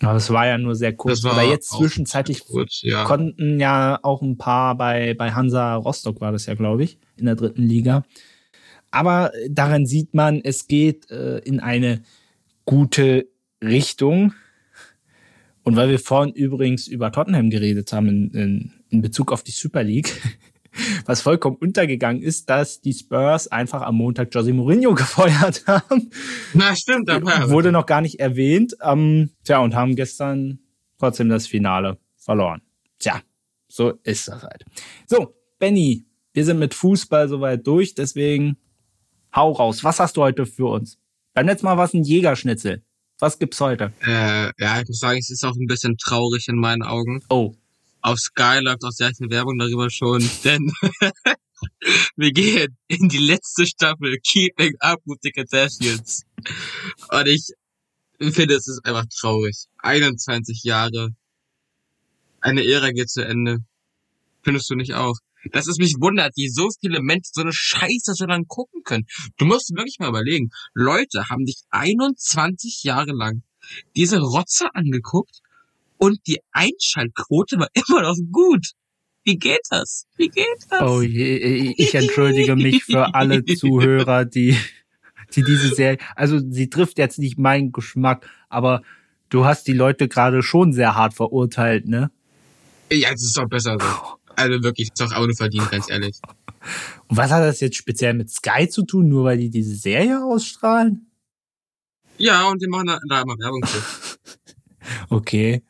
Aber 0.00 0.16
es 0.16 0.30
war 0.30 0.46
ja 0.46 0.58
nur 0.58 0.74
sehr 0.74 0.92
kurz. 0.92 1.24
Oder 1.24 1.42
jetzt 1.42 1.70
zwischenzeitlich 1.70 2.44
kurz, 2.46 2.82
ja. 2.82 3.04
konnten 3.04 3.60
ja 3.60 3.98
auch 4.02 4.22
ein 4.22 4.36
paar 4.36 4.76
bei, 4.76 5.14
bei 5.14 5.32
Hansa 5.32 5.76
Rostock 5.76 6.20
war 6.20 6.32
das 6.32 6.46
ja, 6.46 6.54
glaube 6.54 6.84
ich, 6.84 6.98
in 7.16 7.26
der 7.26 7.36
dritten 7.36 7.62
Liga. 7.62 8.04
Aber 8.90 9.32
daran 9.48 9.86
sieht 9.86 10.14
man, 10.14 10.40
es 10.42 10.66
geht 10.68 11.10
äh, 11.10 11.38
in 11.38 11.60
eine 11.60 12.02
gute 12.64 13.28
Richtung. 13.62 14.32
Und 15.62 15.76
weil 15.76 15.88
wir 15.88 15.98
vorhin 15.98 16.34
übrigens 16.34 16.86
über 16.86 17.10
Tottenham 17.10 17.50
geredet 17.50 17.92
haben 17.92 18.08
in, 18.08 18.30
in, 18.32 18.72
in 18.90 19.02
Bezug 19.02 19.32
auf 19.32 19.42
die 19.42 19.50
Super 19.50 19.82
League, 19.82 20.20
was 21.06 21.22
vollkommen 21.22 21.56
untergegangen 21.56 22.22
ist, 22.22 22.50
dass 22.50 22.80
die 22.80 22.92
Spurs 22.92 23.48
einfach 23.48 23.82
am 23.82 23.96
Montag 23.96 24.34
Jose 24.34 24.52
Mourinho 24.52 24.94
gefeuert 24.94 25.66
haben. 25.66 26.10
Na 26.52 26.74
stimmt, 26.74 27.10
aber 27.10 27.50
wurde 27.50 27.72
noch 27.72 27.86
gar 27.86 28.00
nicht 28.00 28.20
erwähnt. 28.20 28.76
Ähm, 28.82 29.30
tja, 29.44 29.58
und 29.58 29.74
haben 29.74 29.96
gestern 29.96 30.58
trotzdem 30.98 31.28
das 31.28 31.46
Finale 31.46 31.98
verloren. 32.16 32.62
Tja, 32.98 33.20
so 33.68 33.90
ist 34.02 34.28
das 34.28 34.42
halt. 34.42 34.64
So, 35.06 35.34
Benny, 35.58 36.06
wir 36.32 36.44
sind 36.44 36.58
mit 36.58 36.74
Fußball 36.74 37.28
soweit 37.28 37.66
durch, 37.66 37.94
deswegen 37.94 38.56
hau 39.34 39.52
raus. 39.52 39.84
Was 39.84 40.00
hast 40.00 40.16
du 40.16 40.22
heute 40.22 40.46
für 40.46 40.66
uns? 40.66 40.98
Beim 41.32 41.46
letzten 41.46 41.66
Mal 41.66 41.76
war 41.76 41.84
es 41.84 41.94
ein 41.94 42.04
Jägerschnitzel. 42.04 42.84
Was 43.18 43.38
gibt's 43.38 43.60
heute? 43.60 43.92
Äh, 44.04 44.50
ja, 44.58 44.80
ich 44.80 44.88
muss 44.88 44.98
sagen, 44.98 45.18
es 45.18 45.30
ist 45.30 45.44
auch 45.44 45.54
ein 45.54 45.66
bisschen 45.66 45.96
traurig 45.96 46.48
in 46.48 46.56
meinen 46.56 46.82
Augen. 46.82 47.22
Oh. 47.28 47.54
Auf 48.04 48.18
Sky 48.18 48.58
läuft 48.60 48.84
auch 48.84 48.90
sehr 48.90 49.14
viel 49.14 49.30
Werbung 49.30 49.58
darüber 49.58 49.88
schon, 49.88 50.20
denn 50.44 50.70
wir 52.16 52.32
gehen 52.32 52.76
in 52.86 53.08
die 53.08 53.16
letzte 53.16 53.66
Staffel 53.66 54.18
Keeping 54.22 54.74
Up 54.80 55.00
with 55.06 55.20
the 55.22 55.30
Kardashians. 55.30 56.24
Und 57.10 57.26
ich 57.26 57.48
finde, 58.20 58.56
es 58.56 58.68
ist 58.68 58.84
einfach 58.84 59.06
traurig. 59.06 59.68
21 59.78 60.64
Jahre. 60.64 61.14
Eine 62.42 62.66
Ära 62.66 62.90
geht 62.90 63.08
zu 63.08 63.24
Ende. 63.24 63.64
Findest 64.42 64.68
du 64.68 64.74
nicht 64.74 64.92
auch? 64.92 65.16
dass 65.52 65.66
es 65.66 65.76
mich 65.76 65.96
wundert, 66.00 66.32
wie 66.36 66.48
so 66.48 66.70
viele 66.80 67.02
Menschen 67.02 67.32
so 67.34 67.42
eine 67.42 67.52
Scheiße 67.52 68.14
so 68.14 68.24
lange 68.24 68.46
gucken 68.46 68.82
können. 68.82 69.04
Du 69.36 69.44
musst 69.44 69.76
wirklich 69.76 69.98
mal 69.98 70.08
überlegen. 70.08 70.48
Leute 70.72 71.28
haben 71.28 71.44
dich 71.44 71.64
21 71.68 72.82
Jahre 72.82 73.12
lang 73.12 73.42
diese 73.94 74.20
Rotze 74.20 74.74
angeguckt 74.74 75.42
und 75.98 76.18
die 76.26 76.40
Einschaltquote 76.52 77.58
war 77.58 77.68
immer 77.88 78.02
noch 78.02 78.16
gut. 78.30 78.72
Wie 79.24 79.38
geht 79.38 79.62
das? 79.70 80.06
Wie 80.16 80.28
geht 80.28 80.46
das? 80.68 80.82
Oh 80.82 81.00
je, 81.00 81.72
ich 81.76 81.94
entschuldige 81.94 82.56
mich 82.56 82.84
für 82.84 83.14
alle 83.14 83.42
Zuhörer, 83.44 84.26
die, 84.26 84.56
die 85.34 85.42
diese 85.42 85.74
Serie, 85.74 85.98
also 86.14 86.38
sie 86.38 86.68
trifft 86.68 86.98
jetzt 86.98 87.18
nicht 87.18 87.38
meinen 87.38 87.72
Geschmack, 87.72 88.28
aber 88.50 88.82
du 89.30 89.46
hast 89.46 89.66
die 89.66 89.72
Leute 89.72 90.08
gerade 90.08 90.42
schon 90.42 90.74
sehr 90.74 90.94
hart 90.94 91.14
verurteilt, 91.14 91.88
ne? 91.88 92.10
Ja, 92.92 93.10
es 93.12 93.24
ist 93.24 93.36
doch 93.38 93.48
besser 93.48 93.78
so. 93.80 94.18
Also 94.36 94.62
wirklich, 94.62 94.88
ist 94.88 95.00
doch 95.00 95.12
auch 95.12 95.24
nur 95.24 95.34
verdient, 95.34 95.70
ganz 95.70 95.88
ehrlich. 95.88 96.20
Und 97.08 97.16
was 97.16 97.30
hat 97.30 97.42
das 97.42 97.60
jetzt 97.60 97.76
speziell 97.76 98.14
mit 98.14 98.30
Sky 98.30 98.68
zu 98.68 98.84
tun, 98.84 99.08
nur 99.08 99.24
weil 99.24 99.38
die 99.38 99.50
diese 99.50 99.74
Serie 99.74 100.22
ausstrahlen? 100.22 101.10
Ja, 102.18 102.48
und 102.48 102.62
die 102.62 102.66
machen 102.66 102.86
da, 102.86 102.98
da 103.08 103.22
immer 103.22 103.38
Werbung 103.38 103.64
für. 103.64 104.18
okay. 105.14 105.62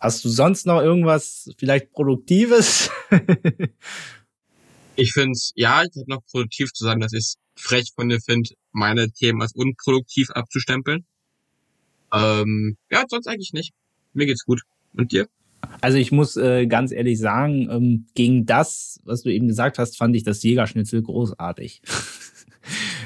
Hast 0.00 0.24
du 0.24 0.30
sonst 0.30 0.64
noch 0.66 0.80
irgendwas 0.80 1.50
vielleicht 1.58 1.92
Produktives? 1.92 2.90
ich 4.96 5.12
finde 5.12 5.32
es, 5.32 5.52
ja, 5.54 5.82
ich 5.82 5.94
habe 5.94 6.08
noch 6.10 6.24
produktiv 6.24 6.72
zu 6.72 6.84
sagen, 6.84 7.02
dass 7.02 7.12
ich 7.12 7.34
frech 7.54 7.92
von 7.94 8.08
dir 8.08 8.18
finde, 8.18 8.50
meine 8.72 9.10
Themen 9.12 9.42
als 9.42 9.52
unproduktiv 9.54 10.30
abzustempeln. 10.30 11.04
Ähm, 12.14 12.78
ja, 12.90 13.04
sonst 13.08 13.26
eigentlich 13.26 13.52
nicht. 13.52 13.74
Mir 14.14 14.24
geht's 14.24 14.46
gut. 14.46 14.62
Und 14.94 15.12
dir? 15.12 15.28
Also 15.82 15.98
ich 15.98 16.12
muss 16.12 16.36
äh, 16.38 16.66
ganz 16.66 16.92
ehrlich 16.92 17.18
sagen, 17.18 17.68
ähm, 17.70 18.06
gegen 18.14 18.46
das, 18.46 19.00
was 19.04 19.22
du 19.22 19.30
eben 19.30 19.48
gesagt 19.48 19.78
hast, 19.78 19.98
fand 19.98 20.16
ich 20.16 20.24
das 20.24 20.42
Jägerschnitzel 20.42 21.02
großartig. 21.02 21.82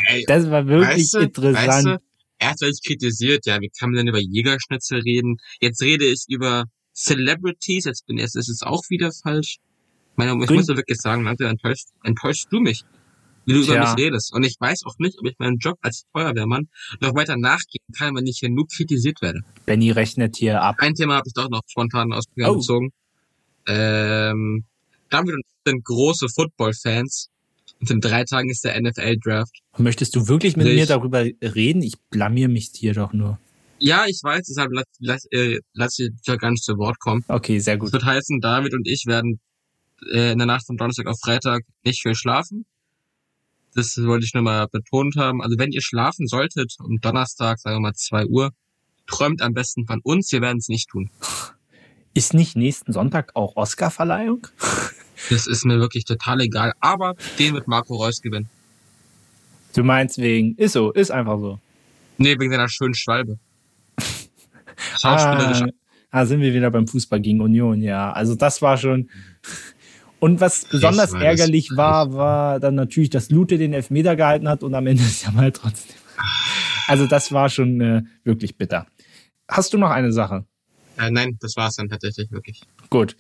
Ey, 0.06 0.24
das 0.28 0.48
war 0.48 0.68
wirklich 0.68 1.12
weißt 1.12 1.14
du, 1.14 1.18
interessant. 1.18 1.66
Weißt 1.66 1.86
du, 1.86 1.98
erst 2.38 2.62
weil 2.62 2.70
ich 2.70 2.82
kritisiert, 2.86 3.46
ja, 3.46 3.60
wie 3.60 3.68
kann 3.68 3.90
man 3.90 3.98
denn 3.98 4.08
über 4.08 4.20
Jägerschnitzel 4.20 5.00
reden? 5.00 5.38
Jetzt 5.60 5.82
rede 5.82 6.04
ich 6.06 6.24
über 6.28 6.66
Celebrities, 6.94 7.84
jetzt 7.84 8.06
bin 8.06 8.18
ich, 8.18 8.32
das 8.32 8.48
ist 8.48 8.64
auch 8.66 8.82
wieder 8.88 9.10
falsch. 9.12 9.58
Meine, 10.16 10.42
ich 10.42 10.50
muss 10.50 10.68
ja 10.68 10.76
wirklich 10.76 10.98
sagen, 10.98 11.24
Leute, 11.24 11.46
enttäuscht, 11.46 11.88
enttäuscht 12.04 12.46
du 12.50 12.60
mich 12.60 12.84
wie 13.46 13.52
du 13.52 13.62
Tja. 13.62 13.74
über 13.74 13.84
mich 13.84 14.04
redest. 14.04 14.32
Und 14.32 14.44
ich 14.44 14.56
weiß 14.58 14.84
auch 14.86 14.98
nicht, 14.98 15.18
ob 15.18 15.26
ich 15.26 15.38
meinen 15.38 15.58
Job 15.58 15.78
als 15.82 16.04
Feuerwehrmann 16.12 16.68
noch 17.00 17.14
weiter 17.14 17.36
nachgehen 17.36 17.84
kann, 17.96 18.14
wenn 18.16 18.26
ich 18.26 18.38
hier 18.38 18.50
nur 18.50 18.66
kritisiert 18.66 19.20
werde. 19.22 19.40
Benny 19.66 19.90
rechnet 19.90 20.36
hier 20.36 20.62
ab. 20.62 20.76
Ein 20.78 20.94
Thema 20.94 21.16
habe 21.16 21.24
ich 21.26 21.34
doch 21.34 21.48
noch 21.48 21.62
spontan 21.66 22.12
aus 22.12 22.24
oh. 22.38 22.54
gezogen. 22.54 22.92
Ähm, 23.66 24.64
David 25.10 25.34
und 25.34 25.40
ich 25.40 25.70
sind 25.70 25.84
große 25.84 26.28
Football-Fans. 26.28 27.30
Und 27.80 27.90
in 27.90 28.00
drei 28.00 28.24
Tagen 28.24 28.50
ist 28.50 28.64
der 28.64 28.80
NFL-Draft. 28.80 29.52
Möchtest 29.78 30.14
du 30.16 30.28
wirklich 30.28 30.56
mit 30.56 30.66
ich, 30.66 30.74
mir 30.74 30.86
darüber 30.86 31.24
reden? 31.42 31.82
Ich 31.82 31.98
blamier 32.10 32.48
mich 32.48 32.70
hier 32.74 32.94
doch 32.94 33.12
nur. 33.12 33.38
Ja, 33.86 34.06
ich 34.06 34.20
weiß, 34.22 34.46
deshalb 34.46 34.70
lass, 34.72 34.86
lass, 34.98 35.24
äh, 35.30 35.60
lass 35.74 35.98
ich 35.98 36.10
ja 36.26 36.36
gar 36.36 36.50
nicht 36.50 36.64
zu 36.64 36.76
Wort 36.78 36.98
kommen. 36.98 37.24
Okay, 37.28 37.58
sehr 37.58 37.76
gut. 37.76 37.88
Das 37.88 37.92
wird 37.92 38.04
heißen, 38.04 38.40
David 38.40 38.72
und 38.72 38.88
ich 38.88 39.04
werden 39.06 39.40
äh, 40.12 40.32
in 40.32 40.38
der 40.38 40.46
Nacht 40.46 40.66
von 40.66 40.76
Donnerstag 40.76 41.06
auf 41.06 41.18
Freitag 41.22 41.62
nicht 41.84 42.02
viel 42.02 42.14
schlafen 42.14 42.64
das 43.74 43.96
wollte 43.98 44.24
ich 44.24 44.34
nur 44.34 44.42
mal 44.42 44.66
betont 44.68 45.16
haben. 45.16 45.42
Also 45.42 45.58
wenn 45.58 45.72
ihr 45.72 45.82
schlafen 45.82 46.26
solltet 46.26 46.76
um 46.78 47.00
Donnerstag, 47.00 47.58
sagen 47.58 47.76
wir 47.76 47.80
mal 47.80 47.94
zwei 47.94 48.24
Uhr, 48.26 48.52
träumt 49.06 49.42
am 49.42 49.52
besten 49.52 49.86
von 49.86 50.00
uns, 50.02 50.32
wir 50.32 50.40
werden 50.40 50.58
es 50.58 50.68
nicht 50.68 50.88
tun. 50.88 51.10
Ist 52.14 52.32
nicht 52.32 52.56
nächsten 52.56 52.92
Sonntag 52.92 53.32
auch 53.34 53.56
Oscar-Verleihung? 53.56 54.46
Das 55.30 55.46
ist 55.46 55.64
mir 55.64 55.78
wirklich 55.78 56.04
total 56.04 56.40
egal, 56.40 56.74
aber 56.80 57.14
den 57.38 57.54
wird 57.54 57.66
Marco 57.66 57.94
Reus 57.94 58.20
gewinnen. 58.20 58.50
Du 59.72 59.82
meinst 59.82 60.18
wegen, 60.18 60.54
ist 60.56 60.72
so, 60.72 60.92
ist 60.92 61.12
einfach 61.12 61.38
so. 61.38 61.60
Nee, 62.18 62.38
wegen 62.38 62.50
seiner 62.50 62.68
schönen 62.68 62.94
Schwalbe. 62.94 63.38
Schauspielerischer. 65.04 65.68
Ah, 66.10 66.20
ah, 66.20 66.26
sind 66.26 66.40
wir 66.40 66.54
wieder 66.54 66.70
beim 66.70 66.86
Fußball 66.86 67.20
gegen 67.20 67.40
Union, 67.40 67.82
ja. 67.82 68.12
Also 68.12 68.34
das 68.34 68.62
war 68.62 68.76
schon. 68.76 69.10
Und 70.20 70.40
was 70.40 70.64
besonders 70.64 71.12
war 71.12 71.22
ärgerlich 71.22 71.68
war, 71.76 72.14
war 72.14 72.58
dann 72.58 72.76
natürlich, 72.76 73.10
dass 73.10 73.28
Lute 73.28 73.58
den 73.58 73.74
Elfmeter 73.74 74.16
gehalten 74.16 74.48
hat 74.48 74.62
und 74.62 74.74
am 74.74 74.86
Ende 74.86 75.02
ist 75.02 75.24
ja 75.24 75.30
mal 75.30 75.52
trotzdem. 75.52 75.96
Also 76.86 77.06
das 77.06 77.32
war 77.32 77.48
schon 77.48 77.80
äh, 77.80 78.02
wirklich 78.24 78.58
bitter. 78.58 78.86
Hast 79.48 79.72
du 79.72 79.78
noch 79.78 79.90
eine 79.90 80.12
Sache? 80.12 80.44
Äh, 80.98 81.10
nein, 81.10 81.38
das 81.40 81.56
war 81.56 81.68
es 81.68 81.76
dann 81.76 81.88
tatsächlich 81.88 82.30
wirklich. 82.30 82.62
Gut. 82.90 83.16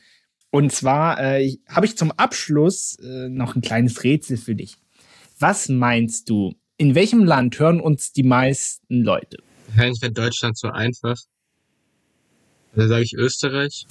Und 0.50 0.70
zwar 0.70 1.18
äh, 1.18 1.56
habe 1.68 1.86
ich 1.86 1.96
zum 1.96 2.12
Abschluss 2.12 2.98
äh, 3.02 3.28
noch 3.28 3.56
ein 3.56 3.62
kleines 3.62 4.04
Rätsel 4.04 4.36
für 4.36 4.54
dich. 4.54 4.76
Was 5.38 5.68
meinst 5.68 6.28
du? 6.28 6.54
In 6.76 6.94
welchem 6.94 7.24
Land 7.24 7.58
hören 7.58 7.80
uns 7.80 8.12
die 8.12 8.22
meisten 8.22 9.02
Leute? 9.02 9.38
Wahrscheinlich 9.68 10.00
wäre 10.02 10.12
Deutschland 10.12 10.56
so 10.56 10.68
einfach. 10.68 11.16
Dann 12.76 12.88
sage 12.88 13.02
ich 13.02 13.14
Österreich. 13.14 13.86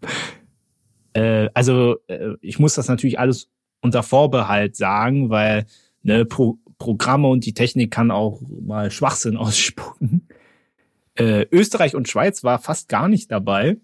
äh, 1.12 1.48
also 1.54 1.96
äh, 2.06 2.34
ich 2.40 2.58
muss 2.58 2.74
das 2.74 2.88
natürlich 2.88 3.18
alles 3.18 3.48
unter 3.80 4.02
Vorbehalt 4.02 4.76
sagen, 4.76 5.30
weil 5.30 5.66
ne, 6.02 6.24
Pro 6.24 6.58
Programme 6.78 7.28
und 7.28 7.46
die 7.46 7.54
Technik 7.54 7.92
kann 7.92 8.10
auch 8.10 8.42
mal 8.60 8.90
Schwachsinn 8.90 9.36
ausspucken. 9.38 10.28
Äh, 11.14 11.46
Österreich 11.52 11.94
und 11.94 12.08
Schweiz 12.08 12.42
war 12.42 12.58
fast 12.58 12.88
gar 12.88 13.08
nicht 13.08 13.30
dabei. 13.30 13.76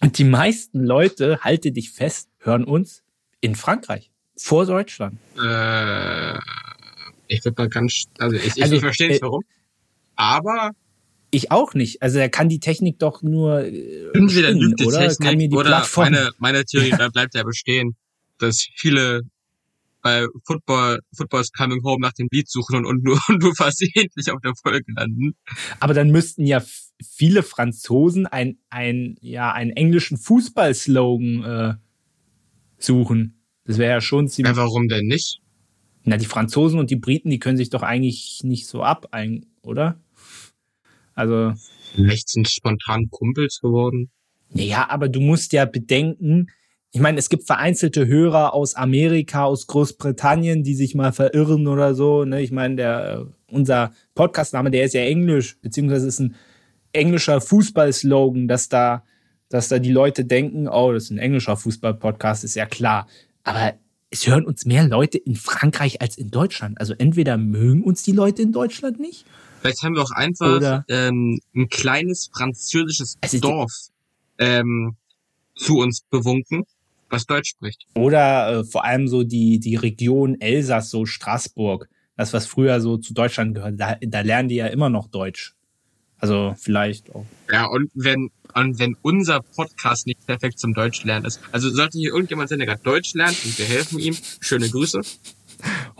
Und 0.00 0.18
die 0.18 0.24
meisten 0.24 0.84
Leute, 0.84 1.40
halte 1.40 1.72
dich 1.72 1.90
fest, 1.90 2.28
hören 2.38 2.64
uns 2.64 3.02
in 3.40 3.54
Frankreich. 3.54 4.10
Vor 4.36 4.66
Deutschland. 4.66 5.18
Äh, 5.42 6.36
ich 7.28 7.44
würde 7.44 7.62
mal 7.62 7.68
ganz, 7.68 8.04
also 8.18 8.36
ich, 8.36 8.56
ich 8.56 8.62
also, 8.62 8.78
verstehe 8.80 9.08
nicht 9.08 9.22
äh, 9.22 9.24
warum. 9.24 9.42
Aber 10.16 10.72
ich 11.30 11.50
auch 11.50 11.74
nicht. 11.74 12.02
Also 12.02 12.18
er 12.18 12.28
kann 12.28 12.48
die 12.48 12.60
Technik 12.60 12.98
doch 12.98 13.22
nur 13.22 13.64
entweder 13.64 14.52
lügt 14.52 14.80
die 14.80 14.86
oder? 14.86 15.08
Technik 15.08 15.50
die 15.50 15.56
oder 15.56 15.68
Plattform 15.68 16.04
meine 16.04 16.30
meine 16.38 16.64
Theorie 16.66 16.90
bleibt 17.12 17.34
ja 17.34 17.42
bestehen, 17.42 17.96
dass 18.38 18.66
viele 18.74 19.22
bei 20.02 20.24
Football 20.44 21.00
Football's 21.16 21.50
Coming 21.52 21.82
Home 21.82 22.00
nach 22.00 22.12
dem 22.12 22.28
Lied 22.30 22.48
suchen 22.48 22.76
und, 22.76 22.86
und 22.86 23.04
nur 23.04 23.18
und 23.28 23.42
nur 23.42 23.54
versehentlich 23.54 24.30
auf 24.30 24.40
der 24.40 24.54
Folge 24.54 24.92
landen. 24.94 25.34
Aber 25.80 25.94
dann 25.94 26.10
müssten 26.10 26.46
ja 26.46 26.62
viele 27.02 27.42
Franzosen 27.42 28.26
ein 28.26 28.58
ein 28.70 29.16
ja 29.20 29.52
einen 29.52 29.70
englischen 29.70 30.16
Fußballslogan 30.16 31.44
äh, 31.44 31.74
suchen. 32.78 33.42
Das 33.64 33.78
wäre 33.78 33.94
ja 33.94 34.00
schon 34.00 34.28
ziemlich. 34.28 34.56
Ja, 34.56 34.62
warum 34.62 34.88
denn 34.88 35.06
nicht? 35.06 35.40
Na, 36.04 36.16
die 36.16 36.26
Franzosen 36.26 36.78
und 36.78 36.90
die 36.90 36.96
Briten, 36.96 37.30
die 37.30 37.40
können 37.40 37.56
sich 37.56 37.68
doch 37.68 37.82
eigentlich 37.82 38.42
nicht 38.44 38.68
so 38.68 38.84
ab, 38.84 39.10
oder? 39.62 40.00
Also. 41.16 41.54
Vielleicht 41.94 42.28
sind 42.28 42.48
spontan 42.48 43.08
Kumpels 43.10 43.60
geworden. 43.60 44.10
Ja, 44.52 44.88
aber 44.90 45.08
du 45.08 45.20
musst 45.20 45.52
ja 45.52 45.64
bedenken, 45.64 46.48
ich 46.92 47.00
meine, 47.00 47.18
es 47.18 47.28
gibt 47.28 47.44
vereinzelte 47.46 48.06
Hörer 48.06 48.54
aus 48.54 48.74
Amerika, 48.74 49.44
aus 49.44 49.66
Großbritannien, 49.66 50.62
die 50.62 50.74
sich 50.74 50.94
mal 50.94 51.12
verirren 51.12 51.66
oder 51.66 51.94
so. 51.94 52.24
Ne? 52.24 52.40
Ich 52.40 52.52
meine, 52.52 52.76
der 52.76 53.26
unser 53.50 53.92
Podcastname, 54.14 54.70
der 54.70 54.84
ist 54.84 54.94
ja 54.94 55.02
Englisch, 55.02 55.58
beziehungsweise 55.60 56.06
ist 56.06 56.20
ein 56.20 56.36
englischer 56.92 57.40
Fußballslogan, 57.40 58.48
dass 58.48 58.68
da, 58.68 59.04
dass 59.48 59.68
da 59.68 59.78
die 59.78 59.92
Leute 59.92 60.24
denken, 60.24 60.68
oh, 60.68 60.92
das 60.92 61.04
ist 61.04 61.10
ein 61.10 61.18
englischer 61.18 61.56
Fußballpodcast, 61.56 62.44
ist 62.44 62.56
ja 62.56 62.66
klar. 62.66 63.06
Aber 63.44 63.74
es 64.10 64.26
hören 64.26 64.46
uns 64.46 64.64
mehr 64.64 64.86
Leute 64.86 65.18
in 65.18 65.36
Frankreich 65.36 66.00
als 66.00 66.16
in 66.16 66.30
Deutschland. 66.30 66.80
Also 66.80 66.94
entweder 66.96 67.36
mögen 67.36 67.82
uns 67.82 68.02
die 68.02 68.12
Leute 68.12 68.42
in 68.42 68.52
Deutschland 68.52 69.00
nicht. 69.00 69.26
Vielleicht 69.60 69.82
haben 69.82 69.94
wir 69.94 70.02
auch 70.02 70.10
einfach 70.10 70.84
ähm, 70.88 71.40
ein 71.54 71.68
kleines 71.68 72.30
französisches 72.32 73.16
also 73.20 73.40
Dorf 73.40 73.72
ähm, 74.38 74.96
zu 75.54 75.78
uns 75.78 76.02
bewunken, 76.10 76.64
was 77.08 77.26
Deutsch 77.26 77.50
spricht. 77.50 77.86
Oder 77.94 78.60
äh, 78.60 78.64
vor 78.64 78.84
allem 78.84 79.08
so 79.08 79.22
die, 79.22 79.58
die 79.58 79.76
Region 79.76 80.40
Elsass, 80.40 80.90
so 80.90 81.06
Straßburg. 81.06 81.88
Das, 82.16 82.32
was 82.32 82.46
früher 82.46 82.80
so 82.80 82.96
zu 82.96 83.12
Deutschland 83.12 83.54
gehört, 83.54 83.78
da, 83.78 83.96
da 84.00 84.20
lernen 84.22 84.48
die 84.48 84.54
ja 84.54 84.68
immer 84.68 84.88
noch 84.88 85.08
Deutsch. 85.08 85.54
Also 86.18 86.54
vielleicht 86.58 87.14
auch. 87.14 87.26
Ja, 87.52 87.66
und 87.66 87.90
wenn, 87.94 88.30
und 88.54 88.78
wenn 88.78 88.96
unser 89.02 89.40
Podcast 89.40 90.06
nicht 90.06 90.26
perfekt 90.26 90.58
zum 90.58 90.72
Deutsch 90.72 91.04
lernen 91.04 91.26
ist, 91.26 91.40
also 91.52 91.68
sollte 91.68 91.98
hier 91.98 92.12
irgendjemand 92.12 92.48
sein, 92.48 92.58
der 92.58 92.66
gerade 92.66 92.82
Deutsch 92.82 93.12
lernt 93.14 93.36
und 93.44 93.58
wir 93.58 93.66
helfen 93.66 93.98
ihm, 93.98 94.16
schöne 94.40 94.68
Grüße. 94.68 95.00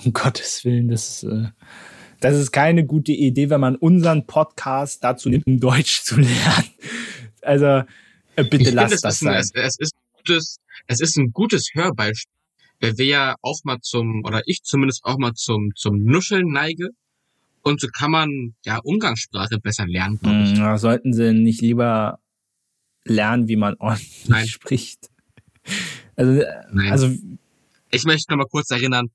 Um 0.05 0.13
Gottes 0.13 0.67
Willen, 0.67 0.89
das 0.89 1.23
ist, 1.23 1.31
äh, 1.31 1.47
das 2.31 2.41
ist 2.41 2.51
keine 2.51 2.85
gute 2.85 3.13
Idee, 3.13 3.51
wenn 3.51 3.61
man 3.61 3.77
unseren 3.77 4.27
Podcast 4.27 5.05
dazu 5.05 5.29
nimmt, 5.29 5.47
um 5.47 5.61
Deutsch 5.61 6.03
zu 6.03 6.17
lernen. 6.17 6.71
Also 7.41 7.85
äh, 8.35 8.45
bitte 8.51 8.71
lass 8.71 8.91
das, 8.91 9.01
das 9.01 9.19
sein. 9.21 9.35
Ein, 9.35 9.41
es, 9.41 9.53
es, 9.55 9.79
ist 9.79 9.95
ein 9.95 10.17
gutes, 10.19 10.57
es 10.89 11.01
ist 11.01 11.17
ein 11.19 11.31
gutes 11.31 11.71
Hörbeispiel, 11.73 12.33
weil 12.81 12.99
wir 12.99 13.07
ja 13.07 13.37
auch 13.43 13.61
mal 13.63 13.79
zum, 13.81 14.25
oder 14.25 14.43
ich 14.47 14.63
zumindest 14.65 15.05
auch 15.05 15.19
mal 15.19 15.35
zum, 15.35 15.71
zum 15.77 16.03
Nuscheln 16.03 16.49
neige. 16.51 16.89
Und 17.63 17.81
so 17.81 17.87
kann 17.89 18.11
man 18.11 18.55
ja 18.65 18.79
Umgangssprache 18.79 19.59
besser 19.59 19.87
lernen. 19.87 20.19
Ja, 20.57 20.79
sollten 20.79 21.13
Sie 21.13 21.33
nicht 21.33 21.61
lieber 21.61 22.19
lernen, 23.05 23.47
wie 23.47 23.57
man 23.57 23.75
ordentlich 23.79 24.29
Nein. 24.29 24.49
spricht? 24.49 25.11
Also, 26.17 26.43
Nein. 26.73 26.91
also 26.91 27.15
ich 27.91 28.05
möchte 28.05 28.33
noch 28.33 28.39
mal 28.39 28.49
kurz 28.49 28.71
erinnern, 28.71 29.11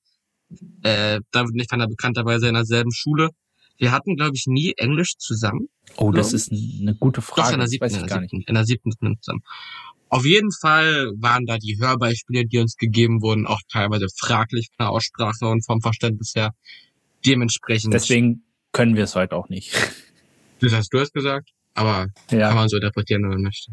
äh, 0.83 1.19
David 1.31 1.53
und 1.53 1.59
ich 1.59 1.71
waren 1.71 1.79
da 1.79 1.87
bekannterweise 1.87 2.47
in 2.47 2.53
derselben 2.53 2.91
Schule. 2.91 3.29
Wir 3.77 3.91
hatten, 3.91 4.15
glaube 4.15 4.35
ich, 4.35 4.45
nie 4.47 4.73
Englisch 4.77 5.17
zusammen. 5.17 5.67
Oh, 5.97 6.11
das 6.11 6.33
ist 6.33 6.51
eine 6.51 6.95
gute 6.95 7.21
Frage. 7.21 7.47
Doch, 7.47 7.53
in 7.53 7.59
der 7.59 7.67
siebten, 7.67 7.85
weiß 7.85 7.97
ich 7.97 8.07
gar 8.07 8.21
nicht. 8.21 8.33
In 8.33 8.53
der 8.53 8.65
siebten 8.65 8.91
zusammen. 9.21 9.41
Auf 10.09 10.25
jeden 10.25 10.51
Fall 10.51 11.13
waren 11.15 11.45
da 11.45 11.57
die 11.57 11.79
Hörbeispiele, 11.79 12.45
die 12.45 12.59
uns 12.59 12.75
gegeben 12.75 13.21
wurden, 13.21 13.47
auch 13.47 13.61
teilweise 13.71 14.07
fraglich 14.15 14.67
von 14.67 14.85
der 14.85 14.89
Aussprache 14.89 15.47
und 15.47 15.65
vom 15.65 15.81
Verständnis 15.81 16.33
her. 16.35 16.51
Dementsprechend. 17.25 17.93
Deswegen 17.93 18.43
können 18.71 18.95
wir 18.95 19.05
es 19.05 19.15
heute 19.15 19.35
auch 19.35 19.49
nicht. 19.49 19.73
Das 20.59 20.73
hast 20.73 20.93
du 20.93 20.99
es 20.99 21.11
gesagt, 21.11 21.49
aber 21.73 22.07
ja. 22.29 22.49
kann 22.49 22.55
man 22.55 22.69
so 22.69 22.75
interpretieren, 22.75 23.23
wenn 23.23 23.29
man 23.29 23.41
möchte. 23.41 23.71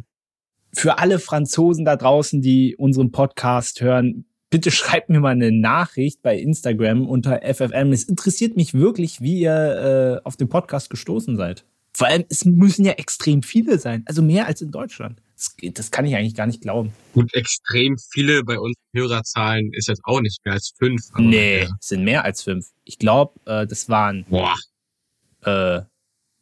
Für 0.73 0.99
alle 0.99 1.19
Franzosen 1.19 1.85
da 1.85 1.97
draußen, 1.97 2.41
die 2.41 2.77
unseren 2.77 3.11
Podcast 3.11 3.81
hören, 3.81 4.25
bitte 4.51 4.71
schreibt 4.71 5.11
mir 5.11 5.21
mal 5.21 5.31
eine 5.31 5.53
Nachricht 5.53 6.23
bei 6.23 6.39
Instagram 6.39 7.07
unter 7.07 7.41
FFM. 7.43 7.93
Es 7.93 8.05
interessiert 8.05 8.57
mich 8.57 8.75
wirklich, 8.75 9.21
wie 9.21 9.41
ihr 9.41 10.21
äh, 10.23 10.27
auf 10.27 10.37
den 10.37 10.49
Podcast 10.49 10.91
gestoßen 10.91 11.37
seid. 11.37 11.65
Vor 11.93 12.07
allem, 12.07 12.25
es 12.29 12.45
müssen 12.45 12.85
ja 12.85 12.93
extrem 12.93 13.43
viele 13.43 13.79
sein, 13.79 14.05
also 14.07 14.23
mehr 14.23 14.47
als 14.47 14.61
in 14.61 14.71
Deutschland. 14.71 15.21
Das, 15.35 15.57
das 15.75 15.91
kann 15.91 16.05
ich 16.05 16.15
eigentlich 16.15 16.35
gar 16.35 16.47
nicht 16.47 16.61
glauben. 16.61 16.93
Gut, 17.13 17.33
extrem 17.35 17.97
viele 18.13 18.45
bei 18.45 18.59
uns 18.59 18.77
Hörerzahlen 18.93 19.73
ist 19.73 19.89
jetzt 19.89 20.03
auch 20.05 20.21
nicht 20.21 20.45
mehr 20.45 20.55
als 20.55 20.73
fünf. 20.79 21.03
nee, 21.17 21.63
ja. 21.63 21.69
sind 21.81 22.05
mehr 22.05 22.25
als 22.25 22.43
fünf. 22.43 22.69
Ich 22.85 22.99
glaube, 22.99 23.35
äh, 23.47 23.67
das 23.67 23.89
waren, 23.89 24.25
Boah. 24.29 24.55
Äh, 25.45 25.83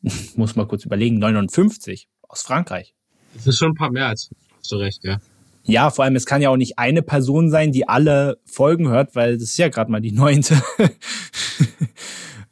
muss 0.37 0.57
mal 0.57 0.67
kurz 0.67 0.85
überlegen, 0.85 1.19
59 1.19 2.09
aus 2.23 2.43
Frankreich. 2.43 2.95
Das 3.35 3.47
ist 3.47 3.59
schon 3.59 3.73
ein 3.73 3.75
paar 3.75 3.91
mehr 3.91 4.09
als 4.09 4.31
hast 4.59 4.73
du 4.73 4.77
recht, 4.77 5.05
ja. 5.05 5.21
Ja, 5.67 5.91
vor 5.91 6.05
allem, 6.05 6.15
es 6.15 6.27
kann 6.27 6.43
ja 6.43 6.51
auch 6.51 6.57
nicht 6.57 6.79
eine 6.79 7.03
Person 7.03 7.51
sein, 7.51 7.73
die 7.73 7.89
alle 7.89 8.39
Folgen 8.45 8.89
hört, 8.89 9.17
weil 9.17 9.35
das 9.35 9.51
ist 9.51 9.59
ja 9.59 9.69
gerade 9.69 9.91
mal 9.91 10.01
die 10.01 10.13
neunte. 10.13 10.63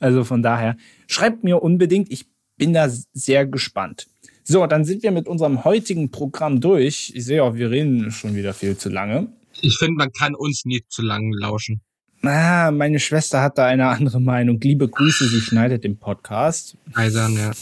also 0.01 0.25
von 0.25 0.43
daher, 0.43 0.77
schreibt 1.07 1.45
mir 1.45 1.63
unbedingt, 1.63 2.11
ich 2.11 2.27
bin 2.57 2.73
da 2.73 2.89
sehr 3.13 3.47
gespannt. 3.47 4.09
So, 4.43 4.67
dann 4.67 4.85
sind 4.85 5.03
wir 5.03 5.13
mit 5.13 5.29
unserem 5.29 5.65
heutigen 5.65 6.11
Programm 6.11 6.61
durch. 6.61 7.13
Ich 7.15 7.25
sehe 7.25 7.43
auch, 7.43 7.55
wir 7.55 7.71
reden 7.71 8.11
schon 8.11 8.35
wieder 8.35 8.53
viel 8.53 8.77
zu 8.77 8.91
lange. 8.91 9.29
Ich 9.61 9.79
finde, 9.79 9.95
man 9.95 10.13
kann 10.13 10.35
uns 10.35 10.65
nie 10.65 10.85
zu 10.89 11.03
lange 11.03 11.35
lauschen. 11.37 11.81
Ah, 12.23 12.71
meine 12.71 12.99
Schwester 12.99 13.43
hat 13.43 13.59
da 13.59 13.67
eine 13.67 13.87
andere 13.87 14.21
Meinung. 14.21 14.61
Liebe 14.61 14.89
Grüße, 14.89 15.29
sie 15.29 15.41
schneidet 15.41 15.85
den 15.85 15.99
Podcast. 15.99 16.77
Eisern, 16.95 17.37
ja. 17.37 17.53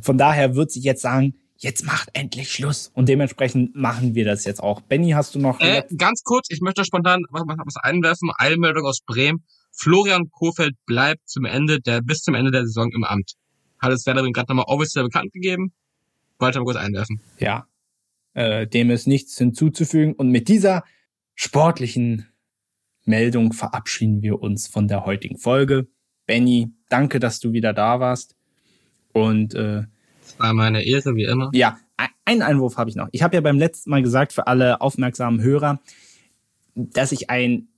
Von 0.00 0.16
daher 0.16 0.54
wird 0.54 0.70
sie 0.70 0.80
jetzt 0.80 1.02
sagen, 1.02 1.34
jetzt 1.58 1.84
macht 1.84 2.10
endlich 2.12 2.52
Schluss. 2.52 2.90
Und 2.94 3.08
dementsprechend 3.08 3.74
machen 3.74 4.14
wir 4.14 4.24
das 4.24 4.44
jetzt 4.44 4.62
auch. 4.62 4.80
Benny, 4.80 5.10
hast 5.10 5.34
du 5.34 5.38
noch? 5.38 5.60
Äh, 5.60 5.82
ganz 5.96 6.22
kurz, 6.22 6.46
ich 6.50 6.60
möchte 6.60 6.84
spontan 6.84 7.24
was, 7.30 7.42
was 7.46 7.76
einwerfen. 7.76 8.30
Eilmeldung 8.36 8.86
aus 8.86 9.00
Bremen. 9.04 9.44
Florian 9.72 10.30
Kofeld 10.30 10.74
bleibt 10.86 11.28
zum 11.28 11.44
Ende 11.44 11.80
der, 11.80 12.00
bis 12.00 12.22
zum 12.22 12.34
Ende 12.34 12.50
der 12.50 12.64
Saison 12.64 12.90
im 12.92 13.04
Amt. 13.04 13.34
Hat 13.78 13.92
es 13.92 14.06
Werder 14.06 14.22
gerade 14.30 14.48
nochmal 14.48 14.64
offiziell 14.66 15.04
bekannt 15.04 15.32
gegeben. 15.32 15.72
Wollte 16.38 16.58
mal 16.58 16.64
kurz 16.64 16.76
einwerfen. 16.76 17.20
Ja. 17.38 17.66
Äh, 18.34 18.66
dem 18.66 18.90
ist 18.90 19.06
nichts 19.06 19.36
hinzuzufügen. 19.36 20.14
Und 20.14 20.30
mit 20.30 20.48
dieser 20.48 20.84
sportlichen 21.34 22.28
Meldung 23.04 23.52
verabschieden 23.52 24.22
wir 24.22 24.40
uns 24.40 24.66
von 24.68 24.88
der 24.88 25.04
heutigen 25.04 25.38
Folge. 25.38 25.88
Benny, 26.26 26.72
danke, 26.88 27.20
dass 27.20 27.40
du 27.40 27.52
wieder 27.52 27.72
da 27.72 28.00
warst. 28.00 28.36
Und 29.12 29.54
äh, 29.54 29.84
war 30.36 30.52
meine 30.52 30.84
Ehre, 30.84 31.14
wie 31.14 31.24
immer. 31.24 31.50
Ja, 31.54 31.78
einen 32.24 32.42
Einwurf 32.42 32.76
habe 32.76 32.90
ich 32.90 32.96
noch. 32.96 33.08
Ich 33.12 33.22
habe 33.22 33.36
ja 33.36 33.40
beim 33.40 33.58
letzten 33.58 33.90
Mal 33.90 34.02
gesagt, 34.02 34.32
für 34.32 34.46
alle 34.46 34.80
aufmerksamen 34.80 35.40
Hörer, 35.42 35.80
dass 36.74 37.12
ich 37.12 37.30
einen 37.30 37.68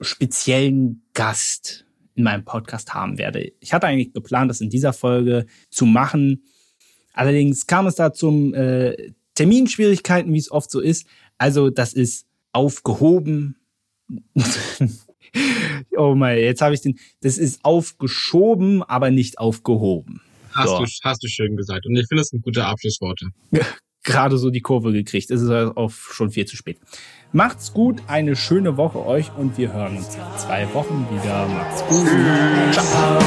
speziellen 0.00 1.02
Gast 1.14 1.86
in 2.14 2.24
meinem 2.24 2.44
Podcast 2.44 2.94
haben 2.94 3.18
werde. 3.18 3.52
Ich 3.60 3.72
hatte 3.72 3.86
eigentlich 3.86 4.12
geplant, 4.12 4.50
das 4.50 4.60
in 4.60 4.70
dieser 4.70 4.92
Folge 4.92 5.46
zu 5.70 5.86
machen. 5.86 6.44
Allerdings 7.12 7.66
kam 7.66 7.86
es 7.86 7.94
da 7.94 8.12
zum 8.12 8.54
äh, 8.54 9.12
Terminschwierigkeiten, 9.34 10.32
wie 10.32 10.38
es 10.38 10.50
oft 10.50 10.70
so 10.70 10.80
ist. 10.80 11.06
Also 11.38 11.70
das 11.70 11.92
ist 11.92 12.26
aufgehoben. 12.52 13.56
oh 15.96 16.14
mein, 16.14 16.38
jetzt 16.38 16.60
habe 16.60 16.74
ich 16.74 16.82
den. 16.82 16.98
Das 17.22 17.38
ist 17.38 17.64
aufgeschoben, 17.64 18.82
aber 18.82 19.10
nicht 19.10 19.38
aufgehoben. 19.38 20.20
Hast, 20.54 20.68
so. 20.68 20.78
du, 20.78 20.84
hast 21.02 21.22
du 21.22 21.28
schön 21.28 21.56
gesagt. 21.56 21.86
Und 21.86 21.96
ich 21.96 22.06
finde, 22.08 22.22
es 22.22 22.28
sind 22.28 22.42
gute 22.42 22.64
Abschlussworte. 22.64 23.26
Gerade 24.04 24.36
so 24.36 24.50
die 24.50 24.60
Kurve 24.60 24.92
gekriegt. 24.92 25.30
Es 25.30 25.40
ist 25.40 25.50
auch 25.50 25.90
schon 25.90 26.30
viel 26.30 26.44
zu 26.44 26.56
spät. 26.56 26.78
Macht's 27.32 27.72
gut, 27.72 28.02
eine 28.06 28.36
schöne 28.36 28.76
Woche 28.76 29.04
euch 29.04 29.30
und 29.36 29.56
wir 29.58 29.72
hören 29.72 29.96
uns 29.96 30.14
in 30.14 30.20
zwei 30.38 30.72
Wochen 30.74 31.06
wieder. 31.10 31.48
Macht's 31.48 31.82
gut. 31.88 32.06
Ciao. 32.72 33.18